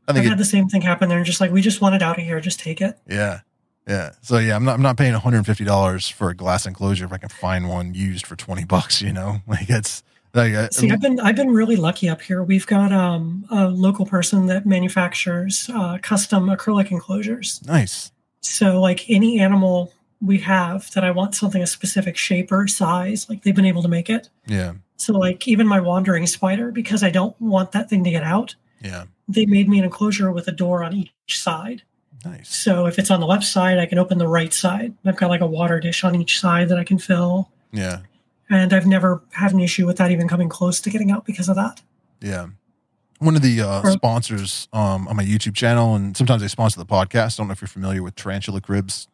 I 0.08 0.14
think 0.14 0.26
had 0.26 0.34
it, 0.34 0.38
the 0.38 0.46
same 0.46 0.68
thing 0.68 0.82
happen. 0.82 1.10
They're 1.10 1.24
just 1.24 1.42
like, 1.42 1.52
we 1.52 1.62
just 1.62 1.82
want 1.82 1.96
it 1.96 2.02
out 2.02 2.18
of 2.18 2.24
here. 2.24 2.40
Just 2.40 2.60
take 2.60 2.82
it. 2.82 2.98
yeah. 3.08 3.42
Yeah. 3.88 4.12
So 4.22 4.38
yeah, 4.38 4.56
I'm 4.56 4.64
not 4.64 4.76
I'm 4.76 4.84
not 4.84 4.96
paying 4.96 5.14
$150 5.14 6.12
for 6.14 6.30
a 6.30 6.36
glass 6.36 6.68
enclosure 6.68 7.06
if 7.06 7.12
I 7.12 7.18
can 7.18 7.30
find 7.30 7.68
one 7.68 7.96
used 7.96 8.28
for 8.28 8.36
20 8.36 8.64
bucks, 8.66 9.02
you 9.02 9.12
know? 9.12 9.42
Like 9.48 9.70
it's 9.70 10.04
like 10.34 10.54
uh, 10.54 10.70
See, 10.72 10.90
I've 10.92 11.02
been 11.02 11.20
I've 11.20 11.36
been 11.36 11.52
really 11.52 11.76
lucky 11.76 12.08
up 12.10 12.22
here. 12.22 12.44
We've 12.44 12.66
got 12.68 12.92
um, 12.92 13.46
a 13.50 13.68
local 13.68 14.06
person 14.06 14.48
that 14.48 14.66
manufactures 14.66 15.70
uh, 15.74 15.98
custom 16.02 16.48
acrylic 16.48 16.92
enclosures. 16.92 17.62
nice. 17.66 18.12
So, 18.42 18.82
like 18.82 19.10
any 19.10 19.40
animal 19.40 19.94
we 20.22 20.38
have 20.40 20.92
that 20.92 21.04
I 21.04 21.12
want 21.12 21.36
something 21.36 21.62
a 21.62 21.68
specific 21.68 22.18
shape 22.18 22.52
or 22.52 22.68
size, 22.68 23.30
like 23.30 23.44
they've 23.44 23.56
been 23.56 23.66
able 23.66 23.82
to 23.84 23.88
make 23.88 24.10
it. 24.10 24.30
Yeah. 24.48 24.74
So, 24.98 25.14
like 25.14 25.48
even 25.48 25.68
my 25.68 25.80
wandering 25.80 26.26
spider, 26.28 26.72
because 26.72 27.04
I 27.04 27.10
don't 27.10 27.40
want 27.42 27.72
that 27.74 27.90
thing 27.90 28.04
to 28.04 28.12
get 28.12 28.24
out, 28.24 28.56
Yeah. 28.84 29.06
they 29.28 29.46
made 29.46 29.68
me 29.70 29.80
an 29.80 29.86
enclosure 29.86 30.32
with 30.32 30.48
a 30.48 30.52
door 30.52 30.84
on 30.84 30.94
each 30.94 31.12
side. 31.30 31.84
Nice. 32.24 32.56
So 32.56 32.86
if 32.86 33.00
it's 33.00 33.10
on 33.10 33.20
the 33.20 33.26
left 33.26 33.44
side, 33.44 33.80
I 33.80 33.88
can 33.88 33.98
open 33.98 34.20
the 34.20 34.28
right 34.28 34.54
side. 34.54 34.94
I've 35.06 35.18
got 35.18 35.30
like 35.32 35.42
a 35.42 35.48
water 35.48 35.80
dish 35.80 36.04
on 36.04 36.14
each 36.16 36.40
side 36.40 36.70
that 36.70 36.78
I 36.78 36.84
can 36.84 37.00
fill. 37.00 37.50
Yeah. 37.72 38.02
And 38.52 38.74
I've 38.74 38.86
never 38.86 39.24
had 39.32 39.54
an 39.54 39.62
issue 39.62 39.88
with 39.88 39.98
that 39.98 40.12
even 40.12 40.28
coming 40.28 40.50
close 40.50 40.82
to 40.82 40.90
getting 40.90 41.10
out 41.10 41.26
because 41.26 41.48
of 41.50 41.56
that. 41.56 41.82
Yeah. 42.22 42.48
One 43.20 43.36
of 43.36 43.42
the 43.42 43.62
uh, 43.62 43.90
sponsors 43.92 44.68
um, 44.74 45.08
on 45.08 45.16
my 45.16 45.24
YouTube 45.24 45.56
channel, 45.56 45.96
and 45.96 46.18
sometimes 46.18 46.42
they 46.42 46.48
sponsor 46.48 46.80
the 46.80 46.86
podcast. 46.86 47.40
I 47.40 47.42
don't 47.42 47.48
know 47.48 47.54
if 47.54 47.62
you're 47.62 47.68
familiar 47.68 48.04
with 48.04 48.16
Tarantula 48.16 48.60
Cribs. 48.62 49.08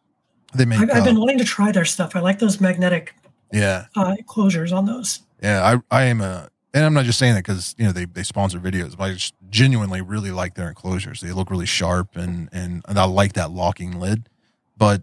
They 0.54 0.64
make, 0.64 0.80
I've, 0.80 0.90
I've 0.90 1.02
uh, 1.02 1.04
been 1.04 1.20
wanting 1.20 1.38
to 1.38 1.44
try 1.44 1.72
their 1.72 1.84
stuff. 1.84 2.16
I 2.16 2.20
like 2.20 2.38
those 2.38 2.60
magnetic 2.60 3.14
yeah, 3.52 3.86
uh, 3.94 4.16
closures 4.26 4.72
on 4.76 4.86
those. 4.86 5.20
yeah. 5.42 5.80
I, 5.90 5.96
I 5.96 6.04
am 6.04 6.20
a, 6.20 6.48
and 6.74 6.84
I'm 6.84 6.94
not 6.94 7.04
just 7.04 7.18
saying 7.18 7.34
that 7.34 7.44
because 7.44 7.74
you 7.78 7.84
know 7.84 7.92
they, 7.92 8.06
they 8.06 8.22
sponsor 8.22 8.58
videos, 8.58 8.96
but 8.96 9.04
I 9.04 9.12
just 9.12 9.34
genuinely 9.50 10.00
really 10.00 10.30
like 10.30 10.54
their 10.54 10.68
enclosures. 10.68 11.20
They 11.20 11.32
look 11.32 11.50
really 11.50 11.66
sharp, 11.66 12.16
and 12.16 12.48
and, 12.52 12.82
and 12.88 12.98
I 12.98 13.04
like 13.04 13.34
that 13.34 13.50
locking 13.50 14.00
lid. 14.00 14.28
But 14.76 15.02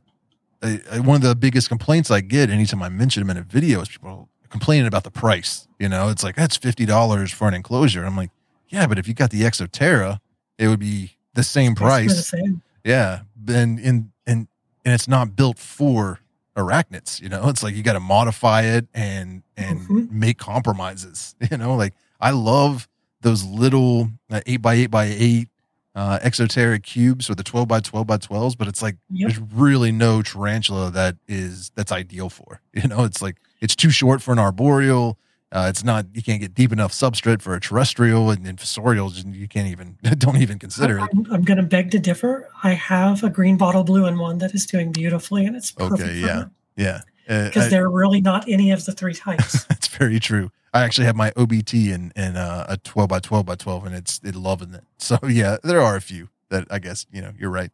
I, 0.65 0.81
I- 0.91 0.99
one 0.99 1.15
of 1.17 1.21
the 1.21 1.35
biggest 1.35 1.69
complaints 1.69 2.09
I 2.11 2.21
get 2.21 2.49
anytime 2.49 2.81
I 2.81 2.89
mention 2.89 3.21
them 3.21 3.29
in 3.29 3.37
a 3.37 3.45
video 3.45 3.81
is 3.81 3.89
people 3.89 4.29
complaining 4.49 4.87
about 4.87 5.03
the 5.03 5.11
price. 5.11 5.67
You 5.79 5.89
know, 5.89 6.09
it's 6.09 6.23
like 6.23 6.35
that's 6.35 6.57
fifty 6.57 6.85
dollars 6.85 7.31
for 7.31 7.47
an 7.47 7.53
enclosure. 7.53 8.05
I'm 8.05 8.15
like, 8.17 8.31
yeah, 8.69 8.87
but 8.87 8.97
if 8.99 9.07
you 9.07 9.13
got 9.13 9.29
the 9.31 9.41
Exo 9.41 9.67
Terra, 9.71 10.19
it 10.57 10.67
would 10.67 10.79
be 10.79 11.17
the 11.33 11.43
same 11.43 11.73
Basically 11.73 12.07
the 12.07 12.13
price. 12.13 12.27
same. 12.27 12.61
Yeah, 12.83 13.21
and 13.47 13.79
and 13.79 14.11
and 14.25 14.47
and 14.85 14.93
it's 14.93 15.07
not 15.07 15.35
built 15.35 15.57
for 15.59 16.19
arachnids. 16.55 17.21
You 17.21 17.29
know, 17.29 17.49
it's 17.49 17.61
like 17.63 17.75
you 17.75 17.83
got 17.83 17.93
to 17.93 17.99
modify 17.99 18.61
it 18.61 18.87
and 18.93 19.43
and 19.57 19.79
Mhm. 19.81 20.11
make 20.11 20.37
compromises. 20.37 21.35
You 21.51 21.57
know, 21.57 21.75
like 21.75 21.93
I 22.19 22.31
love 22.31 22.87
those 23.21 23.43
little 23.43 24.09
uh, 24.31 24.41
eight 24.45 24.61
by 24.61 24.75
eight 24.75 24.91
by 24.91 25.05
eight 25.05 25.49
uh, 25.95 26.19
Exo 26.19 26.47
Terra 26.47 26.77
cubes 26.79 27.29
or 27.29 27.35
the 27.35 27.43
12 27.43 27.67
by 27.67 27.79
12 27.79 28.05
by 28.05 28.17
12s, 28.17 28.57
but 28.57 28.67
it's 28.67 28.81
like 28.81 28.97
Yep. 29.09 29.29
there's 29.29 29.41
really 29.53 29.91
no 29.91 30.21
tarantula 30.21 30.91
that 30.91 31.15
is 31.27 31.71
that's 31.75 31.91
ideal 31.91 32.29
for. 32.29 32.61
You 32.73 32.89
know, 32.89 33.05
it's 33.05 33.21
like 33.21 33.37
it's 33.61 33.75
too 33.75 33.89
short 33.89 34.21
for 34.21 34.33
an 34.33 34.39
arboreal. 34.39 35.17
Uh, 35.51 35.67
it's 35.69 35.85
not 35.85 36.05
you 36.13 36.21
can't 36.21 36.41
get 36.41 36.53
deep 36.53 36.73
enough 36.73 36.91
substrate 36.91 37.41
for 37.41 37.55
a 37.55 37.59
terrestrial 37.61 38.29
and 38.29 38.45
and 38.45 39.35
you 39.35 39.47
can't 39.47 39.67
even 39.67 39.97
don't 40.17 40.37
even 40.37 40.59
consider 40.59 40.97
it. 40.99 41.09
I'm, 41.13 41.25
I'm 41.31 41.41
going 41.43 41.57
to 41.57 41.63
beg 41.63 41.91
to 41.91 41.99
differ. 41.99 42.49
I 42.63 42.73
have 42.73 43.23
a 43.23 43.29
green 43.29 43.55
bottle 43.55 43.85
blue 43.85 44.05
and 44.05 44.19
one 44.19 44.39
that 44.39 44.53
is 44.53 44.65
doing 44.65 44.91
beautifully, 44.91 45.45
and 45.45 45.55
it's 45.55 45.71
perfect 45.71 46.01
Okay, 46.01 46.19
yeah. 46.19 46.45
Yeah. 46.75 47.01
Uh, 47.27 47.45
because 47.45 47.65
I- 47.67 47.69
there 47.69 47.85
are 47.85 47.91
really 47.91 48.21
not 48.21 48.47
any 48.47 48.71
of 48.71 48.85
the 48.85 48.91
three 48.91 49.13
types. 49.25 49.63
That's 49.65 49.87
very 49.87 50.19
true. 50.19 50.51
I 50.73 50.83
actually 50.83 51.05
have 51.05 51.15
my 51.15 51.31
OBT 51.31 51.93
in 51.93 52.11
in 52.15 52.35
uh, 52.35 52.65
a 52.67 52.77
12 52.77 53.07
by 53.09 53.19
12 53.19 53.45
by 53.45 53.55
12 53.55 53.85
and 53.85 53.95
it's 53.95 54.19
it 54.23 54.35
loving 54.35 54.73
it. 54.73 54.83
So 54.97 55.17
yeah, 55.27 55.57
there 55.63 55.81
are 55.81 55.95
a 55.95 56.01
few 56.01 56.29
that 56.49 56.67
I 56.69 56.79
guess, 56.79 57.05
you 57.11 57.21
know, 57.21 57.31
you're 57.37 57.49
right. 57.49 57.71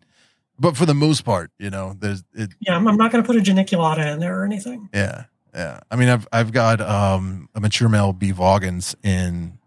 But 0.59 0.77
for 0.77 0.85
the 0.85 0.93
most 0.93 1.25
part, 1.25 1.49
you 1.57 1.69
know, 1.71 1.95
there's 1.99 2.23
it 2.33 2.51
yeah, 2.59 2.75
I'm, 2.75 2.87
I'm 2.87 2.97
not 2.97 3.11
going 3.11 3.23
to 3.23 3.27
put 3.27 3.35
a 3.35 3.39
geniculata 3.41 4.13
in 4.13 4.19
there 4.19 4.39
or 4.39 4.45
anything. 4.45 4.89
yeah. 4.93 5.25
Yeah. 5.53 5.81
I 5.89 5.95
mean, 5.97 6.07
I've 6.07 6.27
I've 6.31 6.51
got 6.53 6.79
um 6.79 7.49
a 7.55 7.59
mature 7.59 7.89
male 7.89 8.13
B 8.13 8.31
vagans 8.31 8.95
in 9.03 9.57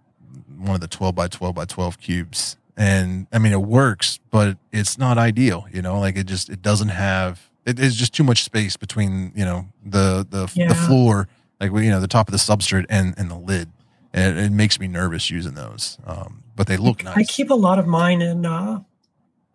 one 0.56 0.74
of 0.76 0.80
the 0.80 0.88
12 0.88 1.14
by 1.14 1.28
12 1.28 1.54
by 1.54 1.64
12 1.66 1.98
cubes. 1.98 2.56
And 2.76 3.26
I 3.32 3.38
mean, 3.38 3.52
it 3.52 3.62
works, 3.62 4.18
but 4.30 4.56
it's 4.72 4.96
not 4.96 5.18
ideal, 5.18 5.66
you 5.72 5.82
know, 5.82 5.98
like 6.00 6.16
it 6.16 6.24
just 6.26 6.48
it 6.48 6.62
doesn't 6.62 6.88
have 6.88 7.50
it 7.66 7.78
is 7.78 7.96
just 7.96 8.12
too 8.14 8.24
much 8.24 8.44
space 8.44 8.76
between, 8.76 9.32
you 9.34 9.44
know, 9.44 9.66
the 9.84 10.26
the 10.28 10.50
Yeah. 10.54 10.68
the 10.68 10.74
floor 10.74 11.28
like 11.60 11.70
you 11.72 11.90
know 11.90 12.00
the 12.00 12.08
top 12.08 12.28
of 12.28 12.32
the 12.32 12.38
substrate 12.38 12.86
and 12.88 13.14
and 13.16 13.30
the 13.30 13.36
lid 13.38 13.70
and 14.12 14.36
it, 14.38 14.44
it 14.46 14.52
makes 14.52 14.80
me 14.80 14.88
nervous 14.88 15.30
using 15.30 15.54
those 15.54 15.98
um 16.04 16.42
but 16.56 16.66
they 16.66 16.76
look 16.76 17.02
nice 17.04 17.16
I 17.16 17.22
keep 17.22 17.48
a 17.50 17.54
lot 17.54 17.78
of 17.78 17.86
mine 17.86 18.20
in, 18.22 18.44
uh, 18.44 18.80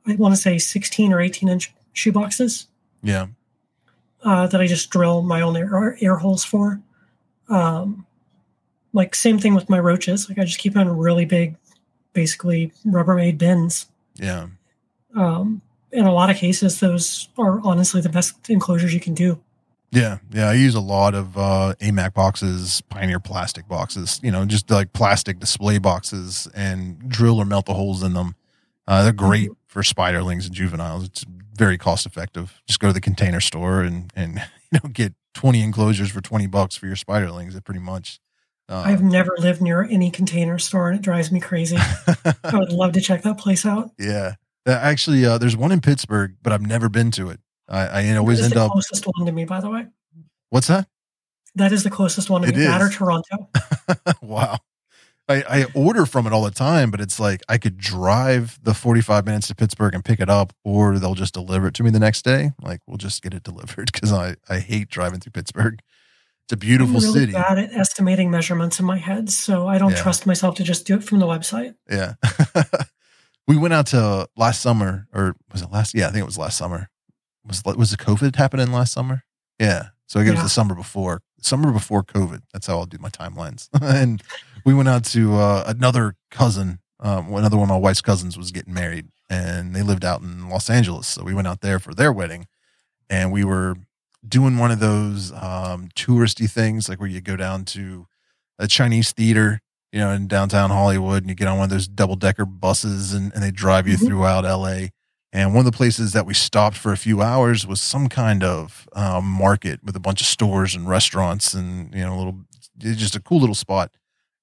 I 0.08 0.16
want 0.16 0.34
to 0.34 0.42
say 0.42 0.58
16 0.58 1.12
or 1.14 1.20
18 1.20 1.50
inch 1.50 1.74
shoe 1.94 2.12
boxes 2.14 2.68
yeah 3.04 3.28
uh, 4.24 4.48
that 4.48 4.60
I 4.62 4.66
just 4.68 4.90
drill 4.90 5.22
my 5.22 5.42
own 5.42 5.56
air, 5.56 5.98
air 6.02 6.16
holes 6.18 6.44
for. 6.44 6.82
Um, 7.50 8.06
like 8.92 9.14
same 9.16 9.40
thing 9.40 9.54
with 9.56 9.70
my 9.70 9.80
roaches. 9.80 10.28
Like 10.30 10.40
I 10.40 10.44
just 10.46 10.60
keep 10.60 10.74
them 10.74 10.88
in 10.88 10.98
really 10.98 11.26
big, 11.26 11.56
basically 12.14 12.72
Rubbermaid 12.86 13.38
bins. 13.38 13.88
yeah 14.16 14.48
Um, 15.16 15.62
in 15.92 16.06
a 16.06 16.14
lot 16.14 16.30
of 16.30 16.38
cases, 16.38 16.80
those 16.80 17.30
are 17.38 17.60
honestly 17.62 18.02
the 18.02 18.10
best 18.10 18.50
enclosures 18.50 18.94
you 18.94 19.00
can 19.00 19.14
do. 19.14 19.40
yeah 19.92 20.20
yeah 20.32 20.48
i 20.48 20.54
use 20.54 20.76
a 20.76 20.80
lot 20.80 21.16
of 21.16 21.36
uh 21.36 21.74
amac 21.82 22.14
boxes 22.14 22.82
pioneer 22.90 23.20
plastic 23.20 23.68
boxes 23.68 24.20
you 24.22 24.30
know 24.32 24.46
just 24.46 24.70
like 24.70 24.94
plastic 24.94 25.40
display 25.40 25.80
boxes 25.80 26.48
and 26.54 27.10
drill 27.10 27.40
or 27.40 27.46
melt 27.46 27.66
the 27.66 27.74
holes 27.74 28.04
in 28.04 28.14
them 28.14 28.36
uh 28.88 29.02
they're 29.02 29.12
great 29.12 29.50
for 29.66 29.82
spiderlings 29.82 30.46
and 30.46 30.54
juveniles 30.54 31.04
it's 31.06 31.26
very 31.56 31.76
cost 31.76 32.06
effective 32.06 32.62
just 32.68 32.80
go 32.80 32.88
to 32.90 32.94
the 32.94 33.02
container 33.02 33.42
store 33.42 33.82
and 33.82 34.14
and 34.16 34.36
you 34.72 34.80
know 34.84 34.90
get 34.90 35.14
20 35.34 35.64
enclosures 35.64 36.12
for 36.12 36.22
20 36.22 36.46
bucks 36.46 36.76
for 36.76 36.86
your 36.86 36.96
spiderlings 36.96 37.56
it 37.56 37.64
pretty 37.64 37.82
much 37.82 38.20
uh, 38.70 38.84
I've 38.86 39.02
never 39.02 39.36
lived 39.40 39.64
near 39.64 39.82
any 39.82 40.12
container 40.12 40.60
store, 40.60 40.92
and 40.92 41.00
it 41.00 41.02
drives 41.02 41.32
me 41.32 41.40
crazy. 41.40 41.76
I 42.44 42.54
would 42.54 42.72
love 42.72 42.92
to 42.92 43.02
check 43.02 43.24
that 43.24 43.40
place 43.40 43.66
out. 43.66 43.90
Yeah. 43.98 44.36
Uh, 44.70 44.80
Actually, 44.82 45.26
uh, 45.26 45.38
there's 45.38 45.58
one 45.58 45.72
in 45.72 45.82
Pittsburgh, 45.82 46.36
but 46.42 46.54
I've 46.54 46.62
never 46.66 46.90
been 46.90 47.12
to 47.12 47.30
it. 47.30 47.40
I, 47.68 47.88
I 48.12 48.16
always 48.18 48.40
is 48.40 48.46
end 48.46 48.54
the 48.54 48.64
up. 48.66 48.72
closest 48.72 49.06
one 49.06 49.26
to 49.26 49.32
me, 49.32 49.46
by 49.46 49.62
the 49.62 49.70
way. 49.70 49.88
What's 50.50 50.68
that? 50.68 50.88
That 51.56 51.72
is 51.72 51.84
the 51.84 51.90
closest 51.90 52.30
one 52.30 52.42
to 52.44 52.48
It 52.48 52.56
me. 52.56 52.64
That 52.64 52.82
or. 52.82 52.90
Toronto. 52.90 53.50
wow. 54.22 54.58
I, 55.28 55.44
I 55.48 55.66
order 55.76 56.08
from 56.08 56.26
it 56.26 56.34
all 56.34 56.42
the 56.44 56.50
time, 56.52 56.90
but 56.90 57.00
it's 57.00 57.20
like 57.20 57.42
I 57.48 57.60
could 57.60 57.78
drive 57.78 58.58
the 58.64 58.74
45 58.74 59.26
minutes 59.28 59.48
to 59.50 59.56
Pittsburgh 59.56 59.94
and 59.94 60.04
pick 60.04 60.20
it 60.20 60.30
up, 60.30 60.54
or 60.64 60.98
they'll 60.98 61.14
just 61.14 61.36
deliver 61.36 61.68
it 61.68 61.76
to 61.76 61.84
me 61.84 61.92
the 61.92 62.00
next 62.00 62.24
day. 62.24 62.52
Like, 62.62 62.80
we'll 62.88 62.98
just 62.98 63.22
get 63.22 63.36
it 63.36 63.44
delivered 63.44 63.92
because 63.92 64.12
I, 64.12 64.36
I 64.50 64.58
hate 64.60 64.90
driving 64.90 65.20
through 65.20 65.34
Pittsburgh. 65.34 65.80
It's 66.46 66.54
a 66.54 66.58
beautiful 66.58 66.98
I'm 66.98 67.04
really 67.04 67.20
city. 67.20 67.32
bad 67.34 67.60
at 67.60 67.72
estimating 67.74 68.32
measurements 68.32 68.80
in 68.80 68.86
my 68.88 68.98
head, 68.98 69.30
so 69.30 69.68
I 69.68 69.78
don't 69.78 69.92
Yeah. 69.92 70.02
trust 70.02 70.26
myself 70.26 70.56
to 70.56 70.64
just 70.64 70.88
do 70.88 70.96
it 70.96 71.04
from 71.04 71.20
the 71.20 71.28
website. 71.28 71.76
Yeah. 71.88 72.14
we 73.50 73.58
went 73.58 73.74
out 73.74 73.88
to 73.88 74.30
last 74.38 74.62
summer, 74.62 75.08
or 75.12 75.36
was 75.52 75.64
it 75.64 75.72
last? 75.72 75.96
Yeah, 75.96 76.08
I 76.08 76.12
think 76.12 76.22
it 76.22 76.26
was 76.28 76.38
last 76.38 76.56
summer. 76.56 76.88
Was 77.44 77.64
was 77.66 77.90
the 77.90 77.98
COVID 77.98 78.36
happening 78.36 78.72
last 78.72 78.94
summer? 78.94 79.24
Yeah. 79.60 79.88
So 80.06 80.20
I 80.20 80.24
guess 80.24 80.34
it 80.34 80.36
was 80.36 80.44
the 80.44 80.50
summer 80.50 80.76
before, 80.76 81.22
summer 81.42 81.72
before 81.72 82.04
COVID. 82.04 82.42
That's 82.54 82.68
how 82.68 82.78
I'll 82.78 82.86
do 82.86 82.98
my 83.00 83.10
timelines. 83.10 83.68
and 83.82 84.22
we 84.66 84.74
went 84.74 84.88
out 84.88 85.04
to 85.06 85.36
uh, 85.36 85.64
another 85.68 86.16
cousin. 86.30 86.80
Um, 87.00 87.34
another 87.34 87.58
one 87.58 87.66
of 87.66 87.70
my 87.70 87.78
wife's 87.78 88.02
cousins 88.02 88.38
was 88.38 88.52
getting 88.52 88.74
married, 88.74 89.08
and 89.30 89.76
they 89.76 89.82
lived 89.82 90.06
out 90.06 90.22
in 90.22 90.50
Los 90.50 90.70
Angeles. 90.70 91.08
So 91.08 91.24
we 91.24 91.34
went 91.34 91.48
out 91.48 91.62
there 91.62 91.80
for 91.80 91.96
their 91.96 92.14
wedding, 92.14 92.48
and 93.10 93.32
we 93.32 93.44
were 93.44 93.78
doing 94.28 94.58
one 94.58 94.70
of 94.70 94.80
those 94.80 95.32
um, 95.32 95.90
touristy 95.96 96.50
things, 96.50 96.88
like 96.88 97.00
where 97.00 97.10
you 97.10 97.22
go 97.22 97.36
down 97.36 97.66
to 97.66 98.06
a 98.60 98.68
Chinese 98.68 99.12
theater, 99.12 99.62
you 99.92 100.00
know, 100.00 100.12
in 100.12 100.28
downtown 100.28 100.70
Hollywood, 100.70 101.24
and 101.24 101.30
you 101.30 101.36
get 101.36 101.48
on 101.48 101.58
one 101.58 101.66
of 101.66 101.70
those 101.70 101.88
double 101.88 102.16
decker 102.16 102.46
buses, 102.46 103.14
and, 103.14 103.34
and 103.34 103.42
they 103.44 103.52
drive 103.52 103.88
you 103.88 103.98
Mhm. 103.98 104.06
throughout 104.08 104.46
LA. 104.46 104.90
And 105.32 105.54
one 105.54 105.66
of 105.66 105.72
the 105.72 105.76
places 105.78 106.14
that 106.14 106.26
we 106.26 106.34
stopped 106.34 106.76
for 106.78 106.92
a 106.92 106.98
few 106.98 107.22
hours 107.22 107.66
was 107.68 107.80
some 107.82 108.08
kind 108.10 108.44
of 108.44 108.88
um, 108.94 109.26
market 109.26 109.80
with 109.84 109.96
a 109.96 110.00
bunch 110.00 110.22
of 110.22 110.28
stores 110.28 110.74
and 110.76 110.88
restaurants, 110.90 111.54
and 111.54 111.94
you 111.94 112.02
know, 112.02 112.16
a 112.16 112.18
little, 112.18 112.40
it's 112.82 113.00
just 113.00 113.16
a 113.16 113.20
cool 113.22 113.40
little 113.40 113.56
spot. 113.56 113.92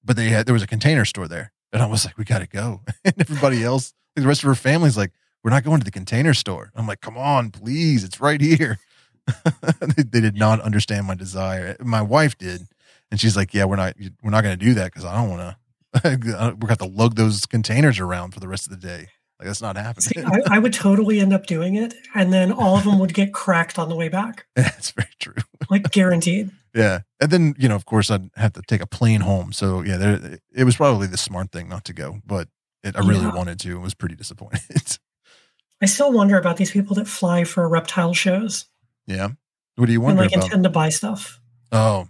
But 0.03 0.15
they 0.15 0.29
had 0.29 0.45
there 0.45 0.53
was 0.53 0.63
a 0.63 0.67
container 0.67 1.03
store 1.05 1.27
there, 1.27 1.51
and 1.73 1.81
I 1.81 1.85
was 1.87 2.05
like, 2.05 2.17
we 2.17 2.23
got 2.23 2.39
to 2.39 2.47
go. 2.47 2.81
And 3.05 3.13
everybody 3.19 3.63
else, 3.63 3.93
like 4.15 4.23
the 4.23 4.27
rest 4.27 4.43
of 4.43 4.47
her 4.47 4.55
family's 4.55 4.95
like, 4.97 5.11
we're 5.43 5.51
not 5.51 5.63
going 5.63 5.79
to 5.79 5.85
the 5.85 5.91
container 5.91 6.33
store. 6.33 6.71
I'm 6.75 6.87
like, 6.87 7.01
come 7.01 7.17
on, 7.17 7.51
please, 7.51 8.03
it's 8.05 8.19
right 8.21 8.39
here. 8.41 8.79
they, 9.95 10.03
they 10.03 10.21
did 10.21 10.35
not 10.37 10.61
understand 10.61 11.05
my 11.07 11.15
desire. 11.15 11.75
My 11.81 12.01
wife 12.01 12.37
did, 12.37 12.67
and 13.11 13.19
she's 13.19 13.35
like, 13.37 13.53
"Yeah, 13.53 13.65
we're 13.65 13.75
not 13.77 13.95
we're 14.23 14.31
not 14.31 14.43
going 14.43 14.57
to 14.57 14.65
do 14.65 14.73
that 14.75 14.85
because 14.85 15.05
I 15.05 15.15
don't 15.15 15.29
want 15.29 15.41
to. 15.41 15.57
we're 16.03 16.67
going 16.67 16.77
to 16.77 16.85
lug 16.85 17.15
those 17.15 17.45
containers 17.45 17.99
around 17.99 18.33
for 18.33 18.39
the 18.39 18.47
rest 18.47 18.67
of 18.67 18.71
the 18.79 18.87
day. 18.87 19.07
Like 19.39 19.47
that's 19.47 19.61
not 19.61 19.75
See, 19.99 20.19
happening." 20.19 20.43
I, 20.47 20.55
I 20.55 20.59
would 20.59 20.73
totally 20.73 21.19
end 21.19 21.33
up 21.33 21.45
doing 21.45 21.75
it, 21.75 21.93
and 22.15 22.33
then 22.33 22.51
all 22.51 22.77
of 22.77 22.83
them 22.83 22.99
would 22.99 23.13
get 23.13 23.33
cracked 23.33 23.77
on 23.79 23.89
the 23.89 23.95
way 23.95 24.09
back, 24.09 24.45
that's 24.55 24.91
very 24.91 25.09
true. 25.19 25.35
like 25.69 25.91
guaranteed. 25.91 26.51
Yeah, 26.73 26.99
and 27.19 27.31
then 27.31 27.55
you 27.57 27.67
know, 27.69 27.75
of 27.75 27.85
course, 27.85 28.11
I'd 28.11 28.29
have 28.35 28.53
to 28.53 28.61
take 28.67 28.81
a 28.81 28.87
plane 28.87 29.21
home. 29.21 29.51
So 29.53 29.81
yeah, 29.81 29.97
there, 29.97 30.39
it 30.53 30.63
was 30.63 30.75
probably 30.75 31.07
the 31.07 31.17
smart 31.17 31.51
thing 31.51 31.69
not 31.69 31.85
to 31.85 31.93
go, 31.93 32.19
but 32.25 32.47
it, 32.83 32.95
I 32.95 32.99
really 32.99 33.21
Yeah. 33.21 33.33
wanted 33.35 33.59
to. 33.61 33.71
and 33.71 33.81
was 33.83 33.93
pretty 33.95 34.15
disappointed. 34.15 34.61
I 35.81 35.85
still 35.85 36.11
wonder 36.11 36.37
about 36.37 36.57
these 36.57 36.71
people 36.71 36.95
that 36.95 37.07
fly 37.07 37.43
for 37.43 37.67
reptile 37.69 38.13
shows 38.13 38.65
yeah. 39.05 39.29
What 39.75 39.85
do 39.85 39.91
you 39.93 39.99
and 39.99 40.05
wonder 40.05 40.23
like 40.23 40.33
about? 40.33 40.45
intend 40.45 40.63
to 40.65 40.69
buy 40.69 40.89
stuff. 40.89 41.39
Oh, 41.71 42.07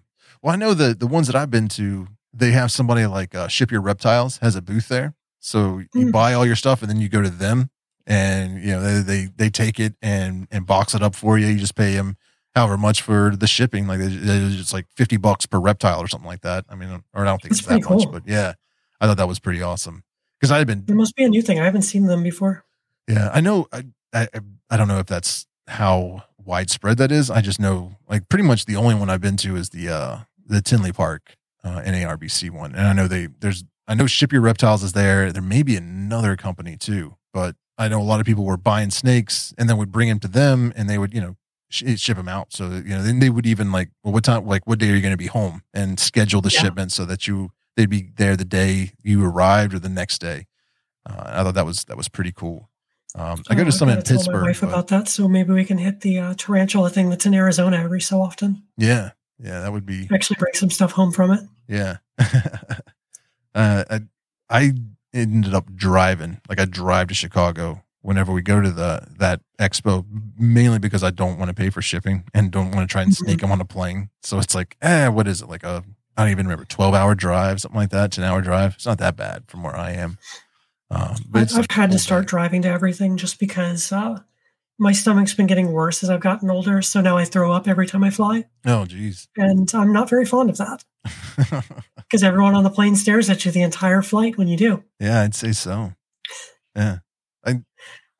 well, 0.47 0.53
I 0.53 0.57
know 0.57 0.73
the 0.73 0.93
the 0.93 1.07
ones 1.07 1.27
that 1.27 1.35
I've 1.35 1.51
been 1.51 1.67
to, 1.69 2.07
they 2.33 2.51
have 2.51 2.71
somebody 2.71 3.05
like 3.05 3.35
uh, 3.35 3.49
Ship 3.49 3.69
Your 3.69 3.81
Reptiles 3.81 4.37
has 4.37 4.55
a 4.55 4.61
booth 4.61 4.87
there. 4.87 5.13
So 5.39 5.79
you 5.93 6.05
Hmm. 6.05 6.11
buy 6.11 6.33
all 6.33 6.45
your 6.45 6.55
stuff 6.55 6.81
and 6.81 6.89
then 6.89 7.01
you 7.01 7.09
go 7.09 7.21
to 7.21 7.29
them, 7.29 7.69
and 8.05 8.61
you 8.63 8.71
know 8.71 8.81
they 8.81 9.01
they, 9.01 9.29
they 9.35 9.49
take 9.49 9.77
it 9.77 9.95
and 10.01 10.47
and 10.49 10.65
box 10.65 10.95
it 10.95 11.03
up 11.03 11.15
for 11.15 11.37
you. 11.37 11.47
You 11.47 11.57
just 11.59 11.75
pay 11.75 11.95
them 11.95 12.15
however 12.55 12.77
much 12.77 13.01
for 13.01 13.35
the 13.35 13.45
shipping. 13.45 13.87
Like 13.87 13.99
it's 14.01 14.71
like 14.71 14.85
fifty 14.95 15.17
bucks 15.17 15.45
per 15.45 15.59
reptile 15.59 15.99
or 15.99 16.07
something 16.07 16.27
like 16.27 16.41
that. 16.41 16.63
I 16.69 16.75
mean, 16.75 17.03
or 17.13 17.21
I 17.21 17.25
don't 17.25 17.41
think 17.41 17.49
That's 17.51 17.59
it's 17.59 17.67
that 17.67 17.81
pretty 17.81 18.05
much, 18.05 18.11
but 18.11 18.23
yeah, 18.25 18.53
I 19.01 19.07
thought 19.07 19.17
that 19.17 19.27
was 19.27 19.39
pretty 19.39 19.61
awesome 19.61 20.03
because 20.39 20.49
I 20.51 20.59
had 20.59 20.67
been 20.67 20.85
There 20.85 20.95
must 20.95 21.13
be 21.17 21.25
a 21.25 21.29
new 21.29 21.41
thing. 21.41 21.59
I 21.59 21.65
haven't 21.65 21.81
seen 21.81 22.05
them 22.05 22.23
before. 22.23 22.63
yeah, 23.05 23.29
I 23.33 23.41
know. 23.41 23.67
I, 23.73 23.83
I 24.13 24.27
I 24.69 24.77
don't 24.77 24.87
know 24.87 24.99
if 24.99 25.07
that's 25.07 25.45
how 25.67 26.23
widespread 26.37 26.97
that 26.99 27.11
is. 27.11 27.29
I 27.29 27.41
just 27.41 27.59
know 27.59 27.97
like 28.09 28.29
pretty 28.29 28.45
much 28.45 28.63
the 28.65 28.77
only 28.77 28.95
one 28.95 29.09
I've 29.09 29.19
been 29.21 29.35
to 29.37 29.57
is 29.57 29.69
the 29.71 29.89
uh 29.89 30.19
the 30.47 30.61
Tinley 30.61 30.91
Park 30.91 31.35
uh, 31.63 31.81
NARBC 31.81 32.49
one, 32.51 32.73
and 32.75 32.87
I 32.87 32.93
know 32.93 33.07
they 33.07 33.27
there's 33.39 33.63
I 33.87 33.95
know 33.95 34.07
Ship 34.07 34.31
Your 34.31 34.41
Reptiles 34.41 34.83
is 34.83 34.93
there. 34.93 35.31
There 35.31 35.41
may 35.41 35.63
be 35.63 35.75
another 35.75 36.35
company 36.35 36.75
too, 36.77 37.15
but 37.33 37.55
I 37.77 37.87
know 37.87 38.01
a 38.01 38.03
lot 38.03 38.19
of 38.19 38.25
people 38.25 38.43
were 38.45 38.57
buying 38.57 38.89
snakes 38.91 39.53
and 39.57 39.69
then 39.69 39.77
would 39.77 39.91
bring 39.91 40.09
them 40.09 40.19
to 40.19 40.27
them, 40.27 40.73
and 40.75 40.89
they 40.89 40.97
would 40.97 41.13
you 41.13 41.21
know 41.21 41.35
sh- 41.69 41.97
ship 41.99 42.17
them 42.17 42.27
out. 42.27 42.51
So 42.53 42.69
you 42.69 42.89
know 42.95 43.01
then 43.03 43.19
they 43.19 43.29
would 43.29 43.45
even 43.45 43.71
like 43.71 43.89
well 44.03 44.13
what 44.13 44.23
time 44.23 44.45
like 44.45 44.65
what 44.67 44.79
day 44.79 44.89
are 44.91 44.95
you 44.95 45.01
going 45.01 45.11
to 45.13 45.17
be 45.17 45.27
home 45.27 45.61
and 45.73 45.99
schedule 45.99 46.41
the 46.41 46.49
Yeah. 46.49 46.61
shipment 46.61 46.91
so 46.91 47.05
that 47.05 47.27
you 47.27 47.51
they'd 47.75 47.89
be 47.89 48.09
there 48.17 48.35
the 48.35 48.45
day 48.45 48.91
you 49.03 49.23
arrived 49.25 49.73
or 49.73 49.79
the 49.79 49.89
next 49.89 50.19
day. 50.19 50.47
Uh, 51.05 51.23
I 51.27 51.43
thought 51.43 51.53
that 51.55 51.65
was 51.65 51.83
that 51.85 51.95
was 51.97 52.09
pretty 52.09 52.31
cool. 52.31 52.69
Um, 53.15 53.41
I 53.49 53.55
go 53.55 53.61
Oh, 53.61 53.65
to 53.65 53.71
some 53.71 53.89
in 53.89 54.01
tell 54.03 54.17
Pittsburgh. 54.17 54.35
My 54.41 54.47
wife 54.49 54.61
but- 54.61 54.69
about 54.69 54.87
that, 54.89 55.07
so 55.07 55.27
maybe 55.27 55.53
we 55.53 55.63
can 55.65 55.77
hit 55.77 56.01
the 56.01 56.19
uh, 56.19 56.33
tarantula 56.37 56.89
thing 56.89 57.09
that's 57.09 57.25
in 57.25 57.33
Arizona 57.33 57.77
every 57.77 58.01
so 58.01 58.21
often. 58.21 58.63
yeah, 58.77 59.11
yeah, 59.39 59.61
that 59.61 59.71
would 59.71 59.85
be 59.85 60.07
Actually, 60.11 60.37
bring 60.39 60.53
some 60.53 60.69
stuff 60.69 60.91
home 60.91 61.11
from 61.11 61.31
it. 61.31 61.41
yeah. 61.67 61.97
uh, 63.55 63.83
I, 63.89 63.99
I 64.49 64.73
ended 65.13 65.53
up 65.53 65.73
driving, 65.75 66.39
like 66.49 66.59
I 66.59 66.65
drive 66.65 67.07
to 67.07 67.13
Chicago 67.13 67.83
whenever 68.01 68.31
we 68.31 68.41
go 68.41 68.61
to 68.61 68.71
the 68.71 69.05
that 69.19 69.41
expo, 69.59 70.05
mainly 70.37 70.79
because 70.79 71.03
I 71.03 71.09
don't 71.11 71.37
want 71.37 71.49
to 71.49 71.53
pay 71.53 71.69
for 71.69 71.81
shipping 71.81 72.23
and 72.33 72.51
don't 72.51 72.71
want 72.71 72.87
to 72.87 72.91
try 72.91 73.01
and 73.01 73.11
Mhm. 73.11 73.15
sneak 73.17 73.39
them 73.41 73.51
on 73.51 73.59
a 73.59 73.65
plane. 73.65 74.09
So 74.23 74.39
it's 74.39 74.55
like, 74.55 74.77
eh, 74.81 75.07
what 75.09 75.27
is 75.27 75.41
it 75.41 75.49
like 75.49 75.63
a 75.63 75.83
I 76.15 76.23
don't 76.23 76.31
even 76.31 76.47
remember, 76.47 76.65
12 76.65 76.95
hour 76.95 77.13
drive, 77.13 77.61
something 77.61 77.77
like 77.79 77.91
that, 77.91 78.11
10 78.11 78.23
hour 78.23 78.41
drive. 78.41 78.73
It's 78.75 78.87
not 78.87 78.97
that 78.97 79.15
bad 79.15 79.43
from 79.47 79.61
where 79.61 79.75
I 79.75 79.91
am. 79.91 80.17
Um, 80.89 81.15
but 81.29 81.51
I've, 81.53 81.59
I've 81.59 81.65
had 81.69 81.91
to 81.91 81.99
start 81.99 82.23
bad. 82.23 82.29
driving 82.29 82.61
to 82.63 82.69
everything 82.69 83.17
just 83.17 83.39
because 83.39 83.91
uh, 83.91 84.19
my 84.79 84.91
stomach's 84.91 85.33
been 85.33 85.47
getting 85.47 85.71
worse 85.71 86.03
as 86.03 86.09
I've 86.09 86.19
gotten 86.19 86.49
older. 86.49 86.81
So 86.81 87.01
now 87.01 87.17
I 87.17 87.25
throw 87.25 87.51
up 87.51 87.67
every 87.67 87.87
time 87.87 88.03
I 88.03 88.09
fly. 88.09 88.45
Oh, 88.65 88.85
geez. 88.85 89.27
And 89.35 89.69
I'm 89.73 89.91
not 89.91 90.09
very 90.09 90.25
fond 90.25 90.49
of 90.49 90.57
that 90.57 90.83
because 91.95 92.23
everyone 92.23 92.55
on 92.55 92.63
the 92.63 92.69
plane 92.69 92.95
stares 92.95 93.29
at 93.29 93.45
you 93.45 93.51
the 93.51 93.63
entire 93.63 94.01
flight 94.01 94.37
when 94.37 94.47
you 94.47 94.57
do. 94.57 94.83
Yeah, 94.99 95.21
I'd 95.21 95.35
say 95.35 95.51
so. 95.51 95.93
Yeah. 96.75 96.99
I, 97.45 97.61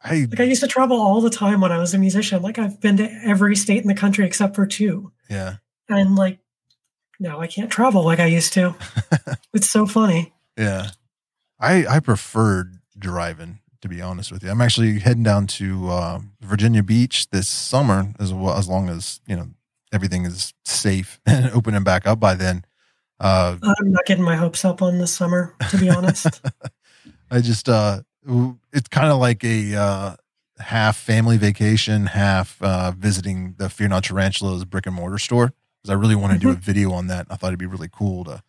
I, 0.02 0.28
like 0.30 0.40
I 0.40 0.44
used 0.44 0.62
to 0.62 0.68
travel 0.68 1.00
all 1.00 1.22
the 1.22 1.30
time 1.30 1.62
when 1.62 1.72
I 1.72 1.78
was 1.78 1.94
a 1.94 2.00
musician. 2.00 2.42
Like 2.42 2.58
I've 2.58 2.82
been 2.82 2.98
to 2.98 3.10
every 3.24 3.56
state 3.56 3.82
in 3.82 3.88
the 3.88 3.96
country 3.96 4.26
except 4.26 4.56
for 4.56 4.66
two. 4.66 5.12
Yeah. 5.30 5.58
And 5.90 6.16
like 6.16 6.40
now 7.20 7.40
I 7.40 7.48
can't 7.48 7.72
travel 7.72 8.04
like 8.04 8.20
I 8.20 8.26
used 8.26 8.54
to. 8.54 8.76
it's 9.54 9.70
so 9.70 9.86
funny. 9.86 10.34
Yeah. 10.58 10.90
I 11.60 11.86
I 11.86 12.00
preferred 12.00 12.80
driving 12.98 13.60
to 13.82 13.90
be 13.90 14.02
honest 14.02 14.32
with 14.32 14.44
you. 14.44 14.50
I'm 14.50 14.62
actually 14.62 15.00
heading 15.00 15.24
down 15.24 15.48
to 15.48 15.90
uh, 15.90 16.20
Virginia 16.42 16.84
Beach 16.84 17.30
this 17.30 17.48
summer 17.48 18.14
as 18.20 18.34
well 18.34 18.58
as 18.58 18.68
long 18.68 18.90
as, 18.90 19.22
you 19.28 19.36
know, 19.36 19.48
everything 19.94 20.26
is 20.26 20.54
safe 20.66 21.20
and 21.26 21.52
opening 21.52 21.84
back 21.84 22.08
up 22.08 22.20
by 22.20 22.36
then. 22.36 22.66
Uh, 23.20 23.58
I'm 23.64 23.92
not 23.92 24.06
getting 24.06 24.24
my 24.24 24.36
hopes 24.36 24.64
up 24.64 24.82
on 24.82 25.00
this 25.00 25.14
summer, 25.14 25.56
to 25.70 25.78
be 25.78 25.90
honest. 25.90 26.42
I 27.32 27.42
just 27.42 27.68
uh 27.68 28.02
it's 28.74 28.88
kind 28.90 29.12
of 29.12 29.20
like 29.20 29.44
a 29.44 29.76
uh, 29.76 30.16
half 30.60 30.98
family 30.98 31.38
vacation, 31.38 32.08
half 32.08 32.62
uh, 32.62 32.92
visiting 32.92 33.56
the 33.58 33.70
Fear 33.70 33.90
Not 33.90 34.04
Tarantulas 34.04 34.66
brick 34.66 34.86
and 34.86 34.96
mortar 34.96 35.18
store 35.18 35.54
because 35.82 35.90
I 35.90 35.94
really 35.94 36.16
want 36.16 36.34
to 36.34 36.40
mm-hmm. 36.40 36.48
do 36.48 36.50
a 36.50 36.56
mm-hmm. 36.56 36.62
video 36.62 36.92
on 36.92 37.08
that. 37.08 37.28
I 37.30 37.36
thought 37.36 37.48
it'd 37.48 37.60
be 37.60 37.66
really 37.66 37.90
cool 37.92 38.26
to 38.26 38.44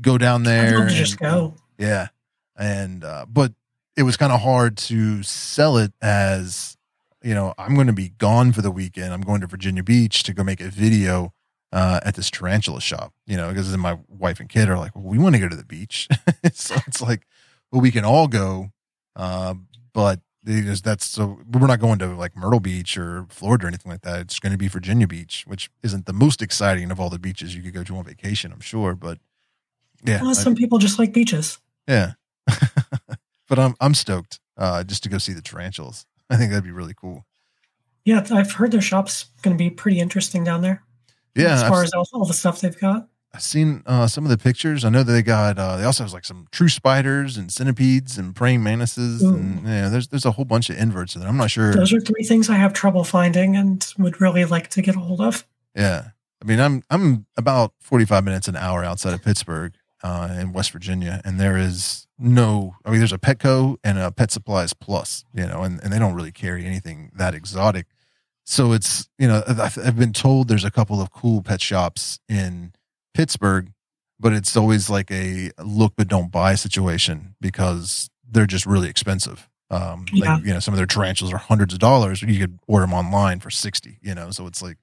go 0.00 0.18
down 0.18 0.44
there. 0.44 0.82
And, 0.82 0.90
just 0.90 1.18
go. 1.18 1.54
Yeah, 1.78 2.08
and 2.56 3.04
uh, 3.04 3.26
but 3.28 3.52
it 3.96 4.02
was 4.02 4.16
kind 4.16 4.32
of 4.32 4.40
hard 4.40 4.76
to 4.76 5.22
sell 5.22 5.76
it 5.76 5.92
as 6.02 6.76
you 7.22 7.34
know 7.34 7.54
I'm 7.58 7.74
going 7.74 7.86
to 7.86 7.92
be 7.92 8.10
gone 8.10 8.52
for 8.52 8.62
the 8.62 8.70
weekend. 8.70 9.12
I'm 9.12 9.22
going 9.22 9.40
to 9.40 9.46
Virginia 9.46 9.82
Beach 9.82 10.22
to 10.24 10.34
go 10.34 10.44
make 10.44 10.60
a 10.60 10.68
video 10.68 11.32
uh, 11.72 12.00
at 12.04 12.14
this 12.14 12.30
tarantula 12.30 12.80
shop. 12.80 13.12
You 13.26 13.36
know, 13.36 13.48
because 13.48 13.70
then 13.70 13.80
my 13.80 13.98
wife 14.08 14.40
and 14.40 14.48
kid 14.48 14.68
are 14.68 14.78
like, 14.78 14.94
well, 14.94 15.04
we 15.04 15.18
want 15.18 15.34
to 15.34 15.40
go 15.40 15.48
to 15.48 15.56
the 15.56 15.64
beach, 15.64 16.08
so 16.52 16.76
it's 16.86 17.02
like, 17.02 17.26
well, 17.70 17.80
we 17.80 17.90
can 17.90 18.04
all 18.04 18.28
go 18.28 18.70
uh, 19.16 19.54
but 19.92 20.20
that's 20.44 21.04
so 21.06 21.40
we're 21.50 21.66
not 21.66 21.80
going 21.80 21.98
to 21.98 22.06
like 22.14 22.36
Myrtle 22.36 22.60
Beach 22.60 22.96
or 22.96 23.26
Florida 23.28 23.64
or 23.64 23.68
anything 23.68 23.90
like 23.90 24.02
that. 24.02 24.20
It's 24.20 24.38
going 24.38 24.52
to 24.52 24.58
be 24.58 24.68
Virginia 24.68 25.08
Beach, 25.08 25.44
which 25.46 25.70
isn't 25.82 26.06
the 26.06 26.12
most 26.12 26.40
exciting 26.40 26.92
of 26.92 27.00
all 27.00 27.10
the 27.10 27.18
beaches 27.18 27.56
you 27.56 27.62
could 27.62 27.74
go 27.74 27.82
to 27.82 27.96
on 27.96 28.04
vacation, 28.04 28.52
I'm 28.52 28.60
sure. 28.60 28.94
But 28.94 29.18
yeah, 30.04 30.22
well, 30.22 30.34
some 30.36 30.52
I, 30.52 30.56
people 30.56 30.78
just 30.78 31.00
like 31.00 31.12
beaches. 31.12 31.58
Yeah, 31.88 32.12
but 33.48 33.58
I'm 33.58 33.74
I'm 33.80 33.94
stoked 33.94 34.40
uh, 34.56 34.84
just 34.84 35.02
to 35.04 35.08
go 35.08 35.18
see 35.18 35.32
the 35.32 35.42
tarantulas. 35.42 36.06
I 36.30 36.36
think 36.36 36.50
that'd 36.50 36.64
be 36.64 36.70
really 36.70 36.94
cool. 36.94 37.24
Yeah, 38.04 38.24
I've 38.30 38.52
heard 38.52 38.70
their 38.70 38.80
shop's 38.80 39.26
going 39.42 39.56
to 39.56 39.58
be 39.58 39.70
pretty 39.70 39.98
interesting 39.98 40.44
down 40.44 40.62
there. 40.62 40.82
Yeah, 41.34 41.54
as 41.54 41.62
far 41.62 41.80
I've, 41.80 41.84
as 41.84 41.92
all, 41.92 42.08
all 42.12 42.24
the 42.24 42.34
stuff 42.34 42.60
they've 42.60 42.78
got. 42.78 43.08
I've 43.34 43.42
seen 43.42 43.82
uh, 43.84 44.06
some 44.06 44.24
of 44.24 44.30
the 44.30 44.38
pictures. 44.38 44.84
I 44.84 44.88
know 44.88 45.02
that 45.02 45.12
they 45.12 45.22
got. 45.22 45.58
Uh, 45.58 45.76
they 45.76 45.84
also 45.84 46.04
have 46.04 46.12
like 46.12 46.24
some 46.24 46.46
true 46.52 46.68
spiders 46.68 47.36
and 47.36 47.52
centipedes 47.52 48.16
and 48.16 48.34
praying 48.34 48.62
mantises, 48.62 49.22
Ooh. 49.22 49.34
and 49.34 49.66
yeah, 49.66 49.88
there's 49.88 50.08
there's 50.08 50.24
a 50.24 50.30
whole 50.30 50.44
bunch 50.44 50.70
of 50.70 50.78
inverts 50.78 51.14
in 51.14 51.20
there. 51.20 51.28
I'm 51.28 51.36
not 51.36 51.50
sure. 51.50 51.74
Those 51.74 51.92
are 51.92 52.00
three 52.00 52.22
things 52.22 52.48
I 52.48 52.54
have 52.54 52.72
trouble 52.72 53.04
finding 53.04 53.56
and 53.56 53.86
would 53.98 54.20
really 54.20 54.44
like 54.44 54.68
to 54.70 54.82
get 54.82 54.96
a 54.96 55.00
hold 55.00 55.20
of. 55.20 55.44
Yeah, 55.74 56.08
I 56.40 56.44
mean, 56.46 56.60
I'm 56.60 56.82
I'm 56.88 57.26
about 57.36 57.74
45 57.80 58.24
minutes 58.24 58.48
an 58.48 58.56
hour 58.56 58.84
outside 58.84 59.12
of 59.12 59.22
Pittsburgh 59.22 59.74
uh, 60.06 60.28
in 60.38 60.52
West 60.52 60.70
Virginia, 60.70 61.20
and 61.24 61.40
there 61.40 61.56
is 61.56 62.06
no. 62.16 62.76
I 62.84 62.90
mean, 62.90 63.00
there's 63.00 63.12
a 63.12 63.18
Petco 63.18 63.76
and 63.82 63.98
a 63.98 64.12
Pet 64.12 64.30
Supplies 64.30 64.72
Plus, 64.72 65.24
you 65.34 65.44
know, 65.44 65.62
and 65.62 65.82
and 65.82 65.92
they 65.92 65.98
don't 65.98 66.14
really 66.14 66.30
carry 66.30 66.64
anything 66.64 67.10
that 67.16 67.34
exotic. 67.34 67.86
So 68.44 68.72
it's 68.72 69.08
you 69.18 69.26
know 69.26 69.42
I've, 69.48 69.96
been 69.96 70.12
told 70.12 70.46
there's 70.46 70.64
a 70.64 70.70
couple 70.70 71.02
of 71.02 71.10
cool 71.10 71.42
pet 71.42 71.60
shops 71.60 72.20
in 72.28 72.72
Pittsburgh, 73.14 73.72
but 74.20 74.32
it's 74.32 74.56
always 74.56 74.88
like 74.88 75.10
a 75.10 75.50
look 75.58 75.94
but 75.96 76.06
don't 76.06 76.30
buy 76.30 76.54
situation 76.54 77.34
because 77.40 78.08
they're 78.30 78.46
just 78.46 78.64
really 78.64 78.88
expensive. 78.88 79.48
Um, 79.68 80.06
yeah. 80.12 80.34
like, 80.36 80.44
you 80.44 80.52
know, 80.52 80.60
some 80.60 80.72
of 80.72 80.78
their 80.78 80.86
tarantulas 80.86 81.34
are 81.34 81.38
hundreds 81.38 81.74
of 81.74 81.80
dollars. 81.80 82.22
You 82.22 82.38
could 82.38 82.60
order 82.68 82.86
them 82.86 82.94
online 82.94 83.40
for 83.40 83.50
60, 83.50 83.98
you 84.00 84.14
know, 84.14 84.30
so 84.30 84.46
it's 84.46 84.62
like, 84.62 84.76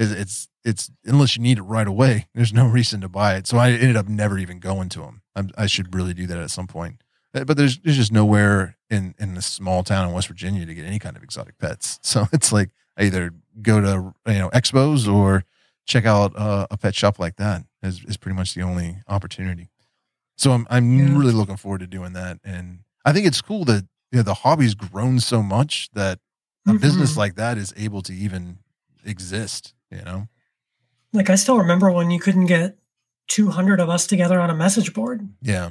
it's, 0.00 0.48
it's, 0.64 0.90
unless 1.04 1.36
you 1.36 1.42
need 1.42 1.58
it 1.58 1.62
right 1.62 1.86
away, 1.86 2.28
there's 2.34 2.52
no 2.52 2.66
reason 2.66 3.00
to 3.00 3.08
buy 3.08 3.36
it. 3.36 3.46
So 3.46 3.58
I 3.58 3.70
ended 3.70 3.96
up 3.96 4.08
never 4.08 4.38
even 4.38 4.58
going 4.58 4.88
to 4.90 5.00
them. 5.00 5.22
I, 5.34 5.44
I 5.56 5.66
should 5.66 5.94
really 5.94 6.14
do 6.14 6.26
that 6.26 6.38
at 6.38 6.50
some 6.50 6.66
point. 6.66 7.02
Uh, 7.34 7.44
but 7.44 7.56
there's, 7.56 7.78
there's 7.78 7.96
just 7.96 8.12
nowhere 8.12 8.76
in, 8.90 9.14
in 9.18 9.34
this 9.34 9.46
small 9.46 9.82
town 9.82 10.08
in 10.08 10.14
West 10.14 10.28
Virginia 10.28 10.64
to 10.64 10.74
get 10.74 10.84
any 10.84 10.98
kind 10.98 11.16
of 11.16 11.22
exotic 11.22 11.58
pets. 11.58 11.98
So 12.04 12.26
it's 12.32 12.52
like, 12.52 12.70
I 12.96 13.04
either 13.04 13.32
go 13.62 13.80
to, 13.80 14.14
you 14.26 14.38
know, 14.38 14.50
expos 14.50 15.12
or 15.12 15.44
check 15.86 16.04
out 16.04 16.34
uh, 16.36 16.66
a 16.70 16.76
pet 16.76 16.94
shop 16.94 17.18
like 17.18 17.36
that 17.36 17.64
is, 17.82 18.04
is 18.04 18.16
pretty 18.16 18.36
much 18.36 18.54
the 18.54 18.62
only 18.62 18.98
opportunity. 19.08 19.68
So 20.38 20.52
I'm 20.52 20.66
I'm 20.70 20.98
yeah. 20.98 21.18
really 21.18 21.32
looking 21.32 21.56
forward 21.56 21.80
to 21.80 21.86
doing 21.86 22.12
that, 22.12 22.38
and 22.44 22.80
I 23.04 23.12
think 23.12 23.26
it's 23.26 23.42
cool 23.42 23.64
that 23.64 23.86
you 24.12 24.18
know, 24.18 24.22
the 24.22 24.34
hobby's 24.34 24.74
grown 24.74 25.18
so 25.18 25.42
much 25.42 25.90
that 25.94 26.20
a 26.64 26.70
mm-hmm. 26.70 26.78
business 26.78 27.16
like 27.16 27.34
that 27.34 27.58
is 27.58 27.74
able 27.76 28.02
to 28.02 28.14
even 28.14 28.58
exist. 29.04 29.74
You 29.90 30.02
know, 30.02 30.28
like 31.12 31.30
I 31.30 31.34
still 31.36 31.58
remember 31.58 31.90
when 31.90 32.10
you 32.10 32.20
couldn't 32.20 32.46
get 32.46 32.78
200 33.28 33.80
of 33.80 33.88
us 33.88 34.06
together 34.06 34.40
on 34.40 34.50
a 34.50 34.54
message 34.54 34.92
board. 34.92 35.28
Yeah. 35.42 35.70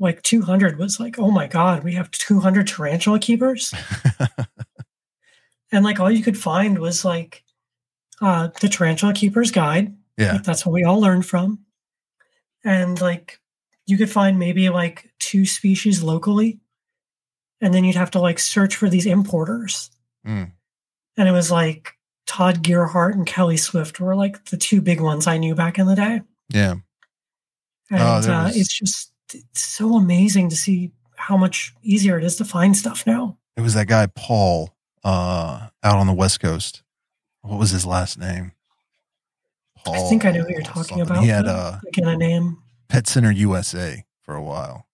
Like 0.00 0.22
200 0.22 0.78
was 0.78 1.00
like, 1.00 1.18
oh 1.18 1.30
my 1.30 1.46
God, 1.46 1.82
we 1.82 1.94
have 1.94 2.10
200 2.10 2.68
tarantula 2.68 3.18
keepers. 3.18 3.74
and 5.72 5.84
like 5.84 5.98
all 5.98 6.10
you 6.10 6.22
could 6.22 6.38
find 6.38 6.78
was 6.78 7.04
like 7.04 7.42
uh, 8.20 8.48
the 8.60 8.68
Tarantula 8.68 9.12
Keeper's 9.12 9.50
Guide. 9.50 9.96
Yeah. 10.16 10.34
Like, 10.34 10.44
that's 10.44 10.66
what 10.66 10.72
we 10.72 10.84
all 10.84 11.00
learned 11.00 11.26
from. 11.26 11.60
And 12.64 13.00
like 13.00 13.40
you 13.86 13.96
could 13.96 14.10
find 14.10 14.38
maybe 14.38 14.68
like 14.68 15.10
two 15.18 15.46
species 15.46 16.02
locally. 16.02 16.60
And 17.60 17.74
then 17.74 17.84
you'd 17.84 17.96
have 17.96 18.12
to 18.12 18.20
like 18.20 18.38
search 18.38 18.76
for 18.76 18.88
these 18.88 19.06
importers. 19.06 19.90
Mm. 20.26 20.52
And 21.16 21.28
it 21.28 21.32
was 21.32 21.50
like 21.50 21.97
Todd 22.28 22.62
Gearhart 22.62 23.14
and 23.14 23.26
Kelly 23.26 23.56
Swift 23.56 23.98
were 23.98 24.14
like 24.14 24.44
the 24.46 24.56
two 24.56 24.80
big 24.80 25.00
ones 25.00 25.26
I 25.26 25.38
knew 25.38 25.56
back 25.56 25.78
in 25.78 25.86
the 25.86 25.96
day. 25.96 26.22
Yeah. 26.50 26.74
And 27.90 28.00
oh, 28.00 28.32
uh, 28.32 28.44
was... 28.44 28.56
it's 28.56 28.72
just 28.72 29.12
it's 29.34 29.60
so 29.60 29.96
amazing 29.96 30.50
to 30.50 30.56
see 30.56 30.92
how 31.16 31.36
much 31.36 31.74
easier 31.82 32.16
it 32.16 32.24
is 32.24 32.36
to 32.36 32.44
find 32.44 32.76
stuff 32.76 33.06
now. 33.06 33.36
It 33.56 33.62
was 33.62 33.74
that 33.74 33.88
guy 33.88 34.06
Paul 34.06 34.76
uh, 35.02 35.68
out 35.82 35.96
on 35.98 36.06
the 36.06 36.12
West 36.12 36.38
Coast 36.38 36.82
what 37.42 37.58
was 37.58 37.70
his 37.70 37.86
last 37.86 38.18
name? 38.18 38.52
Paul 39.84 39.94
I 39.94 40.08
think 40.08 40.24
I 40.24 40.32
know 40.32 40.42
who 40.42 40.50
you're 40.50 40.60
talking 40.62 40.98
something. 40.98 41.02
about. 41.02 41.22
He 41.22 41.28
had 41.28 41.46
uh, 41.46 41.78
again 41.88 42.08
a 42.08 42.16
name. 42.16 42.58
Pet 42.88 43.06
Center 43.06 43.30
USA 43.30 44.04
for 44.22 44.34
a 44.34 44.42
while. 44.42 44.86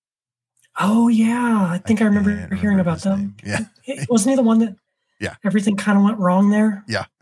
Oh 0.78 1.08
yeah, 1.08 1.68
I 1.70 1.78
think 1.78 2.00
I, 2.00 2.04
I 2.04 2.08
remember, 2.08 2.30
remember 2.30 2.54
hearing 2.56 2.80
about 2.80 3.00
them. 3.00 3.36
Yeah, 3.44 3.60
wasn't 4.08 4.32
he 4.32 4.36
the 4.36 4.42
one 4.42 4.58
that? 4.60 4.76
Yeah, 5.24 5.36
everything 5.44 5.76
kind 5.76 5.98
of 5.98 6.04
went 6.04 6.18
wrong 6.18 6.50
there. 6.50 6.84
Yeah, 6.86 7.06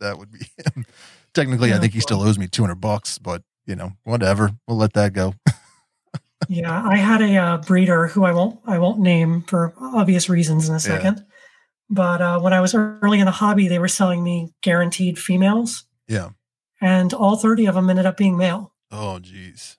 that 0.00 0.18
would 0.18 0.30
be 0.30 0.46
him. 0.56 0.86
Technically, 1.34 1.70
yeah, 1.70 1.76
I 1.76 1.78
think 1.78 1.92
he 1.92 2.00
still 2.00 2.22
owes 2.22 2.38
me 2.38 2.46
two 2.48 2.62
hundred 2.62 2.80
bucks, 2.80 3.18
but 3.18 3.42
you 3.66 3.76
know, 3.76 3.92
whatever. 4.04 4.52
We'll 4.66 4.78
let 4.78 4.94
that 4.94 5.12
go. 5.12 5.34
yeah, 6.48 6.82
I 6.86 6.96
had 6.96 7.20
a 7.20 7.36
uh, 7.36 7.56
breeder 7.58 8.06
who 8.06 8.24
I 8.24 8.32
won't 8.32 8.60
I 8.66 8.78
won't 8.78 9.00
name 9.00 9.42
for 9.42 9.74
obvious 9.78 10.28
reasons 10.28 10.68
in 10.68 10.74
a 10.74 10.80
second. 10.80 11.24
But 11.90 12.20
uh, 12.20 12.40
when 12.40 12.52
I 12.52 12.60
was 12.60 12.74
early 12.74 13.18
in 13.18 13.24
the 13.24 13.30
hobby, 13.30 13.68
they 13.68 13.78
were 13.78 13.88
selling 13.88 14.22
me 14.22 14.52
guaranteed 14.62 15.18
females. 15.18 15.84
Yeah. 16.06 16.30
And 16.80 17.12
all 17.12 17.36
30 17.36 17.66
of 17.66 17.74
them 17.74 17.90
ended 17.90 18.06
up 18.06 18.16
being 18.16 18.36
male. 18.36 18.72
Oh, 18.90 19.18
geez. 19.18 19.78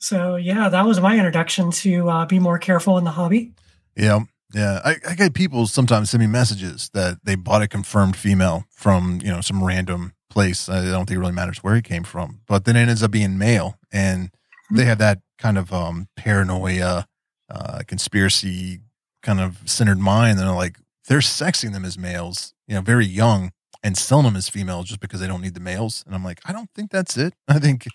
So, 0.00 0.36
yeah, 0.36 0.68
that 0.68 0.86
was 0.86 1.00
my 1.00 1.16
introduction 1.16 1.70
to 1.70 2.08
uh, 2.08 2.26
be 2.26 2.38
more 2.38 2.58
careful 2.58 2.98
in 2.98 3.04
the 3.04 3.10
hobby. 3.10 3.52
Yeah. 3.94 4.20
Yeah. 4.54 4.80
I, 4.84 4.96
I 5.08 5.14
get 5.14 5.34
people 5.34 5.66
sometimes 5.66 6.10
send 6.10 6.20
me 6.20 6.26
messages 6.26 6.90
that 6.94 7.18
they 7.24 7.34
bought 7.34 7.62
a 7.62 7.68
confirmed 7.68 8.16
female 8.16 8.64
from, 8.70 9.20
you 9.22 9.30
know, 9.30 9.40
some 9.40 9.62
random 9.62 10.12
place. 10.30 10.68
I 10.68 10.84
don't 10.84 11.06
think 11.06 11.16
it 11.16 11.20
really 11.20 11.32
matters 11.32 11.58
where 11.58 11.74
he 11.74 11.82
came 11.82 12.04
from, 12.04 12.40
but 12.46 12.64
then 12.64 12.76
it 12.76 12.88
ends 12.88 13.02
up 13.02 13.10
being 13.10 13.38
male. 13.38 13.78
And 13.92 14.30
they 14.70 14.84
have 14.84 14.98
that 14.98 15.20
kind 15.38 15.58
of 15.58 15.72
um, 15.72 16.08
paranoia, 16.16 17.06
uh, 17.48 17.80
conspiracy 17.86 18.80
kind 19.22 19.40
of 19.40 19.58
centered 19.64 19.98
mind. 19.98 20.38
And 20.38 20.48
they're 20.48 20.54
like, 20.54 20.78
they're 21.08 21.18
sexing 21.18 21.72
them 21.72 21.84
as 21.84 21.98
males, 21.98 22.54
you 22.66 22.74
know, 22.74 22.80
very 22.80 23.06
young 23.06 23.52
and 23.82 23.96
selling 23.96 24.24
them 24.24 24.36
as 24.36 24.48
females 24.48 24.86
just 24.86 25.00
because 25.00 25.20
they 25.20 25.26
don't 25.26 25.40
need 25.40 25.54
the 25.54 25.60
males. 25.60 26.02
And 26.06 26.14
I'm 26.14 26.24
like, 26.24 26.40
I 26.44 26.52
don't 26.52 26.70
think 26.74 26.90
that's 26.90 27.16
it. 27.16 27.34
I 27.48 27.58
think 27.58 27.86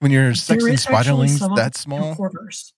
when 0.00 0.10
you're 0.10 0.32
sexing 0.32 0.82
spiderlings 0.82 1.56
that 1.56 1.76
small. 1.76 2.10
Importers. 2.10 2.72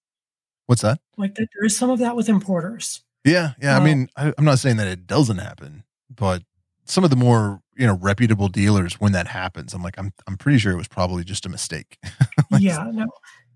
What's 0.67 0.83
that? 0.83 0.99
Like 1.17 1.37
that, 1.37 1.49
there 1.55 1.65
is 1.65 1.77
some 1.77 1.91
of 1.91 2.01
that 2.01 2.17
with 2.17 2.29
importers. 2.29 3.03
Yeah, 3.27 3.53
yeah. 3.61 3.77
I 3.77 3.85
mean, 3.85 4.09
I, 4.17 4.33
am 4.39 4.45
not 4.45 4.61
saying 4.61 4.77
that 4.77 4.87
it 4.87 5.07
doesn't 5.07 5.39
happen, 5.39 5.83
but 6.15 6.43
some 6.85 7.03
of 7.03 7.11
the 7.11 7.17
more 7.17 7.61
you 7.77 7.87
know 7.87 7.99
reputable 8.01 8.49
dealers 8.49 8.95
when 8.95 9.13
that 9.13 9.27
happens. 9.27 9.75
I'm 9.75 9.83
like, 9.83 9.99
I'm 9.99 10.13
I'm 10.27 10.37
pretty 10.37 10.59
sure 10.59 10.73
it 10.73 10.77
was 10.77 10.89
probably 10.89 11.25
just 11.25 11.45
a 11.45 11.49
mistake. 11.49 11.99
like, 12.51 12.63
yeah, 12.63 12.89
no. 12.93 13.07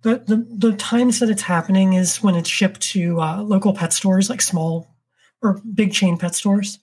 The, 0.02 0.18
the 0.26 0.70
the 0.70 0.76
times 0.76 1.20
that 1.20 1.30
it's 1.30 1.42
happening 1.42 1.92
is 1.92 2.22
when 2.22 2.34
it's 2.34 2.48
shipped 2.48 2.80
to 2.92 3.20
uh, 3.20 3.42
local 3.42 3.72
pet 3.72 3.92
stores, 3.92 4.28
like 4.28 4.42
small 4.42 4.88
or 5.40 5.60
big 5.74 5.92
chain 5.92 6.18
pet 6.18 6.34
stores. 6.34 6.78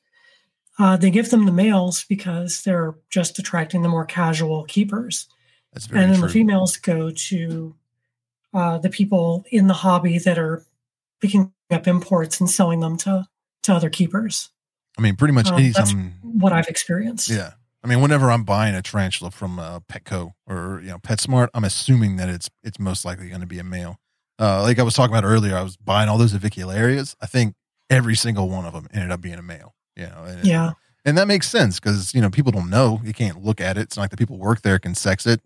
Uh, 0.79 0.95
they 0.95 1.09
give 1.09 1.31
them 1.31 1.45
the 1.45 1.51
males 1.51 2.05
because 2.05 2.61
they're 2.61 2.95
just 3.09 3.39
attracting 3.39 3.81
the 3.81 3.89
more 3.89 4.05
casual 4.05 4.63
keepers. 4.65 5.27
That's 5.73 5.87
very 5.87 6.03
and 6.03 6.11
then 6.11 6.19
true. 6.19 6.27
the 6.27 6.33
females 6.33 6.77
go 6.77 7.09
to 7.11 7.75
uh, 8.53 8.77
the 8.77 8.89
people 8.89 9.43
in 9.51 9.67
the 9.67 9.73
hobby 9.73 10.19
that 10.19 10.37
are 10.37 10.63
picking 11.19 11.51
up 11.71 11.87
imports 11.87 12.39
and 12.39 12.49
selling 12.49 12.79
them 12.79 12.97
to 12.97 13.27
to 13.63 13.73
other 13.73 13.89
keepers. 13.89 14.49
I 14.97 15.01
mean, 15.01 15.15
pretty 15.15 15.33
much 15.33 15.49
Um, 15.49 15.55
anytime. 15.59 15.73
that's 15.73 15.93
what 16.23 16.53
I've 16.53 16.67
experienced. 16.67 17.29
Yeah. 17.29 17.51
I 17.83 17.87
mean, 17.87 18.01
whenever 18.01 18.31
I'm 18.31 18.43
buying 18.43 18.73
a 18.75 18.81
tarantula 18.81 19.29
from 19.31 19.59
uh, 19.59 19.79
Petco 19.81 20.31
or 20.47 20.79
you 20.81 20.89
know 20.89 20.97
PetSmart, 20.99 21.49
I'm 21.53 21.63
assuming 21.63 22.15
that 22.17 22.29
it's 22.29 22.49
it's 22.63 22.79
most 22.79 23.05
likely 23.05 23.29
going 23.29 23.41
to 23.41 23.47
be 23.47 23.59
a 23.59 23.63
male. 23.63 23.99
Uh, 24.39 24.61
like 24.61 24.79
I 24.79 24.83
was 24.83 24.93
talking 24.93 25.15
about 25.15 25.27
earlier, 25.27 25.55
I 25.55 25.61
was 25.63 25.77
buying 25.77 26.09
all 26.09 26.17
those 26.17 26.33
avicularias. 26.33 27.15
I 27.21 27.25
think 27.25 27.55
every 27.89 28.15
single 28.15 28.49
one 28.49 28.65
of 28.65 28.73
them 28.73 28.87
ended 28.93 29.11
up 29.11 29.21
being 29.21 29.35
a 29.39 29.41
male. 29.43 29.73
You 29.95 30.07
know, 30.07 30.23
and, 30.27 30.45
Yeah. 30.45 30.71
and 31.05 31.17
that 31.17 31.27
makes 31.27 31.49
sense 31.49 31.79
because 31.79 32.13
you 32.13 32.21
know 32.21 32.29
people 32.29 32.51
don't 32.51 32.69
know. 32.69 33.01
You 33.03 33.13
can't 33.13 33.43
look 33.43 33.59
at 33.61 33.77
it. 33.77 33.81
It's 33.81 33.97
not 33.97 34.03
like 34.03 34.11
the 34.11 34.17
people 34.17 34.37
work 34.37 34.61
there 34.61 34.79
can 34.79 34.95
sex 34.95 35.25
it. 35.25 35.41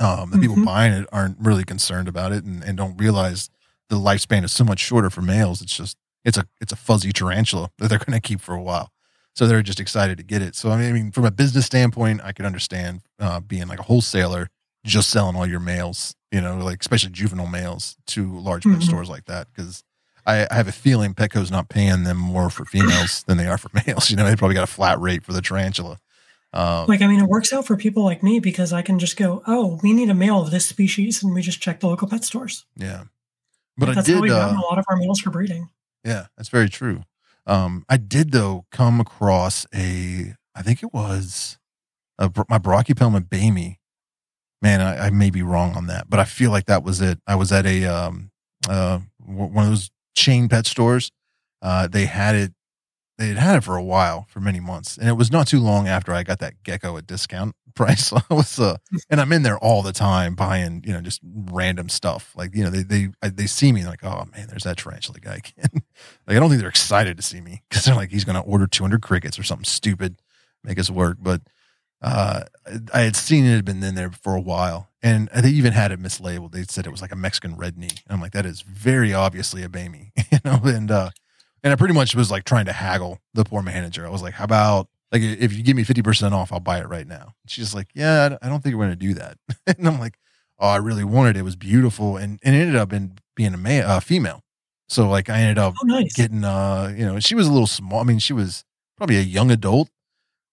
Um, 0.00 0.30
the 0.30 0.38
people 0.38 0.56
Mhm. 0.56 0.64
buying 0.64 0.92
it 0.92 1.06
aren't 1.12 1.38
really 1.38 1.64
concerned 1.64 2.08
about 2.08 2.32
it 2.32 2.44
and, 2.44 2.62
and 2.64 2.76
don't 2.76 2.96
realize 2.96 3.50
the 3.92 3.98
lifespan 4.10 4.42
is 4.44 4.52
so 4.52 4.64
much 4.64 4.80
shorter 4.80 5.10
for 5.10 5.22
males. 5.22 5.60
It's 5.62 5.76
just 5.76 5.96
it's 6.24 6.38
a 6.38 6.44
it's 6.60 6.72
a 6.72 6.76
fuzzy 6.76 7.12
tarantula 7.12 7.70
that 7.78 7.88
they're 7.88 7.98
going 7.98 8.18
to 8.20 8.26
keep 8.28 8.40
for 8.40 8.54
a 8.54 8.62
while. 8.62 8.90
So 9.34 9.46
they're 9.46 9.62
just 9.62 9.80
excited 9.80 10.18
to 10.18 10.24
get 10.24 10.42
it. 10.42 10.54
So 10.56 10.70
I 10.70 10.90
mean, 10.92 11.10
from 11.12 11.24
a 11.24 11.30
business 11.30 11.66
standpoint, 11.66 12.20
I 12.24 12.32
could 12.32 12.46
understand 12.46 13.00
uh, 13.18 13.40
being 13.40 13.66
like 13.68 13.78
a 13.78 13.84
wholesaler, 13.84 14.48
just 14.84 15.08
selling 15.10 15.36
all 15.36 15.46
your 15.46 15.60
males, 15.60 16.14
you 16.30 16.40
know, 16.40 16.56
like 16.58 16.80
especially 16.80 17.10
juvenile 17.12 17.46
males 17.46 17.96
to 18.08 18.38
large 18.38 18.64
pet 18.64 18.74
Mhm. 18.78 18.82
stores 18.82 19.08
like 19.08 19.24
that. 19.26 19.48
Because 19.54 19.82
I, 20.26 20.46
I 20.50 20.54
have 20.54 20.68
a 20.68 20.72
feeling 20.72 21.14
Petco's 21.14 21.50
not 21.50 21.68
paying 21.68 22.04
them 22.04 22.16
more 22.18 22.50
for 22.50 22.64
females 22.64 23.22
than 23.26 23.36
they 23.38 23.46
are 23.46 23.58
for 23.58 23.70
males. 23.86 24.10
You 24.10 24.16
know, 24.16 24.24
they 24.24 24.36
probably 24.36 24.54
got 24.54 24.64
a 24.64 24.74
flat 24.78 25.00
rate 25.00 25.24
for 25.24 25.32
the 25.32 25.42
tarantula. 25.42 25.98
Um, 26.54 26.86
Like, 26.86 27.00
I 27.00 27.06
mean, 27.06 27.20
it 27.20 27.28
works 27.28 27.52
out 27.54 27.66
for 27.66 27.76
people 27.76 28.04
like 28.04 28.22
me 28.22 28.38
because 28.38 28.72
I 28.74 28.82
can 28.82 28.98
just 28.98 29.16
go, 29.16 29.42
oh, 29.46 29.80
we 29.82 29.92
need 29.94 30.10
a 30.10 30.14
male 30.14 30.40
of 30.42 30.50
this 30.50 30.66
species, 30.66 31.22
and 31.22 31.32
we 31.34 31.40
just 31.40 31.60
check 31.62 31.80
the 31.80 31.86
local 31.88 32.06
pet 32.06 32.24
stores. 32.24 32.66
yeah, 32.76 33.04
but 33.76 33.88
I 33.88 33.94
That's 33.94 34.06
did. 34.06 34.16
how 34.16 34.20
we've 34.22 34.30
gotten 34.30 34.56
Uh, 34.56 34.60
a 34.60 34.62
lot 34.62 34.78
of 34.78 34.84
our 34.88 34.96
males 34.96 35.20
for 35.20 35.30
breeding. 35.30 35.68
Yeah, 36.04 36.26
that's 36.36 36.48
very 36.48 36.68
true. 36.68 37.02
Um, 37.46 37.84
I 37.88 37.96
did 37.96 38.32
though 38.32 38.66
come 38.70 39.00
across 39.00 39.66
a, 39.74 40.34
I 40.54 40.62
think 40.62 40.82
it 40.82 40.92
was 40.92 41.58
a, 42.18 42.30
my 42.48 42.58
Brachypelma 42.58 43.28
boehmei. 43.28 43.76
Man, 44.60 44.80
I, 44.80 45.06
I 45.06 45.10
may 45.10 45.30
be 45.30 45.42
wrong 45.42 45.74
on 45.74 45.86
that, 45.88 46.08
but 46.08 46.20
I 46.20 46.24
feel 46.24 46.50
like 46.52 46.66
that 46.66 46.84
was 46.84 47.00
it. 47.00 47.18
I 47.26 47.34
was 47.34 47.50
at 47.50 47.66
a 47.66 47.84
um, 47.86 48.30
uh, 48.68 49.00
w- 49.20 49.52
one 49.52 49.64
of 49.64 49.70
those 49.70 49.90
chain 50.14 50.48
pet 50.48 50.66
stores. 50.66 51.10
Uh, 51.60 51.88
they 51.88 52.06
had 52.06 52.36
it. 52.36 52.52
They 53.18 53.28
had 53.28 53.38
had 53.38 53.56
it 53.56 53.64
for 53.64 53.76
a 53.76 53.82
while, 53.82 54.26
for 54.28 54.40
many 54.40 54.58
months, 54.58 54.96
and 54.96 55.08
it 55.08 55.12
was 55.12 55.30
not 55.30 55.46
too 55.46 55.60
long 55.60 55.86
after 55.86 56.12
I 56.12 56.22
got 56.22 56.38
that 56.40 56.62
gecko 56.62 56.96
at 56.96 57.06
discount 57.06 57.54
price. 57.74 58.12
I 58.12 58.22
was, 58.30 58.58
uh, 58.58 58.78
and 59.10 59.20
I'm 59.20 59.32
in 59.32 59.42
there 59.42 59.58
all 59.58 59.82
the 59.82 59.92
time 59.92 60.34
buying, 60.34 60.82
you 60.86 60.92
know, 60.92 61.00
just 61.00 61.20
random 61.24 61.88
stuff. 61.88 62.32
Like, 62.36 62.54
you 62.54 62.64
know, 62.64 62.70
they 62.70 62.82
they 62.82 63.08
they 63.28 63.46
see 63.46 63.72
me 63.72 63.84
like, 63.84 64.02
oh 64.02 64.24
man, 64.34 64.48
there's 64.48 64.64
that 64.64 64.78
tarantula 64.78 65.20
guy 65.20 65.36
again. 65.36 65.70
like, 66.26 66.36
I 66.36 66.40
don't 66.40 66.48
think 66.48 66.60
they're 66.60 66.70
excited 66.70 67.16
to 67.16 67.22
see 67.22 67.40
me 67.40 67.62
because 67.68 67.84
they're 67.84 67.94
like, 67.94 68.10
he's 68.10 68.24
going 68.24 68.40
to 68.40 68.48
order 68.48 68.66
200 68.66 69.02
crickets 69.02 69.38
or 69.38 69.42
something 69.42 69.64
stupid, 69.64 70.16
make 70.64 70.78
us 70.78 70.90
work. 70.90 71.18
But 71.20 71.42
uh, 72.02 72.42
I 72.92 73.00
had 73.00 73.14
seen 73.14 73.44
it 73.44 73.54
had 73.54 73.64
been 73.64 73.82
in 73.82 73.94
there 73.94 74.10
for 74.10 74.34
a 74.34 74.40
while, 74.40 74.88
and 75.02 75.28
they 75.28 75.50
even 75.50 75.72
had 75.72 75.92
it 75.92 76.00
mislabeled. 76.00 76.52
They 76.52 76.64
said 76.64 76.86
it 76.86 76.90
was 76.90 77.02
like 77.02 77.12
a 77.12 77.16
Mexican 77.16 77.56
red 77.56 77.78
knee. 77.78 77.88
And 78.06 78.14
I'm 78.14 78.20
like, 78.20 78.32
that 78.32 78.46
is 78.46 78.62
very 78.62 79.14
obviously 79.14 79.62
a 79.62 79.68
boehmei, 79.68 80.10
you 80.32 80.38
know. 80.44 80.60
And 80.64 80.90
uh, 80.90 81.10
and 81.62 81.72
I 81.72 81.76
pretty 81.76 81.94
much 81.94 82.14
was 82.14 82.30
like 82.30 82.44
trying 82.44 82.66
to 82.66 82.72
haggle 82.72 83.18
the 83.34 83.44
poor 83.44 83.62
manager. 83.62 84.06
I 84.06 84.10
was 84.10 84.22
like, 84.22 84.34
how 84.34 84.44
about 84.44 84.88
like 85.12 85.22
if 85.22 85.52
you 85.52 85.62
give 85.62 85.76
me 85.76 85.84
50% 85.84 86.32
off, 86.32 86.52
I'll 86.52 86.60
buy 86.60 86.78
it 86.80 86.88
right 86.88 87.06
now. 87.06 87.34
She's 87.46 87.74
like, 87.74 87.88
yeah, 87.94 88.36
I 88.40 88.48
don't 88.48 88.62
think 88.62 88.74
we're 88.74 88.86
going 88.86 88.98
to 88.98 89.06
do 89.06 89.14
that. 89.14 89.36
and 89.78 89.86
I'm 89.86 89.98
like, 90.00 90.14
oh, 90.58 90.68
I 90.68 90.76
really 90.76 91.04
wanted 91.04 91.36
it. 91.36 91.40
It 91.40 91.42
was 91.42 91.56
beautiful. 91.56 92.16
And, 92.16 92.38
and 92.42 92.54
it 92.56 92.60
ended 92.60 92.76
up 92.76 92.92
in 92.92 93.18
being 93.36 93.52
a 93.54 93.58
male, 93.58 93.86
uh, 93.88 94.00
female. 94.00 94.42
So 94.88 95.08
like 95.08 95.28
I 95.30 95.38
ended 95.40 95.58
up 95.58 95.74
Oh, 95.82 95.86
nice. 95.86 96.14
getting, 96.14 96.44
uh, 96.44 96.94
you 96.96 97.04
know, 97.06 97.20
she 97.20 97.34
was 97.34 97.46
a 97.46 97.52
little 97.52 97.66
small. 97.66 98.00
I 98.00 98.04
mean, 98.04 98.18
she 98.18 98.32
was 98.32 98.64
probably 98.96 99.16
a 99.16 99.22
young 99.22 99.50
adult, 99.50 99.88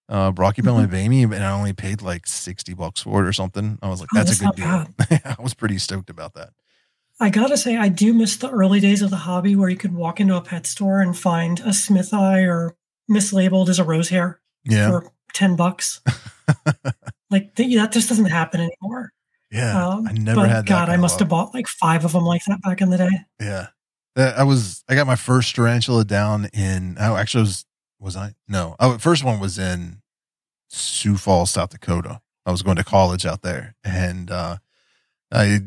uh, 0.10 0.32
Mhm. 0.32 0.36
boehmei, 0.36 1.24
and 1.36 1.44
I 1.44 1.52
only 1.52 1.74
paid 1.74 2.02
like 2.02 2.26
60 2.28 2.74
bucks 2.74 3.02
for 3.02 3.24
it 3.24 3.28
or 3.28 3.34
something. 3.34 3.78
I 3.82 3.88
was 3.90 4.02
like, 4.02 4.10
Oh, 4.14 4.18
that's, 4.24 4.40
that's 4.40 4.42
a 4.42 4.46
good 4.46 4.56
deal. 5.10 5.20
I 5.40 5.42
was 5.42 5.54
pretty 5.54 5.78
stoked 5.78 6.10
about 6.10 6.34
that. 6.34 6.50
I 7.20 7.30
gotta 7.30 7.58
say, 7.58 7.76
I 7.76 7.90
do 7.90 8.14
miss 8.14 8.38
the 8.38 8.50
early 8.50 8.80
days 8.80 9.02
of 9.02 9.10
the 9.10 9.18
hobby 9.18 9.56
where 9.56 9.70
you 9.70 9.76
could 9.78 9.94
walk 9.94 10.20
into 10.20 10.36
a 10.36 10.42
pet 10.42 10.66
store 10.66 11.02
and 11.02 11.18
find 11.18 11.60
a 11.60 11.70
smithi 11.70 12.48
or 12.48 12.76
mislabeled 13.12 13.68
as 13.70 13.80
a 13.80 13.84
rose 13.84 14.10
hair 14.10 14.40
Yeah. 14.64 14.90
for 14.90 15.12
10 15.34 15.56
bucks. 15.56 16.02
like, 17.30 17.56
that 17.56 17.90
just 17.92 18.10
doesn't 18.10 18.26
happen 18.26 18.62
anymore. 18.62 19.12
Yeah. 19.52 19.88
Um, 19.88 20.08
I 20.08 20.14
never 20.14 20.48
had 20.48 20.58
that. 20.58 20.66
God, 20.68 20.90
I 20.90 20.98
must 20.98 21.20
have 21.20 21.28
bought 21.30 21.54
like 21.54 21.68
five 21.68 22.06
of 22.06 22.14
them 22.14 22.24
like 22.24 22.44
that 22.46 22.62
back 22.62 22.82
in 22.82 22.90
the 22.92 22.98
day. 22.98 23.10
Yeah. 23.40 23.68
I 24.16 24.44
was 24.44 24.84
I 24.90 24.96
got 24.96 25.08
my 25.08 25.16
first 25.16 25.56
tarantula 25.56 26.04
down 26.04 26.50
in 26.54 26.98
oh 27.00 27.16
actually 27.16 27.42
was 27.44 27.66
was 28.00 28.16
I? 28.18 28.36
No. 28.48 28.76
Oh 28.80 28.98
first 28.98 29.24
one 29.24 29.40
was 29.40 29.58
in 29.58 30.02
Sioux 30.68 31.16
Falls, 31.18 31.52
South 31.52 31.70
Dakota. 31.70 32.22
I 32.46 32.52
was 32.52 32.62
going 32.62 32.76
to 32.78 32.84
college 32.84 33.26
out 33.26 33.42
there. 33.44 33.76
And 33.84 34.30
uh 34.30 34.58
I 35.32 35.62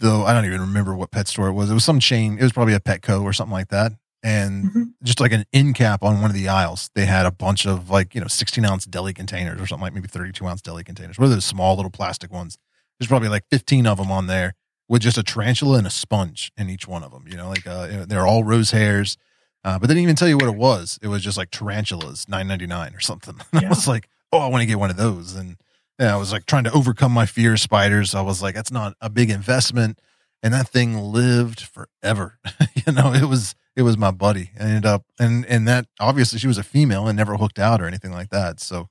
though 0.00 0.24
I 0.24 0.32
don't 0.32 0.44
even 0.44 0.60
remember 0.60 0.94
what 0.94 1.10
pet 1.10 1.28
store 1.28 1.48
it 1.48 1.52
was. 1.52 1.70
It 1.70 1.74
was 1.74 1.84
some 1.84 2.00
chain, 2.00 2.38
it 2.38 2.42
was 2.42 2.52
probably 2.52 2.74
a 2.74 2.80
Petco 2.80 3.22
or 3.22 3.32
something 3.32 3.52
like 3.52 3.68
that. 3.68 3.92
And 4.22 4.64
Mhm. 4.72 4.92
just 5.04 5.20
like 5.20 5.32
an 5.32 5.44
end 5.52 5.74
cap 5.76 6.02
on 6.02 6.20
one 6.20 6.30
of 6.30 6.34
the 6.34 6.48
aisles, 6.48 6.90
they 6.94 7.06
had 7.06 7.24
a 7.26 7.30
bunch 7.30 7.66
of 7.66 7.88
like, 7.90 8.14
you 8.14 8.20
know, 8.20 8.26
16 8.26 8.64
ounce 8.64 8.84
deli 8.84 9.14
containers 9.14 9.60
or 9.60 9.66
something 9.66 9.82
like 9.84 9.94
maybe 9.94 10.08
32 10.08 10.46
ounce 10.46 10.60
deli 10.60 10.82
containers. 10.84 11.18
What 11.18 11.26
are 11.26 11.30
those 11.30 11.44
small 11.44 11.76
little 11.76 11.90
plastic 11.90 12.32
ones? 12.32 12.58
There's 12.98 13.08
probably 13.08 13.28
like 13.28 13.44
15 13.50 13.86
of 13.86 13.98
them 13.98 14.10
on 14.10 14.26
there 14.26 14.54
with 14.88 15.02
just 15.02 15.18
a 15.18 15.22
tarantula 15.22 15.78
and 15.78 15.86
a 15.86 15.90
sponge 15.90 16.50
in 16.56 16.68
each 16.68 16.88
one 16.88 17.02
of 17.04 17.12
them. 17.12 17.26
You 17.28 17.36
know, 17.36 17.48
like 17.48 17.66
uh, 17.66 18.06
they're 18.06 18.26
all 18.26 18.42
rose 18.42 18.72
hairs, 18.72 19.16
uh, 19.64 19.78
but 19.78 19.86
they 19.86 19.94
didn't 19.94 20.02
even 20.04 20.16
tell 20.16 20.28
you 20.28 20.36
what 20.38 20.48
it 20.48 20.56
was. 20.56 20.98
It 21.00 21.08
was 21.08 21.22
just 21.22 21.36
like 21.38 21.50
tarantulas, 21.52 22.28
nine 22.28 22.48
ninety 22.48 22.66
nine 22.66 22.94
or 22.94 23.00
something. 23.00 23.34
And 23.38 23.46
I 23.60 23.62
Yeah. 23.62 23.68
was 23.68 23.86
like, 23.86 24.08
oh, 24.32 24.38
I 24.38 24.46
want 24.48 24.62
to 24.62 24.66
get 24.66 24.78
one 24.80 24.90
of 24.90 24.96
those. 24.96 25.34
And 25.36 25.56
yeah, 25.98 26.14
I 26.14 26.16
was 26.16 26.32
like 26.32 26.46
trying 26.46 26.64
to 26.64 26.72
overcome 26.72 27.12
my 27.12 27.26
fear 27.26 27.54
of 27.54 27.60
spiders. 27.60 28.14
I 28.14 28.20
was 28.20 28.42
like, 28.42 28.54
that's 28.54 28.70
not 28.70 28.94
a 29.00 29.10
big 29.10 29.30
investment, 29.30 30.00
and 30.42 30.54
that 30.54 30.68
thing 30.68 30.96
lived 30.98 31.60
forever. 31.60 32.38
you 32.86 32.92
know, 32.92 33.12
it 33.12 33.24
was 33.24 33.54
it 33.76 33.82
was 33.82 33.98
my 33.98 34.10
buddy. 34.10 34.50
I 34.58 34.64
ended 34.64 34.86
up 34.86 35.04
and 35.18 35.44
and 35.46 35.66
that 35.66 35.86
obviously 35.98 36.38
she 36.38 36.46
was 36.46 36.58
a 36.58 36.62
female 36.62 37.06
and 37.08 37.16
never 37.16 37.36
hooked 37.36 37.58
out 37.58 37.80
or 37.80 37.86
anything 37.86 38.12
like 38.12 38.30
that. 38.30 38.60
So, 38.60 38.88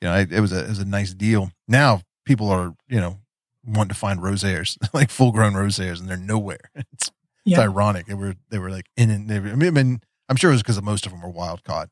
you 0.00 0.08
know, 0.08 0.14
it, 0.16 0.32
it 0.32 0.40
was 0.40 0.52
a 0.52 0.64
it 0.64 0.68
was 0.68 0.80
a 0.80 0.84
nice 0.84 1.14
deal. 1.14 1.50
Now 1.66 2.02
people 2.24 2.48
are 2.50 2.74
you 2.88 3.00
know 3.00 3.18
wanting 3.64 3.90
to 3.90 3.94
find 3.94 4.22
rose 4.22 4.42
hairs, 4.42 4.78
like 4.92 5.10
full 5.10 5.32
grown 5.32 5.54
rose 5.54 5.76
hairs, 5.76 6.00
and 6.00 6.08
they're 6.08 6.16
nowhere. 6.16 6.70
It's, 6.92 7.10
it's 7.46 7.58
ironic. 7.58 8.04
They 8.06 8.14
were 8.14 8.34
they 8.50 8.58
were 8.58 8.70
like 8.70 8.86
in 8.94 9.08
and 9.08 9.30
they 9.30 9.40
were, 9.40 9.48
I 9.48 9.54
mean, 9.54 9.68
I 9.68 9.70
mean, 9.70 10.00
I'm 10.28 10.36
sure 10.36 10.50
it 10.50 10.54
was 10.54 10.62
because 10.62 10.82
most 10.82 11.06
of 11.06 11.12
them 11.12 11.22
were 11.22 11.30
wild 11.30 11.64
caught. 11.64 11.88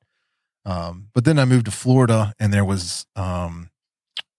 Um, 0.66 1.08
but 1.14 1.24
then 1.24 1.38
I 1.38 1.46
moved 1.46 1.64
to 1.64 1.70
Florida, 1.70 2.34
and 2.38 2.52
there 2.52 2.64
was 2.64 3.06
um, 3.16 3.70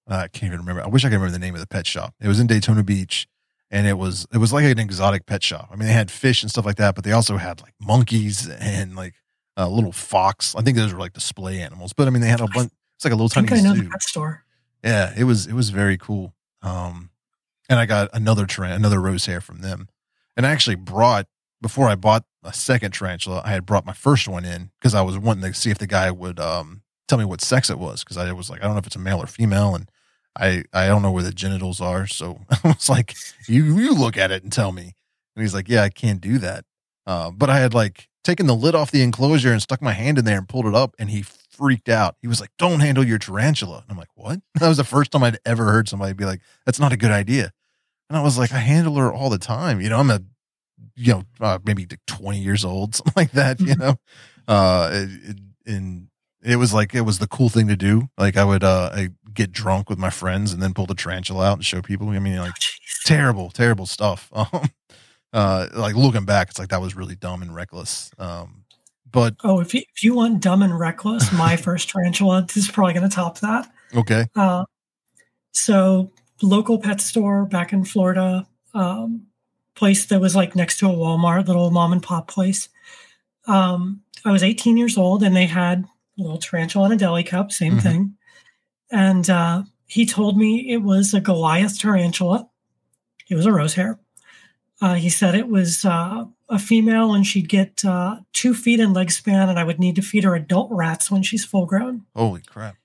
I 0.08 0.28
can't 0.28 0.52
even 0.54 0.60
remember. 0.60 0.84
I 0.84 0.88
wish 0.88 1.04
I 1.04 1.10
could 1.10 1.16
remember 1.16 1.32
the 1.34 1.40
name 1.40 1.54
of 1.54 1.60
the 1.60 1.68
pet 1.68 1.86
shop. 1.88 2.14
It 2.22 2.28
was 2.28 2.40
in 2.40 2.48
Daytona 2.48 2.84
Beach, 2.84 3.28
and 3.72 3.86
it 3.88 3.98
was 3.98 4.26
it 4.34 4.38
was 4.38 4.54
like 4.54 4.66
an 4.66 4.80
exotic 4.80 5.26
pet 5.26 5.44
shop. 5.44 5.70
I 5.72 5.76
mean, 5.76 5.88
they 5.88 5.94
had 5.94 6.10
fish 6.12 6.42
and 6.44 6.50
stuff 6.50 6.66
like 6.66 6.78
that, 6.78 6.96
but 6.96 7.04
they 7.04 7.12
also 7.12 7.38
had 7.38 7.62
like 7.62 7.74
monkeys 7.82 8.48
and 8.50 8.96
like 8.96 9.16
a 9.58 9.68
little 9.70 9.92
fox. 9.92 10.56
I 10.56 10.62
think 10.62 10.78
those 10.78 10.94
were 10.94 11.00
like 11.00 11.14
display 11.14 11.60
animals, 11.62 11.94
but 11.94 12.08
I 12.08 12.12
mean, 12.12 12.22
they 12.22 12.30
had 12.30 12.42
a 12.42 12.48
bunch. 12.48 12.72
It's 12.96 13.06
like 13.06 13.14
a 13.14 13.16
little 13.16 13.30
tiny 13.30 13.48
I 13.52 13.62
know 13.62 13.76
zoo 13.76 13.84
the 13.84 13.90
pet 13.90 14.02
store. 14.02 14.44
yeah 14.84 15.14
it 15.16 15.26
was 15.26 15.46
it 15.46 15.54
was 15.54 15.70
very 15.70 15.98
cool 16.00 16.34
um 16.64 17.12
and 17.70 17.78
i 17.80 17.86
got 17.86 18.10
another 18.12 18.48
taran- 18.48 18.76
another 18.76 19.00
rose 19.00 19.28
hair 19.28 19.40
from 19.40 19.60
them 19.62 19.88
and 20.36 20.48
i 20.48 20.50
actually 20.50 20.76
brought 20.76 21.28
before 21.62 21.88
i 21.88 21.94
bought 21.94 22.24
a 22.44 22.52
second 22.52 22.92
tarantula 22.96 23.44
i 23.46 23.50
had 23.50 23.68
brought 23.68 23.86
my 23.86 23.94
first 23.94 24.28
one 24.28 24.44
in 24.46 24.72
because 24.80 24.96
i 24.96 25.02
was 25.02 25.16
wanting 25.20 25.44
to 25.44 25.54
see 25.54 25.70
if 25.70 25.78
the 25.78 25.86
guy 25.86 26.10
would 26.10 26.40
um 26.40 26.82
tell 27.08 27.20
me 27.20 27.26
what 27.26 27.40
sex 27.40 27.70
it 27.70 27.78
was 27.78 28.04
because 28.04 28.18
i 28.18 28.32
was 28.32 28.50
like 28.50 28.62
i 28.62 28.64
don't 28.64 28.74
know 28.74 28.80
if 28.80 28.88
it's 28.88 28.96
a 28.96 29.00
male 29.00 29.22
or 29.22 29.28
female 29.28 29.76
and 29.76 29.88
i 30.38 30.64
i 30.74 30.88
don't 30.88 31.02
know 31.02 31.12
where 31.12 31.24
the 31.24 31.32
genitals 31.34 31.82
are 31.82 32.08
so 32.08 32.40
i 32.52 32.60
was 32.70 32.90
like 32.90 33.16
you 33.48 33.64
you 33.78 33.94
look 33.94 34.18
at 34.18 34.32
it 34.32 34.44
and 34.44 34.52
tell 34.52 34.72
me 34.72 34.94
and 35.36 35.44
he's 35.44 35.54
like 35.54 35.68
yeah 35.70 35.84
i 35.84 35.90
can't 35.90 36.22
do 36.22 36.38
that 36.38 36.66
uh, 37.06 37.32
but 37.32 37.50
i 37.50 37.60
had 37.60 37.74
like 37.74 38.08
taken 38.24 38.46
the 38.48 38.56
lid 38.56 38.76
off 38.76 38.92
the 38.92 39.02
enclosure 39.02 39.52
and 39.54 39.62
stuck 39.62 39.82
my 39.82 39.94
hand 39.94 40.18
in 40.18 40.26
there 40.26 40.38
and 40.38 40.50
pulled 40.50 40.66
it 40.66 40.76
up 40.76 40.94
and 41.00 41.10
he 41.10 41.24
freaked 41.24 41.88
out. 41.90 42.18
He 42.22 42.28
was 42.28 42.40
like, 42.42 42.52
"Don't 42.60 42.82
handle 42.82 43.04
your 43.04 43.18
tarantula." 43.18 43.78
And 43.78 43.86
I'm 43.90 43.98
like, 43.98 44.10
"What?" 44.16 44.42
That 44.60 44.68
was 44.68 44.76
the 44.78 44.84
first 44.84 45.12
time 45.12 45.24
I'd 45.24 45.40
ever 45.46 45.64
heard 45.72 45.88
somebody 45.90 46.12
be 46.14 46.26
like, 46.26 46.42
"That's 46.66 46.80
not 46.80 46.92
a 46.92 46.98
good 46.98 47.10
idea." 47.12 47.52
And 48.10 48.18
I 48.18 48.22
was 48.22 48.38
like, 48.38 48.52
"I 48.54 48.60
handle 48.60 48.96
her 48.98 49.12
all 49.14 49.30
the 49.30 49.38
time. 49.40 49.82
You 49.82 49.90
know, 49.90 49.98
I'm 50.00 50.12
a, 50.12 50.22
you 50.96 51.14
know, 51.14 51.24
uh, 51.40 51.60
maybe 51.66 51.88
20 52.08 52.40
years 52.40 52.66
old, 52.66 52.96
something 52.98 53.14
like 53.16 53.32
that. 53.32 53.60
You 53.62 53.76
Mhm. 53.76 53.80
know, 53.80 53.96
uh, 54.48 54.90
it- 54.94 55.30
it- 55.32 55.40
and 55.74 56.08
It 56.44 56.58
was 56.58 56.74
like 56.74 56.94
it 56.96 57.02
was 57.02 57.20
the 57.20 57.28
cool 57.28 57.50
thing 57.50 57.68
to 57.70 57.76
do. 57.78 58.10
Like 58.18 58.38
I 58.38 58.44
would 58.44 58.64
uh 58.64 58.90
I 58.94 59.10
get 59.38 59.52
drunk 59.54 59.90
with 59.90 59.98
my 60.00 60.10
friends 60.10 60.52
and 60.52 60.62
then 60.62 60.74
pull 60.74 60.86
the 60.86 60.96
tarantula 60.96 61.46
out 61.46 61.54
and 61.54 61.66
show 61.66 61.82
people. 61.82 62.10
I 62.10 62.20
mean, 62.20 62.38
like 62.38 62.52
Oh, 62.58 63.06
terrible, 63.06 63.50
terrible 63.52 63.86
stuff. 63.86 64.30
Um, 64.54 64.70
uh, 65.34 65.68
like 65.76 65.96
looking 65.96 66.24
back, 66.26 66.50
it's 66.50 66.58
like 66.60 66.70
that 66.70 66.82
was 66.82 66.96
really 66.96 67.16
dumb 67.16 67.42
and 67.42 67.54
reckless. 67.54 68.10
Um, 68.18 68.64
but 69.12 69.36
Oh, 69.44 69.60
if 69.60 69.74
you, 69.74 69.82
if 69.96 70.02
you 70.04 70.14
want 70.16 70.42
dumb 70.42 70.62
and 70.64 70.78
reckless, 70.80 71.32
my 71.34 71.56
first 71.68 71.90
tarantula 71.90 72.44
this 72.44 72.58
is 72.58 72.72
probably 72.72 72.94
going 72.94 73.08
to 73.10 73.14
top 73.16 73.40
that. 73.40 73.70
okay, 73.96 74.26
Uh, 74.36 74.64
so, 75.52 76.12
local 76.42 76.80
pet 76.80 77.02
store 77.02 77.46
back 77.46 77.74
in 77.74 77.84
Florida, 77.84 78.48
um, 78.74 79.28
place 79.76 80.06
that 80.06 80.22
was 80.22 80.36
like 80.36 80.56
next 80.56 80.80
to 80.80 80.88
a 80.88 80.94
Walmart, 80.94 81.48
little 81.48 81.72
mom 81.72 81.92
and 81.92 82.02
pop 82.04 82.28
place. 82.28 82.70
Um, 83.48 84.02
I 84.26 84.32
was 84.32 84.44
18 84.44 84.78
years 84.78 84.98
old 84.98 85.24
and 85.24 85.36
they 85.36 85.46
had 85.46 85.86
a 86.18 86.22
little 86.22 86.38
tarantula 86.38 86.88
in 86.88 86.92
a 86.94 86.98
deli 86.98 87.24
cup, 87.24 87.52
same 87.52 87.78
Mhm. 87.78 87.84
thing. 87.84 88.17
And 88.92 89.30
uh, 89.30 89.64
he 89.86 90.06
told 90.06 90.38
me 90.38 90.72
it 90.72 90.82
was 90.84 91.14
a 91.14 91.22
Goliath 91.22 91.80
tarantula. 91.80 92.50
It 93.30 93.36
was 93.36 93.46
a 93.46 93.52
rose 93.52 93.74
hair. 93.74 94.00
Uh, 94.82 94.96
he 94.96 95.10
said 95.10 95.34
it 95.34 95.48
was 95.48 95.84
uh, 95.86 96.26
a 96.50 96.60
female 96.60 97.14
and 97.14 97.26
she'd 97.26 97.50
get 97.50 97.84
uh, 97.84 98.18
two 98.32 98.54
feet 98.54 98.80
in 98.80 98.94
leg 98.94 99.12
span, 99.12 99.50
and 99.50 99.58
I 99.58 99.64
would 99.64 99.80
need 99.80 99.96
to 99.96 100.02
feed 100.02 100.24
her 100.24 100.36
adult 100.36 100.70
rats 100.72 101.10
when 101.10 101.24
she's 101.24 101.44
full 101.44 101.66
grown. 101.66 102.06
holy 102.16 102.42
crap. 102.42 102.76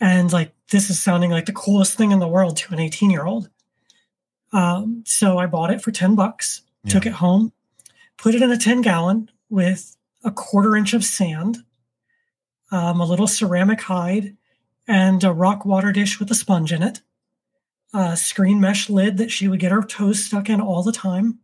And 0.00 0.32
like, 0.32 0.54
this 0.70 0.90
is 0.90 1.02
sounding 1.02 1.30
like 1.30 1.46
the 1.46 1.52
coolest 1.52 1.96
thing 1.96 2.12
in 2.12 2.18
the 2.18 2.28
world 2.28 2.56
to 2.58 2.72
an 2.72 2.80
18 2.80 3.10
year 3.10 3.26
old. 3.26 3.50
Um, 4.52 5.02
so 5.06 5.38
I 5.38 5.46
bought 5.46 5.70
it 5.70 5.82
for 5.82 5.90
10 5.90 6.14
bucks, 6.14 6.62
took 6.86 7.04
it 7.04 7.12
home, 7.12 7.52
put 8.16 8.34
it 8.34 8.40
in 8.40 8.50
a 8.50 8.56
10 8.56 8.80
gallon 8.80 9.30
with 9.50 9.96
a 10.24 10.30
quarter 10.30 10.74
inch 10.76 10.94
of 10.94 11.04
sand, 11.04 11.58
um, 12.70 13.00
a 13.00 13.04
little 13.04 13.26
ceramic 13.26 13.82
hide, 13.82 14.36
and 14.88 15.22
a 15.22 15.32
rock 15.32 15.64
water 15.64 15.92
dish 15.92 16.18
with 16.18 16.30
a 16.30 16.34
sponge 16.34 16.72
in 16.72 16.82
it, 16.82 17.02
a 17.94 18.16
screen 18.16 18.60
mesh 18.60 18.88
lid 18.90 19.18
that 19.18 19.30
she 19.30 19.46
would 19.46 19.60
get 19.60 19.70
her 19.70 19.82
toes 19.82 20.24
stuck 20.24 20.48
in 20.48 20.60
all 20.60 20.82
the 20.82 20.92
time. 20.92 21.38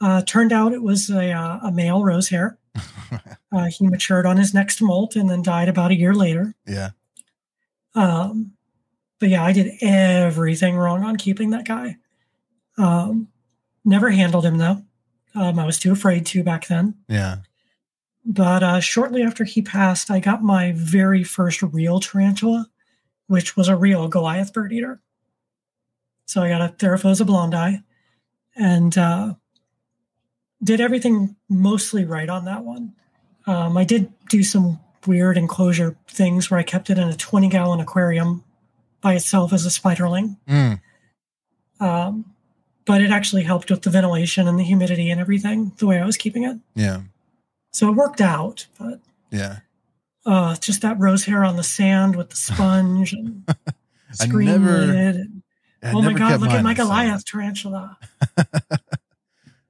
Uh, 0.00 0.22
turned 0.22 0.52
out 0.52 0.72
it 0.72 0.82
was 0.82 1.10
a, 1.10 1.30
uh, 1.32 1.58
a 1.62 1.72
male 1.72 2.02
rose 2.04 2.28
hair. 2.30 2.58
Uh, 3.52 3.66
he 3.66 3.86
matured 3.86 4.26
on 4.26 4.36
his 4.36 4.52
next 4.52 4.82
molt 4.82 5.14
and 5.14 5.30
then 5.30 5.40
died 5.40 5.68
about 5.68 5.92
a 5.92 5.96
year 5.96 6.12
later. 6.12 6.52
yeah, 6.66 6.90
Um, 7.94 8.54
but 9.20 9.28
yeah, 9.28 9.44
I 9.44 9.52
did 9.52 9.70
everything 9.80 10.74
wrong 10.74 11.04
on 11.04 11.14
keeping 11.16 11.50
that 11.50 11.64
guy. 11.64 11.98
Um, 12.76 13.28
never 13.84 14.10
handled 14.10 14.44
him 14.44 14.58
though. 14.58 14.82
Um, 15.36 15.60
I 15.60 15.64
was 15.66 15.78
too 15.78 15.92
afraid 15.92 16.26
to 16.26 16.42
back 16.42 16.66
then. 16.66 16.94
yeah. 17.08 17.36
But 18.24 18.62
uh, 18.62 18.80
shortly 18.80 19.22
after 19.22 19.44
he 19.44 19.60
passed, 19.62 20.10
I 20.10 20.18
got 20.18 20.42
my 20.42 20.72
very 20.72 21.22
first 21.24 21.62
real 21.62 22.00
tarantula, 22.00 22.68
which 23.26 23.56
was 23.56 23.68
a 23.68 23.76
real 23.76 24.08
Goliath 24.08 24.52
bird 24.52 24.72
eater. 24.72 25.00
So 26.26 26.42
I 26.42 26.48
got 26.48 26.62
a 26.62 26.72
Theraphosa 26.72 27.26
blondi 27.26 27.82
and 28.56 28.96
uh, 28.96 29.34
did 30.62 30.80
everything 30.80 31.36
mostly 31.50 32.04
right 32.04 32.28
on 32.28 32.46
that 32.46 32.64
one. 32.64 32.94
Um, 33.46 33.76
I 33.76 33.84
did 33.84 34.10
do 34.30 34.42
some 34.42 34.80
weird 35.06 35.36
enclosure 35.36 35.98
things 36.08 36.50
where 36.50 36.58
I 36.58 36.62
kept 36.62 36.88
it 36.88 36.96
in 36.96 37.08
a 37.08 37.16
20 37.16 37.48
gallon 37.50 37.80
aquarium 37.80 38.42
by 39.02 39.14
itself 39.14 39.52
as 39.52 39.66
a 39.66 39.68
spiderling. 39.68 40.38
Mm, 40.48 40.80
Um, 41.78 42.24
but 42.86 43.02
it 43.02 43.10
actually 43.10 43.42
helped 43.42 43.70
with 43.70 43.82
the 43.82 43.90
ventilation 43.90 44.48
and 44.48 44.58
the 44.58 44.62
humidity 44.64 45.10
and 45.10 45.20
everything 45.20 45.72
the 45.76 45.86
way 45.86 46.00
I 46.00 46.06
was 46.06 46.16
keeping 46.16 46.44
it. 46.44 46.58
yeah, 46.74 47.02
So 47.74 47.88
it 47.88 47.96
worked 47.96 48.20
out, 48.20 48.66
but 48.78 49.00
yeah. 49.30 49.58
uh, 50.24 50.54
just 50.56 50.80
that 50.82 50.98
rose 50.98 51.24
hair 51.24 51.44
on 51.44 51.56
the 51.56 51.64
sand 51.64 52.14
with 52.14 52.30
the 52.30 52.36
sponge 52.36 53.12
and 53.12 53.42
I 53.48 54.26
screen 54.26 54.46
never- 54.46 54.92
and- 54.92 55.42
oh 55.82 56.00
my 56.00 56.12
god, 56.12 56.40
look 56.40 56.50
at 56.50 56.62
my. 56.62 56.72
Goliath 56.72 57.24
tarantula. 57.24 57.98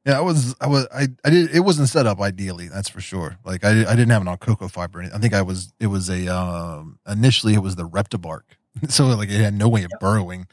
Yeah, 0.07 0.19
I 0.19 0.21
was, 0.21 0.55
I 0.61 0.67
was, 0.67 0.87
I, 0.95 1.09
I 1.25 1.31
did. 1.31 1.51
It 1.55 1.61
wasn't 1.61 1.89
set 1.89 2.07
up 2.07 2.21
ideally, 2.21 2.69
that's 2.69 2.91
for 2.91 3.01
sure. 3.01 3.39
Like 3.43 3.65
I, 3.65 3.71
I 3.71 3.97
didn't 3.97 4.11
have 4.11 4.21
it 4.21 4.29
on 4.29 4.37
cocoa 4.37 4.69
fiber. 4.69 5.01
I 5.03 5.17
think 5.17 5.33
I 5.33 5.41
was, 5.41 5.73
it 5.81 5.87
was 5.87 6.11
a, 6.11 6.29
um, 6.29 6.99
initially 7.09 7.55
it 7.55 7.61
was 7.63 7.77
the 7.77 7.89
Reptibark, 7.89 8.43
so 8.91 9.07
like 9.07 9.31
it 9.31 9.41
had 9.41 9.55
no 9.55 9.67
way 9.67 9.83
of 9.83 9.91
burrowing, 10.01 10.47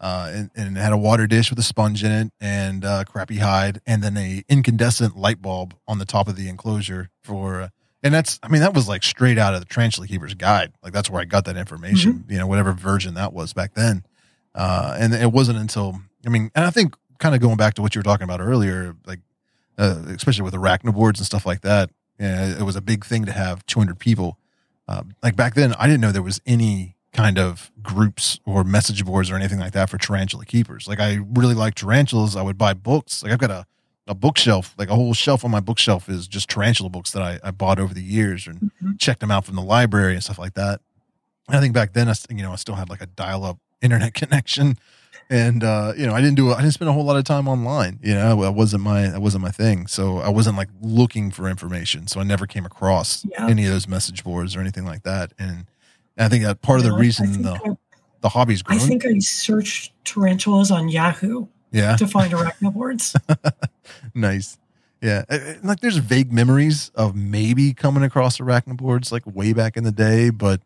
uh, 0.00 0.30
and, 0.32 0.50
and 0.54 0.76
it 0.76 0.80
had 0.80 0.92
a 0.92 0.98
water 0.98 1.26
dish 1.26 1.50
with 1.50 1.58
a 1.58 1.62
sponge 1.62 2.04
in 2.04 2.12
it 2.12 2.32
and 2.40 2.84
uh, 2.84 3.04
crappy 3.04 3.38
hide, 3.38 3.80
and 3.86 4.02
then 4.02 4.16
a 4.16 4.44
incandescent 4.48 5.16
light 5.16 5.40
bulb 5.40 5.74
on 5.86 5.98
the 5.98 6.04
top 6.04 6.28
of 6.28 6.36
the 6.36 6.48
enclosure 6.48 7.10
for, 7.22 7.62
uh, 7.62 7.68
and 8.02 8.12
that's, 8.12 8.38
I 8.42 8.48
mean, 8.48 8.60
that 8.60 8.74
was 8.74 8.86
like 8.86 9.02
straight 9.02 9.38
out 9.38 9.54
of 9.54 9.60
the 9.60 9.66
Tarantula 9.66 10.06
Keeper's 10.06 10.34
Guide. 10.34 10.72
Like 10.82 10.92
that's 10.92 11.08
where 11.08 11.22
I 11.22 11.24
got 11.24 11.46
that 11.46 11.56
information. 11.56 12.24
You 12.28 12.38
know, 12.38 12.46
whatever 12.46 12.72
version 12.72 13.14
that 13.14 13.32
was 13.32 13.54
back 13.54 13.74
then. 13.74 14.04
Uh, 14.54 14.94
and 14.98 15.14
it 15.14 15.32
wasn't 15.32 15.58
until 15.58 16.00
I 16.26 16.28
mean, 16.28 16.50
and 16.54 16.64
I 16.64 16.70
think 16.70 16.94
kind 17.18 17.34
of 17.34 17.40
going 17.40 17.56
back 17.56 17.74
to 17.74 17.82
what 17.82 17.94
you 17.94 17.98
were 18.00 18.04
talking 18.04 18.24
about 18.24 18.40
earlier, 18.40 18.94
like 19.06 19.20
uh, 19.78 20.02
especially 20.08 20.44
with 20.44 20.54
arachnoboards 20.54 21.16
and 21.16 21.26
stuff 21.26 21.46
like 21.46 21.62
that, 21.62 21.90
yeah, 22.18 22.58
it 22.58 22.62
was 22.62 22.76
a 22.76 22.82
big 22.82 23.04
thing 23.04 23.24
to 23.24 23.32
have 23.32 23.64
200 23.66 23.98
people. 23.98 24.38
Uh, 24.86 25.02
like 25.22 25.34
back 25.34 25.54
then, 25.54 25.74
I 25.78 25.86
didn't 25.86 26.00
know 26.00 26.12
there 26.12 26.22
was 26.22 26.40
any 26.46 26.93
kind 27.14 27.38
of 27.38 27.70
groups 27.82 28.38
or 28.44 28.62
message 28.64 29.04
boards 29.04 29.30
or 29.30 29.36
anything 29.36 29.58
like 29.60 29.72
that 29.72 29.88
for 29.88 29.96
tarantula 29.96 30.44
keepers. 30.44 30.86
Like 30.86 31.00
I 31.00 31.20
really 31.32 31.54
like 31.54 31.74
tarantulas. 31.76 32.36
I 32.36 32.42
would 32.42 32.58
buy 32.58 32.74
books. 32.74 33.22
Like 33.22 33.32
I've 33.32 33.38
got 33.38 33.50
a 33.50 33.64
a 34.06 34.14
bookshelf, 34.14 34.74
like 34.76 34.90
a 34.90 34.94
whole 34.94 35.14
shelf 35.14 35.46
on 35.46 35.50
my 35.50 35.60
bookshelf 35.60 36.10
is 36.10 36.28
just 36.28 36.50
tarantula 36.50 36.90
books 36.90 37.10
that 37.12 37.22
I, 37.22 37.38
I 37.42 37.50
bought 37.52 37.78
over 37.78 37.94
the 37.94 38.02
years 38.02 38.46
and 38.46 38.70
Mhm. 38.82 39.00
checked 39.00 39.20
them 39.20 39.30
out 39.30 39.46
from 39.46 39.56
the 39.56 39.62
library 39.62 40.12
and 40.12 40.22
stuff 40.22 40.38
like 40.38 40.52
that. 40.54 40.82
And 41.48 41.56
I 41.56 41.60
think 41.62 41.72
back 41.72 41.94
then, 41.94 42.10
I, 42.10 42.14
you 42.28 42.42
know, 42.42 42.52
I 42.52 42.56
still 42.56 42.74
had 42.74 42.90
like 42.90 43.00
a 43.00 43.06
dial 43.06 43.44
up 43.46 43.58
internet 43.80 44.12
connection 44.20 44.76
and, 45.30 45.64
uh, 45.64 45.94
you 45.96 46.04
know, 46.06 46.12
I 46.12 46.20
didn't 46.20 46.34
do, 46.36 46.52
I 46.52 46.60
didn't 46.60 46.74
spend 46.74 46.90
a 46.90 46.92
whole 46.92 47.04
lot 47.04 47.16
of 47.16 47.24
time 47.24 47.48
online, 47.48 47.98
you 48.02 48.12
know, 48.12 48.42
that 48.42 48.52
wasn't 48.52 48.82
my, 48.82 49.08
that 49.08 49.22
wasn't 49.22 49.40
my 49.42 49.50
thing. 49.50 49.86
So 49.86 50.18
I 50.18 50.28
wasn't 50.28 50.58
like 50.58 50.68
looking 50.82 51.30
for 51.30 51.48
information. 51.48 52.06
So 52.06 52.20
I 52.20 52.24
never 52.24 52.46
came 52.46 52.66
across 52.66 53.24
Yeah. 53.30 53.46
any 53.48 53.64
of 53.64 53.72
those 53.72 53.88
message 53.88 54.22
boards 54.22 54.54
or 54.54 54.60
anything 54.60 54.84
like 54.84 55.04
that. 55.04 55.32
And 55.38 55.64
I 56.16 56.28
think 56.28 56.44
that 56.44 56.62
part 56.62 56.78
of 56.78 56.84
the 56.84 56.94
I 56.94 56.98
reason 56.98 57.42
the, 57.42 57.52
I, 57.52 57.76
the 58.20 58.28
hobby's 58.28 58.62
I 58.66 58.78
think 58.78 59.04
I 59.04 59.18
searched 59.18 59.92
tarantulas 60.04 60.70
on 60.70 60.88
Yahoo 60.88 61.46
yeah. 61.72 61.96
to 61.96 62.06
find 62.06 62.32
arachnoboards. 62.34 63.14
nice. 64.14 64.58
Yeah. 65.00 65.24
Like 65.62 65.80
there's 65.80 65.98
vague 65.98 66.32
memories 66.32 66.90
of 66.94 67.14
maybe 67.14 67.74
coming 67.74 68.02
across 68.02 68.38
arachnoboards 68.38 69.12
like 69.12 69.22
way 69.26 69.52
back 69.52 69.76
in 69.76 69.84
the 69.84 69.92
day, 69.92 70.30
but 70.30 70.60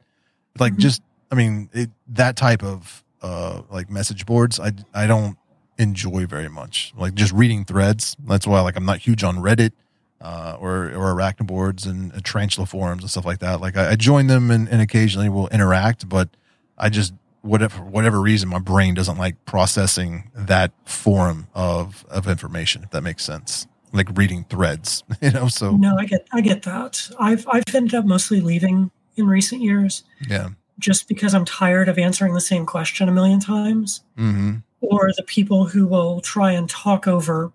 like 0.59 0.75
Mhm. 0.75 0.79
just, 0.79 1.03
I 1.33 1.35
mean, 1.35 1.69
it, 1.73 1.91
that 2.09 2.37
type 2.37 2.63
of 2.63 3.03
uh 3.23 3.63
like 3.71 3.91
message 3.91 4.27
boards, 4.27 4.61
I, 4.61 4.73
I 4.95 5.07
don't 5.09 5.37
enjoy 5.79 6.27
very 6.27 6.49
much. 6.49 6.93
Like 6.97 7.15
just 7.15 7.33
reading 7.33 7.65
threads. 7.65 8.17
That's 8.27 8.47
why 8.47 8.61
like 8.61 8.77
I'm 8.77 8.85
not 8.87 8.99
huge 8.99 9.25
on 9.25 9.39
Reddit. 9.39 9.73
Uh, 10.21 10.57
or 10.61 10.87
or 10.87 11.15
arachnoboards 11.15 11.87
and 11.87 12.13
uh, 12.13 12.19
tarantula 12.25 12.67
forums 12.67 13.05
and 13.05 13.11
stuff 13.11 13.25
like 13.25 13.39
that. 13.39 13.61
Like 13.61 13.77
I, 13.77 13.93
I 13.93 13.95
join 13.95 14.27
them 14.27 14.51
and, 14.51 14.69
and 14.69 14.83
occasionally 14.83 15.29
will 15.29 15.47
interact, 15.49 16.09
but 16.09 16.29
I 16.77 16.89
just 16.89 17.15
whatever 17.43 17.83
whatever 17.83 18.21
reason 18.21 18.49
my 18.49 18.59
brain 18.59 18.95
doesn't 18.95 19.17
like 19.17 19.45
processing 19.45 20.31
that 20.35 20.73
forum 20.85 21.47
of 21.55 22.05
of 22.11 22.27
information. 22.27 22.83
If 22.83 22.91
that 22.91 23.03
makes 23.03 23.25
sense, 23.25 23.67
like 23.93 24.09
reading 24.17 24.45
threads, 24.49 25.05
you 25.21 25.31
know. 25.31 25.49
So 25.49 25.77
no, 25.77 25.97
I 25.99 26.05
get 26.05 26.27
I 26.33 26.41
get 26.41 26.63
that. 26.63 27.09
I've 27.19 27.47
I've 27.49 27.63
ended 27.75 27.95
up 27.95 28.05
mostly 28.05 28.41
leaving 28.41 28.91
in 29.17 29.27
recent 29.27 29.63
years 29.63 30.05
yeah, 30.29 30.51
just 30.79 31.09
because 31.09 31.35
I'm 31.35 31.45
tired 31.45 31.89
of 31.89 31.99
answering 31.99 32.35
the 32.35 32.41
same 32.41 32.67
question 32.67 33.09
a 33.09 33.13
million 33.13 33.41
times. 33.41 34.03
hmm 34.17 34.57
Or 34.81 35.11
the 35.17 35.25
people 35.25 35.67
who 35.67 35.87
will 35.87 36.21
try 36.21 36.53
and 36.53 36.69
talk 36.69 37.07
over 37.09 37.53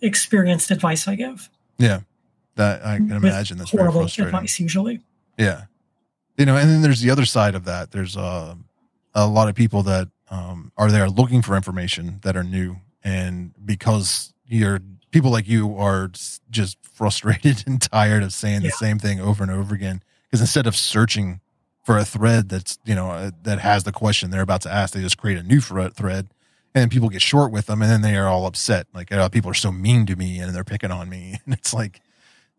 experienced 0.00 0.70
advice 0.70 1.08
I 1.08 1.14
give. 1.16 1.48
Yeah. 1.78 2.00
That 2.56 2.84
I 2.84 2.96
can 2.96 3.12
imagine 3.12 3.56
that's 3.58 3.70
very 3.70 3.82
Horrible 3.84 4.00
frustrating. 4.00 4.34
advice 4.34 4.58
usually. 4.58 5.00
Yeah. 5.38 5.64
You 6.36 6.44
know, 6.44 6.56
and 6.56 6.68
then 6.68 6.82
there's 6.82 7.00
the 7.00 7.10
other 7.10 7.24
side 7.24 7.54
of 7.54 7.64
that. 7.66 7.92
There's 7.92 8.16
uh, 8.16 8.56
a 9.14 9.26
lot 9.28 9.48
of 9.48 9.54
people 9.54 9.84
that 9.84 10.08
um, 10.30 10.72
are 10.76 10.90
there 10.90 11.08
looking 11.08 11.40
for 11.40 11.54
information 11.54 12.18
that 12.22 12.36
are 12.36 12.42
new. 12.42 12.76
And 13.04 13.52
because 13.64 14.32
you're 14.46 14.80
people 15.12 15.30
like 15.30 15.46
you 15.48 15.76
are 15.76 16.10
just 16.50 16.78
frustrated 16.82 17.62
and 17.66 17.80
tired 17.80 18.22
of 18.24 18.32
saying 18.32 18.62
Yeah. 18.62 18.68
the 18.70 18.72
same 18.72 18.98
thing 18.98 19.20
over 19.20 19.42
and 19.44 19.52
over 19.52 19.72
again, 19.74 20.02
because 20.24 20.40
instead 20.40 20.66
of 20.66 20.74
searching 20.74 21.40
for 21.84 21.96
a 21.96 22.04
thread 22.04 22.48
that's, 22.48 22.78
you 22.84 22.94
know, 22.96 23.10
uh, 23.10 23.30
that 23.44 23.60
has 23.60 23.84
the 23.84 23.92
question 23.92 24.30
they're 24.30 24.42
about 24.42 24.62
to 24.62 24.70
ask, 24.72 24.94
they 24.94 25.00
just 25.00 25.16
create 25.16 25.38
a 25.38 25.42
new 25.44 25.60
thread 25.60 26.26
and 26.78 26.82
then 26.84 26.88
people 26.90 27.08
get 27.08 27.22
short 27.22 27.50
with 27.52 27.66
them 27.66 27.82
and 27.82 27.90
then 27.90 28.02
they 28.02 28.16
are 28.16 28.28
all 28.28 28.46
upset. 28.46 28.86
Like, 28.94 29.12
oh, 29.12 29.28
people 29.28 29.50
are 29.50 29.54
so 29.54 29.72
mean 29.72 30.06
to 30.06 30.16
me 30.16 30.38
and 30.38 30.54
they're 30.54 30.64
picking 30.64 30.90
on 30.90 31.08
me. 31.08 31.40
And 31.44 31.54
it's 31.54 31.72
like, 31.74 32.00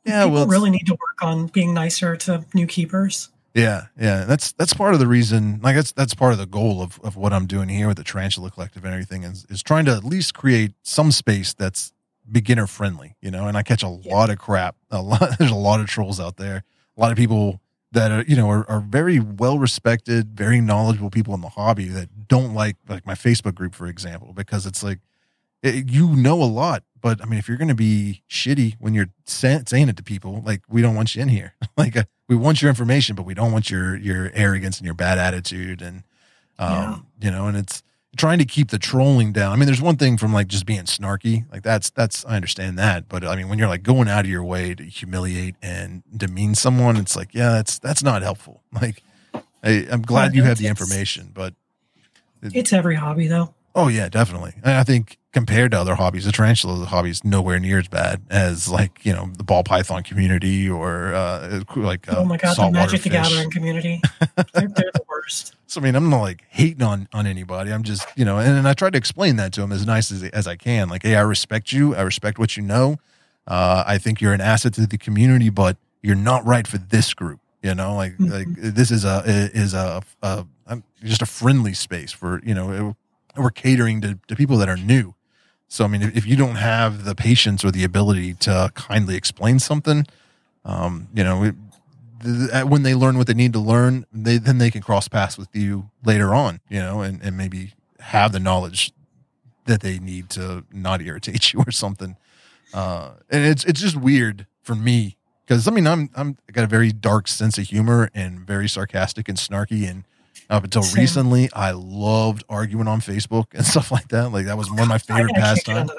yeah, 0.05 0.23
people 0.23 0.33
well, 0.39 0.47
really 0.47 0.69
need 0.69 0.85
to 0.87 0.93
work 0.93 1.21
on 1.21 1.47
being 1.47 1.73
nicer 1.73 2.15
to 2.17 2.43
new 2.53 2.65
keepers. 2.67 3.29
yeah, 3.53 3.85
yeah. 3.99 4.25
That's 4.25 4.51
that's 4.53 4.73
part 4.73 4.93
of 4.93 4.99
the 4.99 5.07
reason. 5.07 5.59
Like 5.61 5.75
that's 5.75 5.91
that's 5.91 6.13
part 6.13 6.33
of 6.33 6.39
the 6.39 6.45
goal 6.45 6.81
of, 6.81 6.99
of 7.03 7.15
what 7.15 7.33
I'm 7.33 7.45
doing 7.47 7.69
here 7.69 7.87
with 7.87 7.97
the 7.97 8.03
Tarantula 8.03 8.49
Collective 8.51 8.83
and 8.85 8.93
everything 8.93 9.23
is 9.23 9.45
is 9.49 9.61
trying 9.63 9.85
to 9.85 9.91
at 9.95 10.03
least 10.03 10.33
create 10.33 10.73
some 10.83 11.11
space 11.11 11.53
that's 11.53 11.91
beginner 12.31 12.67
friendly. 12.67 13.15
You 13.21 13.31
know, 13.31 13.47
and 13.47 13.57
I 13.57 13.63
catch 13.63 13.83
a 13.83 13.99
Yeah. 14.03 14.15
lot 14.15 14.29
of 14.29 14.37
crap. 14.39 14.75
A 14.91 15.01
lot. 15.01 15.35
There's 15.39 15.51
a 15.51 15.55
lot 15.55 15.79
of 15.79 15.87
trolls 15.87 16.19
out 16.19 16.37
there. 16.37 16.63
A 16.97 16.99
lot 17.01 17.11
of 17.11 17.17
people 17.17 17.59
that 17.91 18.11
are 18.11 18.23
you 18.27 18.35
know 18.35 18.49
are, 18.49 18.69
are 18.69 18.81
very 18.81 19.19
well 19.19 19.59
respected, 19.59 20.37
very 20.37 20.61
knowledgeable 20.61 21.09
people 21.09 21.33
in 21.33 21.41
the 21.41 21.49
hobby 21.49 21.85
that 21.85 22.27
don't 22.27 22.53
like 22.53 22.77
like 22.87 23.05
my 23.05 23.15
Facebook 23.15 23.55
group, 23.55 23.75
for 23.75 23.87
example, 23.87 24.33
because 24.33 24.65
it's 24.65 24.83
like 24.83 24.99
it, 25.61 25.89
you 25.89 26.15
know 26.15 26.41
a 26.41 26.45
lot, 26.45 26.83
but 27.01 27.21
I 27.21 27.25
mean, 27.25 27.39
if 27.39 27.47
you're 27.47 27.57
going 27.57 27.69
to 27.69 27.75
be 27.75 28.23
shitty 28.29 28.75
when 28.79 28.93
you're 28.93 29.09
say, 29.25 29.61
saying 29.67 29.89
it 29.89 29.97
to 29.97 30.03
people, 30.03 30.41
like 30.45 30.61
we 30.69 30.81
don't 30.81 30.95
want 30.95 31.15
you 31.15 31.21
in 31.21 31.29
here. 31.29 31.53
like 31.77 31.97
uh, 31.97 32.03
we 32.27 32.35
want 32.35 32.61
your 32.61 32.69
information, 32.69 33.15
but 33.15 33.23
we 33.23 33.33
don't 33.33 33.51
want 33.51 33.69
your 33.69 33.95
your 33.97 34.31
arrogance 34.33 34.77
and 34.77 34.85
your 34.85 34.95
bad 34.95 35.17
attitude, 35.17 35.81
and 35.81 36.03
um, 36.57 36.71
yeah. 37.19 37.25
you 37.25 37.31
know, 37.31 37.47
and 37.47 37.57
it's 37.57 37.83
trying 38.19 38.37
to 38.37 38.45
keep 38.45 38.69
the 38.69 38.77
trolling 38.77 39.31
down. 39.31 39.53
I 39.53 39.55
mean, 39.55 39.65
there's 39.65 39.81
one 39.81 39.95
thing 39.95 40.17
from 40.17 40.33
like 40.33 40.47
just 40.47 40.65
being 40.65 40.83
snarky, 40.83 41.49
like 41.51 41.63
that's 41.63 41.89
that's 41.89 42.25
I 42.25 42.35
understand 42.35 42.77
that, 42.77 43.07
but 43.07 43.23
I 43.23 43.35
mean, 43.37 43.47
when 43.47 43.57
you're 43.57 43.69
like 43.69 43.81
going 43.81 44.09
out 44.09 44.25
of 44.25 44.29
your 44.29 44.43
way 44.43 44.75
to 44.75 44.83
humiliate 44.83 45.55
and 45.61 46.03
demean 46.15 46.53
someone, 46.53 46.97
it's 46.97 47.15
like, 47.15 47.33
yeah, 47.33 47.51
that's 47.51 47.79
that's 47.79 48.03
not 48.03 48.21
helpful. 48.21 48.61
Like, 48.81 49.03
I, 49.63 49.69
am 49.89 50.03
glad 50.03 50.35
you 50.35 50.43
have 50.43 50.57
the 50.57 50.67
information, 50.67 51.31
but 51.33 51.53
it, 52.41 52.55
it's 52.55 52.71
every 52.71 52.95
hobby 52.95 53.27
though. 53.27 53.53
Oh 53.75 53.87
yeah, 53.87 54.07
definitely. 54.09 54.53
I 54.63 54.83
think 54.83 55.17
compared 55.31 55.72
to 55.72 55.80
other 55.80 55.95
hobbies, 55.95 56.26
the 56.26 56.31
tarantula 56.31 56.85
hobby 56.85 57.10
is 57.10 57.23
nowhere 57.23 57.60
near 57.60 57.80
as 57.80 57.88
bad 57.88 58.22
as 58.30 58.69
like 58.69 59.06
you 59.06 59.14
know 59.14 59.30
the 59.38 59.43
ball 59.43 59.64
python 59.64 60.03
community 60.03 60.69
or 60.69 61.14
uh, 61.14 61.61
like 61.76 62.11
uh, 62.11 62.15
oh 62.18 62.26
my 62.26 62.38
god, 62.38 62.56
the 62.57 62.72
Magic 62.72 63.01
the 63.03 63.10
Gathering 63.10 63.51
community. 63.51 64.01
they're, 64.19 64.68
they're, 64.68 64.91
the 64.93 65.03
worst. 65.07 65.56
So 65.69 65.80
I 65.80 65.84
mean, 65.84 65.95
I'm 65.95 66.10
not 66.10 66.22
like 66.22 66.43
hating 66.49 66.81
on 66.81 67.07
on 67.14 67.27
anybody. 67.27 67.72
I'm 67.72 67.84
just 67.84 68.07
you 68.15 68.26
know, 68.26 68.39
and, 68.39 68.57
and 68.57 68.68
I 68.68 68.73
try 68.73 68.89
to 68.89 68.97
explain 68.97 69.35
that 69.35 69.53
to 69.53 69.61
them 69.61 69.72
as 69.72 69.85
nice 69.85 70.11
as 70.11 70.23
as 70.23 70.47
I 70.47 70.56
can. 70.56 70.89
Like, 70.89 71.03
hey, 71.03 71.15
I 71.15 71.22
respect 71.22 71.72
you. 71.72 71.95
I 71.95 72.01
respect 72.01 72.39
what 72.39 72.57
you 72.57 72.64
know. 72.64 72.97
Uh, 73.45 73.84
I 73.85 73.99
think 73.99 74.19
you're 74.19 74.34
an 74.34 74.41
asset 74.41 74.73
to 74.73 74.88
the 74.88 74.97
community, 74.97 75.51
but 75.51 75.77
you're 76.01 76.15
not 76.15 76.43
right 76.43 76.65
for 76.65 76.80
this 76.80 77.14
group. 77.14 77.39
You 77.61 77.76
know, 77.76 77.95
like 77.95 78.14
mm-hmm. 78.14 78.31
like 78.31 78.47
this 78.56 78.89
is 78.89 79.06
a 79.06 79.22
is 79.27 79.76
a, 79.76 80.01
a, 80.23 80.47
a 80.65 80.81
just 81.03 81.22
a 81.22 81.27
friendly 81.27 81.76
space 81.76 82.11
for 82.11 82.41
you 82.43 82.56
know. 82.56 82.72
It, 82.72 82.95
we're 83.39 83.51
catering 83.51 84.01
to, 84.01 84.18
to 84.27 84.35
people 84.35 84.57
that 84.57 84.68
are 84.68 84.76
new 84.76 85.14
so, 85.69 85.85
I 85.85 85.87
mean, 85.87 86.01
if, 86.01 86.17
if 86.17 86.25
you 86.25 86.35
don't 86.35 86.55
have 86.55 87.05
the 87.05 87.13
patience 87.13 87.63
or 87.63 87.69
the 87.71 87.83
ability 87.83 88.33
to 88.35 88.71
kindly 88.73 89.15
explain 89.15 89.59
something, 89.59 90.07
um, 90.65 91.07
you 91.13 91.23
know, 91.23 91.43
it, 91.43 91.55
when 92.67 92.81
they 92.81 92.95
learn 92.95 93.17
what 93.17 93.27
they 93.27 93.35
need 93.35 93.53
to 93.53 93.59
learn, 93.59 94.05
they 94.11 94.37
then 94.37 94.57
they 94.57 94.71
can 94.71 94.81
cross 94.81 95.07
paths 95.07 95.37
with 95.37 95.55
you 95.55 95.89
later 96.03 96.33
on, 96.33 96.59
you 96.67 96.79
know, 96.79 97.01
and, 97.01 97.21
and 97.21 97.37
maybe 97.37 97.73
have 97.99 98.33
the 98.33 98.39
knowledge 98.39 98.91
that 99.65 99.81
they 99.81 99.99
need 99.99 100.29
to 100.31 100.65
not 100.73 101.01
irritate 101.01 101.53
you 101.53 101.63
or 101.65 101.71
something. 101.71 102.17
Uh, 102.73 103.11
and 103.29 103.45
it's 103.45 103.63
it's 103.63 103.79
just 103.79 103.95
weird 103.95 104.47
for 104.63 104.75
me 104.75 105.17
because 105.45 105.67
I 105.67 105.71
mean 105.71 105.87
I'm 105.87 106.09
I'm 106.15 106.37
I 106.49 106.51
got 106.51 106.63
a 106.63 106.67
very 106.67 106.91
dark 106.91 107.27
sense 107.27 107.57
of 107.57 107.65
humor 107.65 108.09
and 108.13 108.39
very 108.39 108.67
sarcastic 108.67 109.29
and 109.29 109.37
snarky 109.37 109.89
and 109.89 110.03
up 110.49 110.64
until 110.64 110.84
Same. 110.84 111.01
recently, 111.01 111.49
I 111.53 111.72
loved 111.72 112.43
arguing 112.49 112.88
on 112.88 113.01
Facebook 113.01 113.47
and 113.53 113.65
stuff 113.73 113.91
like 113.91 114.07
that. 114.10 114.31
Like 114.31 114.45
that 114.45 114.57
was 114.57 114.69
one 114.69 114.80
of 114.80 114.88
my 114.88 114.97
favorite 114.97 115.35
pastimes. 115.35 115.91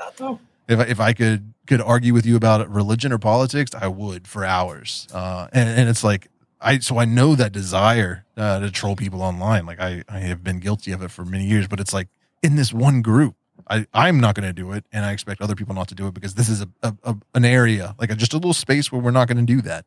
If 0.69 0.79
I, 0.79 0.83
if 0.85 1.01
I 1.01 1.13
could 1.13 1.53
could 1.67 1.81
argue 1.81 2.13
with 2.13 2.27
you 2.27 2.37
about 2.37 2.69
religion 2.71 3.13
or 3.13 3.19
politics, 3.19 3.73
I 3.75 3.89
would 3.89 4.27
for 4.27 4.45
hours. 4.45 5.09
Uh, 5.13 5.49
and, 5.53 5.69
and 5.69 5.89
it's 5.89 6.05
like 6.05 6.29
I 6.61 6.79
so 6.79 6.99
I 6.99 7.05
know 7.05 7.35
that 7.35 7.53
desire 7.53 8.25
uh, 8.37 8.61
to 8.61 8.71
troll 8.71 8.97
people 8.97 9.23
online. 9.23 9.67
Like 9.67 9.81
I 9.81 10.05
I 10.09 10.19
have 10.21 10.45
been 10.45 10.61
guilty 10.61 10.93
of 10.93 11.03
it 11.03 11.11
for 11.11 11.25
many 11.25 11.45
years, 11.45 11.69
but 11.69 11.81
it's 11.81 11.93
like 11.93 12.09
in 12.43 12.57
this 12.57 12.73
one 12.73 13.03
group, 13.03 13.35
I 13.69 13.87
I'm 13.95 14.21
not 14.21 14.35
going 14.35 14.47
to 14.47 14.53
do 14.53 14.73
it, 14.73 14.85
and 14.93 15.05
I 15.05 15.13
expect 15.13 15.41
other 15.41 15.55
people 15.55 15.75
not 15.75 15.89
to 15.89 15.95
do 15.95 16.07
it 16.07 16.15
because 16.15 16.35
this 16.35 16.49
is 16.49 16.63
a, 16.63 16.69
a, 16.83 16.95
a 17.05 17.17
an 17.35 17.45
area 17.45 17.95
like 17.99 18.11
a, 18.11 18.15
just 18.15 18.33
a 18.33 18.37
little 18.37 18.55
space 18.55 18.93
where 18.93 19.01
we're 19.01 19.11
not 19.11 19.29
going 19.29 19.45
to 19.45 19.55
do 19.55 19.61
that. 19.63 19.87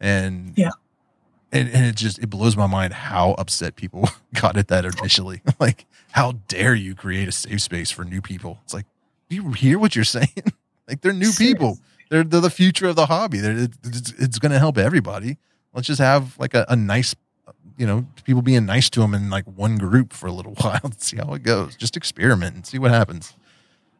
And 0.00 0.54
yeah, 0.56 0.70
and, 1.56 1.70
and, 1.70 1.86
it 1.86 1.96
just 1.96 2.18
it 2.18 2.28
blows 2.28 2.56
my 2.56 2.66
mind 2.66 2.92
how 2.92 3.32
upset 3.32 3.76
people 3.76 4.08
got 4.40 4.56
at 4.56 4.68
that 4.68 4.84
initially. 4.84 5.42
Like 5.60 5.86
how 6.12 6.32
dare 6.48 6.74
you 6.74 6.94
create 6.94 7.28
a 7.28 7.32
safe 7.32 7.62
space 7.62 7.90
for 7.90 8.04
new 8.04 8.20
people? 8.20 8.58
It's 8.64 8.74
like 8.74 8.86
do 9.28 9.36
you 9.36 9.52
hear 9.52 9.78
what 9.78 9.96
you're 9.96 10.04
saying? 10.04 10.28
Like 10.88 11.00
they're 11.00 11.12
new 11.12 11.32
people. 11.32 11.80
They're, 12.10 12.22
they're 12.22 12.40
the 12.40 12.48
future 12.48 12.86
of 12.86 12.94
the 12.94 13.06
hobby. 13.06 13.38
They're, 13.40 13.58
it's, 13.82 14.12
it's 14.16 14.38
going 14.38 14.52
to 14.52 14.58
help 14.60 14.78
everybody. 14.78 15.36
Let's 15.74 15.88
just 15.88 15.98
have 15.98 16.38
like 16.38 16.54
a, 16.54 16.64
a, 16.68 16.76
nice 16.76 17.12
you 17.76 17.86
know 17.88 18.06
people 18.22 18.40
being 18.40 18.64
nice 18.66 18.88
to 18.90 19.00
them 19.00 19.14
in 19.14 19.28
like 19.28 19.44
one 19.46 19.78
group 19.78 20.12
for 20.12 20.28
a 20.28 20.32
little 20.32 20.54
while 20.60 20.80
and 20.84 21.00
see 21.00 21.16
how 21.16 21.34
it 21.34 21.42
goes. 21.42 21.74
Just 21.74 21.96
experiment 21.96 22.54
and 22.54 22.64
see 22.64 22.78
what 22.78 22.92
happens. 22.92 23.34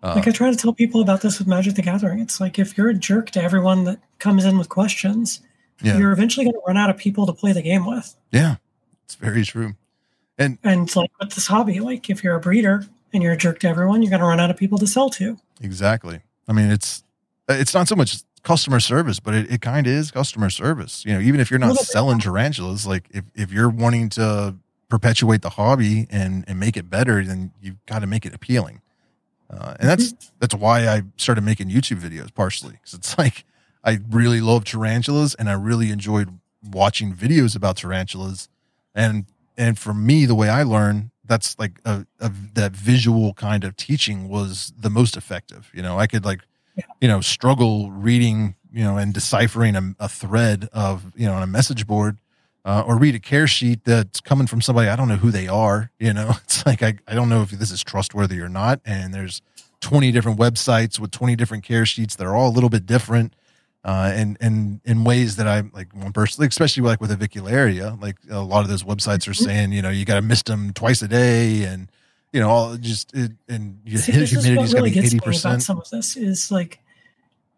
Uh, 0.03 0.15
like 0.15 0.29
i 0.29 0.31
try 0.31 0.49
to 0.49 0.57
tell 0.57 0.73
people 0.73 1.01
about 1.01 1.23
this 1.23 1.39
with 1.39 1.49
magic 1.49 1.75
the 1.75 1.83
gathering. 1.83 2.21
It's 2.21 2.41
like 2.41 2.59
if 2.59 2.79
you're 2.79 2.89
a 2.89 2.95
jerk 2.95 3.31
to 3.31 3.43
everyone 3.43 3.83
that 3.85 3.99
comes 4.19 4.45
in 4.45 4.59
with 4.59 4.69
questions 4.69 5.41
yeah. 5.83 5.99
you're 5.99 6.13
eventually 6.13 6.45
going 6.45 6.55
to 6.55 6.63
run 6.67 6.77
out 6.77 6.91
of 6.91 6.97
people 6.97 7.27
to 7.27 7.33
play 7.33 7.53
the 7.53 7.63
game 7.63 7.87
with. 7.87 8.15
Yeah, 8.31 8.57
it's 9.05 9.15
very 9.15 9.45
true. 9.45 9.75
And 10.39 10.59
and 10.63 10.95
like 10.95 11.11
with 11.19 11.35
this 11.35 11.47
hobby, 11.47 11.81
like 11.81 12.11
if 12.11 12.23
you're 12.23 12.35
a 12.35 12.41
breeder 12.41 12.87
and 13.13 13.23
you're 13.23 13.33
a 13.33 13.37
jerk 13.37 13.61
to 13.61 13.69
everyone, 13.69 14.03
you're 14.03 14.11
going 14.11 14.21
to 14.21 14.27
run 14.27 14.41
out 14.41 14.51
of 14.51 14.57
people 14.57 14.79
to 14.79 14.87
sell 14.87 15.09
to. 15.11 15.39
Exactly. 15.61 16.21
I 16.49 16.53
mean, 16.53 16.71
it's 16.71 17.03
it's 17.49 17.75
not 17.75 17.89
so 17.89 17.97
much 17.97 18.19
customer 18.43 18.79
service, 18.79 19.19
but 19.19 19.35
it, 19.35 19.51
it 19.51 19.61
kind 19.61 19.87
of 19.87 19.93
is 19.93 20.11
customer 20.11 20.51
service. 20.51 21.05
You 21.05 21.15
know, 21.15 21.21
even 21.21 21.41
if 21.41 21.51
you're 21.51 21.59
not 21.59 21.77
selling 21.79 22.21
tarantulas, 22.21 22.87
like 22.87 23.09
if, 23.11 23.25
if 23.35 23.53
you're 23.53 23.69
wanting 23.69 24.09
to 24.11 24.55
perpetuate 24.89 25.43
the 25.43 25.51
hobby 25.51 26.07
and, 26.11 26.45
and 26.47 26.61
make 26.61 26.77
it 26.77 26.89
better, 26.89 27.25
then 27.25 27.53
you've 27.61 27.85
got 27.87 28.01
to 28.01 28.07
make 28.07 28.25
it 28.25 28.33
appealing. 28.35 28.83
Uh, 29.51 29.75
and 29.81 29.89
that's 29.89 30.13
mm-hmm. 30.13 30.35
that's 30.39 30.55
why 30.55 30.89
I 30.89 31.03
started 31.17 31.43
making 31.43 31.71
YouTube 31.71 32.01
videos 32.01 32.33
partially 32.35 32.73
because 32.73 32.95
it's 32.95 33.19
like 33.19 33.45
I 33.85 33.99
really 34.11 34.41
love 34.41 34.65
tarantulas 34.65 35.35
and 35.35 35.49
I 35.49 35.53
really 35.53 35.91
enjoyed 35.91 36.39
watching 36.63 37.15
videos 37.15 37.57
about 37.57 37.77
tarantulas. 37.77 38.49
And 38.95 39.27
and 39.57 39.79
for 39.79 39.95
me, 39.95 40.27
the 40.27 40.35
way 40.35 40.49
I 40.49 40.63
learn, 40.63 41.11
that's 41.25 41.59
like 41.59 41.81
a, 41.85 42.07
a 42.21 42.31
that 42.55 42.73
visual 42.73 43.35
kind 43.35 43.65
of 43.65 43.77
teaching 43.77 44.29
was 44.29 44.73
the 44.79 44.91
most 44.91 45.17
effective. 45.17 45.71
You 45.73 45.83
know, 45.83 45.99
I 45.99 46.07
could 46.07 46.25
like, 46.25 46.41
yeah. 46.77 46.85
you 47.01 47.09
know, 47.09 47.21
struggle 47.21 47.91
reading, 47.91 48.55
you 48.73 48.85
know, 48.85 48.97
and 48.97 49.15
deciphering 49.15 49.77
a, 49.77 49.95
a 49.99 50.09
thread 50.09 50.69
of, 50.73 51.13
you 51.17 51.27
know, 51.27 51.35
on 51.35 51.43
a 51.43 51.47
message 51.47 51.87
board. 51.87 52.19
Uh, 52.65 52.83
or 52.85 52.99
read 52.99 53.15
a 53.15 53.21
care 53.21 53.47
sheet 53.47 53.85
that's 53.85 54.21
coming 54.21 54.49
from 54.49 54.61
somebody 54.61 54.89
I 54.89 54.97
don't 54.97 55.07
know 55.07 55.15
who 55.15 55.31
they 55.31 55.47
are. 55.47 55.93
You 56.01 56.13
know, 56.13 56.33
it's 56.43 56.67
like 56.67 56.83
I, 56.83 56.95
I 57.07 57.15
don't 57.15 57.29
know 57.29 57.43
if 57.43 57.51
this 57.51 57.71
is 57.71 57.85
trustworthy 57.85 58.41
or 58.41 58.49
not. 58.49 58.81
And 58.85 59.15
there's 59.15 59.41
20 59.83 60.11
different 60.11 60.37
websites 60.37 60.99
with 60.99 61.13
20 61.13 61.37
different 61.37 61.63
care 61.63 61.87
sheets 61.87 62.17
that 62.17 62.27
are 62.27 62.35
all 62.35 62.49
a 62.49 62.55
little 62.55 62.69
bit 62.69 62.85
different 62.85 63.35
uh, 63.87 64.11
and 64.13 64.37
and 64.41 64.81
in 64.85 65.05
ways 65.05 65.37
that 65.37 65.47
I 65.47 65.63
like 65.73 65.95
one 65.95 66.13
person, 66.13 66.45
especially 66.45 66.83
like 66.83 67.01
with 67.01 67.17
avicularia, 67.17 68.01
like 68.03 68.17
a 68.29 68.41
lot 68.41 68.63
of 68.63 68.69
those 68.69 68.83
websites 68.83 69.29
are 69.29 69.31
mm-hmm. 69.31 69.45
saying, 69.45 69.73
you 69.73 69.81
know, 69.81 69.91
you 69.91 70.05
got 70.05 70.17
to 70.17 70.23
mist 70.23 70.47
them 70.47 70.73
twice 70.73 71.03
a 71.03 71.09
day, 71.09 71.63
and 71.63 71.89
you 72.33 72.41
know, 72.41 72.51
all 72.51 72.77
just 72.77 73.15
it, 73.15 73.31
and 73.49 73.79
your 73.85 74.01
humidity 74.01 74.61
is 74.61 74.75
going 74.75 74.93
to 74.93 75.01
be 75.01 75.07
eighty 75.07 75.21
percent. 75.21 75.63
Some 75.63 75.79
of 75.79 75.89
this 75.91 76.17
is 76.17 76.51
like 76.51 76.81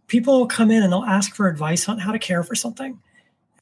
people 0.06 0.46
come 0.46 0.70
in 0.70 0.82
and 0.82 0.92
they'll 0.92 1.02
ask 1.02 1.34
for 1.34 1.48
advice 1.48 1.88
on 1.88 1.98
how 1.98 2.12
to 2.12 2.18
care 2.18 2.42
for 2.42 2.54
something, 2.54 3.00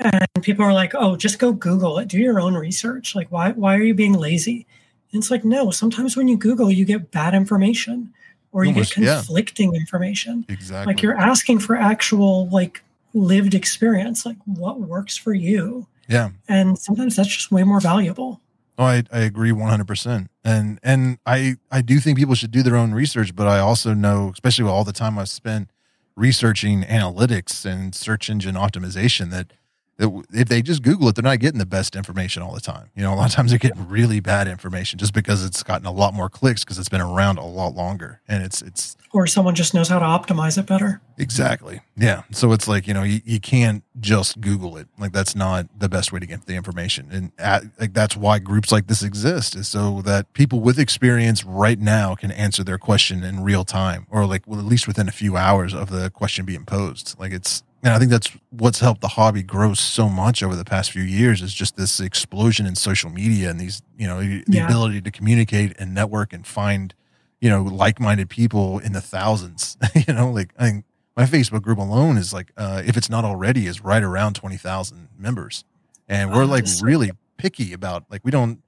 and 0.00 0.26
people 0.42 0.64
are 0.64 0.72
like, 0.72 0.92
"Oh, 0.96 1.14
just 1.14 1.38
go 1.38 1.52
Google 1.52 2.00
it. 2.00 2.08
Do 2.08 2.18
your 2.18 2.40
own 2.40 2.54
research. 2.54 3.14
Like, 3.14 3.30
why 3.30 3.52
why 3.52 3.76
are 3.76 3.82
you 3.82 3.94
being 3.94 4.14
lazy?" 4.14 4.66
And 5.12 5.22
it's 5.22 5.30
like, 5.30 5.44
no. 5.44 5.70
Sometimes 5.70 6.16
when 6.16 6.26
you 6.26 6.36
Google, 6.36 6.72
you 6.72 6.84
get 6.84 7.12
bad 7.12 7.32
information 7.32 8.12
or 8.56 8.64
you 8.64 8.70
Almost, 8.70 8.94
get 8.94 9.04
conflicting 9.04 9.74
yeah. 9.74 9.80
information. 9.80 10.46
Exactly. 10.48 10.94
Like 10.94 11.02
you're 11.02 11.14
asking 11.14 11.58
for 11.58 11.76
actual 11.76 12.48
like 12.48 12.82
lived 13.12 13.54
experience, 13.54 14.24
like 14.24 14.38
what 14.46 14.80
works 14.80 15.14
for 15.14 15.34
you. 15.34 15.86
Yeah. 16.08 16.30
And 16.48 16.78
sometimes 16.78 17.16
that's 17.16 17.28
just 17.28 17.52
way 17.52 17.64
more 17.64 17.80
valuable. 17.80 18.40
Oh, 18.78 18.84
I, 18.84 19.02
I 19.12 19.20
agree 19.20 19.50
100%. 19.50 20.28
And, 20.42 20.78
and 20.82 21.18
I, 21.26 21.56
I 21.70 21.82
do 21.82 22.00
think 22.00 22.16
people 22.16 22.34
should 22.34 22.50
do 22.50 22.62
their 22.62 22.76
own 22.76 22.94
research, 22.94 23.36
but 23.36 23.46
I 23.46 23.58
also 23.58 23.92
know, 23.92 24.30
especially 24.32 24.64
with 24.64 24.72
all 24.72 24.84
the 24.84 24.92
time 24.94 25.18
I've 25.18 25.28
spent 25.28 25.68
researching 26.16 26.80
analytics 26.84 27.66
and 27.66 27.94
search 27.94 28.30
engine 28.30 28.54
optimization 28.54 29.30
that 29.32 29.52
if 29.98 30.48
they 30.48 30.60
just 30.62 30.82
Google 30.82 31.08
it, 31.08 31.14
they're 31.14 31.22
not 31.22 31.38
getting 31.38 31.58
the 31.58 31.66
best 31.66 31.96
information 31.96 32.42
all 32.42 32.52
the 32.52 32.60
time. 32.60 32.90
You 32.94 33.02
know, 33.02 33.14
a 33.14 33.16
lot 33.16 33.30
of 33.30 33.32
times 33.34 33.50
they're 33.50 33.58
getting 33.58 33.88
really 33.88 34.20
bad 34.20 34.46
information 34.46 34.98
just 34.98 35.14
because 35.14 35.44
it's 35.44 35.62
gotten 35.62 35.86
a 35.86 35.92
lot 35.92 36.12
more 36.12 36.28
clicks 36.28 36.64
because 36.64 36.78
it's 36.78 36.88
been 36.88 37.00
around 37.00 37.38
a 37.38 37.46
lot 37.46 37.74
longer, 37.74 38.20
and 38.28 38.42
it's 38.42 38.60
it's 38.60 38.96
or 39.12 39.26
someone 39.26 39.54
just 39.54 39.72
knows 39.72 39.88
how 39.88 39.98
to 39.98 40.04
optimize 40.04 40.58
it 40.58 40.66
better. 40.66 41.00
Exactly. 41.16 41.80
Yeah. 41.96 42.22
So 42.30 42.52
it's 42.52 42.68
like 42.68 42.86
you 42.86 42.92
know 42.92 43.02
you, 43.02 43.20
you 43.24 43.40
can't 43.40 43.82
just 43.98 44.40
Google 44.40 44.76
it. 44.76 44.88
Like 44.98 45.12
that's 45.12 45.34
not 45.34 45.66
the 45.78 45.88
best 45.88 46.12
way 46.12 46.20
to 46.20 46.26
get 46.26 46.44
the 46.44 46.54
information, 46.54 47.08
and 47.10 47.32
at, 47.38 47.64
like 47.80 47.94
that's 47.94 48.16
why 48.16 48.38
groups 48.38 48.70
like 48.70 48.88
this 48.88 49.02
exist 49.02 49.56
is 49.56 49.68
so 49.68 50.02
that 50.02 50.32
people 50.34 50.60
with 50.60 50.78
experience 50.78 51.42
right 51.44 51.78
now 51.78 52.14
can 52.14 52.30
answer 52.30 52.62
their 52.62 52.78
question 52.78 53.24
in 53.24 53.42
real 53.42 53.64
time, 53.64 54.06
or 54.10 54.26
like 54.26 54.42
well, 54.46 54.60
at 54.60 54.66
least 54.66 54.86
within 54.86 55.08
a 55.08 55.12
few 55.12 55.36
hours 55.38 55.72
of 55.72 55.88
the 55.88 56.10
question 56.10 56.44
being 56.44 56.66
posed. 56.66 57.18
Like 57.18 57.32
it's 57.32 57.62
and 57.86 57.94
I 57.94 57.98
think 58.00 58.10
that's 58.10 58.28
what's 58.50 58.80
helped 58.80 59.00
the 59.00 59.08
hobby 59.08 59.44
grow 59.44 59.72
so 59.74 60.08
much 60.08 60.42
over 60.42 60.56
the 60.56 60.64
past 60.64 60.90
few 60.90 61.02
years 61.04 61.40
is 61.40 61.54
just 61.54 61.76
this 61.76 62.00
explosion 62.00 62.66
in 62.66 62.74
social 62.74 63.10
media 63.10 63.48
and 63.48 63.60
these, 63.60 63.80
you 63.96 64.08
know, 64.08 64.18
the 64.20 64.42
yeah. 64.48 64.66
ability 64.66 65.00
to 65.02 65.10
communicate 65.12 65.72
and 65.78 65.94
network 65.94 66.32
and 66.32 66.44
find, 66.46 66.94
you 67.40 67.48
know, 67.48 67.62
like-minded 67.62 68.28
people 68.28 68.80
in 68.80 68.92
the 68.92 69.00
thousands. 69.00 69.76
you 70.08 70.12
know, 70.12 70.28
like 70.32 70.50
I 70.58 70.64
think 70.64 70.84
my 71.16 71.24
Facebook 71.26 71.62
group 71.62 71.78
alone 71.78 72.16
is 72.16 72.32
like, 72.32 72.50
uh, 72.56 72.82
if 72.84 72.96
it's 72.96 73.08
not 73.08 73.24
already, 73.24 73.68
is 73.68 73.80
right 73.84 74.02
around 74.02 74.34
twenty 74.34 74.56
thousand 74.56 75.08
members. 75.16 75.64
and 76.08 76.32
we're 76.32 76.42
Oh, 76.42 76.46
like 76.46 76.64
that's 76.64 76.82
really 76.82 77.12
picky 77.36 77.72
about 77.72 78.04
like 78.10 78.22
we 78.24 78.32
don't. 78.32 78.62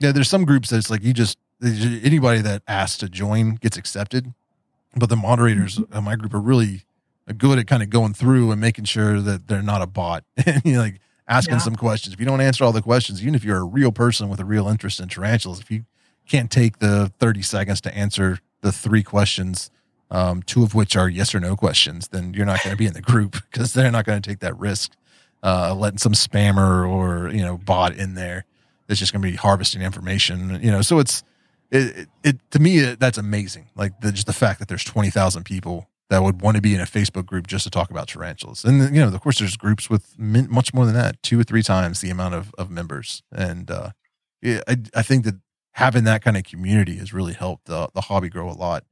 Yeah, 0.00 0.10
there's 0.12 0.30
some 0.30 0.46
groups 0.46 0.70
that 0.70 0.78
it's 0.78 0.90
like 0.90 1.04
you 1.04 1.12
just 1.12 1.36
anybody 1.62 2.40
that 2.40 2.62
asks 2.66 2.96
to 2.98 3.08
join 3.10 3.56
gets 3.56 3.76
accepted, 3.76 4.32
but 4.96 5.08
the 5.10 5.16
moderators 5.16 5.76
Mm-hmm. 5.76 5.92
of 5.96 6.02
my 6.02 6.16
group 6.16 6.32
are 6.34 6.40
really 6.40 6.84
good 7.32 7.58
at 7.58 7.66
kind 7.66 7.82
of 7.82 7.88
going 7.90 8.12
through 8.12 8.50
and 8.50 8.60
making 8.60 8.84
sure 8.84 9.20
that 9.20 9.48
they're 9.48 9.62
not 9.62 9.80
a 9.80 9.86
bot 9.86 10.24
and 10.46 10.60
you 10.64 10.74
know, 10.74 10.80
like 10.80 11.00
asking 11.26 11.54
Yeah. 11.54 11.60
some 11.60 11.76
questions. 11.76 12.12
If 12.12 12.20
you 12.20 12.26
don't 12.26 12.40
answer 12.42 12.64
all 12.64 12.72
the 12.72 12.82
questions, 12.82 13.22
even 13.22 13.34
if 13.34 13.44
you're 13.44 13.58
a 13.58 13.64
real 13.64 13.92
person 13.92 14.28
with 14.28 14.40
a 14.40 14.44
real 14.44 14.68
interest 14.68 15.00
in 15.00 15.08
tarantulas, 15.08 15.60
if 15.60 15.70
you 15.70 15.86
can't 16.28 16.50
take 16.50 16.78
the 16.80 17.10
30 17.18 17.40
seconds 17.42 17.80
to 17.82 17.96
answer 17.96 18.40
the 18.60 18.72
three 18.72 19.02
questions, 19.02 19.70
um, 20.10 20.42
two 20.42 20.62
of 20.62 20.74
which 20.74 20.96
are 20.96 21.08
yes 21.08 21.34
or 21.34 21.40
no 21.40 21.56
questions, 21.56 22.08
then 22.08 22.34
you're 22.34 22.46
not 22.46 22.62
going 22.62 22.72
to 22.72 22.78
be 22.78 22.86
in 22.86 22.92
the 22.92 23.00
group 23.00 23.32
because 23.50 23.72
they're 23.72 23.90
not 23.90 24.04
going 24.04 24.20
to 24.20 24.28
take 24.30 24.40
that 24.40 24.58
risk 24.58 24.92
uh, 25.42 25.74
letting 25.74 25.98
some 25.98 26.12
spammer 26.12 26.88
or 26.88 27.30
you 27.30 27.42
know 27.42 27.58
bot 27.58 27.94
in 27.94 28.14
there 28.14 28.44
that's 28.86 28.98
just 29.00 29.12
going 29.12 29.22
to 29.22 29.30
be 29.30 29.36
harvesting 29.36 29.82
information. 29.82 30.58
You 30.62 30.70
know, 30.70 30.82
so 30.82 30.98
it's 30.98 31.22
it, 31.70 31.96
it, 31.96 32.08
it 32.22 32.50
to 32.52 32.58
me 32.58 32.78
it, 32.78 33.00
that's 33.00 33.18
amazing. 33.18 33.68
Like 33.74 34.00
the, 34.00 34.12
just 34.12 34.26
the 34.26 34.32
fact 34.32 34.58
that 34.60 34.68
there's 34.68 34.84
twenty 34.84 35.10
thousand 35.10 35.44
people 35.44 35.86
that 36.10 36.22
would 36.22 36.42
want 36.42 36.56
to 36.56 36.62
be 36.62 36.74
in 36.74 36.80
a 36.80 36.84
Facebook 36.84 37.26
group 37.26 37.46
just 37.46 37.64
to 37.64 37.70
talk 37.70 37.90
about 37.90 38.08
tarantulas, 38.08 38.64
and 38.64 38.94
you 38.94 39.00
know, 39.00 39.08
of 39.08 39.20
course, 39.20 39.38
there's 39.38 39.56
groups 39.56 39.88
with 39.88 40.18
much 40.18 40.74
more 40.74 40.84
than 40.86 40.94
that, 40.94 41.22
two 41.22 41.38
or 41.40 41.44
three 41.44 41.62
times 41.62 42.00
the 42.00 42.10
amount 42.10 42.34
of 42.34 42.52
of 42.58 42.70
members, 42.70 43.22
and 43.32 43.70
uh, 43.70 43.90
I 44.44 44.76
I 44.94 45.02
think 45.02 45.24
that 45.24 45.36
having 45.72 46.04
that 46.04 46.22
kind 46.22 46.36
of 46.36 46.44
community 46.44 46.96
has 46.96 47.12
really 47.12 47.32
helped 47.32 47.66
the 47.66 47.88
the 47.94 48.02
hobby 48.02 48.28
grow 48.28 48.48
a 48.48 48.52
lot. 48.52 48.84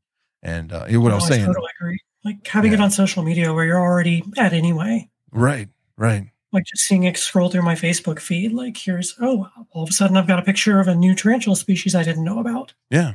And 0.43 0.73
uh, 0.73 0.87
what 0.87 1.13
I 1.13 1.15
was 1.15 1.25
No, 1.25 1.37
saying, 1.37 1.47
totally 1.47 1.71
agree. 1.81 1.99
Like 2.25 2.47
having 2.47 2.73
it 2.73 2.81
on 2.81 2.91
social 2.91 3.23
media 3.23 3.53
where 3.53 3.65
you're 3.65 3.81
already 3.81 4.25
at 4.37 4.53
anyway. 4.53 5.09
right, 5.31 5.69
right, 5.97 6.25
Like 6.53 6.65
just 6.65 6.85
seeing 6.85 7.05
it 7.05 7.17
scroll 7.17 7.49
through 7.49 7.63
my 7.63 7.75
Facebook 7.75 8.19
feed. 8.19 8.53
Like 8.53 8.77
here's 8.77 9.15
oh, 9.21 9.49
all 9.71 9.83
of 9.85 9.89
a 9.89 9.93
sudden 9.93 10.17
I've 10.17 10.27
got 10.27 10.39
a 10.39 10.43
picture 10.43 10.81
of 10.81 10.89
a 10.89 10.95
new 10.95 11.15
tarantula 11.15 11.57
species 11.57 11.95
I 11.95 12.03
didn't 12.03 12.25
know 12.25 12.41
about, 12.41 12.75
yeah, 12.91 13.15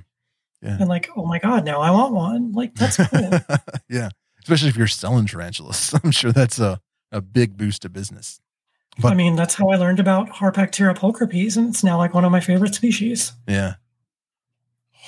yeah. 0.61 0.77
and 0.79 0.88
like 0.88 1.09
oh 1.15 1.25
my 1.25 1.39
god, 1.39 1.65
now 1.65 1.81
I 1.81 1.91
want 1.91 2.13
one. 2.13 2.51
Like 2.53 2.75
that's 2.75 2.97
cool. 2.97 3.31
yeah, 3.89 4.09
especially 4.43 4.69
if 4.69 4.77
you're 4.77 4.88
selling 4.88 5.25
tarantulas, 5.25 5.93
I'm 6.03 6.11
sure 6.11 6.31
that's 6.31 6.59
a 6.59 6.79
a 7.11 7.21
big 7.21 7.57
boost 7.57 7.84
to 7.84 7.89
business. 7.89 8.41
But- 8.99 9.13
I 9.13 9.15
mean, 9.15 9.35
that's 9.35 9.53
how 9.53 9.69
I 9.69 9.75
learned 9.75 9.99
about 9.99 10.29
Harpactira 10.29 10.97
pulchripes, 10.97 11.55
and 11.55 11.69
it's 11.69 11.84
now 11.84 11.97
like 11.97 12.13
one 12.13 12.25
of 12.25 12.31
my 12.31 12.39
favorite 12.39 12.73
species. 12.73 13.34
Yeah. 13.47 13.75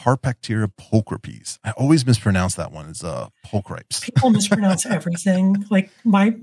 Harpactira 0.04 0.72
pulchripes. 0.80 1.58
I 1.64 1.72
always 1.72 2.06
mispronounce 2.06 2.56
that 2.56 2.72
one 2.72 2.90
as 2.90 3.04
uh 3.04 3.30
pulchripes. 3.46 4.02
People 4.02 4.30
mispronounce 4.30 4.86
everything. 4.90 5.66
Like 5.70 5.90
my, 6.06 6.36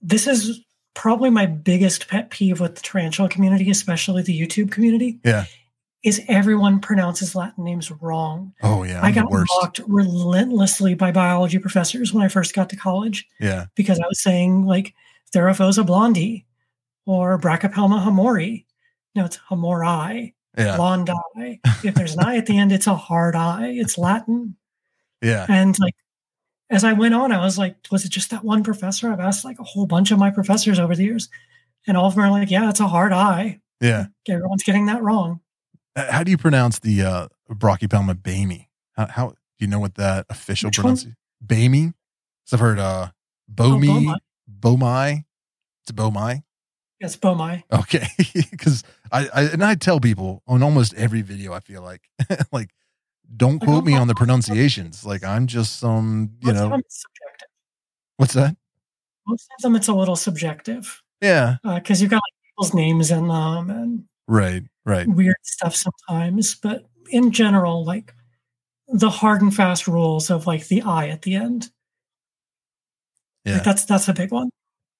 this 0.00 0.26
is 0.26 0.60
probably 0.94 1.30
my 1.30 1.46
biggest 1.46 2.08
pet 2.08 2.30
peeve 2.30 2.60
with 2.60 2.76
the 2.76 2.82
tarantula 2.82 3.28
community, 3.28 3.70
especially 3.70 4.22
the 4.22 4.38
YouTube 4.38 4.70
community. 4.70 5.18
Yeah. 5.24 5.44
Is 6.02 6.20
everyone 6.28 6.80
pronounces 6.80 7.34
Latin 7.34 7.64
names 7.64 7.90
wrong. 7.90 8.52
Oh 8.62 8.82
yeah, 8.82 9.00
I 9.02 9.08
I'm 9.08 9.14
got 9.14 9.26
mocked 9.30 9.80
relentlessly 9.86 10.94
by 10.94 11.12
biology 11.12 11.58
professors 11.58 12.12
when 12.12 12.24
I 12.24 12.28
first 12.28 12.54
got 12.54 12.68
to 12.70 12.76
college 12.76 13.26
Yeah, 13.40 13.66
because 13.76 14.00
I 14.00 14.06
was 14.08 14.22
saying 14.22 14.64
like 14.64 14.94
Theraphosa 15.34 15.84
blondi 15.86 16.44
or 17.06 17.38
Brachypelma 17.38 18.04
hamori. 18.04 18.64
No, 19.14 19.24
it's 19.26 19.38
hamori, 19.50 20.34
yeah, 20.56 20.76
blonde 20.76 21.10
eye. 21.36 21.60
If 21.84 21.94
there's 21.94 22.14
an 22.14 22.24
I 22.24 22.36
at 22.36 22.46
the 22.46 22.58
end, 22.58 22.72
it's 22.72 22.86
a 22.86 22.94
hard 22.96 23.36
I. 23.36 23.68
It's 23.68 23.98
Latin. 23.98 24.56
yeah, 25.22 25.46
And 25.48 25.78
like 25.78 25.94
as 26.70 26.84
I 26.84 26.94
went 26.94 27.14
on, 27.14 27.32
I 27.32 27.44
was 27.44 27.58
like, 27.58 27.76
was 27.90 28.04
it 28.04 28.10
just 28.10 28.30
that 28.30 28.44
one 28.44 28.64
professor? 28.64 29.12
I've 29.12 29.20
asked 29.20 29.44
like 29.44 29.58
a 29.58 29.64
whole 29.64 29.86
bunch 29.86 30.10
of 30.10 30.18
my 30.18 30.30
professors 30.30 30.78
over 30.78 30.96
the 30.96 31.04
years, 31.04 31.28
and 31.86 31.96
all 31.96 32.06
of 32.06 32.14
them 32.14 32.24
are 32.24 32.30
like, 32.30 32.50
yeah, 32.50 32.70
it's 32.70 32.80
a 32.80 32.88
hard 32.88 33.12
I. 33.12 33.60
yeah. 33.80 34.06
Everyone's 34.28 34.62
getting 34.62 34.86
that 34.86 35.02
wrong. 35.02 35.40
Uh, 35.94 36.10
How 36.10 36.22
do 36.22 36.30
you 36.30 36.38
pronounce 36.38 36.78
the 36.78 37.02
uh 37.02 37.28
Brachypelma 37.50 38.14
bamey? 38.14 38.68
How, 38.96 39.06
how 39.06 39.28
do 39.28 39.36
you 39.58 39.66
know 39.66 39.80
what 39.80 39.94
that 39.96 40.26
official 40.30 40.68
Which 40.68 40.76
pronunciation? 40.78 41.16
Bamey? 41.44 41.94
So 42.44 42.56
I've 42.56 42.60
heard 42.60 42.78
uh 42.78 43.08
Oh, 43.58 43.62
Bomi, 43.78 43.86
Bomai. 43.86 44.16
Bomai. 44.60 45.24
It's 45.82 45.92
Bomai. 45.92 46.42
Yes, 47.00 47.16
Bomai. 47.16 47.64
Okay, 47.72 48.06
because 48.50 48.84
I, 49.10 49.28
I 49.34 49.42
and 49.44 49.64
I 49.64 49.74
tell 49.74 50.00
people 50.00 50.42
on 50.46 50.62
almost 50.62 50.94
every 50.94 51.22
video, 51.22 51.52
I 51.52 51.60
feel 51.60 51.82
like 51.82 52.02
like 52.52 52.70
don't 53.34 53.54
Like, 53.54 53.62
quote 53.62 53.84
me 53.84 53.96
oh, 53.96 54.00
on 54.00 54.06
the 54.06 54.14
oh, 54.14 54.18
pronunciations. 54.18 55.04
Like 55.04 55.24
I'm 55.24 55.46
just 55.46 55.78
some 55.78 56.32
you 56.40 56.52
know 56.52 56.80
what's 58.16 58.34
that? 58.34 58.56
Most 59.26 59.48
of 59.58 59.62
them 59.62 59.76
it's 59.76 59.88
a 59.88 59.94
little 59.94 60.16
subjective 60.16 61.02
Yeah, 61.20 61.56
because 61.64 62.00
you've 62.00 62.10
got 62.10 62.16
like 62.16 62.50
people's 62.50 62.74
names 62.74 63.10
in 63.10 63.28
them 63.28 63.70
and 63.70 64.04
right, 64.28 64.62
right. 64.84 65.06
weird 65.08 65.36
stuff 65.42 65.74
sometimes. 65.76 66.54
But 66.54 66.88
in 67.10 67.30
general, 67.32 67.84
like 67.84 68.14
the 68.88 69.10
hard 69.10 69.42
and 69.42 69.54
fast 69.54 69.86
rules 69.88 70.30
of 70.30 70.46
like 70.46 70.68
the 70.68 70.82
I 70.82 71.08
at 71.08 71.22
the 71.22 71.34
end. 71.36 71.70
Yeah, 73.44 73.54
Like 73.54 73.64
that's 73.64 73.84
that's 73.84 74.08
a 74.08 74.12
big 74.14 74.30
one. 74.30 74.50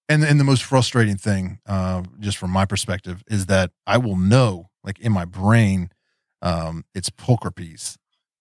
and 0.08 0.24
and 0.24 0.40
the 0.40 0.44
most 0.44 0.64
frustrating 0.64 1.16
thing, 1.16 1.60
uh, 1.66 2.02
just 2.20 2.38
from 2.38 2.50
my 2.50 2.64
perspective, 2.64 3.22
is 3.28 3.46
that 3.46 3.70
I 3.86 3.98
will 3.98 4.16
know, 4.16 4.68
like 4.84 4.98
in 5.00 5.12
my 5.12 5.24
brain, 5.24 5.90
um, 6.42 6.84
it's 6.94 7.08
pulchripes, 7.10 7.96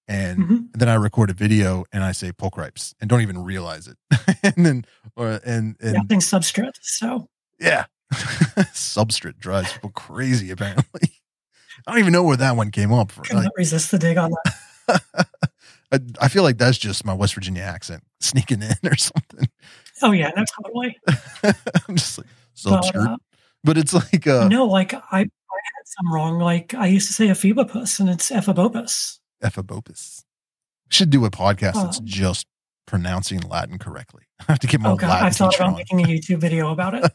and 0.07 0.39
Mhm. 0.39 0.67
then 0.73 0.89
I 0.89 0.95
record 0.95 1.29
a 1.29 1.33
video 1.33 1.85
and 1.91 2.03
I 2.03 2.13
say 2.13 2.31
pulchripes 2.31 2.93
and 2.99 3.09
don't 3.09 3.21
even 3.21 3.43
realize 3.43 3.87
it, 3.87 3.97
and 4.43 4.65
then 4.65 4.85
or 5.15 5.39
and 5.45 5.75
and 5.81 5.95
Yeah, 6.09 6.17
substrate. 6.17 6.73
So 6.81 7.29
Yeah. 7.59 7.85
Substrate 8.73 9.39
drives 9.39 9.71
people 9.73 9.89
crazy, 9.91 10.51
apparently. 10.51 11.11
I 11.87 11.91
don't 11.91 11.99
even 11.99 12.13
know 12.13 12.23
where 12.23 12.37
that 12.37 12.55
one 12.55 12.71
came 12.71 12.91
up 12.93 13.11
from. 13.11 13.25
not 13.43 13.51
resist 13.57 13.91
the 13.91 13.97
dig 13.97 14.17
on 14.17 14.31
that. 14.87 15.01
I, 15.93 15.99
I 16.21 16.27
feel 16.27 16.43
like 16.43 16.57
that's 16.57 16.77
just 16.77 17.05
my 17.05 17.13
West 17.13 17.33
Virginia 17.33 17.63
accent 17.63 18.03
sneaking 18.19 18.61
in 18.61 18.75
or 18.85 18.95
something. 18.95 19.47
Oh 20.01 20.11
yeah, 20.11 20.31
no, 20.35 20.43
totally. 20.63 20.97
I'm 21.87 21.95
just 21.95 22.17
like, 22.17 22.27
But, 22.63 22.83
substrate. 22.83 23.07
uh, 23.13 23.17
But 23.63 23.77
it's 23.77 23.93
like, 23.93 24.25
uh, 24.27 24.47
no, 24.47 24.65
like 24.65 24.93
I, 24.93 25.01
I 25.11 25.19
had 25.19 25.85
some 25.85 26.13
wrong. 26.13 26.39
Like 26.39 26.73
I 26.73 26.87
used 26.87 27.07
to 27.07 27.13
say 27.13 27.27
ephebopus 27.29 27.99
and 27.99 28.09
it's 28.09 28.29
ephebopus. 28.31 29.19
Ephebopus. 29.43 30.23
Should 30.89 31.09
do 31.09 31.23
a 31.25 31.31
podcast 31.31 31.73
that's 31.75 31.99
Um, 31.99 32.05
just 32.05 32.45
pronouncing 32.85 33.39
Latin 33.41 33.77
correctly. 33.79 34.23
I 34.39 34.43
have 34.51 34.59
to 34.59 34.67
get 34.67 34.81
my 34.81 34.91
Oh 34.91 34.95
god, 34.95 35.07
Latin 35.09 35.25
I've 35.27 35.35
thought 35.35 35.55
about 35.55 35.69
on. 35.69 35.75
making 35.75 36.01
a 36.01 36.05
YouTube 36.05 36.39
video 36.39 36.71
about 36.71 36.95
it. 36.95 37.11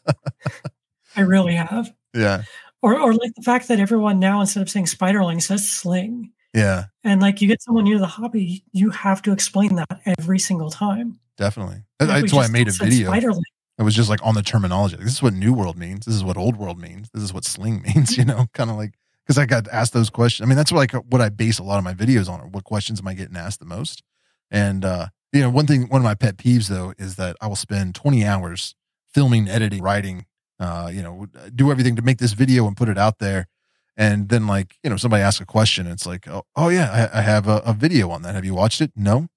I 1.17 1.23
really 1.23 1.55
have. 1.55 1.93
Yeah. 2.15 2.43
Or, 2.83 2.99
or 3.01 3.13
like 3.15 3.33
the 3.35 3.43
fact 3.43 3.69
that 3.69 3.81
everyone 3.81 4.19
now 4.21 4.41
instead 4.41 4.63
of 4.63 4.71
saying 4.71 4.87
spiderling 4.87 5.43
says 5.43 5.69
sling, 5.69 6.31
Yeah. 6.55 6.85
and 7.05 7.21
like 7.21 7.41
you 7.41 7.49
get 7.49 7.63
someone 7.63 7.85
new 7.85 7.95
to 7.95 7.99
the 7.99 8.07
hobby, 8.07 8.63
you 8.73 8.91
have 8.91 9.23
to 9.23 9.33
explain 9.33 9.77
that 9.77 10.01
every 10.19 10.39
single 10.39 10.71
time. 10.71 11.19
Definitely. 11.37 11.83
We 12.01 12.07
That's 12.07 12.33
why 12.33 12.45
I 12.45 12.49
made 12.49 12.69
a 12.69 12.73
video. 12.73 13.11
Spiderling, 13.11 13.43
It 13.79 13.83
was 13.83 13.95
just 13.95 14.09
like 14.09 14.21
on 14.23 14.35
the 14.35 14.43
terminology. 14.43 14.97
Like, 14.97 15.05
this 15.05 15.15
is 15.15 15.23
what 15.23 15.35
New 15.35 15.53
World 15.53 15.77
means. 15.77 16.07
This 16.07 16.15
is 16.15 16.25
what 16.25 16.37
Old 16.37 16.57
World 16.57 16.79
means. 16.79 17.09
This 17.13 17.23
is 17.23 17.33
what 17.33 17.45
Sling 17.45 17.83
means. 17.95 18.17
You 18.17 18.25
know, 18.25 18.47
kind 18.55 18.71
of 18.71 18.77
like 18.77 18.95
because 19.27 19.39
I 19.39 19.47
got 19.47 19.67
asked 19.69 19.93
those 19.93 20.09
questions. 20.11 20.47
I 20.47 20.49
mean, 20.49 20.57
that's 20.57 20.71
like 20.73 20.93
what 20.93 21.21
I 21.21 21.29
base 21.31 21.59
a 21.59 21.65
lot 21.65 21.79
of 21.79 21.85
my 21.85 21.95
videos 21.95 22.29
on. 22.29 22.41
What 22.53 22.65
questions 22.65 23.01
am 23.01 23.09
I 23.09 23.15
getting 23.15 23.37
asked 23.37 23.59
the 23.59 23.67
most? 23.67 24.03
And 24.51 24.85
uh, 24.85 25.07
you 25.33 25.41
know, 25.41 25.51
one 25.51 25.67
thing, 25.67 25.89
one 25.89 26.01
of 26.01 26.05
my 26.05 26.15
pet 26.15 26.37
peeves 26.37 26.69
though 26.69 26.95
is 26.99 27.17
that 27.17 27.37
I 27.41 27.49
will 27.49 27.57
spend 27.57 27.95
20 27.97 28.25
hours 28.25 28.75
filming, 29.13 29.49
editing, 29.49 29.83
writing, 29.83 30.27
uh, 30.59 30.91
you 30.93 31.03
know, 31.03 31.27
do 31.55 31.71
everything 31.71 31.97
to 31.97 32.03
make 32.03 32.19
this 32.19 32.33
video 32.33 32.67
and 32.67 32.77
put 32.77 32.89
it 32.89 32.99
out 32.99 33.19
there. 33.19 33.49
And 33.97 34.29
then 34.29 34.47
like, 34.47 34.77
you 34.83 34.91
know, 34.91 34.97
somebody 34.97 35.23
asks 35.23 35.41
a 35.41 35.47
question. 35.47 35.87
And 35.87 35.95
it's 35.95 36.07
like, 36.07 36.29
oh, 36.29 36.45
oh 36.55 36.69
yeah, 36.69 37.11
I, 37.13 37.19
I 37.19 37.23
have 37.23 37.49
a, 37.49 37.59
a 37.65 37.73
video 37.73 38.11
on 38.11 38.23
that. 38.23 38.35
Have 38.35 38.45
you 38.45 38.55
watched 38.55 38.81
it? 38.81 38.93
No. 38.95 39.29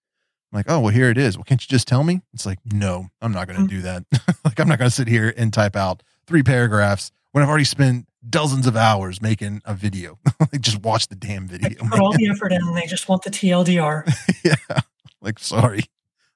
I'm 0.52 0.58
like, 0.58 0.66
oh, 0.68 0.80
well, 0.80 0.94
here 0.94 1.10
it 1.10 1.18
is. 1.18 1.38
Well, 1.38 1.44
can't 1.44 1.62
you 1.62 1.68
just 1.68 1.88
tell 1.88 2.04
me? 2.04 2.22
It's 2.34 2.46
like, 2.46 2.58
no, 2.66 3.10
I'm 3.22 3.32
not 3.32 3.48
going 3.48 3.62
to 3.62 3.68
do 3.68 3.82
that. 3.84 4.04
like, 4.46 4.60
I'm 4.60 4.68
not 4.68 4.80
going 4.80 4.90
to 4.90 4.96
sit 4.96 5.08
here 5.08 5.32
and 5.38 5.54
type 5.54 5.76
out 5.76 6.02
three 6.26 6.42
paragraphs 6.42 7.12
when 7.32 7.44
I've 7.44 7.50
already 7.50 7.66
spent 7.66 8.08
dozens 8.28 8.66
of 8.66 8.76
hours 8.76 9.22
making 9.22 9.62
a 9.66 9.76
video. 9.76 10.18
like, 10.40 10.62
just 10.62 10.82
watch 10.82 11.08
the 11.08 11.16
damn 11.16 11.48
video. 11.48 11.84
put 11.88 12.00
all 12.00 12.14
the 12.14 12.30
effort 12.30 12.52
in, 12.52 12.62
and 12.64 12.76
they 12.76 12.88
just 12.88 13.08
want 13.08 13.24
the 13.24 13.30
TLDR. 13.30 14.12
yeah. 14.44 14.80
Like, 15.22 15.38
sorry, 15.38 15.84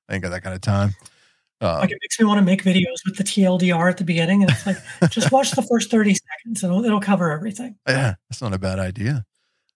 I 0.08 0.14
ain't 0.14 0.24
got 0.24 0.30
that 0.30 0.44
kind 0.44 0.56
of 0.56 0.62
time. 0.62 0.94
Uh, 1.64 1.80
Like 1.80 1.92
it 1.92 1.98
makes 2.02 2.20
me 2.20 2.26
want 2.26 2.40
to 2.40 2.46
make 2.46 2.62
videos 2.64 2.98
with 3.06 3.16
the 3.18 3.24
TLDR 3.24 3.90
at 3.90 3.98
the 3.98 4.04
beginning, 4.04 4.44
and 4.44 4.52
it's 4.52 4.66
like 4.66 4.78
just 5.12 5.32
watch 5.32 5.52
the 5.52 5.62
first 5.62 5.90
thirty 5.90 6.14
seconds, 6.14 6.62
and 6.64 6.72
it'll, 6.72 6.84
it'll 6.86 7.00
cover 7.02 7.32
everything. 7.32 7.78
yeah, 7.88 8.16
that's 8.30 8.42
not 8.42 8.54
a 8.54 8.60
bad 8.60 8.80
idea. 8.80 9.24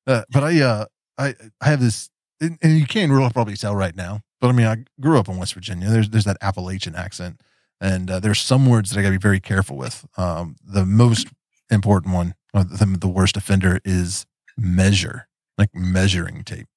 Uh, 0.05 0.23
but 0.31 0.43
I, 0.43 0.61
uh, 0.61 0.85
I, 1.17 1.33
I 1.61 1.65
have 1.69 1.79
this, 1.81 2.09
and, 2.41 2.57
and 2.61 2.77
you 2.77 2.85
can't 2.85 3.11
really 3.11 3.29
probably 3.29 3.55
tell 3.55 3.75
right 3.75 3.95
now. 3.95 4.21
But 4.41 4.49
I 4.49 4.51
mean, 4.51 4.67
I 4.67 4.83
grew 5.01 5.17
up 5.17 5.27
in 5.29 5.37
West 5.37 5.53
Virginia. 5.53 5.89
There's 5.89 6.09
there's 6.09 6.25
that 6.25 6.37
Appalachian 6.41 6.95
accent, 6.95 7.41
and 7.81 8.11
uh, 8.11 8.19
there's 8.19 8.39
some 8.39 8.65
words 8.69 8.89
that 8.91 8.99
I 8.99 9.01
got 9.03 9.09
to 9.09 9.13
be 9.13 9.17
very 9.17 9.39
careful 9.39 9.77
with. 9.77 10.05
Um, 10.17 10.55
the 10.63 10.85
most 10.85 11.27
important 11.69 12.13
one, 12.13 12.35
or 12.53 12.63
the, 12.63 12.85
the 12.99 13.07
worst 13.07 13.37
offender, 13.37 13.79
is 13.85 14.25
measure, 14.57 15.27
like 15.57 15.69
measuring 15.73 16.43
tape. 16.43 16.67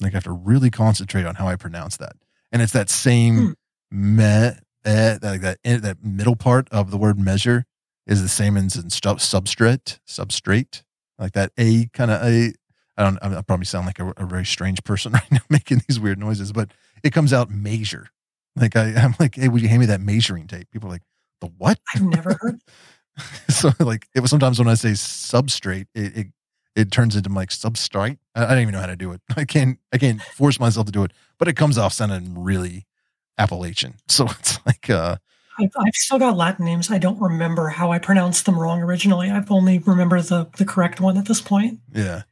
Like 0.00 0.12
I 0.14 0.16
have 0.16 0.24
to 0.24 0.32
really 0.32 0.70
concentrate 0.70 1.26
on 1.26 1.34
how 1.36 1.48
I 1.48 1.56
pronounce 1.56 1.96
that, 1.98 2.16
and 2.50 2.60
it's 2.62 2.72
that 2.72 2.90
same 2.90 3.54
me, 3.94 4.50
eh, 4.84 5.18
like 5.22 5.40
that 5.40 5.58
that 5.62 5.98
middle 6.02 6.36
part 6.36 6.68
of 6.70 6.90
the 6.90 6.98
word 6.98 7.18
measure 7.18 7.64
is 8.06 8.22
the 8.22 8.28
same 8.28 8.56
as 8.56 8.76
in 8.76 8.90
stu- 8.90 9.08
substrate, 9.10 9.98
substrate, 10.06 10.82
like 11.18 11.32
that 11.32 11.52
A 11.56 11.86
kind 11.92 12.10
of 12.10 12.22
A. 12.22 12.52
I 12.96 13.02
don't. 13.02 13.18
I 13.22 13.42
probably 13.42 13.66
sound 13.66 13.86
like 13.86 13.98
a, 13.98 14.12
a, 14.16 14.24
very 14.24 14.44
strange 14.44 14.82
person 14.84 15.12
right 15.14 15.32
now 15.32 15.40
making 15.50 15.82
these 15.88 15.98
weird 15.98 16.18
noises, 16.18 16.52
but 16.52 16.70
it 17.02 17.12
comes 17.12 17.32
out 17.32 17.50
measure. 17.50 18.08
Like 18.56 18.76
I, 18.76 18.94
I'm 18.94 19.14
like, 19.18 19.36
hey, 19.36 19.48
would 19.48 19.62
you 19.62 19.68
hand 19.68 19.80
me 19.80 19.86
that 19.86 20.00
measuring 20.00 20.46
tape? 20.46 20.70
People 20.70 20.88
are 20.88 20.92
like, 20.92 21.02
the 21.40 21.48
what? 21.58 21.78
I've 21.94 22.02
never 22.02 22.34
heard. 22.40 22.60
so 23.48 23.70
like, 23.80 24.08
it 24.14 24.20
was 24.20 24.30
sometimes 24.30 24.58
when 24.58 24.68
I 24.68 24.74
say 24.74 24.90
substrate, 24.90 25.86
it, 25.94 26.16
it 26.16 26.26
it 26.76 26.90
turns 26.90 27.16
into 27.16 27.30
like 27.30 27.50
substrate. 27.50 28.18
I, 28.34 28.44
I 28.44 28.48
don't 28.50 28.60
even 28.60 28.72
know 28.72 28.80
how 28.80 28.86
to 28.86 28.96
do 28.96 29.12
it. 29.12 29.20
I 29.36 29.44
can't. 29.44 29.78
I 29.92 29.98
can't 29.98 30.20
force 30.22 30.60
myself 30.60 30.86
to 30.86 30.92
do 30.92 31.04
it, 31.04 31.12
but 31.38 31.48
it 31.48 31.54
comes 31.54 31.78
off 31.78 31.92
sounding 31.92 32.42
really 32.42 32.86
Appalachian. 33.38 33.94
So 34.08 34.26
it's 34.26 34.64
like, 34.66 34.90
uh, 34.90 35.16
I've, 35.58 35.70
I've, 35.78 35.94
still 35.94 36.18
got 36.18 36.36
Latin 36.36 36.64
names. 36.64 36.90
I 36.90 36.98
don't 36.98 37.20
remember 37.20 37.68
how 37.68 37.92
I 37.92 37.98
pronounced 37.98 38.46
them 38.46 38.58
wrong 38.58 38.82
originally. 38.82 39.30
I've 39.30 39.50
only 39.50 39.78
remember 39.78 40.20
the 40.20 40.48
the 40.56 40.64
correct 40.64 41.00
one 41.00 41.16
at 41.16 41.26
this 41.26 41.40
point. 41.40 41.80
Yeah. 41.92 42.22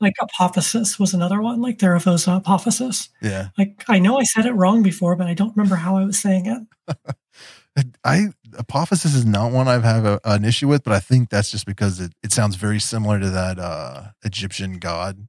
Like 0.00 0.14
apophysis 0.22 0.98
was 0.98 1.12
another 1.12 1.40
one, 1.40 1.60
like 1.60 1.78
Theraphosa 1.78 2.40
apophysis. 2.40 3.08
Yeah. 3.20 3.48
Like 3.58 3.84
I 3.88 3.98
know 3.98 4.18
I 4.18 4.22
said 4.22 4.46
it 4.46 4.52
wrong 4.52 4.82
before, 4.82 5.16
but 5.16 5.26
I 5.26 5.34
don't 5.34 5.56
remember 5.56 5.76
how 5.76 5.96
I 5.96 6.04
was 6.04 6.18
saying 6.18 6.46
it. 6.46 6.96
I 8.04 8.28
apophysis 8.52 9.14
is 9.14 9.26
not 9.26 9.52
one 9.52 9.68
I've 9.68 9.84
had 9.84 10.04
a, 10.04 10.20
an 10.24 10.44
issue 10.44 10.68
with, 10.68 10.84
but 10.84 10.92
I 10.92 11.00
think 11.00 11.30
that's 11.30 11.50
just 11.50 11.66
because 11.66 12.00
it, 12.00 12.12
it 12.22 12.32
sounds 12.32 12.56
very 12.56 12.80
similar 12.80 13.18
to 13.18 13.30
that 13.30 13.58
uh, 13.58 14.08
Egyptian 14.24 14.78
god. 14.78 15.26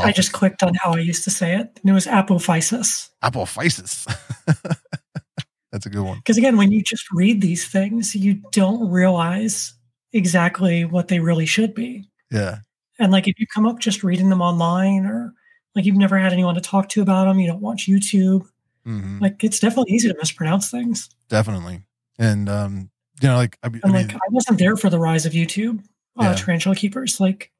I 0.00 0.12
just 0.12 0.32
clicked 0.32 0.62
on 0.62 0.74
how 0.74 0.92
I 0.94 0.98
used 0.98 1.24
to 1.24 1.30
say 1.30 1.54
it, 1.54 1.78
and 1.82 1.90
it 1.90 1.92
was 1.92 2.06
apophysis. 2.06 3.08
Apophysis. 3.22 4.06
that's 5.72 5.86
a 5.86 5.90
good 5.90 6.02
one. 6.02 6.18
Because 6.18 6.38
again, 6.38 6.56
when 6.56 6.72
you 6.72 6.82
just 6.82 7.04
read 7.12 7.40
these 7.40 7.66
things, 7.66 8.14
you 8.14 8.40
don't 8.52 8.90
realize 8.90 9.74
exactly 10.12 10.84
what 10.84 11.08
they 11.08 11.20
really 11.20 11.46
should 11.46 11.74
be. 11.74 12.08
Yeah. 12.30 12.58
And 12.98 13.12
like 13.12 13.28
if 13.28 13.38
you 13.38 13.46
come 13.46 13.66
up 13.66 13.78
just 13.78 14.02
reading 14.02 14.30
them 14.30 14.40
online 14.40 15.04
or 15.04 15.32
like 15.74 15.84
you've 15.84 15.96
never 15.96 16.18
had 16.18 16.32
anyone 16.32 16.54
to 16.54 16.60
talk 16.60 16.88
to 16.90 17.02
about 17.02 17.26
them, 17.26 17.38
you 17.38 17.46
don't 17.46 17.60
watch 17.60 17.86
YouTube, 17.86 18.46
mm-hmm. 18.86 19.18
like 19.20 19.44
it's 19.44 19.60
definitely 19.60 19.92
easy 19.92 20.08
to 20.08 20.16
mispronounce 20.16 20.70
things. 20.70 21.10
Definitely. 21.28 21.82
And, 22.18 22.48
um, 22.48 22.90
you 23.20 23.28
know, 23.28 23.36
like, 23.36 23.58
I, 23.62 23.66
I 23.66 23.70
mean, 23.70 23.82
like, 23.84 24.14
I 24.14 24.28
wasn't 24.30 24.58
there 24.58 24.76
for 24.76 24.88
the 24.88 24.98
rise 24.98 25.26
of 25.26 25.32
YouTube, 25.32 25.80
uh, 26.18 26.24
yeah. 26.24 26.34
tarantula 26.34 26.76
keepers. 26.76 27.20
Like, 27.20 27.50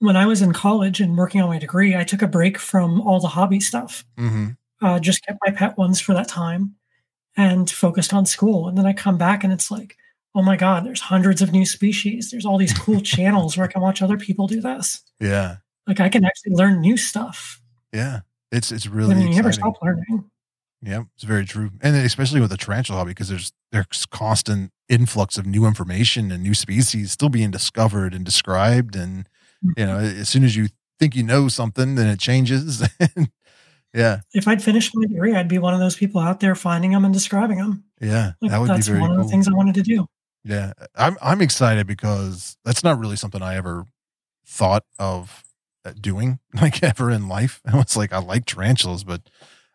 when 0.00 0.16
I 0.16 0.26
was 0.26 0.42
in 0.42 0.52
college 0.52 1.00
and 1.00 1.16
working 1.16 1.40
on 1.40 1.48
my 1.48 1.58
degree, 1.58 1.96
I 1.96 2.04
took 2.04 2.22
a 2.22 2.28
break 2.28 2.58
from 2.58 3.00
all 3.00 3.20
the 3.20 3.28
hobby 3.28 3.60
stuff. 3.60 4.04
Mm-hmm. 4.18 4.50
Uh, 4.80 5.00
just 5.00 5.24
kept 5.26 5.38
my 5.44 5.52
pet 5.52 5.76
ones 5.76 6.00
for 6.00 6.14
that 6.14 6.28
time 6.28 6.76
and 7.36 7.68
focused 7.68 8.14
on 8.14 8.26
school. 8.26 8.68
And 8.68 8.78
then 8.78 8.86
I 8.86 8.92
come 8.92 9.18
back 9.18 9.42
and 9.42 9.52
it's 9.52 9.70
like, 9.70 9.96
oh 10.34 10.42
my 10.42 10.56
God, 10.56 10.84
there's 10.84 11.00
hundreds 11.00 11.42
of 11.42 11.52
new 11.52 11.66
species. 11.66 12.30
There's 12.30 12.46
all 12.46 12.58
these 12.58 12.72
cool 12.72 13.00
channels 13.14 13.56
where 13.56 13.66
I 13.66 13.72
can 13.72 13.82
watch 13.82 14.02
other 14.02 14.16
people 14.16 14.46
do 14.46 14.60
this. 14.60 15.02
Yeah. 15.20 15.56
Like 15.86 16.00
I 16.00 16.08
can 16.08 16.24
actually 16.24 16.54
learn 16.54 16.80
new 16.80 16.96
stuff. 16.96 17.60
Yeah. 17.92 18.20
It's 18.50 18.72
it's 18.72 18.86
really 18.86 19.14
I 19.14 19.18
mean, 19.18 19.28
you 19.28 19.34
never 19.34 19.52
stop 19.52 19.74
learning. 19.82 20.24
Yeah, 20.80 21.04
it's 21.16 21.24
very 21.24 21.44
true. 21.44 21.70
And 21.80 21.96
especially 21.96 22.40
with 22.40 22.50
the 22.50 22.56
tarantula 22.56 22.98
hobby, 22.98 23.10
because 23.10 23.28
there's 23.28 23.52
there's 23.72 24.06
constant 24.06 24.72
influx 24.88 25.36
of 25.36 25.44
new 25.44 25.66
information 25.66 26.30
and 26.30 26.42
new 26.42 26.54
species 26.54 27.12
still 27.12 27.28
being 27.28 27.50
discovered 27.50 28.14
and 28.14 28.24
described. 28.24 28.96
And 28.96 29.28
you 29.76 29.86
know, 29.86 29.98
as 29.98 30.28
soon 30.28 30.44
as 30.44 30.56
you 30.56 30.68
think 30.98 31.16
you 31.16 31.22
know 31.22 31.48
something, 31.48 31.94
then 31.94 32.06
it 32.06 32.18
changes. 32.18 32.86
yeah. 33.94 34.20
If 34.32 34.48
I'd 34.48 34.62
finished 34.62 34.92
my 34.94 35.06
degree, 35.06 35.34
I'd 35.34 35.48
be 35.48 35.58
one 35.58 35.74
of 35.74 35.80
those 35.80 35.96
people 35.96 36.20
out 36.20 36.40
there 36.40 36.54
finding 36.54 36.92
them 36.92 37.04
and 37.04 37.14
describing 37.14 37.58
them. 37.58 37.84
Yeah, 38.00 38.32
like, 38.40 38.50
that 38.50 38.60
would 38.60 38.70
that's 38.70 38.86
be 38.86 38.92
very 38.92 39.02
one 39.02 39.10
cool. 39.10 39.20
of 39.20 39.26
the 39.26 39.30
things 39.30 39.48
I 39.48 39.52
wanted 39.52 39.74
to 39.74 39.82
do. 39.82 40.06
Yeah, 40.44 40.72
I'm 40.94 41.16
I'm 41.20 41.40
excited 41.40 41.86
because 41.86 42.56
that's 42.64 42.84
not 42.84 42.98
really 42.98 43.16
something 43.16 43.42
I 43.42 43.56
ever 43.56 43.86
thought 44.46 44.84
of 44.98 45.44
doing 46.00 46.38
like 46.54 46.82
ever 46.82 47.10
in 47.10 47.28
life. 47.28 47.60
I 47.66 47.76
was 47.76 47.96
like, 47.96 48.12
I 48.12 48.18
like 48.18 48.46
tarantulas, 48.46 49.04
but 49.04 49.22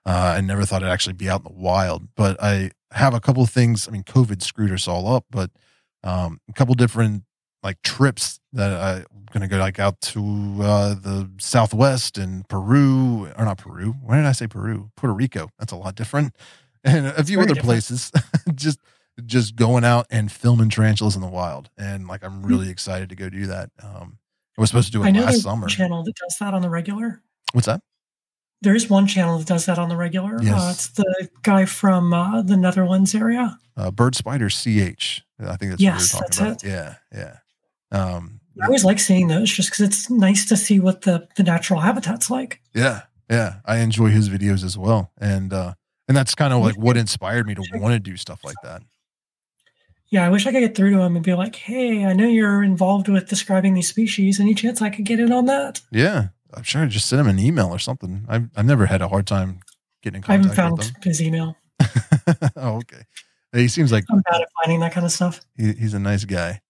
uh, 0.06 0.36
I 0.38 0.42
never 0.42 0.66
thought 0.66 0.82
it'd 0.82 0.92
actually 0.92 1.14
be 1.14 1.30
out 1.30 1.42
in 1.42 1.54
the 1.54 1.60
wild. 1.60 2.08
But 2.16 2.42
I 2.42 2.72
have 2.92 3.14
a 3.14 3.20
couple 3.20 3.44
of 3.44 3.50
things. 3.50 3.88
I 3.88 3.92
mean, 3.92 4.04
COVID 4.04 4.42
screwed 4.42 4.72
us 4.72 4.88
all 4.88 5.14
up, 5.14 5.26
but 5.30 5.52
um, 6.04 6.40
a 6.50 6.54
couple 6.54 6.76
different 6.76 7.24
like 7.62 7.82
trips 7.82 8.40
that 8.52 8.72
I'm 8.72 9.06
gonna 9.34 9.48
go 9.48 9.58
like 9.58 9.80
out 9.80 10.00
to 10.02 10.56
uh, 10.62 10.94
the 10.94 11.30
Southwest 11.40 12.18
and 12.18 12.48
Peru 12.48 13.28
or 13.38 13.46
not 13.46 13.58
Peru. 13.58 13.96
Why 14.02 14.18
did 14.18 14.26
I 14.26 14.32
say 14.32 14.48
Peru? 14.48 14.92
Puerto 14.96 15.14
Rico. 15.14 15.50
That's 15.60 15.74
a 15.74 15.76
lot 15.76 15.96
different, 15.96 16.36
and 16.84 17.08
a 17.08 17.24
few 17.24 17.40
other 17.40 17.48
different. 17.48 17.66
places. 17.66 18.12
just 18.56 18.80
just 19.26 19.56
going 19.56 19.84
out 19.84 20.08
and 20.10 20.32
filming 20.32 20.70
tarantulas 20.70 21.16
in 21.16 21.22
the 21.22 21.28
wild, 21.28 21.70
and 21.78 22.08
like 22.08 22.24
I'm 22.24 22.44
really 22.44 22.70
excited 22.70 23.10
to 23.10 23.16
go 23.16 23.30
do 23.30 23.48
that. 23.48 23.70
Um, 23.82 24.20
I 24.58 24.62
was 24.62 24.70
supposed 24.70 24.88
to 24.88 24.92
do 24.92 25.04
it 25.04 25.08
I 25.08 25.12
know 25.12 25.24
last 25.24 25.42
summer. 25.42 25.68
Channel 25.68 26.04
that 26.04 26.16
does 26.16 26.38
that 26.40 26.54
on 26.54 26.62
the 26.62 26.70
regular. 26.70 27.22
What's 27.54 27.68
that? 27.68 27.82
There 28.62 28.76
is 28.76 28.90
one 28.90 29.08
channel 29.08 29.40
that 29.40 29.48
does 29.48 29.66
that 29.66 29.78
on 29.78 29.90
the 29.90 29.98
regular. 29.98 30.42
Yes. 30.42 30.54
Uh, 30.54 30.70
it's 30.72 30.88
the 30.90 31.30
guy 31.42 31.66
from 31.66 32.14
uh, 32.14 32.42
the 32.44 32.56
Netherlands 32.56 33.14
area. 33.14 33.60
Uh, 33.76 33.92
Bird 33.92 34.16
Spider 34.16 34.48
CH. 34.48 35.22
I 35.40 35.58
think 35.58 35.72
that's 35.72 35.82
yes, 35.82 36.18
that's 36.18 36.40
about. 36.40 36.64
it. 36.64 36.70
Yeah, 36.70 36.96
yeah. 37.12 37.38
Um, 37.92 38.40
I 38.62 38.66
always 38.66 38.86
like 38.86 39.00
seeing 39.00 39.28
those 39.28 39.52
just 39.52 39.70
because 39.70 39.86
it's 39.86 40.10
nice 40.10 40.46
to 40.46 40.58
see 40.58 40.80
what 40.80 41.02
the 41.02 41.28
the 41.36 41.44
natural 41.44 41.80
habitat's 41.80 42.30
like. 42.30 42.62
Yeah, 42.74 43.02
yeah. 43.30 43.56
I 43.66 43.78
enjoy 43.78 44.10
his 44.10 44.30
videos 44.30 44.64
as 44.64 44.78
well, 44.78 45.12
and 45.20 45.52
uh, 45.52 45.74
and 46.08 46.16
that's 46.16 46.36
kind 46.36 46.54
of 46.54 46.62
like 46.62 46.78
what 46.78 46.98
inspired 46.98 47.48
me 47.48 47.56
to 47.56 47.64
want 47.74 47.94
to 47.94 48.00
do 48.00 48.16
stuff 48.18 48.44
like 48.44 48.58
that. 48.64 48.84
Yeah, 50.10 50.26
I 50.26 50.30
wish 50.30 50.46
I 50.46 50.52
could 50.52 50.60
get 50.60 50.76
through 50.76 50.92
to 50.92 51.02
him 51.02 51.16
and 51.16 51.26
be 51.26 51.34
like, 51.34 51.56
"Hey, 51.56 52.06
I 52.06 52.14
know 52.14 52.28
you're 52.28 52.64
involved 52.64 53.08
with 53.08 53.28
describing 53.28 53.74
these 53.74 53.90
species. 53.90 54.40
Any 54.40 54.54
chance 54.54 54.82
I 54.82 54.92
could 54.92 55.06
get 55.06 55.20
in 55.20 55.32
on 55.32 55.46
that?" 55.48 55.82
Yeah, 55.92 56.28
I'm 56.54 56.64
sure. 56.64 56.84
I 56.84 56.86
Just 56.86 57.08
send 57.08 57.22
him 57.22 57.28
an 57.28 57.40
email 57.40 57.70
or 57.70 57.80
something. 57.80 58.26
I've 58.30 58.50
I've 58.56 58.66
never 58.66 58.86
had 58.86 59.02
a 59.02 59.08
hard 59.08 59.26
time 59.26 59.62
getting 60.04 60.18
in 60.18 60.24
contact. 60.24 60.60
I 60.60 60.62
haven't 60.62 60.84
found 60.84 61.04
his 61.04 61.22
email. 61.22 61.56
oh, 62.56 62.78
okay. 62.78 63.04
He 63.54 63.68
seems 63.68 63.92
like 63.92 64.04
I'm 64.12 64.22
bad 64.22 64.42
at 64.42 64.48
finding 64.62 64.80
that 64.82 64.94
kind 64.94 65.06
of 65.06 65.12
stuff. 65.12 65.42
He, 65.58 65.74
he's 65.74 65.94
a 65.94 66.00
nice 66.00 66.26
guy. 66.26 66.62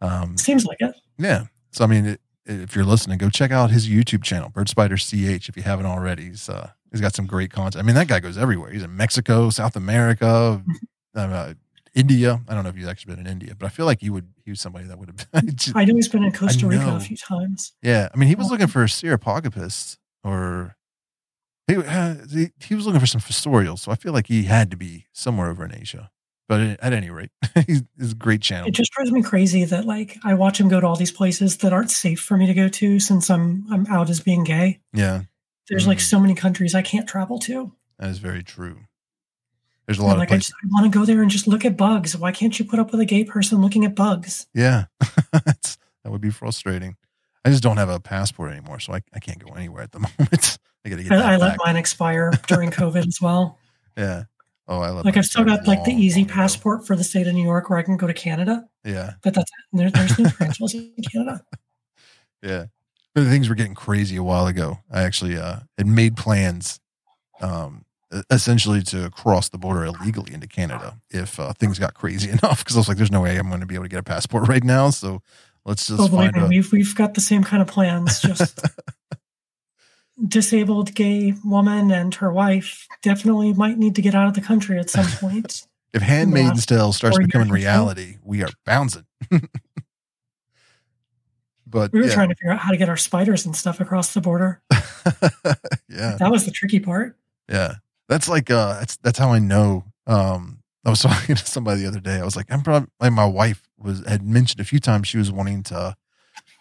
Um, 0.00 0.36
Seems 0.36 0.64
like 0.64 0.78
it. 0.80 0.94
Yeah. 1.18 1.46
So 1.72 1.84
I 1.84 1.86
mean, 1.86 2.06
it, 2.06 2.20
if 2.46 2.74
you're 2.74 2.84
listening, 2.84 3.18
go 3.18 3.28
check 3.28 3.50
out 3.50 3.70
his 3.70 3.88
YouTube 3.88 4.22
channel, 4.22 4.48
Bird 4.48 4.68
Spider 4.68 4.96
CH, 4.96 5.48
if 5.48 5.56
you 5.56 5.62
haven't 5.62 5.86
already. 5.86 6.24
He's 6.24 6.48
uh, 6.48 6.70
he's 6.90 7.00
got 7.00 7.14
some 7.14 7.26
great 7.26 7.50
content. 7.50 7.82
I 7.82 7.86
mean, 7.86 7.94
that 7.94 8.08
guy 8.08 8.20
goes 8.20 8.38
everywhere. 8.38 8.70
He's 8.70 8.82
in 8.82 8.96
Mexico, 8.96 9.50
South 9.50 9.76
America, 9.76 10.62
uh, 11.14 11.54
India. 11.94 12.40
I 12.48 12.54
don't 12.54 12.64
know 12.64 12.70
if 12.70 12.76
he's 12.76 12.86
actually 12.86 13.16
been 13.16 13.26
in 13.26 13.32
India, 13.32 13.54
but 13.58 13.66
I 13.66 13.68
feel 13.68 13.86
like 13.86 14.00
he 14.00 14.10
would. 14.10 14.28
He 14.44 14.50
was 14.50 14.60
somebody 14.60 14.86
that 14.86 14.98
would 14.98 15.08
have. 15.32 15.46
just, 15.56 15.76
I 15.76 15.84
know 15.84 15.94
he's 15.94 16.08
been 16.08 16.24
in 16.24 16.32
Costa 16.32 16.66
Rica 16.66 16.96
a 16.96 17.00
few 17.00 17.16
times. 17.16 17.74
Yeah, 17.82 18.08
I 18.12 18.16
mean, 18.16 18.28
he 18.28 18.34
was 18.34 18.50
looking 18.50 18.66
for 18.66 18.84
Cyriopagopus, 18.84 19.98
or 20.24 20.76
he, 21.66 21.76
uh, 21.76 22.14
he, 22.30 22.50
he 22.60 22.74
was 22.74 22.86
looking 22.86 23.00
for 23.00 23.06
some 23.06 23.20
fossorials. 23.20 23.80
So 23.80 23.92
I 23.92 23.94
feel 23.94 24.12
like 24.12 24.28
he 24.28 24.44
had 24.44 24.70
to 24.70 24.76
be 24.76 25.06
somewhere 25.12 25.50
over 25.50 25.64
in 25.64 25.74
Asia. 25.74 26.10
But 26.48 26.60
at 26.80 26.92
any 26.94 27.10
rate, 27.10 27.30
he's, 27.66 27.82
he's 27.98 28.12
a 28.12 28.14
great 28.14 28.40
channel. 28.40 28.68
It 28.68 28.72
just 28.72 28.90
drives 28.92 29.12
me 29.12 29.22
crazy 29.22 29.64
that 29.66 29.84
like 29.84 30.16
I 30.24 30.34
watch 30.34 30.58
him 30.58 30.68
go 30.68 30.80
to 30.80 30.86
all 30.86 30.96
these 30.96 31.12
places 31.12 31.58
that 31.58 31.72
aren't 31.72 31.90
safe 31.90 32.20
for 32.20 32.36
me 32.36 32.46
to 32.46 32.54
go 32.54 32.68
to 32.68 32.98
since 32.98 33.28
I'm 33.30 33.66
I'm 33.70 33.86
out 33.86 34.08
as 34.08 34.20
being 34.20 34.44
gay. 34.44 34.80
Yeah. 34.92 35.22
There's 35.68 35.84
mm 35.84 35.88
like 35.88 36.00
so 36.00 36.18
many 36.18 36.34
countries 36.34 36.74
I 36.74 36.80
can't 36.80 37.06
travel 37.06 37.38
to. 37.40 37.72
That 37.98 38.08
is 38.08 38.18
very 38.18 38.42
true. 38.42 38.78
There's 39.86 39.98
a 39.98 40.02
lot 40.02 40.18
like 40.18 40.28
of 40.28 40.32
places. 40.32 40.54
I, 40.62 40.66
I 40.66 40.68
want 40.70 40.92
to 40.92 40.98
go 40.98 41.04
there 41.04 41.20
and 41.22 41.30
just 41.30 41.46
look 41.46 41.64
at 41.64 41.76
bugs. 41.76 42.16
Why 42.16 42.32
can't 42.32 42.58
you 42.58 42.64
put 42.64 42.78
up 42.78 42.90
with 42.90 43.00
a 43.00 43.04
gay 43.04 43.24
person 43.24 43.60
looking 43.60 43.84
at 43.84 43.94
bugs? 43.94 44.46
Yeah, 44.54 44.84
that 45.32 45.78
would 46.04 46.20
be 46.20 46.30
frustrating. 46.30 46.96
I 47.44 47.50
just 47.50 47.62
don't 47.62 47.78
have 47.78 47.88
a 47.88 48.00
passport 48.00 48.52
anymore, 48.52 48.80
so 48.80 48.92
I, 48.92 49.00
I 49.14 49.18
can't 49.18 49.38
go 49.38 49.54
anywhere 49.54 49.82
at 49.82 49.92
the 49.92 49.98
moment. 50.18 50.58
I 50.84 50.88
got 50.90 50.96
to 50.96 51.02
get. 51.02 51.12
I, 51.12 51.34
I 51.34 51.36
let 51.36 51.56
mine 51.64 51.76
expire 51.76 52.32
during 52.46 52.70
COVID 52.70 53.06
as 53.06 53.18
well. 53.20 53.58
Yeah, 53.96 54.24
Oh, 54.70 54.80
I 54.80 54.90
love 54.90 55.04
like 55.06 55.16
I've 55.16 55.24
still 55.24 55.44
got 55.44 55.66
like 55.66 55.84
the 55.84 55.92
easy 55.92 56.26
passport 56.26 56.86
for 56.86 56.94
the 56.94 57.02
state 57.02 57.26
of 57.26 57.34
New 57.34 57.42
York 57.42 57.70
where 57.70 57.78
I 57.78 57.82
can 57.82 57.96
go 57.96 58.06
to 58.06 58.12
Canada. 58.12 58.68
Yeah, 58.84 59.14
but 59.22 59.32
that's 59.34 59.50
there, 59.72 59.90
there's 59.90 60.18
no 60.18 60.28
tarantulas 60.28 60.74
in 60.74 60.92
Canada. 61.12 61.42
Yeah, 62.42 62.66
but 63.14 63.24
the 63.24 63.30
things 63.30 63.48
were 63.48 63.56
getting 63.56 63.74
crazy 63.74 64.14
a 64.14 64.22
while 64.22 64.46
ago. 64.46 64.78
I 64.92 65.02
actually 65.02 65.36
uh, 65.36 65.60
had 65.76 65.88
made 65.88 66.16
plans, 66.16 66.78
um, 67.40 67.84
essentially 68.30 68.80
to 68.84 69.10
cross 69.10 69.48
the 69.48 69.58
border 69.58 69.84
illegally 69.86 70.32
into 70.32 70.46
Canada 70.46 71.00
if 71.10 71.40
uh, 71.40 71.52
things 71.54 71.80
got 71.80 71.94
crazy 71.94 72.30
enough. 72.42 72.60
Because 72.62 72.76
I 72.76 72.78
was 72.78 72.86
like, 72.88 72.96
"There's 72.96 73.10
no 73.10 73.22
way 73.22 73.36
I'm 73.36 73.48
going 73.48 73.58
to 73.60 73.66
be 73.66 73.74
able 73.74 73.86
to 73.86 73.88
get 73.88 73.98
a 73.98 74.04
passport 74.04 74.46
right 74.48 74.62
now." 74.62 74.90
So 74.90 75.20
let's 75.64 75.88
just. 75.88 75.98
Oh, 76.00 76.06
find 76.06 76.36
a- 76.36 76.46
we've 76.46 76.70
we've 76.70 76.94
got 76.94 77.14
the 77.14 77.20
same 77.20 77.42
kind 77.42 77.60
of 77.60 77.66
plans. 77.66 78.20
Just 78.20 78.60
disabled 80.26 80.94
gay 80.94 81.34
woman 81.44 81.90
and 81.90 82.14
her 82.16 82.32
wife 82.32 82.86
definitely 83.02 83.52
might 83.52 83.78
need 83.78 83.94
to 83.94 84.02
get 84.02 84.14
out 84.14 84.26
of 84.26 84.34
the 84.34 84.40
country 84.40 84.78
at 84.78 84.90
some 84.90 85.06
point. 85.20 85.66
if 85.92 86.02
Handmaid's 86.02 86.66
Tale 86.66 86.92
starts 86.92 87.18
becoming 87.18 87.48
reality, 87.48 88.16
we 88.24 88.42
are 88.42 88.50
bouncing. 88.64 89.04
but 91.66 91.92
we 91.92 92.00
were 92.00 92.06
yeah. 92.06 92.14
trying 92.14 92.28
to 92.30 92.34
figure 92.34 92.52
out 92.52 92.58
how 92.58 92.70
to 92.70 92.76
get 92.76 92.88
our 92.88 92.96
spiders 92.96 93.46
and 93.46 93.54
stuff 93.54 93.80
across 93.80 94.14
the 94.14 94.20
border. 94.20 94.60
yeah, 95.88 96.16
that 96.18 96.30
was 96.30 96.44
the 96.44 96.50
tricky 96.50 96.80
part. 96.80 97.16
Yeah, 97.48 97.74
that's 98.08 98.28
like 98.28 98.50
uh, 98.50 98.80
that's 98.80 98.96
that's 98.96 99.18
how 99.18 99.32
I 99.32 99.38
know 99.38 99.84
um 100.06 100.58
I 100.84 100.90
was 100.90 101.02
talking 101.02 101.36
to 101.36 101.46
somebody 101.46 101.82
the 101.82 101.88
other 101.88 102.00
day. 102.00 102.16
I 102.16 102.24
was 102.24 102.36
like, 102.36 102.46
I'm 102.50 102.62
probably 102.62 102.88
like 103.00 103.12
my 103.12 103.26
wife 103.26 103.68
was 103.78 104.04
had 104.06 104.22
mentioned 104.22 104.60
a 104.60 104.64
few 104.64 104.80
times 104.80 105.08
she 105.08 105.18
was 105.18 105.30
wanting 105.30 105.62
to 105.64 105.96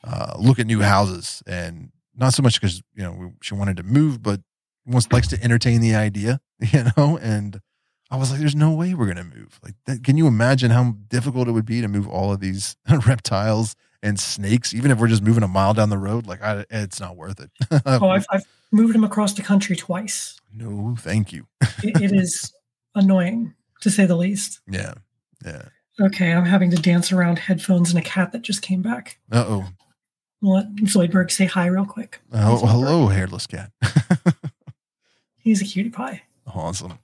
uh, 0.04 0.34
look 0.38 0.60
at 0.60 0.68
new 0.68 0.82
houses, 0.82 1.42
and 1.48 1.92
not 2.18 2.34
so 2.34 2.44
much 2.44 2.60
because 2.60 2.81
you 2.94 3.03
know 3.03 3.34
she 3.41 3.53
wanted 3.53 3.77
to 3.77 3.84
move, 3.84 4.22
but 4.22 4.41
wants 4.85 5.11
likes 5.11 5.27
to 5.30 5.44
entertain 5.44 5.81
the 5.81 5.95
idea, 5.95 6.39
you 6.60 6.84
know. 6.98 7.18
And 7.22 7.61
I 8.10 8.18
was 8.18 8.31
like, 8.31 8.39
"There's 8.39 8.56
no 8.56 8.72
way 8.73 8.94
we're 8.94 9.07
gonna 9.07 9.23
move. 9.23 9.60
Like, 9.64 9.76
that, 9.85 10.03
can 10.03 10.18
you 10.18 10.27
imagine 10.27 10.72
how 10.72 10.95
difficult 11.07 11.48
it 11.48 11.52
would 11.52 11.65
be 11.65 11.81
to 11.81 11.88
move 11.88 12.07
all 12.07 12.31
of 12.31 12.39
these 12.39 12.76
reptiles 13.06 13.76
and 14.03 14.19
snakes, 14.19 14.73
even 14.73 14.91
if 14.91 14.99
we're 14.99 15.07
just 15.07 15.23
moving 15.23 15.44
a 15.44 15.48
mile 15.48 15.73
down 15.73 15.89
the 15.89 15.98
road? 15.98 16.27
Like, 16.27 16.41
I, 16.41 16.65
it's 16.69 16.99
not 16.99 17.15
worth 17.15 17.39
it." 17.39 17.52
oh, 17.85 18.10
I've, 18.10 18.26
I've 18.31 18.45
moved 18.72 18.94
them 18.94 19.03
across 19.03 19.34
the 19.34 19.44
country 19.44 19.76
twice. 19.76 20.39
No, 20.53 20.95
thank 20.99 21.31
you. 21.31 21.48
it, 21.84 22.02
it 22.02 22.11
is 22.14 22.52
annoying 22.95 23.53
to 23.81 23.91
say 23.91 24.06
the 24.06 24.15
least. 24.15 24.61
Yeah, 24.68 24.94
yeah. 25.45 25.64
Okay, 25.99 26.31
I'm 26.31 26.45
having 26.45 26.69
to 26.72 26.77
dance 26.77 27.11
around 27.11 27.39
headphones 27.39 27.89
and 27.89 27.98
a 27.98 28.03
cat 28.03 28.31
that 28.31 28.44
just 28.44 28.61
came 28.61 28.84
back. 28.84 29.18
Uh 29.31 29.45
oh. 29.48 29.65
Let 30.42 30.74
Zoidberg 30.76 31.32
say 31.32 31.46
hi 31.46 31.66
real 31.66 31.86
quick. 31.86 32.22
Oh, 32.32 32.66
hello, 32.66 33.08
hairless 33.08 33.48
cat. 33.48 33.72
He's 35.38 35.62
a 35.62 35.66
cutie 35.66 35.90
pie. 35.90 36.24
Awesome. 36.46 37.00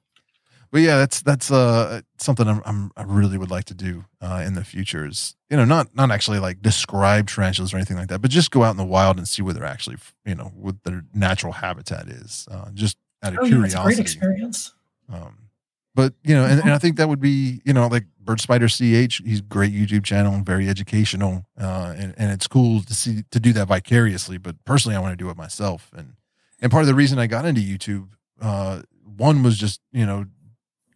But 0.72 0.82
yeah, 0.82 0.98
that's 0.98 1.22
that's 1.22 1.52
uh 1.52 2.02
something 2.18 2.48
I'm, 2.48 2.62
I'm 2.66 2.92
i 2.98 3.04
really 3.04 3.38
would 3.38 3.52
like 3.52 3.66
to 3.66 3.76
do 3.76 4.06
uh, 4.22 4.44
in 4.46 4.56
the 4.56 4.64
future. 4.64 5.06
Is 5.06 5.36
you 5.50 5.56
know 5.58 5.66
not 5.66 5.96
not 5.96 6.10
actually 6.10 6.40
like 6.40 6.64
describe 6.64 7.28
tarantulas 7.28 7.74
or 7.74 7.78
anything 7.78 7.96
like 7.98 8.08
that, 8.08 8.22
but 8.22 8.32
just 8.32 8.50
go 8.50 8.64
out 8.64 8.72
in 8.72 8.78
the 8.78 8.84
wild 8.84 9.18
and 9.18 9.28
see 9.28 9.44
where 9.44 9.54
they're 9.54 9.64
actually 9.64 9.98
you 10.26 10.34
know 10.34 10.52
what 10.56 10.84
their 10.84 11.06
natural 11.14 11.54
habitat 11.54 12.08
is. 12.08 12.48
Uh, 12.50 12.72
just 12.74 12.98
out 13.22 13.34
of 13.34 13.40
oh, 13.44 13.46
curiosity. 13.46 13.78
Yeah, 13.78 13.84
great 13.84 14.00
experience. 14.00 14.74
Um, 15.12 15.50
but 15.94 16.16
you 16.24 16.34
know, 16.34 16.44
and, 16.44 16.60
and, 16.62 16.72
I 16.72 16.80
think 16.80 16.98
that 16.98 17.08
would 17.08 17.22
be 17.22 17.62
you 17.66 17.74
know 17.74 17.86
like 17.88 18.06
Bird 18.24 18.42
Spider 18.42 18.68
CH. 18.68 19.22
He's 19.26 19.42
great 19.42 19.74
YouTube 19.74 20.04
channel, 20.04 20.34
and 20.34 20.46
very 20.46 20.70
educational, 20.70 21.46
uh, 21.60 21.94
and 21.98 22.14
and 22.18 22.32
it's 22.32 22.48
cool 22.48 22.82
to 22.82 22.94
see 22.94 23.24
to 23.32 23.40
do 23.40 23.54
that 23.54 23.68
vicariously. 23.68 24.38
But 24.38 24.64
personally, 24.66 24.96
I 24.96 25.00
want 25.00 25.18
to 25.18 25.24
do 25.24 25.30
it 25.30 25.38
myself, 25.38 25.92
and 25.96 26.14
and 26.62 26.72
part 26.72 26.82
of 26.82 26.88
the 26.88 26.96
reason 26.96 27.20
I 27.20 27.28
got 27.28 27.46
into 27.46 27.62
YouTube, 27.62 28.10
uh, 28.42 28.82
one 29.04 29.44
was 29.44 29.58
just 29.58 29.82
you 29.92 30.06
know 30.06 30.26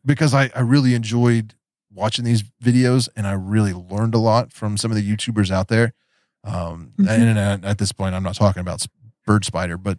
because 0.06 0.34
I 0.34 0.49
I 0.56 0.62
really 0.62 0.94
enjoyed 0.95 1.56
watching 1.94 2.26
these 2.26 2.44
videos, 2.64 3.10
and 3.16 3.28
I 3.28 3.34
really 3.34 3.74
learned 3.74 4.16
a 4.16 4.20
lot 4.20 4.54
from 4.54 4.78
some 4.78 4.91
of 4.91 4.98
the 4.98 5.16
YouTubers 5.16 5.52
out 5.52 5.68
there. 5.68 5.94
Um, 6.44 6.94
mm-hmm. 6.98 7.10
and, 7.10 7.38
and 7.38 7.66
at 7.66 7.78
this 7.78 7.91
point, 7.91 8.16
I'm 8.16 8.24
not 8.24 8.36
talking 8.36 8.62
about 8.62 8.86
Bird 9.26 9.44
Spider, 9.44 9.78
but 9.78 9.98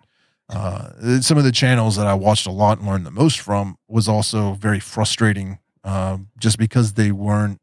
uh, 0.49 1.21
some 1.21 1.37
of 1.37 1.45
the 1.45 1.53
channels 1.53 1.97
that 1.97 2.07
I 2.07 2.15
watched 2.15 2.47
a 2.47 2.51
lot 2.51 2.79
and 2.79 2.87
learned 2.87 3.05
the 3.05 3.11
most 3.11 3.41
from 3.41 3.77
was 3.87 4.09
also 4.09 4.55
very 4.55 4.81
frustrating, 4.81 5.59
uh, 5.85 6.19
just 6.39 6.59
because 6.59 6.95
they 6.95 7.13
weren't. 7.13 7.61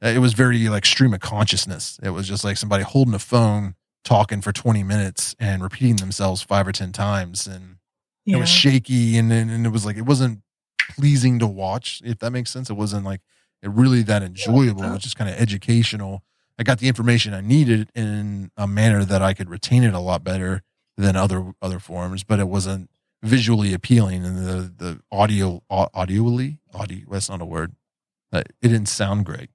It 0.00 0.20
was 0.20 0.32
very 0.32 0.68
like 0.68 0.86
stream 0.86 1.12
of 1.12 1.20
consciousness. 1.20 1.98
It 2.02 2.10
was 2.10 2.28
just 2.28 2.44
like 2.44 2.56
somebody 2.56 2.84
holding 2.84 3.14
a 3.14 3.18
phone, 3.18 3.74
talking 4.04 4.40
for 4.40 4.52
twenty 4.52 4.82
minutes 4.82 5.34
and 5.38 5.62
repeating 5.62 5.96
themselves 5.96 6.42
five 6.42 6.68
or 6.68 6.72
ten 6.72 6.92
times, 6.92 7.46
and 7.46 7.76
yeah. 8.24 8.36
it 8.36 8.40
was 8.40 8.48
shaky, 8.48 9.18
and, 9.18 9.32
and 9.32 9.50
and 9.50 9.66
it 9.66 9.70
was 9.70 9.84
like 9.84 9.96
it 9.96 10.06
wasn't 10.06 10.42
pleasing 10.90 11.38
to 11.40 11.46
watch. 11.46 12.00
If 12.04 12.18
that 12.20 12.30
makes 12.30 12.50
sense, 12.50 12.70
it 12.70 12.74
wasn't 12.74 13.04
like 13.04 13.20
it 13.62 13.70
really 13.70 14.02
that 14.02 14.22
enjoyable. 14.22 14.84
It 14.84 14.92
was 14.92 15.02
just 15.02 15.16
kind 15.16 15.30
of 15.30 15.36
educational. 15.36 16.22
I 16.58 16.62
got 16.62 16.78
the 16.78 16.88
information 16.88 17.34
I 17.34 17.40
needed 17.40 17.90
in 17.94 18.50
a 18.56 18.66
manner 18.66 19.04
that 19.04 19.22
I 19.22 19.34
could 19.34 19.48
retain 19.48 19.84
it 19.84 19.94
a 19.94 20.00
lot 20.00 20.24
better 20.24 20.62
than 20.96 21.16
other 21.16 21.52
other 21.62 21.78
forms, 21.78 22.24
but 22.24 22.40
it 22.40 22.48
wasn't 22.48 22.90
visually 23.22 23.72
appealing 23.72 24.24
and 24.24 24.38
the 24.38 24.72
the 24.76 25.00
audio 25.10 25.62
audioly 25.70 26.58
audio 26.74 27.04
that's 27.10 27.28
not 27.28 27.40
a 27.40 27.44
word. 27.44 27.72
Uh, 28.32 28.42
it 28.60 28.68
didn't 28.68 28.86
sound 28.86 29.24
great. 29.24 29.48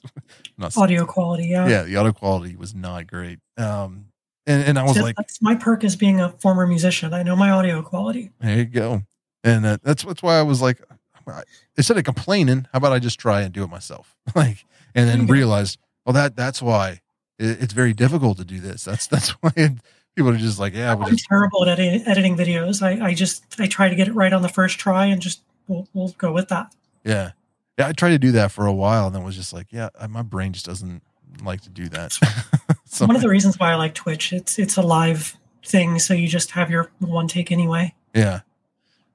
not 0.58 0.76
audio 0.76 1.04
quality, 1.04 1.46
yeah. 1.46 1.68
Yeah, 1.68 1.82
the 1.82 1.96
audio 1.96 2.12
quality 2.12 2.56
was 2.56 2.74
not 2.74 3.06
great. 3.06 3.38
Um 3.58 4.06
and, 4.46 4.64
and 4.64 4.78
I 4.78 4.82
was 4.82 4.98
like 4.98 5.16
that's 5.16 5.42
my 5.42 5.54
perk 5.54 5.84
as 5.84 5.96
being 5.96 6.20
a 6.20 6.30
former 6.30 6.66
musician. 6.66 7.12
I 7.12 7.22
know 7.22 7.36
my 7.36 7.50
audio 7.50 7.82
quality. 7.82 8.30
There 8.40 8.58
you 8.58 8.64
go. 8.64 9.02
And 9.44 9.66
uh, 9.66 9.78
that's 9.82 10.04
that's 10.04 10.22
why 10.22 10.38
I 10.38 10.42
was 10.42 10.62
like 10.62 10.80
instead 11.76 11.98
of 11.98 12.04
complaining, 12.04 12.66
how 12.72 12.78
about 12.78 12.92
I 12.92 12.98
just 12.98 13.18
try 13.18 13.42
and 13.42 13.52
do 13.52 13.62
it 13.64 13.70
myself? 13.70 14.16
like 14.34 14.64
and 14.94 15.08
then 15.08 15.26
realized, 15.26 15.78
well 16.06 16.14
that 16.14 16.36
that's 16.36 16.62
why 16.62 17.00
it, 17.38 17.62
it's 17.62 17.72
very 17.72 17.92
difficult 17.92 18.38
to 18.38 18.44
do 18.44 18.60
this. 18.60 18.84
That's 18.84 19.06
that's 19.06 19.30
why 19.40 19.52
it, 19.56 19.72
people 20.14 20.30
are 20.30 20.36
just 20.36 20.58
like, 20.58 20.74
yeah, 20.74 20.92
I'm 20.92 21.04
just... 21.10 21.26
terrible 21.28 21.66
at 21.66 21.78
edit- 21.78 22.06
editing 22.06 22.36
videos. 22.36 22.82
I, 22.82 23.06
I 23.06 23.14
just 23.14 23.44
I 23.58 23.66
try 23.66 23.88
to 23.88 23.94
get 23.94 24.08
it 24.08 24.14
right 24.14 24.32
on 24.32 24.42
the 24.42 24.48
first 24.48 24.78
try 24.78 25.06
and 25.06 25.20
just 25.20 25.42
we'll, 25.66 25.88
we'll 25.92 26.14
go 26.18 26.32
with 26.32 26.48
that. 26.48 26.74
Yeah, 27.04 27.32
yeah. 27.78 27.88
I 27.88 27.92
tried 27.92 28.10
to 28.10 28.18
do 28.18 28.32
that 28.32 28.52
for 28.52 28.66
a 28.66 28.72
while 28.72 29.06
and 29.06 29.14
then 29.14 29.24
was 29.24 29.36
just 29.36 29.52
like, 29.52 29.68
yeah, 29.70 29.88
my 30.08 30.22
brain 30.22 30.52
just 30.52 30.66
doesn't 30.66 31.02
like 31.42 31.62
to 31.62 31.70
do 31.70 31.88
that. 31.90 32.12
so, 32.84 33.06
One 33.06 33.16
of 33.16 33.22
the 33.22 33.28
reasons 33.28 33.58
why 33.58 33.72
I 33.72 33.74
like 33.76 33.94
Twitch, 33.94 34.32
it's 34.32 34.58
it's 34.58 34.76
a 34.76 34.82
live 34.82 35.36
thing, 35.64 35.98
so 35.98 36.14
you 36.14 36.28
just 36.28 36.52
have 36.52 36.70
your 36.70 36.90
one 36.98 37.28
take 37.28 37.50
anyway. 37.50 37.94
Yeah, 38.14 38.40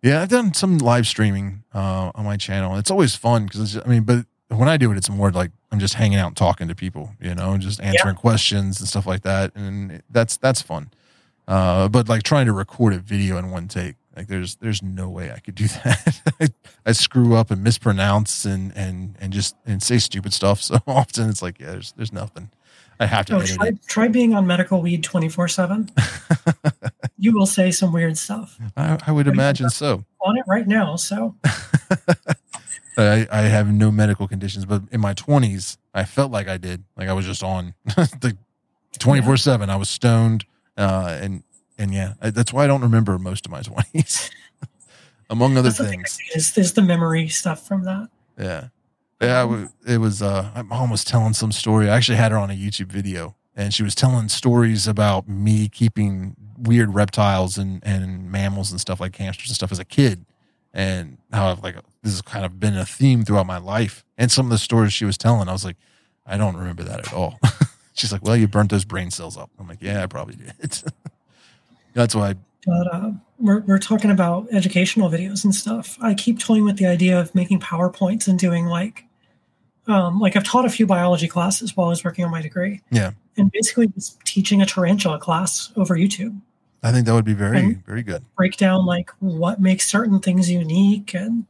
yeah. 0.01 0.21
I've 0.21 0.29
done 0.29 0.53
some 0.53 0.77
live 0.79 1.07
streaming 1.07 1.63
uh, 1.73 2.11
on 2.15 2.25
my 2.25 2.37
channel. 2.37 2.77
It's 2.77 2.91
always 2.91 3.15
fun 3.15 3.45
because 3.45 3.77
I 3.77 3.87
mean, 3.87 4.03
but 4.03 4.25
when 4.49 4.69
I 4.69 4.77
do 4.77 4.91
it, 4.91 4.97
it's 4.97 5.09
more 5.09 5.31
like 5.31 5.51
I'm 5.71 5.79
just 5.79 5.95
hanging 5.95 6.17
out 6.17 6.27
and 6.27 6.37
talking 6.37 6.67
to 6.67 6.75
people, 6.75 7.11
you 7.19 7.35
know, 7.35 7.51
and 7.51 7.61
just 7.61 7.81
answering 7.81 8.15
yeah. 8.15 8.21
questions 8.21 8.79
and 8.79 8.87
stuff 8.87 9.05
like 9.05 9.23
that, 9.23 9.55
and 9.55 10.01
that's 10.09 10.37
that's 10.37 10.61
fun. 10.61 10.89
Uh, 11.47 11.87
but 11.87 12.09
like 12.09 12.23
trying 12.23 12.45
to 12.45 12.53
record 12.53 12.93
a 12.93 12.99
video 12.99 13.37
in 13.37 13.51
one 13.51 13.67
take, 13.67 13.95
like 14.15 14.27
there's 14.27 14.55
there's 14.55 14.81
no 14.81 15.09
way 15.09 15.31
I 15.31 15.39
could 15.39 15.55
do 15.55 15.67
that. 15.83 16.21
I, 16.39 16.47
I, 16.85 16.91
screw 16.93 17.35
up 17.35 17.51
and 17.51 17.63
mispronounce 17.63 18.45
and 18.45 18.75
and 18.75 19.15
and 19.19 19.33
just 19.33 19.55
and 19.65 19.81
say 19.83 19.97
stupid 19.97 20.33
stuff 20.33 20.61
so 20.61 20.77
often. 20.87 21.29
It's 21.29 21.41
like 21.41 21.59
yeah, 21.59 21.71
there's 21.71 21.91
there's 21.93 22.13
nothing. 22.13 22.49
I 22.99 23.05
have 23.05 23.27
to. 23.27 23.43
Try, 23.45 23.71
try, 23.87 24.07
being 24.07 24.33
on 24.33 24.47
medical 24.47 24.81
weed 24.81 25.03
twenty 25.03 25.29
four 25.29 25.47
seven. 25.47 25.89
You 27.19 27.33
will 27.33 27.47
say 27.47 27.71
some 27.71 27.91
weird 27.91 28.15
stuff. 28.15 28.59
I, 28.75 28.99
I 29.07 29.11
would 29.11 29.27
imagine 29.27 29.71
so. 29.71 30.05
On 30.21 30.37
it 30.37 30.43
right 30.47 30.67
now, 30.67 30.95
so. 30.95 31.35
I, 32.97 33.27
I 33.31 33.41
have 33.43 33.71
no 33.71 33.91
medical 33.91 34.27
conditions, 34.27 34.65
but 34.65 34.83
in 34.91 34.99
my 34.99 35.13
20s, 35.13 35.77
I 35.93 36.03
felt 36.03 36.31
like 36.31 36.47
I 36.47 36.57
did. 36.57 36.83
Like 36.95 37.07
I 37.09 37.13
was 37.13 37.25
just 37.25 37.43
on 37.43 37.73
the 37.85 38.37
24 38.97 39.37
7. 39.37 39.69
I 39.69 39.75
was 39.75 39.89
stoned. 39.89 40.45
Uh, 40.75 41.17
and, 41.21 41.43
and 41.77 41.93
yeah, 41.93 42.13
I, 42.21 42.31
that's 42.31 42.51
why 42.51 42.63
I 42.63 42.67
don't 42.67 42.81
remember 42.81 43.17
most 43.19 43.45
of 43.45 43.51
my 43.51 43.61
20s, 43.61 44.31
among 45.29 45.57
other 45.57 45.71
things. 45.71 46.17
Is, 46.33 46.57
is 46.57 46.73
the 46.73 46.81
memory 46.81 47.27
stuff 47.27 47.67
from 47.67 47.83
that. 47.83 48.09
Yeah. 48.37 48.67
Yeah. 49.21 49.67
It 49.85 49.99
was, 49.99 50.21
uh, 50.21 50.51
my 50.55 50.61
mom 50.63 50.89
was 50.89 51.03
telling 51.03 51.33
some 51.33 51.51
story. 51.51 51.89
I 51.89 51.95
actually 51.95 52.17
had 52.17 52.31
her 52.31 52.37
on 52.37 52.49
a 52.49 52.55
YouTube 52.55 52.91
video 52.91 53.35
and 53.55 53.73
she 53.73 53.83
was 53.83 53.95
telling 53.95 54.29
stories 54.29 54.87
about 54.87 55.27
me 55.27 55.69
keeping 55.69 56.35
weird 56.57 56.93
reptiles 56.93 57.57
and, 57.57 57.83
and 57.85 58.31
mammals 58.31 58.71
and 58.71 58.81
stuff 58.81 58.99
like 58.99 59.15
hamsters 59.15 59.49
and 59.49 59.55
stuff 59.55 59.71
as 59.71 59.79
a 59.79 59.85
kid 59.85 60.25
and 60.77 61.17
how 61.33 61.49
I've 61.49 61.63
like 61.63 61.75
this 62.03 62.13
has 62.13 62.21
kind 62.21 62.45
of 62.45 62.59
been 62.59 62.77
a 62.77 62.85
theme 62.85 63.25
throughout 63.25 63.47
my 63.47 63.57
life. 63.57 64.05
And 64.17 64.31
some 64.31 64.45
of 64.45 64.51
the 64.51 64.59
stories 64.59 64.93
she 64.93 65.05
was 65.05 65.17
telling, 65.17 65.49
I 65.49 65.51
was 65.51 65.65
like, 65.65 65.75
I 66.25 66.37
don't 66.37 66.55
remember 66.55 66.83
that 66.83 66.99
at 66.99 67.13
all. 67.13 67.39
She's 67.93 68.11
like, 68.11 68.23
Well, 68.23 68.37
you 68.37 68.47
burnt 68.47 68.69
those 68.69 68.85
brain 68.85 69.09
cells 69.09 69.37
up. 69.37 69.49
I'm 69.59 69.67
like, 69.67 69.81
Yeah, 69.81 70.03
I 70.03 70.05
probably 70.05 70.35
did. 70.35 70.83
That's 71.93 72.13
why. 72.13 72.29
I, 72.29 72.35
but 72.65 72.93
uh, 72.93 73.11
we're 73.39 73.61
we're 73.61 73.79
talking 73.79 74.11
about 74.11 74.47
educational 74.51 75.09
videos 75.09 75.43
and 75.43 75.55
stuff. 75.55 75.97
I 75.99 76.13
keep 76.13 76.37
toying 76.37 76.63
with 76.63 76.77
the 76.77 76.85
idea 76.85 77.19
of 77.19 77.33
making 77.33 77.59
powerpoints 77.59 78.27
and 78.27 78.37
doing 78.37 78.67
like, 78.67 79.05
um, 79.87 80.19
like 80.19 80.35
I've 80.35 80.43
taught 80.43 80.65
a 80.65 80.69
few 80.69 80.85
biology 80.85 81.27
classes 81.27 81.75
while 81.75 81.87
I 81.87 81.89
was 81.89 82.03
working 82.03 82.23
on 82.23 82.29
my 82.29 82.41
degree. 82.41 82.81
Yeah. 82.91 83.11
And 83.35 83.51
basically, 83.51 83.87
just 83.87 84.23
teaching 84.25 84.61
a 84.61 84.65
tarantula 84.67 85.17
class 85.17 85.71
over 85.75 85.95
YouTube. 85.95 86.39
I 86.83 86.91
think 86.91 87.05
that 87.05 87.13
would 87.13 87.25
be 87.25 87.33
very, 87.33 87.73
very 87.87 88.03
good. 88.03 88.23
Break 88.35 88.57
down 88.57 88.85
like 88.85 89.09
what 89.19 89.59
makes 89.59 89.87
certain 89.87 90.19
things 90.19 90.49
unique 90.49 91.13
and 91.13 91.45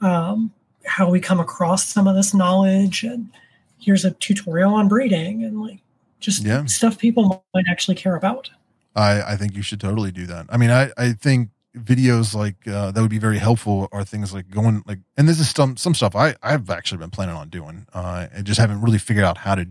um, 0.00 0.52
how 0.84 1.08
we 1.08 1.20
come 1.20 1.40
across 1.40 1.86
some 1.86 2.08
of 2.08 2.16
this 2.16 2.34
knowledge. 2.34 3.04
And 3.04 3.30
here's 3.78 4.04
a 4.04 4.10
tutorial 4.12 4.74
on 4.74 4.88
breeding 4.88 5.44
and 5.44 5.60
like 5.60 5.78
just 6.20 6.44
yeah. 6.44 6.64
stuff 6.66 6.98
people 6.98 7.44
might 7.54 7.64
actually 7.70 7.94
care 7.94 8.16
about. 8.16 8.50
I, 8.94 9.22
I 9.22 9.36
think 9.36 9.56
you 9.56 9.62
should 9.62 9.80
totally 9.80 10.10
do 10.10 10.26
that. 10.26 10.46
I 10.48 10.56
mean, 10.56 10.70
I, 10.70 10.90
I 10.98 11.12
think 11.12 11.50
videos 11.76 12.34
like 12.34 12.56
uh, 12.68 12.90
that 12.90 13.00
would 13.00 13.10
be 13.10 13.18
very 13.18 13.38
helpful 13.38 13.88
are 13.92 14.04
things 14.04 14.34
like 14.34 14.50
going 14.50 14.82
like, 14.86 14.98
and 15.16 15.28
this 15.28 15.38
is 15.38 15.48
some, 15.48 15.76
some 15.76 15.94
stuff 15.94 16.16
I, 16.16 16.34
I've 16.42 16.68
actually 16.68 16.98
been 16.98 17.10
planning 17.10 17.36
on 17.36 17.48
doing. 17.48 17.86
Uh, 17.94 18.26
I 18.36 18.42
just 18.42 18.60
haven't 18.60 18.82
really 18.82 18.98
figured 18.98 19.24
out 19.24 19.38
how 19.38 19.54
to 19.54 19.66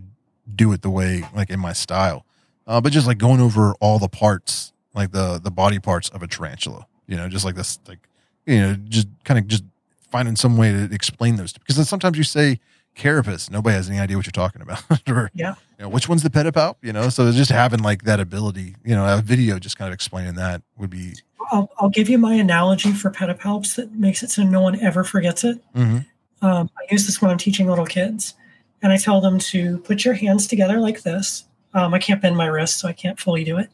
do 0.52 0.72
it 0.72 0.82
the 0.82 0.90
way, 0.90 1.24
like 1.34 1.50
in 1.50 1.60
my 1.60 1.72
style 1.72 2.24
uh, 2.66 2.80
but 2.80 2.92
just 2.92 3.06
like 3.06 3.18
going 3.18 3.40
over 3.40 3.74
all 3.80 3.98
the 3.98 4.08
parts, 4.08 4.72
like 4.94 5.12
the 5.12 5.40
the 5.42 5.50
body 5.50 5.78
parts 5.78 6.08
of 6.10 6.22
a 6.22 6.26
tarantula. 6.26 6.86
You 7.06 7.16
know, 7.16 7.28
just 7.28 7.44
like 7.44 7.54
this, 7.54 7.78
like 7.88 8.08
you 8.46 8.60
know, 8.60 8.74
just 8.88 9.08
kind 9.24 9.38
of 9.38 9.46
just 9.46 9.64
finding 10.10 10.36
some 10.36 10.56
way 10.56 10.70
to 10.70 10.94
explain 10.94 11.36
those 11.36 11.52
because 11.52 11.88
sometimes 11.88 12.18
you 12.18 12.24
say 12.24 12.60
carapace, 12.94 13.50
nobody 13.50 13.74
has 13.74 13.88
any 13.88 13.98
idea 13.98 14.16
what 14.16 14.26
you're 14.26 14.32
talking 14.32 14.62
about, 14.62 14.82
or 15.08 15.30
yeah, 15.34 15.54
you 15.78 15.84
know, 15.84 15.88
which 15.88 16.08
one's 16.08 16.22
the 16.22 16.30
pedipalp, 16.30 16.76
you 16.82 16.92
know. 16.92 17.08
So 17.08 17.30
just 17.32 17.50
having 17.50 17.80
like 17.80 18.04
that 18.04 18.20
ability, 18.20 18.76
you 18.84 18.94
know, 18.94 19.06
a 19.06 19.20
video 19.20 19.58
just 19.58 19.76
kind 19.78 19.88
of 19.88 19.94
explaining 19.94 20.34
that 20.34 20.62
would 20.76 20.90
be. 20.90 21.14
I'll, 21.50 21.70
I'll 21.78 21.90
give 21.90 22.08
you 22.08 22.16
my 22.16 22.34
analogy 22.34 22.92
for 22.92 23.10
pedipalps 23.10 23.74
that 23.74 23.92
makes 23.92 24.22
it 24.22 24.30
so 24.30 24.42
no 24.42 24.62
one 24.62 24.80
ever 24.80 25.04
forgets 25.04 25.44
it. 25.44 25.58
Mm-hmm. 25.74 26.46
Um, 26.46 26.70
I 26.78 26.92
use 26.92 27.06
this 27.06 27.20
when 27.20 27.30
I'm 27.30 27.38
teaching 27.38 27.68
little 27.68 27.84
kids, 27.84 28.34
and 28.82 28.92
I 28.92 28.96
tell 28.96 29.20
them 29.20 29.38
to 29.38 29.78
put 29.78 30.04
your 30.04 30.14
hands 30.14 30.46
together 30.46 30.78
like 30.78 31.02
this. 31.02 31.44
Um, 31.74 31.94
I 31.94 31.98
can't 31.98 32.20
bend 32.20 32.36
my 32.36 32.46
wrist, 32.46 32.78
so 32.78 32.88
I 32.88 32.92
can't 32.92 33.18
fully 33.18 33.44
do 33.44 33.58
it. 33.58 33.70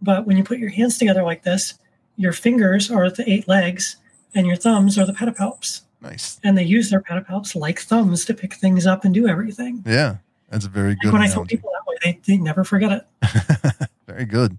But 0.00 0.26
when 0.26 0.36
you 0.36 0.44
put 0.44 0.58
your 0.58 0.70
hands 0.70 0.98
together 0.98 1.22
like 1.22 1.42
this, 1.42 1.74
your 2.16 2.32
fingers 2.32 2.90
are 2.90 3.10
the 3.10 3.28
eight 3.30 3.48
legs, 3.48 3.96
and 4.34 4.46
your 4.46 4.56
thumbs 4.56 4.98
are 4.98 5.06
the 5.06 5.12
pedipalps. 5.12 5.82
Nice. 6.00 6.38
And 6.44 6.56
they 6.56 6.64
use 6.64 6.90
their 6.90 7.00
pedipalps 7.00 7.56
like 7.56 7.80
thumbs 7.80 8.24
to 8.26 8.34
pick 8.34 8.54
things 8.54 8.86
up 8.86 9.04
and 9.04 9.12
do 9.12 9.26
everything. 9.26 9.82
Yeah, 9.86 10.16
that's 10.50 10.64
a 10.64 10.68
very 10.68 10.94
good. 10.94 11.06
And 11.08 11.12
when 11.14 11.22
I 11.22 11.28
tell 11.28 11.44
people 11.44 11.70
that 11.72 11.86
way, 11.86 11.96
they, 12.04 12.20
they 12.26 12.38
never 12.38 12.64
forget 12.64 12.92
it. 13.22 13.88
very 14.06 14.24
good. 14.24 14.58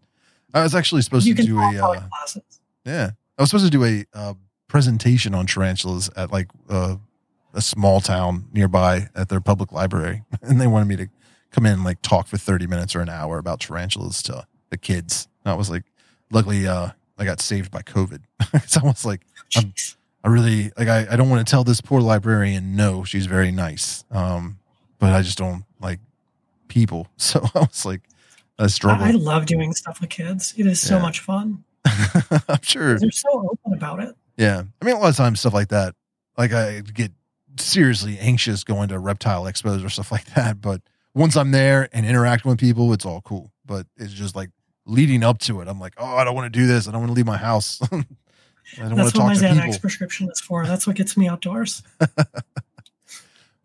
I 0.54 0.64
was 0.64 0.76
actually 0.76 1.02
supposed 1.02 1.28
you 1.28 1.36
to 1.36 1.44
do 1.44 1.60
a. 1.60 1.78
Uh, 1.78 2.08
classes. 2.10 2.60
yeah, 2.86 3.12
I 3.38 3.42
was 3.42 3.50
supposed 3.50 3.66
to 3.66 3.72
do 3.72 3.86
a 3.86 4.06
uh, 4.14 4.34
presentation 4.68 5.36
on 5.36 5.46
tarantulas 5.46 6.10
at 6.16 6.32
like 6.32 6.50
uh, 6.70 6.96
a 7.54 7.62
small 7.62 8.02
town 8.02 8.48
nearby 8.54 9.10
at 9.16 9.30
their 9.30 9.42
public 9.42 9.72
library, 9.72 10.24
and 10.42 10.60
they 10.60 10.68
wanted 10.68 10.88
me 10.88 10.96
to 10.98 11.10
come 11.52 11.66
in 11.66 11.74
and 11.74 11.84
like 11.84 12.02
talk 12.02 12.28
for 12.28 12.38
thirty 12.38 12.68
minutes 12.68 12.96
or 12.96 13.02
an 13.02 13.10
hour 13.10 13.38
about 13.38 13.60
tarantulas 13.60 14.22
to 14.24 14.46
the 14.70 14.78
kids. 14.78 15.28
And 15.44 15.52
I 15.52 15.56
was 15.56 15.70
like, 15.70 15.84
luckily, 16.32 16.68
uh, 16.68 16.90
I 17.18 17.26
got 17.26 17.42
saved 17.42 17.72
by 17.72 17.82
COVID. 17.82 18.22
it's 18.54 18.78
almost 18.78 19.06
like 19.06 19.22
I'm, 19.58 19.74
I 20.24 20.30
really 20.30 20.72
like. 20.78 20.88
I, 20.88 21.08
I 21.12 21.16
don't 21.16 21.30
want 21.30 21.46
to 21.46 21.50
tell 21.50 21.64
this 21.64 21.82
poor 21.82 22.02
librarian 22.02 22.76
no. 22.76 23.04
She's 23.04 23.26
very 23.26 23.52
nice, 23.52 24.04
um, 24.12 24.60
but 25.00 25.14
I 25.14 25.22
just 25.22 25.38
don't 25.38 25.64
like 25.80 26.00
people. 26.68 27.08
So 27.18 27.46
I 27.56 27.60
was 27.60 27.86
like, 27.86 28.02
I 28.58 28.68
struggle. 28.68 29.06
I, 29.06 29.10
I 29.10 29.12
love 29.12 29.46
doing 29.46 29.74
stuff 29.74 30.02
with 30.02 30.10
kids. 30.10 30.54
It 30.58 30.66
is 30.66 30.80
so 30.82 30.98
Yeah. 30.98 31.02
much 31.02 31.20
fun. 31.20 31.64
I'm 31.86 32.62
sure. 32.62 33.00
They're 33.00 33.12
so 33.12 33.50
open 33.52 33.74
about 33.74 34.00
it. 34.02 34.16
Yeah. 34.38 34.64
I 34.82 34.86
mean, 34.86 34.96
a 34.96 35.00
lot 35.00 35.10
of 35.10 35.16
times 35.16 35.40
stuff 35.40 35.54
like 35.54 35.70
that, 35.70 35.96
like 36.38 36.54
I 36.54 36.82
get 36.82 37.12
seriously 37.58 38.18
anxious 38.20 38.64
going 38.64 38.90
to 38.90 39.00
reptile 39.00 39.44
expos 39.44 39.84
or 39.86 39.90
stuff 39.90 40.12
like 40.12 40.26
that. 40.36 40.62
But 40.62 40.82
once 41.14 41.36
I'm 41.36 41.52
there 41.52 41.90
and 41.92 42.06
interacting 42.06 42.50
with 42.50 42.60
people, 42.60 42.94
it's 42.94 43.06
all 43.06 43.22
cool. 43.22 43.52
But 43.66 43.86
it's 43.98 44.14
just 44.14 44.36
like 44.36 44.50
leading 44.86 45.24
up 45.24 45.40
to 45.40 45.62
it. 45.62 45.68
I'm 45.68 45.80
like, 45.80 45.94
oh, 45.98 46.16
I 46.16 46.24
don't 46.24 46.36
want 46.36 46.52
to 46.52 46.60
do 46.60 46.68
this. 46.68 46.88
I 46.88 46.92
don't 46.92 47.02
want 47.02 47.12
to 47.12 47.16
leave 47.16 47.26
my 47.26 47.38
house. 47.38 47.80
I 47.92 47.96
don't 48.78 48.90
want 48.90 48.98
That's 48.98 49.12
to 49.14 49.20
what 49.20 49.28
my 49.28 49.34
talk 49.36 49.44
Xanax 49.44 49.82
prescription 49.82 50.30
is 50.32 50.40
for. 50.40 50.66
That's 50.66 50.86
what 50.86 50.96
gets 50.96 51.18
me 51.18 51.28
outdoors. 51.28 51.84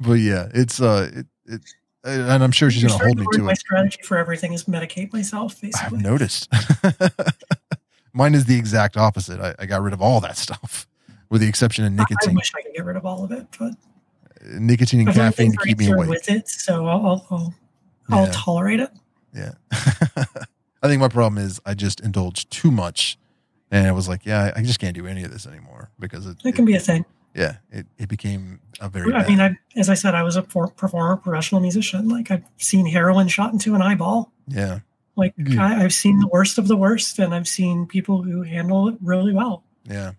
But 0.01 0.15
yeah, 0.15 0.49
it's, 0.53 0.81
uh, 0.81 1.11
it, 1.15 1.27
it, 1.47 1.61
and 2.05 2.43
I'm 2.43 2.51
sure 2.51 2.71
she's 2.71 2.83
going 2.83 2.99
to 2.99 3.05
hold 3.05 3.19
me 3.19 3.27
to 3.33 3.39
My 3.39 3.45
it. 3.45 3.47
My 3.47 3.55
strategy 3.55 4.03
for 4.03 4.19
everything 4.19 4.53
is 4.53 4.65
medicate 4.65 5.12
myself, 5.12 5.61
basically. 5.61 5.99
I've 5.99 6.03
noticed. 6.03 6.53
Mine 8.12 8.35
is 8.35 8.45
the 8.45 8.57
exact 8.57 8.97
opposite. 8.97 9.41
I, 9.41 9.55
I 9.59 9.66
got 9.66 9.83
rid 9.83 9.95
of 9.95 10.03
all 10.03 10.21
that 10.21 10.37
stuff 10.37 10.87
with 11.31 11.41
the 11.41 11.49
exception 11.49 11.85
of 11.85 11.93
nicotine. 11.93 12.16
I 12.23 12.27
nicotine. 12.27 12.37
wish 12.37 12.53
I 12.57 12.62
could 12.62 12.75
get 12.75 12.85
rid 12.85 12.97
of 12.97 13.07
all 13.07 13.25
of 13.25 13.33
it, 13.33 13.47
but 13.59 13.75
Nicotine 14.45 15.01
and 15.01 15.09
I've 15.11 15.15
caffeine 15.15 15.53
to 15.53 15.59
keep 15.59 15.79
me 15.79 15.91
awake. 15.91 16.09
with 16.09 16.31
it, 16.31 16.49
so 16.49 16.87
I'll 16.87 17.27
I'll, 17.31 17.55
I'll, 18.11 18.25
Yeah. 18.27 18.33
tolerate 18.33 18.81
it. 18.81 18.91
Yeah. 19.35 19.53
I 20.83 20.89
think 20.89 21.01
my 21.01 21.09
problem 21.09 21.43
is 21.43 21.61
I 21.65 21.75
just 21.75 22.01
indulged 22.01 22.51
too 22.51 22.71
much. 22.71 23.19
And 23.71 23.87
it 23.87 23.93
was 23.93 24.09
like, 24.09 24.25
yeah, 24.27 24.53
I 24.55 24.62
just 24.62 24.79
can't 24.79 24.95
do 24.95 25.07
any 25.07 25.25
of 25.25 25.33
this 25.33 25.47
anymore 25.47 25.91
because 25.99 26.27
it, 26.27 26.37
It 26.45 26.55
can 26.55 26.65
be 26.65 26.75
a 26.75 26.81
thing. 26.81 27.05
yeah, 27.35 27.57
it, 27.73 27.87
it 27.99 28.09
became 28.09 28.61
a 28.81 28.89
very, 28.89 29.12
I 29.12 29.21
bad- 29.21 29.29
mean, 29.29 29.41
I, 29.41 29.57
as 29.77 29.89
I 29.89 29.95
said, 29.95 30.15
I 30.15 30.23
was 30.23 30.37
a 30.37 30.43
for, 30.43 30.69
performer, 30.69 31.16
professional 31.16 31.61
musician. 31.61 32.09
Like 32.09 32.31
I've 32.31 32.45
seen 32.59 32.87
heroin 32.87 33.27
shot 33.29 33.53
into 33.53 33.75
an 33.75 33.83
eyeball. 33.83 34.31
yeah, 34.47 34.81
Like 35.16 35.35
Mm. 35.37 35.59
I, 35.59 35.83
I've 35.85 35.95
seen 35.95 36.21
the 36.21 36.29
worst 36.29 36.59
of 36.59 36.69
the 36.69 36.77
worst, 36.77 37.19
and 37.19 37.35
I've 37.35 37.49
seen 37.49 37.87
people 37.87 38.23
who 38.23 38.43
handle 38.43 38.89
it 38.89 38.97
really 39.03 39.33
well. 39.33 39.65
yeah. 39.89 40.12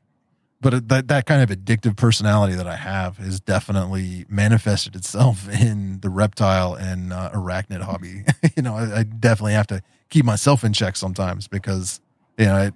But 0.61 0.87
that, 0.89 1.07
that 1.09 1.25
kind 1.25 1.41
of 1.43 1.55
addictive 1.55 1.95
personality 1.95 2.55
that 2.55 2.65
I 2.67 2.75
have 2.75 3.17
has 3.17 3.39
definitely 3.39 4.25
manifested 4.29 4.95
itself 4.95 5.47
in 5.61 5.99
the 5.99 6.09
reptile 6.09 6.73
and 6.75 7.13
uh, 7.13 7.29
arachnid 7.33 7.81
hobby. 7.81 8.23
you 8.55 8.63
know, 8.63 8.75
I, 8.75 8.99
I 8.99 9.03
definitely 9.03 9.53
have 9.53 9.67
to 9.67 9.81
keep 10.09 10.25
myself 10.25 10.63
in 10.63 10.73
check 10.73 10.95
sometimes 10.95 11.47
because, 11.47 11.99
you 12.37 12.45
know, 12.45 12.55
I, 12.55 12.71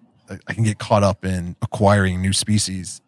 I 0.47 0.53
can 0.53 0.64
get 0.64 0.77
caught 0.77 1.03
up 1.03 1.26
in 1.26 1.56
acquiring 1.61 2.22
new 2.22 2.34
species 2.34 3.01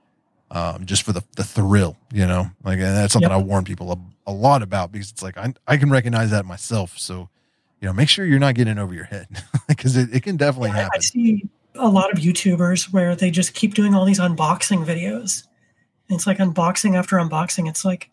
um, 0.49 0.85
just 0.85 1.03
for 1.03 1.14
the, 1.14 1.23
the 1.38 1.43
thrill, 1.43 1.95
you 2.11 2.26
know, 2.26 2.49
like 2.64 2.80
and 2.80 2.95
that's 2.98 3.14
something 3.14 3.30
Yep. 3.31 3.39
I 3.39 3.43
warn 3.43 3.64
people 3.64 3.91
a, 3.91 4.31
a 4.31 4.34
lot 4.34 4.64
about 4.64 4.91
because 4.91 5.11
it's 5.11 5.22
like 5.23 5.38
I, 5.38 5.53
I 5.68 5.77
can 5.77 5.89
recognize 5.91 6.31
that 6.31 6.45
myself. 6.45 6.98
So, 6.98 7.30
you 7.80 7.88
know, 7.88 7.93
make 7.93 8.10
sure 8.10 8.26
you're 8.26 8.39
not 8.39 8.56
getting 8.56 8.77
over 8.77 8.93
your 8.93 9.03
head 9.06 9.27
because 9.68 9.95
it, 9.95 10.10
it 10.14 10.23
can 10.23 10.38
definitely 10.38 10.69
Yeah, 10.72 10.76
I- 10.77 10.80
I 10.80 10.84
happen. 10.85 11.02
see 11.02 11.49
a 11.76 11.88
lot 11.89 12.11
of 12.11 12.19
YouTubers 12.19 12.91
where 12.91 13.15
they 13.15 13.31
just 13.31 13.53
keep 13.53 13.73
doing 13.73 13.93
all 13.95 14.06
these 14.06 14.19
unboxing 14.19 14.85
videos. 14.85 15.48
And 16.10 16.18
it's 16.18 16.27
like 16.27 16.38
unboxing 16.39 16.95
after 16.95 17.15
unboxing. 17.18 17.68
It's 17.69 17.85
like 17.85 18.10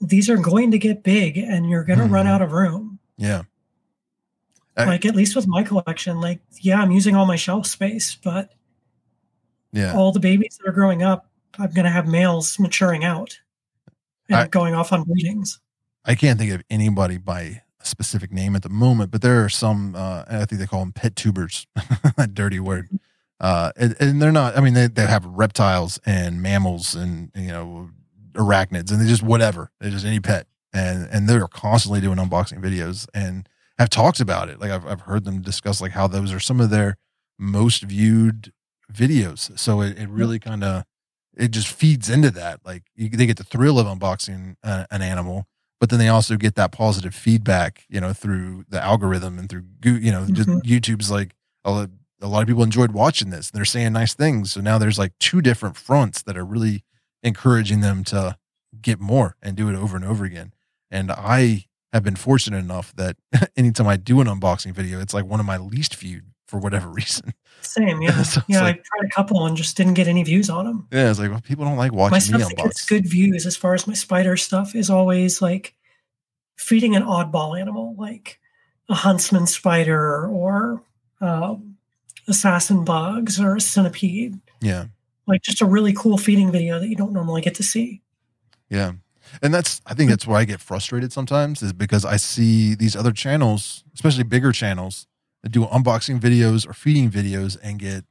these 0.00 0.30
are 0.30 0.36
going 0.36 0.70
to 0.70 0.78
get 0.78 1.02
big 1.02 1.36
and 1.36 1.68
you're 1.68 1.84
going 1.84 1.98
to 1.98 2.04
run 2.06 2.26
Mhm. 2.26 2.30
out 2.30 2.42
of 2.42 2.52
room. 2.52 2.98
Yeah. 3.16 3.42
I- 4.76 4.84
like 4.84 5.04
at 5.04 5.14
least 5.16 5.36
with 5.36 5.46
my 5.46 5.62
collection, 5.62 6.20
like 6.20 6.40
yeah, 6.60 6.80
I'm 6.80 6.92
using 6.92 7.14
all 7.16 7.26
my 7.26 7.36
shelf 7.36 7.66
space, 7.66 8.14
but 8.22 8.54
Yeah. 9.72 9.94
all 9.94 10.12
the 10.12 10.20
babies 10.20 10.58
that 10.58 10.68
are 10.68 10.72
growing 10.72 11.02
up, 11.02 11.28
I'm 11.58 11.70
going 11.72 11.84
to 11.84 11.90
have 11.90 12.06
males 12.06 12.58
maturing 12.58 13.04
out 13.04 13.38
and 14.28 14.36
I- 14.38 14.46
going 14.48 14.74
off 14.74 14.92
on 14.92 15.02
breedings. 15.02 15.58
I 16.04 16.14
can't 16.14 16.38
think 16.38 16.52
of 16.52 16.62
anybody 16.70 17.18
by 17.18 17.62
a 17.80 17.86
specific 17.86 18.32
name 18.32 18.56
at 18.56 18.62
the 18.62 18.68
moment, 18.68 19.10
but 19.10 19.22
there 19.22 19.44
are 19.44 19.48
some, 19.48 19.94
uh, 19.94 20.24
I 20.28 20.44
think 20.44 20.60
they 20.60 20.66
call 20.66 20.80
them 20.80 20.92
pet 20.92 21.16
tubers, 21.16 21.66
that 22.16 22.34
dirty 22.34 22.60
word. 22.60 22.88
Uh, 23.40 23.72
and, 23.76 23.96
and 24.00 24.20
they're 24.20 24.32
not, 24.32 24.56
I 24.56 24.60
mean, 24.60 24.74
they, 24.74 24.86
they 24.86 25.06
have 25.06 25.24
reptiles 25.24 25.98
and 26.04 26.42
mammals 26.42 26.94
and, 26.94 27.30
you 27.34 27.48
know, 27.48 27.90
arachnids 28.32 28.92
and 28.92 29.00
they 29.00 29.06
just 29.06 29.22
whatever. 29.22 29.70
They're 29.80 29.90
just 29.90 30.04
any 30.04 30.20
pet. 30.20 30.46
And, 30.72 31.08
and 31.10 31.28
they're 31.28 31.48
constantly 31.48 32.00
doing 32.00 32.18
unboxing 32.18 32.62
videos 32.62 33.08
and 33.12 33.48
have 33.78 33.90
talked 33.90 34.20
about 34.20 34.48
it. 34.48 34.60
Like 34.60 34.70
I've, 34.70 34.86
I've 34.86 35.00
heard 35.00 35.24
them 35.24 35.40
discuss 35.40 35.80
like 35.80 35.92
how 35.92 36.06
those 36.06 36.32
are 36.32 36.38
some 36.38 36.60
of 36.60 36.70
their 36.70 36.96
most 37.38 37.82
viewed 37.82 38.52
videos. 38.92 39.58
So 39.58 39.80
it, 39.80 39.98
it 39.98 40.08
really 40.08 40.38
kind 40.38 40.62
of, 40.62 40.84
it 41.36 41.50
just 41.50 41.68
feeds 41.68 42.10
into 42.10 42.30
that. 42.32 42.60
Like 42.64 42.84
you, 42.94 43.08
they 43.08 43.26
get 43.26 43.38
the 43.38 43.44
thrill 43.44 43.78
of 43.78 43.86
unboxing 43.86 44.56
uh, 44.62 44.84
an 44.90 45.02
animal, 45.02 45.46
but 45.80 45.90
then 45.90 45.98
they 45.98 46.08
also 46.08 46.36
get 46.36 46.54
that 46.56 46.72
positive 46.72 47.14
feedback, 47.14 47.84
you 47.88 48.00
know, 48.00 48.12
through 48.12 48.64
the 48.68 48.82
algorithm 48.82 49.38
and 49.38 49.48
through, 49.48 49.64
you 49.84 50.12
know, 50.12 50.26
just 50.26 50.48
Mhm. 50.48 50.62
YouTube's 50.62 51.10
like 51.10 51.34
a, 51.64 51.88
a 52.20 52.26
lot 52.28 52.42
of 52.42 52.48
people 52.48 52.62
enjoyed 52.62 52.92
watching 52.92 53.30
this. 53.30 53.50
And 53.50 53.58
they're 53.58 53.64
saying 53.64 53.92
nice 53.94 54.14
things. 54.14 54.52
So 54.52 54.60
now 54.60 54.78
there's 54.78 54.98
like 54.98 55.12
two 55.18 55.40
different 55.40 55.76
fronts 55.76 56.22
that 56.22 56.36
are 56.36 56.44
really 56.44 56.84
encouraging 57.22 57.80
them 57.80 58.04
to 58.04 58.36
get 58.80 59.00
more 59.00 59.36
and 59.42 59.56
do 59.56 59.68
it 59.68 59.74
over 59.74 59.96
and 59.96 60.04
over 60.04 60.24
again. 60.24 60.52
And 60.90 61.10
I 61.10 61.64
have 61.92 62.04
been 62.04 62.16
fortunate 62.16 62.58
enough 62.58 62.94
that 62.96 63.16
anytime 63.56 63.88
I 63.88 63.96
do 63.96 64.20
an 64.20 64.26
unboxing 64.26 64.72
video, 64.72 65.00
it's 65.00 65.14
like 65.14 65.24
one 65.24 65.40
of 65.40 65.46
my 65.46 65.56
least 65.56 65.96
viewed 65.96 66.26
for 66.50 66.58
whatever 66.58 66.88
reason. 67.00 67.32
Same, 67.62 68.02
yeah. 68.02 68.22
So 68.24 68.40
yeah, 68.48 68.62
like- 68.62 68.76
I 68.80 68.98
tried 68.98 69.06
a 69.06 69.14
couple 69.14 69.46
and 69.46 69.56
just 69.56 69.76
didn't 69.76 69.94
get 69.94 70.08
any 70.08 70.22
views 70.24 70.50
on 70.50 70.64
them. 70.66 70.88
Yeah, 70.92 71.10
it's 71.10 71.18
like 71.18 71.30
well, 71.30 71.40
people 71.40 71.64
don't 71.64 71.76
like 71.76 71.92
watching 71.92 72.16
me 72.16 72.40
stuff 72.40 72.48
that 72.48 72.56
gets 72.56 72.84
good 72.86 73.06
views 73.06 73.46
as 73.46 73.56
far 73.56 73.74
as 73.74 73.86
my 73.86 73.94
spider 73.94 74.36
stuff 74.36 74.74
is 74.74 74.90
always 74.90 75.40
like 75.40 75.74
feeding 76.56 76.94
an 76.96 77.02
oddball 77.02 77.58
animal 77.58 77.94
like 77.96 78.38
a 78.90 78.94
huntsman 78.94 79.46
spider 79.46 80.26
or 80.26 80.82
um, 81.22 81.76
assassin 82.28 82.84
bugs 82.84 83.40
or 83.40 83.56
a 83.56 83.60
centipede 83.60 84.38
Yeah. 84.60 84.86
like 85.26 85.42
just 85.42 85.62
a 85.62 85.66
really 85.66 85.92
cool 85.94 86.18
feeding 86.18 86.50
video 86.52 86.78
that 86.78 86.88
you 86.88 86.96
don't 86.96 87.12
normally 87.12 87.40
get 87.40 87.54
to 87.56 87.62
see 87.62 88.02
Yeah. 88.68 88.92
And 89.42 89.54
that's 89.54 89.80
I 89.86 89.94
think 89.94 90.10
that's 90.10 90.26
where 90.26 90.36
I 90.38 90.44
get 90.44 90.60
frustrated 90.60 91.12
sometimes 91.12 91.62
is 91.62 91.72
because 91.72 92.04
I 92.04 92.16
see 92.16 92.74
these 92.74 92.96
other 92.96 93.12
channels, 93.12 93.84
especially 93.94 94.24
bigger 94.24 94.50
channels, 94.52 95.06
that 95.42 95.52
do 95.52 95.64
unboxing 95.66 96.20
videos 96.20 96.68
or 96.68 96.72
feeding 96.72 97.10
videos 97.10 97.56
and 97.62 97.78
get 97.78 98.04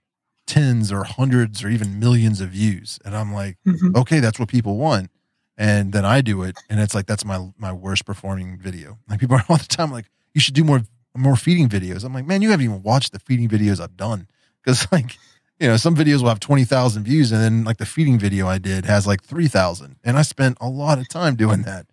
tens 0.48 0.92
or 0.92 1.04
hundreds 1.04 1.64
or 1.64 1.70
even 1.70 2.00
millions 2.00 2.42
of 2.42 2.50
views. 2.50 3.00
And 3.06 3.16
I'm 3.16 3.34
like, 3.34 3.58
Mhm. 3.68 3.96
okay, 3.96 4.20
that's 4.20 4.40
what 4.40 4.50
people 4.50 4.78
want. 4.78 5.12
And 5.58 5.92
then 5.94 6.06
I 6.06 6.22
do 6.22 6.44
it 6.44 6.58
and 6.70 6.80
it's 6.80 6.96
like 6.96 7.06
that's 7.06 7.26
my 7.26 7.50
my 7.58 7.72
worst 7.74 8.06
performing 8.06 8.58
video. 8.60 8.98
Like 9.10 9.20
people 9.20 9.36
are 9.38 9.46
all 9.50 9.58
the 9.58 9.66
time 9.66 9.92
like, 9.92 10.06
you 10.34 10.42
should 10.42 10.56
do 10.56 10.64
more 10.64 10.82
more 11.16 11.36
feeding 11.36 11.68
videos. 11.70 12.04
I'm 12.04 12.14
like, 12.14 12.26
man, 12.26 12.42
you 12.42 12.50
haven't 12.52 12.64
even 12.66 12.82
watched 12.84 13.12
the 13.12 13.20
feeding 13.20 13.50
videos 13.50 13.80
I've 13.80 13.98
done. 13.98 14.28
Because 14.64 14.92
like 14.92 15.18
you 15.60 15.68
know, 15.68 15.78
some 15.78 15.96
videos 15.96 16.22
will 16.22 16.30
have 16.30 16.40
20,000 16.40 17.04
views 17.04 17.32
and 17.34 17.42
then 17.42 17.64
like 17.66 17.78
the 17.78 17.86
feeding 17.86 18.18
video 18.20 18.48
I 18.48 18.60
did 18.60 18.86
has 18.86 19.06
like 19.08 19.22
3,000 19.24 19.98
and 20.06 20.18
I 20.18 20.22
spent 20.22 20.58
a 20.62 20.70
lot 20.70 21.00
of 21.00 21.10
time 21.10 21.36
doing 21.36 21.64
that. 21.64 21.86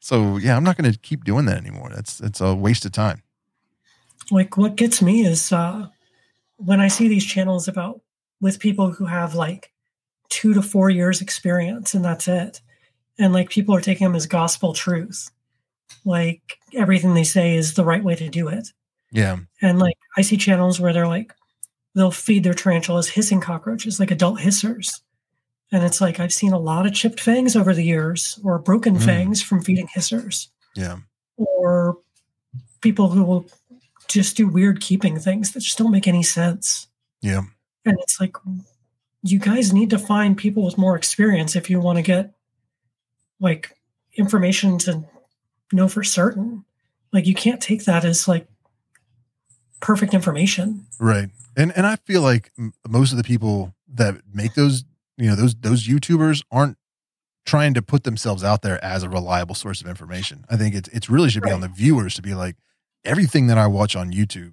So 0.00 0.36
yeah, 0.38 0.56
I'm 0.56 0.64
not 0.64 0.76
going 0.76 0.90
to 0.92 0.98
keep 0.98 1.24
doing 1.24 1.44
that 1.46 1.56
anymore. 1.58 1.90
That's, 1.94 2.20
it's 2.20 2.40
a 2.40 2.54
waste 2.54 2.84
of 2.84 2.90
time. 2.92 3.21
Like 4.30 4.56
what 4.56 4.76
gets 4.76 5.02
me 5.02 5.24
is 5.26 5.52
uh 5.52 5.86
when 6.56 6.80
i 6.80 6.88
see 6.88 7.08
these 7.08 7.24
channels 7.24 7.68
about 7.68 8.00
with 8.40 8.58
people 8.60 8.90
who 8.90 9.04
have 9.04 9.34
like 9.34 9.72
two 10.28 10.54
to 10.54 10.62
four 10.62 10.90
years 10.90 11.20
experience 11.20 11.94
and 11.94 12.04
that's 12.04 12.28
it 12.28 12.60
and 13.18 13.32
like 13.32 13.50
people 13.50 13.74
are 13.74 13.80
taking 13.80 14.06
them 14.06 14.16
as 14.16 14.26
gospel 14.26 14.72
truth 14.72 15.30
like 16.04 16.58
everything 16.74 17.14
they 17.14 17.24
say 17.24 17.54
is 17.54 17.74
the 17.74 17.84
right 17.84 18.02
way 18.04 18.14
to 18.14 18.28
do 18.28 18.48
it 18.48 18.68
Yeah. 19.10 19.38
and 19.60 19.78
like 19.78 19.96
i 20.16 20.22
see 20.22 20.36
channels 20.36 20.80
where 20.80 20.92
they're 20.92 21.06
like 21.08 21.32
they'll 21.94 22.10
feed 22.10 22.44
their 22.44 22.54
tarantulas 22.54 23.08
hissing 23.08 23.40
cockroaches 23.40 24.00
like 24.00 24.10
adult 24.10 24.38
hissers 24.40 25.00
And 25.72 25.84
it's 25.84 26.00
like 26.00 26.20
I've 26.20 26.32
seen 26.32 26.52
a 26.52 26.58
lot 26.58 26.86
of 26.86 26.92
chipped 26.94 27.20
fangs 27.20 27.56
over 27.56 27.74
the 27.74 27.84
years 27.84 28.38
or 28.44 28.58
broken 28.58 28.96
Mm. 28.96 29.04
fangs 29.04 29.42
from 29.42 29.62
feeding 29.62 29.88
hissers 29.88 30.48
Yeah. 30.74 30.98
or 31.36 31.98
people 32.80 33.08
who 33.10 33.24
will 33.24 33.46
just 34.12 34.36
do 34.36 34.48
weird 34.48 34.80
keeping 34.80 35.18
things 35.18 35.52
that 35.52 35.60
just 35.60 35.78
don't 35.78 35.90
make 35.90 36.08
any 36.08 36.22
sense. 36.22 36.88
Yeah. 37.20 37.42
And 37.84 37.98
it's 38.00 38.20
like, 38.20 38.36
you 39.22 39.38
guys 39.38 39.72
need 39.72 39.90
to 39.90 39.98
find 39.98 40.36
people 40.36 40.64
with 40.64 40.78
more 40.78 40.96
experience 40.96 41.56
if 41.56 41.70
you 41.70 41.80
want 41.80 41.96
to 41.96 42.02
get 42.02 42.34
like 43.40 43.76
information 44.16 44.78
to 44.78 45.04
know 45.72 45.88
for 45.88 46.02
certain. 46.02 46.64
Like, 47.12 47.26
you 47.26 47.34
can't 47.34 47.60
take 47.60 47.84
that 47.84 48.04
as 48.04 48.26
like 48.26 48.46
perfect 49.80 50.14
information. 50.14 50.86
Right. 50.98 51.28
And 51.56 51.72
and 51.76 51.86
I 51.86 51.96
feel 51.96 52.22
like 52.22 52.50
m- 52.58 52.72
most 52.88 53.12
of 53.12 53.18
the 53.18 53.24
people 53.24 53.74
that 53.94 54.22
make 54.32 54.54
those, 54.54 54.84
you 55.18 55.26
know, 55.28 55.36
those 55.36 55.54
those 55.56 55.86
YouTubers 55.86 56.42
aren't 56.50 56.78
trying 57.44 57.74
to 57.74 57.82
put 57.82 58.04
themselves 58.04 58.42
out 58.44 58.62
there 58.62 58.82
as 58.82 59.02
a 59.02 59.08
reliable 59.08 59.54
source 59.54 59.80
of 59.80 59.86
information. 59.86 60.44
I 60.48 60.56
think 60.56 60.74
it's 60.74 60.88
it's 60.88 61.10
really 61.10 61.28
should 61.28 61.42
be 61.42 61.50
on 61.50 61.60
the 61.60 61.68
viewers 61.68 62.14
to 62.14 62.22
be 62.22 62.34
like 62.34 62.56
everything 63.04 63.46
that 63.48 63.58
I 63.58 63.66
watch 63.66 63.94
on 63.96 64.12
YouTube 64.12 64.52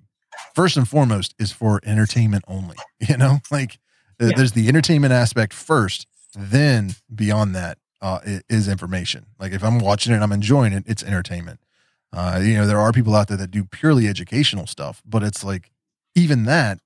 first 0.56 0.78
and 0.78 0.88
foremost 0.88 1.36
is 1.40 1.52
for 1.52 1.80
entertainment 1.84 2.44
only. 2.48 2.76
You 3.08 3.16
know, 3.18 3.40
like 3.50 3.80
Yeah. 4.20 4.32
there's 4.36 4.52
the 4.52 4.68
entertainment 4.68 5.14
aspect 5.14 5.54
first, 5.54 6.06
then 6.38 6.96
beyond 7.14 7.56
that 7.56 7.78
uh, 8.02 8.20
is 8.50 8.68
information. 8.68 9.26
Like 9.40 9.54
if 9.54 9.64
I'm 9.64 9.80
watching 9.80 10.12
it 10.12 10.16
and 10.16 10.24
I'm 10.24 10.32
enjoying 10.34 10.74
it, 10.74 10.84
it's 10.86 11.02
entertainment. 11.04 11.60
Uh, 12.12 12.40
you 12.44 12.56
know, 12.56 12.66
there 12.68 12.80
are 12.80 12.92
people 12.92 13.16
out 13.16 13.28
there 13.30 13.38
that 13.38 13.52
do 13.52 13.64
purely 13.64 14.08
educational 14.08 14.68
stuff, 14.68 15.02
but 15.06 15.24
it's 15.24 15.44
like 15.44 15.72
even 16.16 16.44
that 16.46 16.80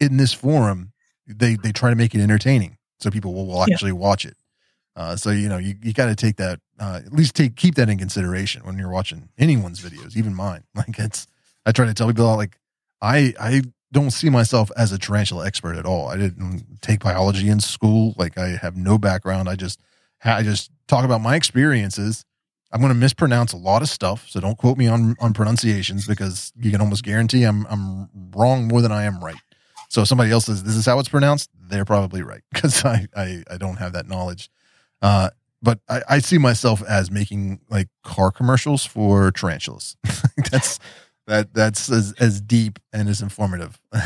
in 0.00 0.16
this 0.18 0.32
forum, 0.34 0.92
they 1.26 1.54
they 1.56 1.72
try 1.72 1.88
to 1.90 1.96
make 1.96 2.14
it 2.14 2.20
entertaining 2.20 2.76
so 3.00 3.10
people 3.10 3.32
will, 3.32 3.46
will 3.46 3.64
Yeah. 3.66 3.72
actually 3.72 3.92
watch 3.92 4.26
it. 4.26 4.36
Uh, 4.96 5.16
so 5.16 5.30
you 5.30 5.48
know, 5.48 5.58
you, 5.58 5.74
you 5.82 5.92
got 5.94 6.06
to 6.06 6.14
take 6.14 6.36
that 6.36 6.60
uh, 6.78 7.00
at 7.04 7.12
least 7.12 7.34
take 7.34 7.56
keep 7.56 7.74
that 7.76 7.88
in 7.88 7.98
consideration 7.98 8.64
when 8.64 8.78
you're 8.78 8.90
watching 8.90 9.28
anyone's 9.38 9.80
videos, 9.80 10.16
even 10.16 10.34
mine. 10.34 10.64
Like 10.74 10.98
it's 10.98 11.26
I 11.66 11.72
try 11.72 11.86
to 11.86 11.94
tell 11.94 12.08
people 12.08 12.36
like 12.36 12.58
I 13.00 13.34
I 13.38 13.62
don't 13.92 14.10
see 14.10 14.28
myself 14.28 14.70
as 14.76 14.92
a 14.92 14.98
tarantula 14.98 15.46
expert 15.46 15.76
at 15.76 15.86
all. 15.86 16.08
I 16.08 16.16
didn't 16.16 16.82
take 16.82 17.00
biology 17.00 17.48
in 17.48 17.60
school. 17.60 18.14
Like 18.18 18.36
I 18.36 18.56
have 18.60 18.76
no 18.76 18.98
background. 18.98 19.48
I 19.48 19.54
just 19.56 19.80
I 20.24 20.42
just 20.42 20.70
talk 20.88 21.04
about 21.04 21.20
my 21.20 21.36
experiences. 21.36 22.24
I'm 22.72 22.80
going 22.80 22.92
to 22.92 22.98
mispronounce 22.98 23.52
a 23.52 23.56
lot 23.56 23.82
of 23.82 23.88
stuff, 23.88 24.28
so 24.28 24.40
don't 24.40 24.58
quote 24.58 24.76
me 24.76 24.88
on 24.88 25.14
on 25.20 25.32
pronunciations 25.32 26.06
because 26.06 26.52
you 26.56 26.72
can 26.72 26.80
almost 26.80 27.04
guarantee 27.04 27.44
I'm 27.44 27.66
I'm 27.66 28.08
wrong 28.34 28.66
more 28.66 28.82
than 28.82 28.90
I 28.90 29.04
am 29.04 29.22
right. 29.22 29.36
So 29.88 30.02
if 30.02 30.08
somebody 30.08 30.32
else 30.32 30.46
says 30.46 30.64
this 30.64 30.74
is 30.74 30.86
how 30.86 30.98
it's 30.98 31.08
pronounced, 31.08 31.50
they're 31.68 31.84
probably 31.84 32.22
right 32.22 32.42
because 32.52 32.84
I, 32.84 33.06
I 33.16 33.44
I 33.48 33.56
don't 33.58 33.76
have 33.76 33.92
that 33.92 34.08
knowledge. 34.08 34.50
Uh, 35.00 35.30
but 35.64 35.80
I, 35.88 36.02
I 36.08 36.18
see 36.18 36.36
myself 36.36 36.82
as 36.86 37.10
making 37.10 37.58
like 37.70 37.88
car 38.04 38.30
commercials 38.30 38.84
for 38.84 39.32
tarantulas. 39.32 39.96
that's 40.50 40.78
that 41.26 41.54
that's 41.54 41.90
as, 41.90 42.12
as 42.20 42.40
deep 42.40 42.78
and 42.92 43.08
as 43.08 43.22
informative. 43.22 43.80
I 43.92 44.00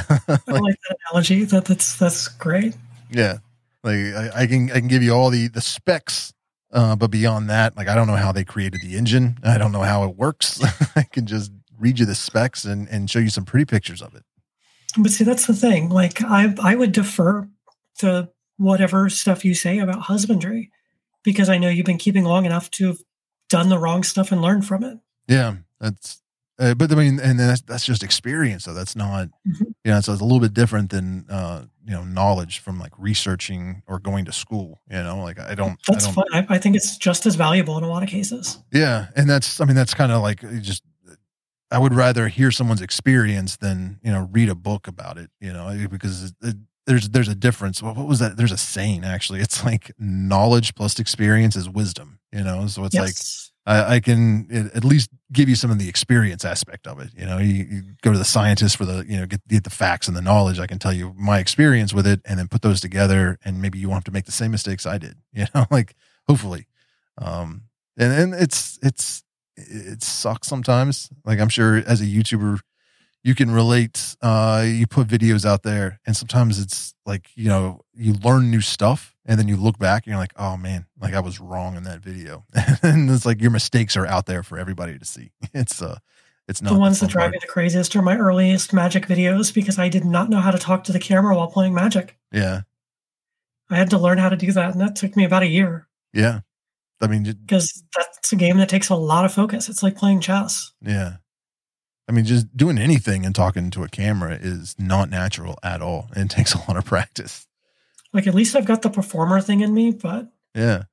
like 0.47 0.78
that 0.89 0.97
analogy. 1.10 1.44
That 1.44 1.64
that's 1.64 1.98
that's 1.98 2.28
great. 2.28 2.76
Yeah, 3.10 3.39
like 3.82 3.97
I, 3.97 4.30
I 4.35 4.47
can 4.47 4.70
I 4.70 4.78
can 4.78 4.86
give 4.86 5.02
you 5.02 5.12
all 5.12 5.30
the 5.30 5.48
the 5.48 5.60
specs, 5.60 6.32
uh, 6.72 6.94
but 6.94 7.10
beyond 7.10 7.51
that, 7.51 7.76
like 7.76 7.89
I 7.89 7.97
don't 7.97 8.06
know 8.06 8.16
how 8.16 8.30
they 8.30 8.44
created 8.44 8.80
the 8.80 8.97
engine. 8.97 9.39
I 9.43 9.59
don't 9.59 9.72
know 9.72 9.82
how 9.82 10.05
it 10.05 10.16
works. 10.16 10.62
I 10.97 11.02
can 11.02 11.26
just 11.26 11.51
read 11.76 11.98
you 11.98 12.06
the 12.06 12.14
specs 12.14 12.64
and 12.64 12.89
and 12.89 13.10
show 13.10 13.18
you 13.18 13.30
some 13.30 13.44
pretty 13.44 13.64
pictures 13.64 14.01
of 14.01 14.14
it. 14.14 14.22
But 14.97 15.10
see, 15.10 15.24
that's 15.24 15.47
the 15.47 15.55
thing. 15.55 15.89
Like, 15.89 16.22
I 16.22 16.55
I 16.62 16.76
would 16.76 16.93
defer 16.93 17.48
to 17.98 18.30
whatever 18.59 19.09
stuff 19.09 19.44
you 19.44 19.55
say 19.55 19.80
about 19.80 20.02
husbandry 20.02 20.70
because 21.28 21.50
I 21.50 21.59
know 21.59 21.68
you've 21.68 21.84
been 21.84 21.98
keeping 21.98 22.24
long 22.24 22.46
enough 22.46 22.70
to 22.72 22.86
have 22.86 22.98
done 23.50 23.68
the 23.68 23.78
wrong 23.78 24.02
stuff 24.02 24.32
and 24.32 24.40
learned 24.40 24.66
from 24.66 24.82
it. 24.82 24.98
Yeah, 25.26 25.56
that's. 25.78 26.22
Uh, 26.59 26.74
but 26.74 26.90
I 26.90 26.94
mean, 26.94 27.20
and 27.20 27.38
that's 27.38 27.60
that's 27.60 27.84
just 27.84 28.02
experience. 28.02 28.64
So 28.64 28.72
that's 28.72 28.96
not, 28.96 29.28
Mhm. 29.46 29.66
you 29.84 29.92
know, 29.92 30.00
so 30.00 30.12
it's 30.12 30.22
a 30.22 30.24
little 30.24 30.40
bit 30.40 30.55
different 30.55 30.88
than 30.90 31.26
uh, 31.28 31.66
you 31.84 31.92
know 31.92 32.02
knowledge 32.05 32.60
from 32.60 32.78
like 32.80 32.92
researching 32.98 33.82
or 33.86 33.98
going 33.98 34.24
to 34.24 34.32
school. 34.32 34.80
You 34.90 35.02
know, 35.02 35.22
like 35.22 35.38
I 35.38 35.55
don't, 35.55 35.78
That's 35.86 36.06
I 36.06 36.12
don't, 36.12 36.26
fine. 36.32 36.44
I, 36.48 36.55
I 36.55 36.59
think 36.59 36.76
it's 36.76 36.96
just 36.96 37.26
as 37.26 37.34
valuable 37.36 37.76
in 37.76 37.84
a 37.84 37.88
lot 37.88 38.02
of 38.02 38.09
cases. 38.09 38.59
Yeah, 38.72 39.09
and 39.14 39.28
that's 39.28 39.60
I 39.60 39.66
mean 39.66 39.76
that's 39.76 39.92
kind 39.94 40.10
of 40.10 40.22
like 40.22 40.40
just 40.62 40.82
I 41.70 41.78
would 41.78 41.94
rather 41.94 42.28
hear 42.28 42.50
someone's 42.50 42.80
experience 42.80 43.56
than 43.56 44.00
you 44.02 44.10
know 44.10 44.28
read 44.32 44.48
a 44.48 44.55
book 44.56 44.88
about 44.88 45.18
it. 45.18 45.30
You 45.40 45.52
know 45.52 45.86
because 45.90 46.32
it, 46.42 46.56
there's 46.89 47.09
there's 47.10 47.28
a 47.28 47.35
difference. 47.35 47.82
What, 47.82 47.97
was 47.97 48.19
that? 48.19 48.36
There's 48.36 48.52
a 48.52 48.56
saying 48.56 49.05
actually. 49.05 49.40
It's 49.40 49.65
like 49.65 49.93
knowledge 49.98 50.74
plus 50.74 50.98
experience 50.98 51.55
is 51.55 51.69
wisdom. 51.69 52.19
You 52.32 52.43
know, 52.43 52.66
so 52.66 52.85
it's 52.85 52.94
like. 52.94 53.15
I, 53.66 53.97
I 53.97 54.01
can 54.01 54.70
at- 54.74 54.82
least 54.82 55.10
give 55.31 55.47
you 55.47 55.55
some 55.55 55.70
of 55.70 55.78
the 55.78 55.90
experience 55.90 56.43
aspect 56.43 56.86
of 56.86 57.01
it. 57.01 57.10
You 57.15 57.27
know, 57.27 57.36
you, 57.36 57.66
you 57.70 57.82
go 58.01 58.12
to 58.12 58.16
the 58.16 58.24
scientist 58.24 58.78
for 58.78 58.86
the, 58.86 59.05
you 59.06 59.19
know, 59.19 59.27
get, 59.27 59.47
get 59.47 59.65
the 59.65 59.69
facts 59.69 60.09
and 60.09 60.16
the 60.16 60.23
knowledge. 60.23 60.59
I 60.59 60.66
can 60.66 60.78
tell 60.78 60.93
you 60.93 61.15
my 61.19 61.39
experience 61.39 61.93
with 61.93 62.06
it 62.06 62.23
and 62.24 62.39
then 62.39 62.48
put 62.48 62.62
those 62.62 62.81
together 62.81 63.39
and 63.44 63.60
maybe 63.60 63.78
you 63.78 63.89
won't 63.89 63.98
have 63.98 64.05
to 64.05 64.10
make 64.10 64.24
the 64.24 64.32
same 64.32 64.52
mistakes 64.52 64.86
I 64.86 64.97
did, 64.97 65.16
you 65.35 65.44
know, 65.55 65.66
like 65.70 65.94
hopefully. 66.27 66.66
Um, 67.19 67.65
and 67.98 68.10
then 68.10 68.40
it's, 68.40 68.78
it's, 68.82 69.23
it 69.59 70.02
sucks 70.02 70.48
sometimes. 70.48 71.10
Like 71.27 71.39
I'm 71.39 71.51
sure 71.51 71.77
as 71.77 72.01
a 72.01 72.06
YouTuber, 72.06 72.60
you 73.28 73.34
can 73.34 73.50
relate, 73.50 74.16
uh, 74.22 74.64
you 74.66 74.86
put 74.86 75.06
videos 75.06 75.44
out 75.44 75.62
there 75.62 76.00
and 76.06 76.16
sometimes 76.16 76.59
it's 76.59 76.94
like, 77.05 77.28
you 77.34 77.46
know, 77.46 77.82
you 77.92 78.14
learn 78.14 78.50
new 78.50 78.62
stuff 78.62 79.14
and 79.26 79.38
then 79.38 79.46
you 79.46 79.56
look 79.56 79.78
back 79.78 80.06
and 80.06 80.10
you're 80.10 80.18
like, 80.18 80.32
oh 80.36 80.56
man, 80.56 80.86
like 80.98 81.12
I 81.12 81.20
was 81.20 81.38
wrong 81.38 81.76
in 81.76 81.82
that 81.82 82.00
video. 82.00 82.46
and 82.82 83.10
it's 83.10 83.26
like 83.26 83.42
your 83.42 83.50
mistakes 83.50 83.98
are 83.98 84.06
out 84.06 84.24
there 84.24 84.42
for 84.42 84.59
everybody 84.59 84.98
to 84.98 85.05
see. 85.05 85.30
It's 85.52 85.82
uh 85.82 85.98
it's 86.48 86.62
not 86.62 86.72
the 86.72 86.78
ones 86.78 87.00
that 87.00 87.10
drive 87.10 87.32
me 87.32 87.38
the 87.38 87.46
craziest 87.46 87.94
are 87.96 88.00
my 88.00 88.16
earliest 88.16 88.72
magic 88.72 89.06
videos 89.06 89.52
because 89.52 89.78
I 89.78 89.90
did 89.90 90.06
not 90.06 90.30
know 90.30 90.40
how 90.40 90.50
to 90.50 90.59
talk 90.59 90.84
to 90.84 90.92
the 90.92 90.98
camera 90.98 91.36
while 91.36 91.48
playing 91.48 91.74
magic. 91.74 92.16
Yeah. 92.32 92.62
I 93.68 93.76
had 93.76 93.90
to 93.90 93.98
learn 93.98 94.16
how 94.16 94.30
to 94.30 94.36
do 94.36 94.50
that, 94.52 94.72
and 94.72 94.80
that 94.80 94.96
took 94.96 95.14
me 95.14 95.24
about 95.24 95.42
a 95.42 95.46
year 95.46 95.86
Yeah. 96.14 96.40
I 97.02 97.06
mean, 97.06 97.24
because 97.24 97.84
that's 97.94 98.32
a 98.32 98.36
game 98.36 98.56
that 98.56 98.70
takes 98.70 98.88
a 98.88 98.96
lot 98.96 99.26
of 99.26 99.32
focus. 99.34 99.68
It's 99.68 99.82
like 99.82 99.96
playing 99.96 100.20
chess. 100.20 100.72
yeah. 100.80 101.16
I 102.09 102.12
mean, 102.12 102.24
just 102.24 102.56
doing 102.56 102.78
anything 102.78 103.26
and 103.26 103.35
talking 103.35 103.70
to 103.70 103.82
a 103.85 103.89
camera 103.89 104.39
is 104.40 104.74
not 104.78 105.10
natural 105.10 105.59
at 105.62 105.82
all. 105.82 106.09
And 106.14 106.24
it 106.30 106.35
takes 106.35 106.55
a 106.55 106.59
lot 106.59 106.76
of 106.76 106.85
practice. 106.85 107.47
Like 108.12 108.26
at 108.26 108.35
least 108.35 108.56
I've 108.56 108.64
got 108.64 108.82
the 108.82 108.90
performer 108.90 109.40
thing 109.40 109.60
in 109.60 109.74
me, 109.74 109.90
but 109.90 110.28
Yeah. 110.55 110.85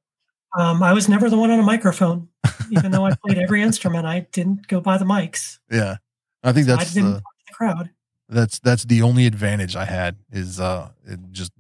um, 0.58 0.84
I 0.84 0.92
was 0.94 1.08
never 1.08 1.30
the 1.30 1.38
one 1.38 1.50
on 1.52 1.60
a 1.60 1.64
microphone. 1.64 2.28
Even 2.72 2.92
though 2.92 3.06
I 3.06 3.14
played 3.26 3.38
every 3.38 3.62
instrument, 3.70 4.06
I 4.06 4.28
didn't 4.32 4.68
go 4.68 4.82
by 4.82 4.98
the 4.98 5.06
mics. 5.06 5.60
Yeah. 5.72 5.98
I 6.44 6.52
think 6.52 6.68
I 6.70 6.76
that's 6.76 6.94
didn't 6.94 7.14
the, 7.14 7.16
talk 7.22 7.24
to 7.38 7.46
the 7.48 7.54
crowd. 7.54 7.90
that's 8.30 8.60
that's 8.60 8.84
the 8.86 9.02
only 9.02 9.26
advantage 9.26 9.76
I 9.76 9.86
had 9.86 10.18
is 10.32 10.60
uh 10.60 10.90
just 11.32 11.52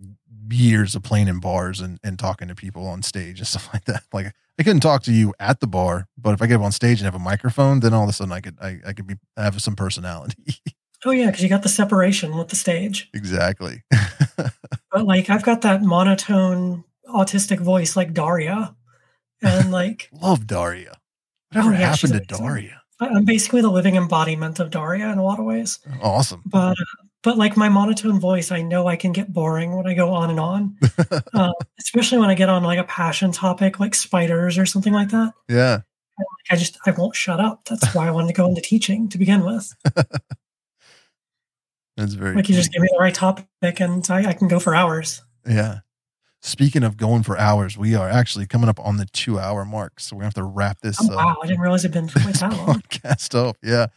years 0.52 0.94
of 0.95 1.02
playing 1.03 1.27
in 1.27 1.40
bars 1.40 1.80
and, 1.82 1.99
and 2.03 2.19
talking 2.19 2.48
to 2.49 2.56
people 2.56 2.86
on 2.88 3.02
stage 3.02 3.40
and 3.40 3.48
stuff 3.48 3.69
like 3.73 3.86
that. 3.86 4.03
Like 4.14 4.34
I 4.60 4.64
couldn't 4.64 4.80
talk 4.82 5.03
to 5.03 5.11
you 5.11 5.34
at 5.40 5.60
the 5.60 5.68
bar, 5.68 6.07
but 6.18 6.34
if 6.34 6.41
I 6.41 6.48
get 6.48 6.56
up 6.56 6.61
on 6.61 6.72
stage 6.72 6.99
and 6.99 7.06
have 7.06 7.15
a 7.15 7.19
microphone, 7.19 7.82
then 7.82 7.94
all 7.94 8.03
of 8.03 8.10
a 8.10 8.14
sudden 8.14 8.32
I 8.32 8.40
could 8.41 8.57
I, 8.61 8.80
I 8.88 8.94
could 8.94 9.06
be 9.07 9.15
have 9.38 9.61
some 9.61 9.76
personality. 9.76 10.38
Oh 11.07 11.11
yeah, 11.11 11.27
because 11.27 11.44
you 11.44 11.49
got 11.49 11.61
the 11.61 11.69
separation 11.69 12.36
with 12.36 12.48
the 12.48 12.56
stage. 12.56 13.10
exactly. 13.14 13.84
But 14.91 15.06
like 15.06 15.30
I've 15.30 15.44
got 15.44 15.61
that 15.61 15.84
monotone 15.84 16.84
autistic 17.07 17.60
voice 17.60 17.95
like 17.95 18.14
Daria. 18.14 18.76
And 19.41 19.72
like 19.72 20.10
Love 20.22 20.48
Daria. 20.48 20.98
Whatever 21.52 21.69
Oh, 21.76 21.77
yeah, 21.77 21.90
happened 21.91 22.14
to 22.14 22.18
amazing. 22.19 22.45
Daria? 22.45 22.82
I'm 22.99 23.26
basically 23.26 23.61
the 23.61 23.69
living 23.69 23.98
embodiment 23.98 24.60
of 24.60 24.72
Daria 24.72 25.11
in 25.11 25.19
a 25.19 25.23
lot 25.23 25.38
of 25.38 25.45
ways. 25.45 25.77
Awesome. 26.02 26.41
But 26.45 26.72
uh, 26.80 26.86
but 27.26 27.38
like 27.39 27.57
my 27.57 27.68
monotone 27.69 28.19
voice, 28.19 28.52
I 28.52 28.61
know 28.61 28.88
I 28.88 28.95
can 28.95 29.11
get 29.11 29.34
boring 29.34 29.76
when 29.76 29.88
I 29.88 29.95
go 29.95 30.14
on 30.14 30.30
and 30.30 30.39
on. 30.39 30.77
uh, 31.34 31.52
especially 31.80 32.19
when 32.19 32.30
I 32.30 32.35
get 32.35 32.49
on 32.49 32.64
like 32.64 32.77
a 32.77 32.84
passion 32.84 33.31
topic 33.31 33.80
like 33.80 33.95
spiders 33.95 34.60
or 34.60 34.65
something 34.68 34.93
like 34.93 35.10
that. 35.10 35.34
Yeah. 35.49 35.81
I 36.52 36.56
just 36.56 36.77
I 36.85 36.91
won't 36.91 37.15
shut 37.15 37.39
up. 37.39 37.65
That's 37.65 37.95
why 37.95 38.07
I 38.07 38.11
wanted 38.11 38.27
to 38.27 38.34
go 38.34 38.45
into 38.47 38.61
teaching 38.61 39.10
to 39.10 39.18
begin 39.18 39.43
with. 39.43 39.73
That's 41.97 42.14
very 42.14 42.35
Like 42.35 42.47
you 42.47 42.53
just 42.53 42.72
give 42.72 42.84
me 42.84 42.89
the 42.91 42.99
right 42.99 43.14
topic 43.14 43.47
and 43.80 44.06
I, 44.10 44.30
I 44.30 44.34
can 44.34 44.47
go 44.47 44.60
for 44.60 44.76
hours. 44.76 45.23
Yeah. 45.47 45.80
Speaking 46.43 46.84
of 46.84 46.95
going 46.95 47.23
for 47.23 47.39
hours, 47.39 47.76
we 47.76 47.95
are 47.95 48.07
actually 48.07 48.45
coming 48.45 48.69
up 48.69 48.80
on 48.80 48.97
the 48.97 49.07
two 49.07 49.39
hour 49.39 49.65
mark. 49.65 49.99
So 49.99 50.15
we're 50.15 50.19
gonna 50.22 50.27
have 50.27 50.34
to 50.35 50.43
wrap 50.43 50.80
this 50.81 50.97
Oh, 51.02 51.11
uh, 51.11 51.15
wow, 51.15 51.38
I 51.41 51.47
didn't 51.47 51.61
realize 51.61 51.84
it'd 51.85 51.91
been 51.93 52.07
quite 52.07 52.35
that 52.39 52.52
long. 52.56 52.81
podcast 52.81 53.34
up. 53.34 53.57
Yeah. 53.64 53.88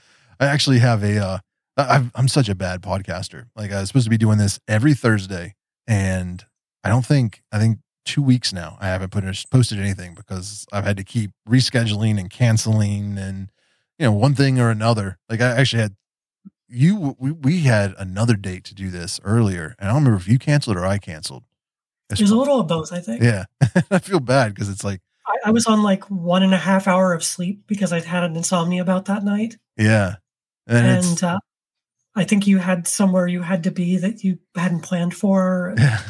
I 0.40 0.46
actually 0.46 0.78
have 0.78 1.02
a 1.04 1.18
uh 1.22 1.38
I- 1.78 1.94
I've, 1.96 2.10
I'm 2.14 2.28
such 2.28 2.48
a 2.48 2.54
bad 2.54 2.82
podcaster. 2.82 3.46
Like 3.56 3.72
I 3.72 3.80
was 3.80 3.88
supposed 3.88 4.04
to 4.04 4.10
be 4.10 4.18
doing 4.18 4.38
this 4.38 4.58
every 4.68 4.94
Thursday 4.94 5.54
and 5.86 6.44
I 6.84 6.88
don't 6.90 7.06
think 7.06 7.42
I 7.52 7.58
think 7.58 7.78
two 8.04 8.22
weeks 8.22 8.52
now 8.52 8.76
I 8.80 8.86
haven't 8.88 9.10
put 9.10 9.24
posted 9.50 9.78
anything 9.78 10.14
because 10.14 10.66
I've 10.72 10.84
had 10.84 10.96
to 10.96 11.04
keep 11.04 11.30
rescheduling 11.48 12.18
and 12.18 12.30
canceling 12.30 13.16
and 13.18 13.50
you 13.98 14.06
know 14.06 14.12
one 14.12 14.34
thing 14.34 14.58
or 14.58 14.70
another. 14.70 15.18
Like 15.28 15.40
I 15.40 15.46
actually 15.56 15.82
had 15.82 15.96
you 16.68 17.16
we, 17.18 17.32
we 17.32 17.60
had 17.60 17.94
another 17.98 18.34
date 18.34 18.64
to 18.64 18.74
do 18.74 18.90
this 18.90 19.18
earlier 19.24 19.74
and 19.78 19.88
I 19.88 19.92
don't 19.92 20.02
remember 20.04 20.20
if 20.20 20.28
you 20.28 20.38
canceled 20.38 20.76
or 20.76 20.84
I 20.86 20.98
canceled. 20.98 21.44
It's 22.10 22.20
There's 22.20 22.30
a 22.30 22.36
little 22.36 22.60
of 22.60 22.66
both, 22.68 22.90
I 22.92 23.00
think. 23.00 23.22
Yeah, 23.22 23.44
I 23.90 23.98
feel 23.98 24.20
bad 24.20 24.54
because 24.54 24.70
it's 24.70 24.82
like, 24.82 25.00
I, 25.26 25.36
I 25.46 25.50
was 25.50 25.66
on 25.66 25.82
like 25.82 26.04
one 26.04 26.42
and 26.42 26.54
a 26.54 26.58
half 26.58 26.88
hour 26.88 27.12
of 27.12 27.22
sleep 27.22 27.64
because 27.66 27.92
I'd 27.92 28.04
had 28.04 28.24
an 28.24 28.34
insomnia 28.34 28.80
about 28.80 29.04
that 29.06 29.22
night. 29.24 29.58
yeah, 29.76 30.14
and, 30.66 30.86
And, 30.86 31.22
uh, 31.22 31.38
I 32.16 32.24
think 32.24 32.46
you 32.46 32.58
had 32.58 32.86
somewhere 32.88 33.26
you 33.28 33.42
had 33.42 33.62
to 33.64 33.70
be 33.70 33.96
that 33.98 34.24
you 34.24 34.38
hadn't 34.54 34.80
planned 34.80 35.14
for. 35.14 35.74
Yeah. 35.78 36.00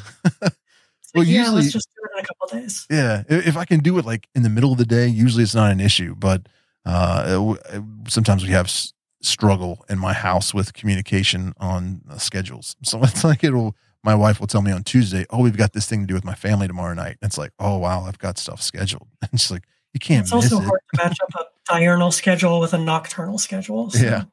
Well, 1.15 1.25
like, 1.25 1.33
yeah, 1.33 1.39
usually- 1.41 1.62
let's 1.62 1.73
just 1.73 1.89
do 1.97 2.03
it 2.05 2.19
in 2.19 2.25
a 2.25 2.27
couple 2.27 2.47
of 2.47 2.51
days. 2.53 2.87
Yeah, 2.91 3.23
if 3.29 3.57
I 3.57 3.65
can 3.65 3.81
do 3.81 3.97
it 3.99 4.05
like 4.05 4.29
in 4.35 4.43
the 4.43 4.51
middle 4.51 4.73
of 4.73 4.79
the 4.79 4.85
day, 4.85 5.07
usually 5.09 5.43
it's 5.43 5.55
not 5.55 5.70
an 5.73 5.81
issue. 5.81 6.15
But 6.15 6.47
uh, 6.85 7.55
it 7.73 7.83
sometimes 8.09 8.45
we 8.45 8.51
have 8.51 8.66
s- 8.66 8.93
struggle 9.23 9.87
in 9.89 9.99
my 9.99 10.12
house 10.12 10.53
with 10.53 10.75
communication 10.75 11.55
on 11.59 12.03
uh, 12.11 12.19
schedules. 12.19 12.77
So 12.85 13.03
it's 13.03 13.25
like 13.25 13.43
it'll. 13.43 13.75
My 14.05 14.15
wife 14.15 14.39
will 14.39 14.47
tell 14.47 14.61
me 14.62 14.70
on 14.70 14.85
Tuesday, 14.85 15.25
"Oh, 15.31 15.41
we've 15.43 15.57
got 15.57 15.73
this 15.73 15.87
thing 15.87 16.01
to 16.03 16.07
do 16.07 16.15
with 16.15 16.25
my 16.27 16.35
family 16.35 16.66
tomorrow 16.69 16.93
night." 16.95 17.16
And 17.23 17.29
it's 17.29 17.39
like, 17.39 17.53
"Oh 17.59 17.79
wow, 17.79 18.05
I've 18.05 18.19
got 18.19 18.37
stuff 18.39 18.61
scheduled." 18.62 19.09
And 19.33 19.41
she's 19.41 19.51
like, 19.51 19.65
"You 19.95 20.01
can't 20.01 20.25
It's 20.27 20.33
also 20.33 20.61
it." 20.61 20.65
hard 20.66 20.81
to 20.95 21.03
match 21.05 21.19
up 21.23 21.31
a 21.41 21.73
diurnal 21.73 22.12
schedule 22.12 22.61
with 22.61 22.75
a 22.75 22.79
nocturnal 22.79 23.39
schedule. 23.39 23.91
so- 23.91 24.05
Yeah. 24.05 24.25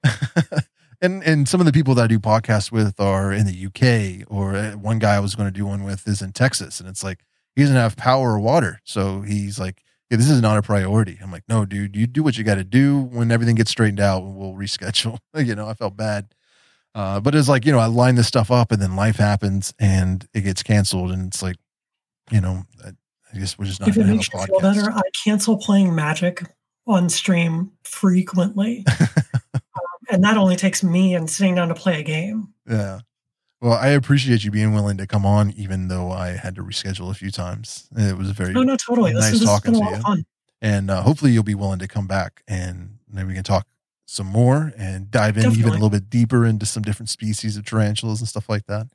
And 1.06 1.24
and 1.24 1.48
some 1.48 1.60
of 1.60 1.66
the 1.66 1.72
people 1.72 1.96
that 1.96 2.04
I 2.04 2.08
do 2.08 2.20
podcasts 2.20 2.72
with 2.72 3.00
are 3.00 3.32
in 3.32 3.46
the 3.46 3.66
UK, 3.68 4.28
or 4.30 4.56
uh, 4.56 4.72
one 4.74 5.00
guy 5.00 5.16
I 5.16 5.20
was 5.20 5.36
going 5.36 5.48
to 5.48 5.58
do 5.58 5.66
one 5.66 5.84
with 5.84 6.08
is 6.08 6.22
in 6.22 6.34
Texas, 6.34 6.80
and 6.80 6.90
it's 6.90 7.04
like 7.04 7.24
he 7.56 7.62
doesn't 7.62 7.76
have 7.78 7.96
power 7.96 8.34
or 8.34 8.40
water, 8.40 8.82
so 8.84 9.22
he's 9.22 9.60
like, 9.60 9.82
yeah, 10.10 10.18
"This 10.18 10.30
is 10.30 10.42
not 10.42 10.58
a 10.58 10.62
priority." 10.62 11.18
I'm 11.22 11.32
like, 11.32 11.44
"No, 11.48 11.66
dude, 11.66 11.96
you 11.96 12.08
do 12.08 12.24
what 12.24 12.38
you 12.38 12.44
got 12.44 12.56
to 12.56 12.64
do. 12.64 13.00
When 13.00 13.32
everything 13.32 13.56
gets 13.56 13.72
straightened 13.72 14.00
out, 14.02 14.22
we'll 14.26 14.54
reschedule." 14.54 15.20
you 15.36 15.56
know, 15.56 15.68
I 15.68 15.74
felt 15.74 15.96
bad, 15.96 16.34
uh, 16.94 17.20
but 17.20 17.36
it's 17.36 17.48
like 17.48 17.66
you 17.66 17.72
know, 17.72 17.80
I 17.80 17.86
line 17.86 18.16
this 18.16 18.28
stuff 18.28 18.52
up, 18.52 18.72
and 18.72 18.82
then 18.82 18.96
life 18.96 19.18
happens, 19.18 19.74
and 19.80 20.28
it 20.34 20.42
gets 20.42 20.64
canceled, 20.64 21.12
and 21.12 21.28
it's 21.28 21.42
like, 21.42 21.58
you 22.32 22.42
know, 22.42 22.64
I, 22.84 22.90
I 23.34 23.38
guess 23.38 23.58
we're 23.58 23.66
just 23.66 23.80
not 23.80 23.90
If 23.90 23.96
it 23.96 24.00
going 24.00 24.08
to 24.10 24.14
makes 24.16 24.30
have 24.34 24.42
you 24.50 24.56
a 24.56 24.60
feel 24.60 24.72
podcast. 24.72 24.76
better, 24.76 24.92
I 24.92 25.02
cancel 25.24 25.58
playing 25.58 25.96
Magic 25.96 26.44
on 26.88 27.10
stream 27.10 27.72
frequently. 27.84 28.86
and 30.10 30.24
that 30.24 30.38
only 30.38 30.56
takes 30.56 30.84
me 30.84 31.16
and 31.16 31.30
sitting 31.30 31.56
down 31.56 31.68
to 31.70 31.76
play 31.76 32.00
a 32.00 32.04
game. 32.04 32.50
Yeah. 32.70 33.00
Well, 33.62 33.74
I 33.74 33.90
appreciate 33.90 34.44
you 34.44 34.52
being 34.52 34.74
willing 34.74 34.98
to 34.98 35.08
come 35.08 35.26
on, 35.26 35.52
even 35.52 35.88
though 35.88 36.12
I 36.12 36.30
had 36.32 36.56
to 36.56 36.62
reschedule 36.64 37.10
a 37.10 37.14
few 37.14 37.32
times. 37.32 37.88
It 37.96 38.18
was 38.18 38.30
very 38.32 38.54
No, 38.54 38.62
no, 38.64 38.76
totally. 38.76 39.14
This, 39.14 39.22
Nice 39.24 39.34
is, 39.34 39.40
this 39.42 39.50
has 39.50 39.62
talking 39.62 39.74
to 39.74 39.90
you. 39.96 40.02
fun. 40.02 40.26
and 40.62 40.92
uh, 40.92 41.02
hopefully 41.02 41.32
you'll 41.32 41.44
be 41.44 41.56
willing 41.56 41.80
to 41.80 41.88
come 41.88 42.06
back 42.06 42.44
and 42.48 42.98
maybe 43.12 43.30
we 43.30 43.34
can 43.34 43.44
talk 43.44 43.66
some 44.06 44.28
more 44.28 44.72
and 44.78 45.10
dive 45.10 45.38
in 45.38 45.52
even 45.52 45.70
a 45.70 45.72
little 45.72 45.90
bit 45.90 46.10
deeper 46.12 46.46
into 46.46 46.66
some 46.66 46.84
different 46.84 47.10
species 47.10 47.58
of 47.58 47.66
tarantulas 47.66 48.20
and 48.20 48.28
stuff 48.28 48.48
like 48.50 48.66
that. 48.68 48.88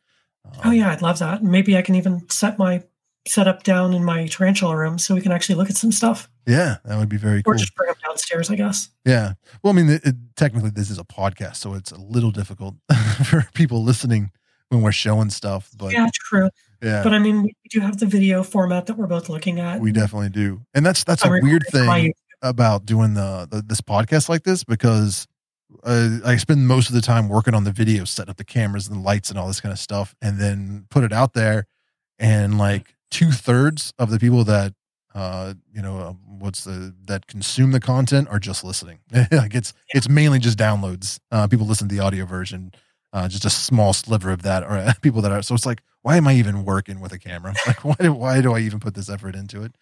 Um, 0.45 0.53
Oh 0.67 0.71
yeah, 0.71 0.91
I'd 0.93 1.03
love 1.03 1.19
that. 1.19 1.43
Maybe 1.43 1.77
I 1.77 1.83
can 1.83 1.97
even 1.97 2.29
set 2.31 2.59
my 2.59 2.85
setup 3.27 3.63
down 3.63 3.93
in 3.93 4.05
my 4.05 4.27
tarantula 4.27 4.77
room 4.77 4.99
so 4.99 5.15
we 5.15 5.21
can 5.21 5.33
actually 5.33 5.55
look 5.57 5.71
at 5.71 5.77
some 5.77 5.93
stuff, 5.93 6.29
yeah, 6.47 6.77
that 6.85 6.99
would 6.99 7.09
be 7.09 7.17
very 7.17 7.41
or 7.41 7.53
cool. 7.53 7.55
just 7.55 7.75
bring 7.75 7.89
them 7.89 7.97
downstairs. 8.05 8.51
I 8.51 8.57
guess. 8.57 8.89
Yeah. 9.05 9.35
Well, 9.63 9.73
I 9.73 9.77
mean, 9.77 9.89
it, 9.91 10.05
it, 10.05 10.17
technically, 10.37 10.71
this 10.71 10.91
is 10.91 10.99
a 10.99 11.05
podcast, 11.05 11.57
so 11.57 11.75
it's 11.75 11.93
a 11.93 12.01
little 12.01 12.31
difficult 12.31 12.77
for 13.25 13.47
people 13.55 13.83
listening 13.83 14.31
when 14.71 14.83
we're 14.83 14.93
showing 14.93 15.31
stuff. 15.31 15.71
But 15.77 15.93
yeah, 15.93 16.09
true. 16.15 16.49
yeah, 16.83 17.03
But 17.03 17.13
I 17.13 17.19
mean, 17.19 17.43
we 17.43 17.55
do 17.71 17.81
have 17.81 17.99
the 17.99 18.07
video 18.07 18.43
format 18.43 18.87
that 18.87 18.97
we're 18.97 19.07
both 19.07 19.29
looking 19.29 19.61
at. 19.61 19.81
we 19.81 19.93
definitely 19.93 20.31
do. 20.31 20.63
And 20.75 20.85
that's 20.85 21.05
that's 21.05 21.25
a 21.25 21.29
I'm 21.29 21.43
weird 21.43 21.65
thing 21.71 22.15
about 22.43 22.87
doing 22.87 23.15
the, 23.15 23.47
the 23.51 23.63
this 23.63 23.81
podcast 23.81 24.29
like 24.29 24.45
this 24.45 24.65
because 24.65 25.27
uh, 25.85 26.19
I 26.25 26.37
spend 26.37 26.67
most 26.67 26.89
of 26.89 26.95
the 26.95 27.03
time 27.03 27.29
working 27.29 27.55
on 27.55 27.65
the 27.65 27.73
video, 27.73 28.05
setting 28.05 28.31
up 28.31 28.39
the 28.39 28.45
cameras 28.45 28.89
and 28.89 28.97
the 28.97 29.03
lights 29.03 29.31
and 29.31 29.39
all 29.39 29.47
this 29.47 29.61
kind 29.61 29.73
of 29.73 29.79
stuff, 29.79 30.15
and 30.23 30.39
then 30.41 30.87
put 30.91 31.05
it 31.05 31.13
out 31.13 31.35
there. 31.35 31.67
And 32.19 32.59
like 32.59 32.95
two 33.11 33.31
thirds 33.31 33.93
of 33.99 34.11
the 34.11 34.19
people 34.19 34.45
that 34.45 34.75
uh 35.15 35.55
you 35.73 35.83
know 35.83 35.99
uh, 35.99 36.13
what's 36.41 36.65
the 36.65 36.95
that 37.07 37.27
consume 37.27 37.73
the 37.73 37.81
content 37.81 38.29
are 38.31 38.39
just 38.39 38.65
listening. 38.65 38.99
like 39.33 39.55
it's 39.55 39.73
it's 39.91 40.09
mainly 40.09 40.39
just 40.39 40.59
downloads. 40.59 41.21
Uh, 41.31 41.47
people 41.47 41.67
listen 41.67 41.89
to 41.89 41.95
the 41.95 42.01
audio 42.01 42.25
version. 42.25 42.73
Uh, 43.13 43.27
just 43.27 43.45
a 43.45 43.51
small 43.51 43.93
sliver 43.93 44.31
of 44.31 44.43
that 44.43 44.63
are 44.63 44.95
people 45.03 45.21
that 45.23 45.33
are. 45.33 45.43
So 45.43 45.55
it's 45.55 45.67
like, 45.67 45.83
why 46.03 46.17
am 46.17 46.29
I 46.29 46.35
even 46.35 46.65
working 46.65 47.01
with 47.01 47.13
a 47.13 47.19
camera? 47.19 47.55
Like, 47.67 47.85
why 47.85 47.97
do 47.99 48.13
why 48.13 48.41
do 48.41 48.55
I 48.55 48.61
even 48.61 48.81
put 48.81 48.95
this 48.95 49.11
effort 49.11 49.35
into 49.35 49.63
it? 49.63 49.75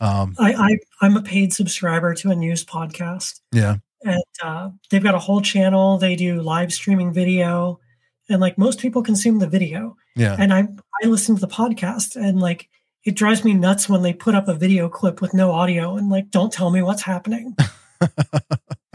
Um, 0.00 0.34
I, 0.38 0.52
I 0.52 0.78
I'm 1.00 1.16
a 1.16 1.22
paid 1.22 1.52
subscriber 1.52 2.14
to 2.14 2.30
a 2.30 2.34
news 2.34 2.64
podcast, 2.64 3.40
yeah, 3.52 3.76
and 4.02 4.22
uh, 4.42 4.70
they've 4.90 5.02
got 5.02 5.14
a 5.14 5.18
whole 5.18 5.40
channel. 5.40 5.98
They 5.98 6.16
do 6.16 6.42
live 6.42 6.72
streaming 6.72 7.12
video, 7.12 7.80
and 8.28 8.40
like 8.40 8.58
most 8.58 8.78
people 8.78 9.02
consume 9.02 9.38
the 9.38 9.48
video, 9.48 9.96
yeah. 10.16 10.36
and 10.38 10.52
I 10.52 10.68
I 11.02 11.06
listen 11.06 11.34
to 11.34 11.40
the 11.40 11.48
podcast, 11.48 12.16
and 12.16 12.40
like 12.40 12.68
it 13.04 13.16
drives 13.16 13.44
me 13.44 13.54
nuts 13.54 13.88
when 13.88 14.02
they 14.02 14.12
put 14.12 14.34
up 14.34 14.48
a 14.48 14.54
video 14.54 14.88
clip 14.88 15.20
with 15.20 15.34
no 15.34 15.52
audio 15.52 15.96
and 15.96 16.08
like 16.08 16.30
don't 16.30 16.52
tell 16.52 16.70
me 16.70 16.82
what's 16.82 17.02
happening. 17.02 17.54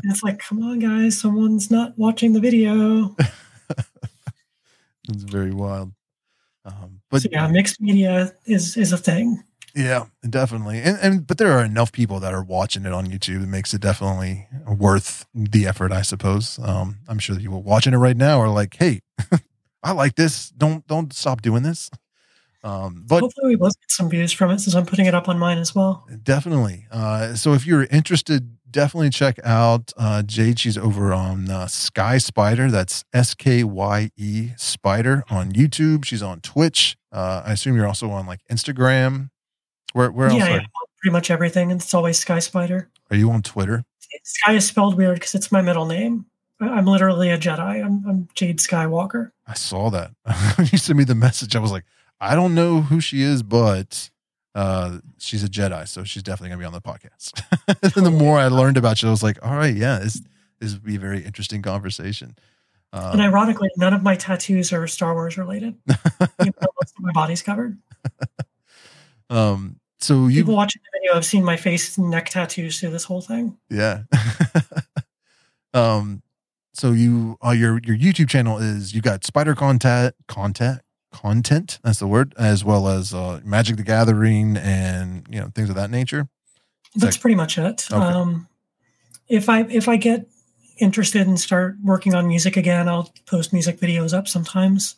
it's 0.04 0.24
like, 0.24 0.40
come 0.40 0.64
on, 0.64 0.80
guys, 0.80 1.20
someone's 1.20 1.70
not 1.70 1.98
watching 1.98 2.34
the 2.34 2.40
video. 2.40 3.16
It's 5.10 5.24
very 5.24 5.52
wild. 5.52 5.92
Um, 6.66 7.02
but 7.10 7.24
so 7.24 7.30
yeah, 7.32 7.48
mixed 7.48 7.82
media 7.82 8.32
is 8.46 8.78
is 8.78 8.94
a 8.94 8.98
thing. 8.98 9.44
Yeah, 9.76 10.06
definitely. 10.28 10.80
And, 10.82 10.98
and 11.02 11.28
but 11.28 11.38
there 11.38 11.52
are 11.52 11.64
enough 11.64 11.92
people 11.92 12.20
that 12.20 12.34
are 12.34 12.44
watching 12.44 12.86
it 12.86 12.94
on 12.94 13.08
YouTube. 13.08 13.44
It 13.44 13.48
makes 13.48 13.74
it 13.74 13.82
definitely 13.82 14.48
worth 14.68 15.26
the 15.34 15.68
effort, 15.68 15.92
I 15.92 16.02
suppose. 16.02 16.60
Um, 16.62 16.98
I'm 17.08 17.20
sure 17.20 17.36
the 17.36 17.42
people 17.42 17.62
watching 17.62 17.94
it 17.94 17.98
right 17.98 18.18
now 18.18 18.40
are 18.40 18.50
like, 18.50 18.76
"Hey, 18.76 19.02
I 19.84 19.92
like 19.92 20.16
this. 20.16 20.50
Don't 20.50 20.86
don't 20.88 21.14
stop 21.14 21.42
doing 21.42 21.64
this." 21.64 21.90
Um, 22.64 23.06
but 23.08 23.22
Hopefully, 23.22 23.50
we 23.50 23.56
both 23.56 23.80
get 23.80 23.92
some 23.92 24.10
views 24.10 24.34
from 24.34 24.52
it 24.52 24.60
since 24.60 24.76
I'm 24.76 24.86
putting 24.86 25.06
it 25.06 25.16
up 25.16 25.30
on 25.30 25.40
mine 25.40 25.60
as 25.60 25.74
well. 25.74 26.06
Definitely. 26.24 26.88
Uh, 26.92 27.36
so 27.36 27.54
if 27.54 27.66
you're 27.66 27.86
interested, 27.86 28.58
definitely 28.70 29.12
check 29.12 29.40
out 29.44 29.94
uh, 29.98 30.24
Jade. 30.24 30.60
She's 30.60 30.78
over 30.78 31.14
on 31.14 31.50
uh, 31.50 31.68
Skye 31.68 32.18
Spider. 32.18 32.70
That's 32.70 33.06
S 33.14 33.34
K 33.34 33.64
Y 33.64 34.10
E 34.18 34.50
Spider 34.58 35.24
on 35.30 35.54
YouTube. 35.54 36.04
She's 36.04 36.22
on 36.22 36.42
Twitch. 36.42 36.98
Uh, 37.12 37.44
I 37.46 37.54
assume 37.54 37.76
you're 37.76 37.88
also 37.88 38.10
on 38.12 38.26
like 38.26 38.42
Instagram. 38.52 39.30
Where 39.94 40.12
where 40.12 40.28
else 40.28 40.40
yeah, 40.40 40.60
pretty 41.02 41.12
much 41.12 41.32
everything. 41.32 41.72
And 41.72 41.82
it's 41.82 41.94
always 41.94 42.20
Skye 42.20 42.40
Spider. 42.40 42.90
are 43.10 43.18
you 43.18 43.32
on 43.32 43.42
Twitter? 43.42 43.84
Skye 44.24 44.54
is 44.54 44.68
spelled 44.68 44.96
weird 44.98 45.16
because 45.16 45.36
it's 45.36 45.52
my 45.52 45.62
middle 45.62 45.86
name. 45.86 46.26
I'm 46.60 46.86
literally 46.86 47.30
a 47.30 47.38
Jedi. 47.38 47.84
I'm, 47.86 48.04
I'm 48.08 48.28
Jade 48.36 48.60
Skye 48.60 48.88
Walker. 48.88 49.34
I 49.48 49.54
saw 49.54 49.90
that. 49.92 50.12
when 50.56 50.68
you 50.72 50.78
sent 50.78 50.98
me 50.98 51.06
the 51.06 51.16
message, 51.16 51.56
I 51.56 51.60
was 51.60 51.72
like, 51.72 51.86
I 52.20 52.36
don't 52.36 52.54
know 52.54 52.82
who 52.82 53.00
she 53.00 53.22
is, 53.22 53.44
but 53.44 54.10
uh, 54.56 54.98
she's 55.20 55.44
a 55.44 55.48
Jedi, 55.48 55.88
so 55.88 56.04
she's 56.04 56.24
definitely 56.24 56.50
gonna 56.50 56.60
be 56.60 56.66
on 56.66 56.74
the 56.74 56.82
podcast. 56.82 57.42
and 57.96 58.06
the 58.06 58.12
more 58.12 58.40
I 58.40 58.48
learned 58.48 58.78
about 58.78 59.02
you, 59.02 59.08
I 59.08 59.12
was 59.12 59.24
like, 59.24 59.44
all 59.46 59.56
right, 59.56 59.74
yeah, 59.74 60.00
this 60.00 60.22
this 60.60 60.74
would 60.74 60.84
be 60.84 60.98
a 60.98 61.00
very 61.00 61.24
interesting 61.24 61.62
conversation. 61.62 62.36
Um, 62.92 63.14
And 63.14 63.22
ironically, 63.22 63.70
none 63.78 63.94
of 63.94 64.04
my 64.04 64.16
tattoos 64.16 64.74
are 64.74 64.86
Star 64.88 65.14
Wars 65.14 65.38
related. 65.38 65.76
Even 65.88 66.54
though 66.60 66.74
most 66.82 66.96
of 66.98 67.04
my 67.04 67.12
body's 67.14 67.42
covered. 67.42 67.78
Um, 69.30 69.80
so 70.00 70.28
you, 70.28 70.42
People 70.42 70.56
watching 70.56 70.82
the 70.84 71.00
video 71.00 71.14
have 71.14 71.26
seen 71.26 71.44
my 71.44 71.58
face 71.58 71.98
and 71.98 72.10
neck 72.10 72.30
tattoos 72.30 72.80
through 72.80 72.92
this 72.92 73.04
whole 73.04 73.22
thing. 73.22 73.58
yeah. 73.70 74.04
um, 75.74 76.22
so 76.74 76.92
you, 76.92 77.38
uh, 77.46 77.52
your 77.52 77.80
your 77.84 77.98
YouTube 77.98 78.30
channel 78.30 78.58
is 78.58 78.94
you 78.94 79.02
got 79.02 79.26
spider 79.26 79.56
content, 79.56 80.16
content, 80.28 80.82
content. 81.12 81.80
That's 81.84 82.00
the 82.00 82.08
word, 82.08 82.34
as 82.38 82.64
well 82.64 82.88
as 82.88 83.14
uh, 83.14 83.42
Magic 83.44 83.76
the 83.76 83.84
Gathering 83.84 84.56
and 84.56 85.28
you 85.30 85.40
know 85.40 85.52
things 85.54 85.70
of 85.70 85.76
that 85.76 85.90
nature. 85.90 86.30
That's 86.96 87.18
pretty 87.18 87.36
much 87.36 87.58
it. 87.58 87.88
Okay. 87.92 88.02
Um, 88.02 88.48
if 89.28 89.50
I 89.50 89.62
if 89.64 89.90
I 89.90 89.98
get 89.98 90.28
interested 90.80 91.28
and 91.28 91.40
start 91.40 91.76
working 91.84 92.16
on 92.16 92.28
music 92.28 92.56
again, 92.58 92.88
I'll 92.88 93.14
post 93.26 93.52
music 93.52 93.80
videos 93.80 94.18
up 94.18 94.28
sometimes. 94.28 94.96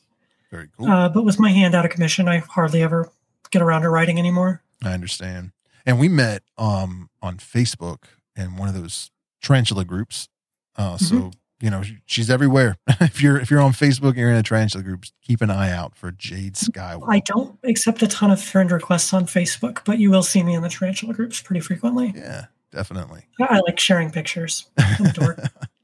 Very 0.51 0.69
cool. 0.77 0.87
Uh, 0.89 1.09
but 1.09 1.23
with 1.23 1.39
my 1.39 1.49
hand 1.49 1.73
out 1.73 1.85
of 1.85 1.91
commission, 1.91 2.27
I 2.27 2.39
hardly 2.39 2.83
ever 2.83 3.11
get 3.51 3.61
around 3.61 3.81
to 3.83 3.89
writing 3.89 4.17
anymore. 4.17 4.63
I 4.83 4.93
understand. 4.93 5.51
And 5.85 5.99
we 5.99 6.07
met 6.09 6.43
um 6.57 7.09
on 7.21 7.37
Facebook 7.37 8.03
in 8.35 8.57
one 8.57 8.67
of 8.67 8.75
those 8.75 9.11
tarantula 9.41 9.85
groups. 9.85 10.27
Uh, 10.75 10.97
so 10.97 11.31
you 11.59 11.69
know 11.69 11.83
she's 12.05 12.29
everywhere. 12.29 12.77
if 13.01 13.21
you're 13.21 13.37
if 13.37 13.51
you're 13.51 13.61
on 13.61 13.73
Facebook 13.73 14.09
and 14.09 14.17
you're 14.17 14.31
in 14.31 14.37
a 14.37 14.43
tarantula 14.43 14.83
group, 14.83 15.05
keep 15.21 15.41
an 15.41 15.49
eye 15.51 15.71
out 15.71 15.95
for 15.95 16.11
Jade 16.11 16.57
Skye 16.57 16.95
Walker. 16.95 17.11
I 17.11 17.19
don't 17.19 17.57
accept 17.63 18.01
a 18.01 18.07
ton 18.07 18.31
of 18.31 18.41
friend 18.41 18.71
requests 18.71 19.13
on 19.13 19.25
Facebook, 19.25 19.79
but 19.85 19.99
you 19.99 20.09
will 20.09 20.23
see 20.23 20.43
me 20.43 20.55
in 20.55 20.61
the 20.63 20.69
tarantula 20.69 21.13
groups 21.13 21.41
pretty 21.41 21.59
frequently. 21.59 22.13
yeah, 22.15 22.45
definitely. 22.71 23.23
I 23.39 23.57
I 23.57 23.59
like 23.59 23.79
sharing 23.79 24.11
pictures. 24.11 24.67
I'm 24.77 25.11
dork. 25.11 25.39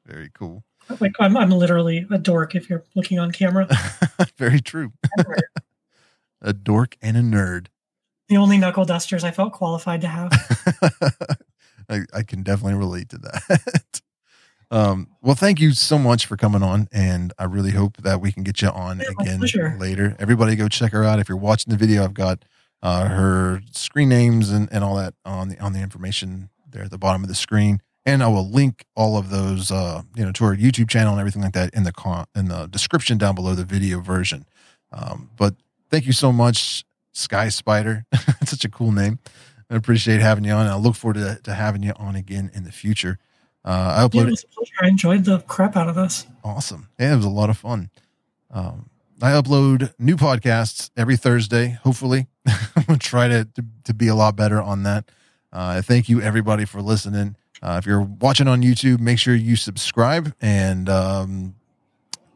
Very 0.05 0.29
cool. 0.33 0.63
like 1.01 1.13
I'm, 1.19 1.35
I'm 1.35 1.49
literally 1.49 2.07
a 2.09 2.17
dork 2.17 2.55
if 2.55 2.69
you're 2.69 2.83
looking 2.95 3.19
on 3.19 3.31
camera. 3.31 3.67
Very 4.37 4.61
true. 4.61 4.93
A 6.41 6.53
dork 6.53 6.97
and 7.01 7.17
a 7.17 7.21
nerd. 7.21 7.67
the 8.29 8.37
only 8.37 8.57
knuckle 8.57 8.85
dusters 8.85 9.23
I 9.23 9.31
felt 9.31 9.53
qualified 9.53 10.01
to 10.01 10.07
have. 10.07 10.31
I, 11.89 12.01
I 12.13 12.23
can 12.23 12.43
definitely 12.43 12.73
relate 12.77 13.09
to 13.09 13.17
that. 13.19 14.01
um, 14.71 15.07
well, 15.21 15.35
thank 15.35 15.59
you 15.61 15.71
so 15.71 15.97
much 15.97 16.25
for 16.25 16.35
coming 16.35 16.61
on, 16.61 16.87
and 16.91 17.31
I 17.39 17.45
really 17.45 17.71
hope 17.71 17.97
that 17.97 18.19
we 18.19 18.31
can 18.31 18.43
get 18.43 18.61
you 18.61 18.69
on 18.69 18.99
Yeah, 18.99 19.05
again 19.19 19.79
later. 19.79 20.15
Everybody, 20.19 20.55
go 20.55 20.67
check 20.67 20.91
her 20.91 21.03
out. 21.05 21.19
If 21.19 21.29
you're 21.29 21.37
watching 21.37 21.71
the 21.71 21.77
video, 21.77 22.03
I've 22.03 22.13
got 22.13 22.43
uh, 22.83 23.07
her 23.07 23.61
screen 23.71 24.09
names 24.09 24.49
and, 24.51 24.67
and 24.71 24.83
all 24.83 24.95
that 24.95 25.13
on 25.25 25.49
the 25.49 25.59
on 25.59 25.73
the 25.73 25.79
information 25.79 26.49
there 26.69 26.83
at 26.83 26.91
the 26.91 26.97
bottom 26.97 27.23
of 27.23 27.29
the 27.29 27.35
screen. 27.35 27.81
And 28.05 28.21
I 28.23 28.27
will 28.27 28.49
link 28.49 28.85
all 28.95 29.17
of 29.17 29.29
those, 29.29 29.69
uh, 29.69 30.01
you 30.15 30.23
know, 30.25 30.31
to 30.33 30.45
our 30.45 30.55
YouTube 30.55 30.89
channel 30.89 31.11
and 31.13 31.19
everything 31.19 31.41
like 31.41 31.53
that 31.53 31.73
in 31.73 31.83
the 31.83 31.91
con- 31.91 32.25
in 32.35 32.47
the 32.47 32.67
description 32.67 33.17
down 33.17 33.35
below 33.35 33.53
the 33.55 33.65
video 33.65 33.99
version. 33.99 34.45
Um, 34.93 35.29
but 35.35 35.55
thank 35.89 36.05
you 36.05 36.13
so 36.13 36.31
much, 36.31 36.85
Skye 37.13 37.49
Spider. 37.49 38.05
Such 38.45 38.65
a 38.65 38.69
cool 38.69 38.91
name. 38.91 39.19
I 39.69 39.75
appreciate 39.75 40.21
having 40.21 40.45
you 40.45 40.51
on. 40.53 40.67
I 40.67 40.75
look 40.75 40.95
forward 40.95 41.15
to, 41.15 41.39
to 41.43 41.53
having 41.53 41.83
you 41.83 41.93
on 41.97 42.15
again 42.15 42.49
in 42.53 42.63
the 42.63 42.71
future. 42.71 43.19
Uh, 43.65 43.95
I 43.97 44.07
uploaded. 44.07 44.13
Yeah, 44.15 44.21
it 44.21 44.29
was 44.31 44.43
a 44.43 44.47
pleasure. 44.47 44.73
I 44.81 44.87
enjoyed 44.87 45.25
the 45.25 45.39
crap 45.39 45.75
out 45.75 45.89
of 45.89 45.95
this. 45.95 46.25
Awesome. 46.43 46.87
Yeah, 46.97 47.13
it 47.13 47.17
was 47.17 47.25
a 47.25 47.29
lot 47.29 47.49
of 47.49 47.57
fun. 47.57 47.89
Um, 48.49 48.89
I 49.21 49.31
upload 49.31 49.93
new 49.99 50.15
podcasts 50.15 50.89
every 50.95 51.17
Thursday. 51.17 51.77
Hopefully, 51.83 52.27
I'm 52.47 52.83
gonna 52.87 52.99
try 52.99 53.27
to, 53.27 53.45
to, 53.45 53.65
to 53.85 53.93
be 53.93 54.07
a 54.07 54.15
lot 54.15 54.35
better 54.35 54.61
on 54.61 54.83
that. 54.83 55.09
Uh, 55.51 55.81
thank 55.81 56.07
you 56.07 56.21
everybody 56.21 56.65
for 56.65 56.81
listening. 56.81 57.35
Uh, 57.61 57.77
if 57.79 57.85
you're 57.87 58.01
watching 58.01 58.47
on 58.47 58.61
YouTube, 58.61 58.99
make 58.99 59.17
sure 59.19 59.33
you 59.35 59.55
subscribe. 59.55 60.33
And 60.39 60.87
um, 60.87 61.55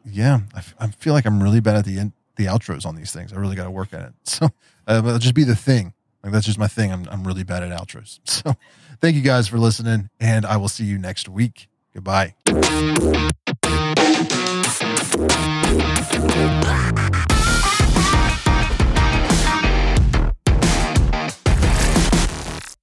yeah, 0.04 0.40
I, 0.54 0.58
f- 0.58 0.74
I 0.80 0.88
feel 0.88 1.12
like 1.14 1.24
I'm 1.24 1.42
really 1.42 1.60
bad 1.60 1.76
at 1.76 1.84
the 1.84 1.98
in- 1.98 2.12
the 2.36 2.46
outros 2.46 2.86
on 2.86 2.96
these 2.96 3.12
things. 3.12 3.32
I 3.32 3.36
really 3.36 3.56
got 3.56 3.64
to 3.64 3.70
work 3.70 3.92
at 3.92 4.02
it. 4.02 4.12
So 4.24 4.46
uh, 4.88 5.02
it'll 5.04 5.18
just 5.18 5.34
be 5.34 5.44
the 5.44 5.56
thing. 5.56 5.92
Like 6.22 6.32
that's 6.32 6.46
just 6.46 6.58
my 6.58 6.68
thing. 6.68 6.92
I'm 6.92 7.06
I'm 7.10 7.24
really 7.24 7.44
bad 7.44 7.62
at 7.62 7.70
outros. 7.70 8.20
So 8.24 8.54
thank 9.00 9.16
you 9.16 9.22
guys 9.22 9.48
for 9.48 9.58
listening, 9.58 10.08
and 10.20 10.44
I 10.44 10.56
will 10.56 10.68
see 10.68 10.84
you 10.84 10.98
next 10.98 11.28
week. 11.28 11.68
Goodbye. 11.94 12.34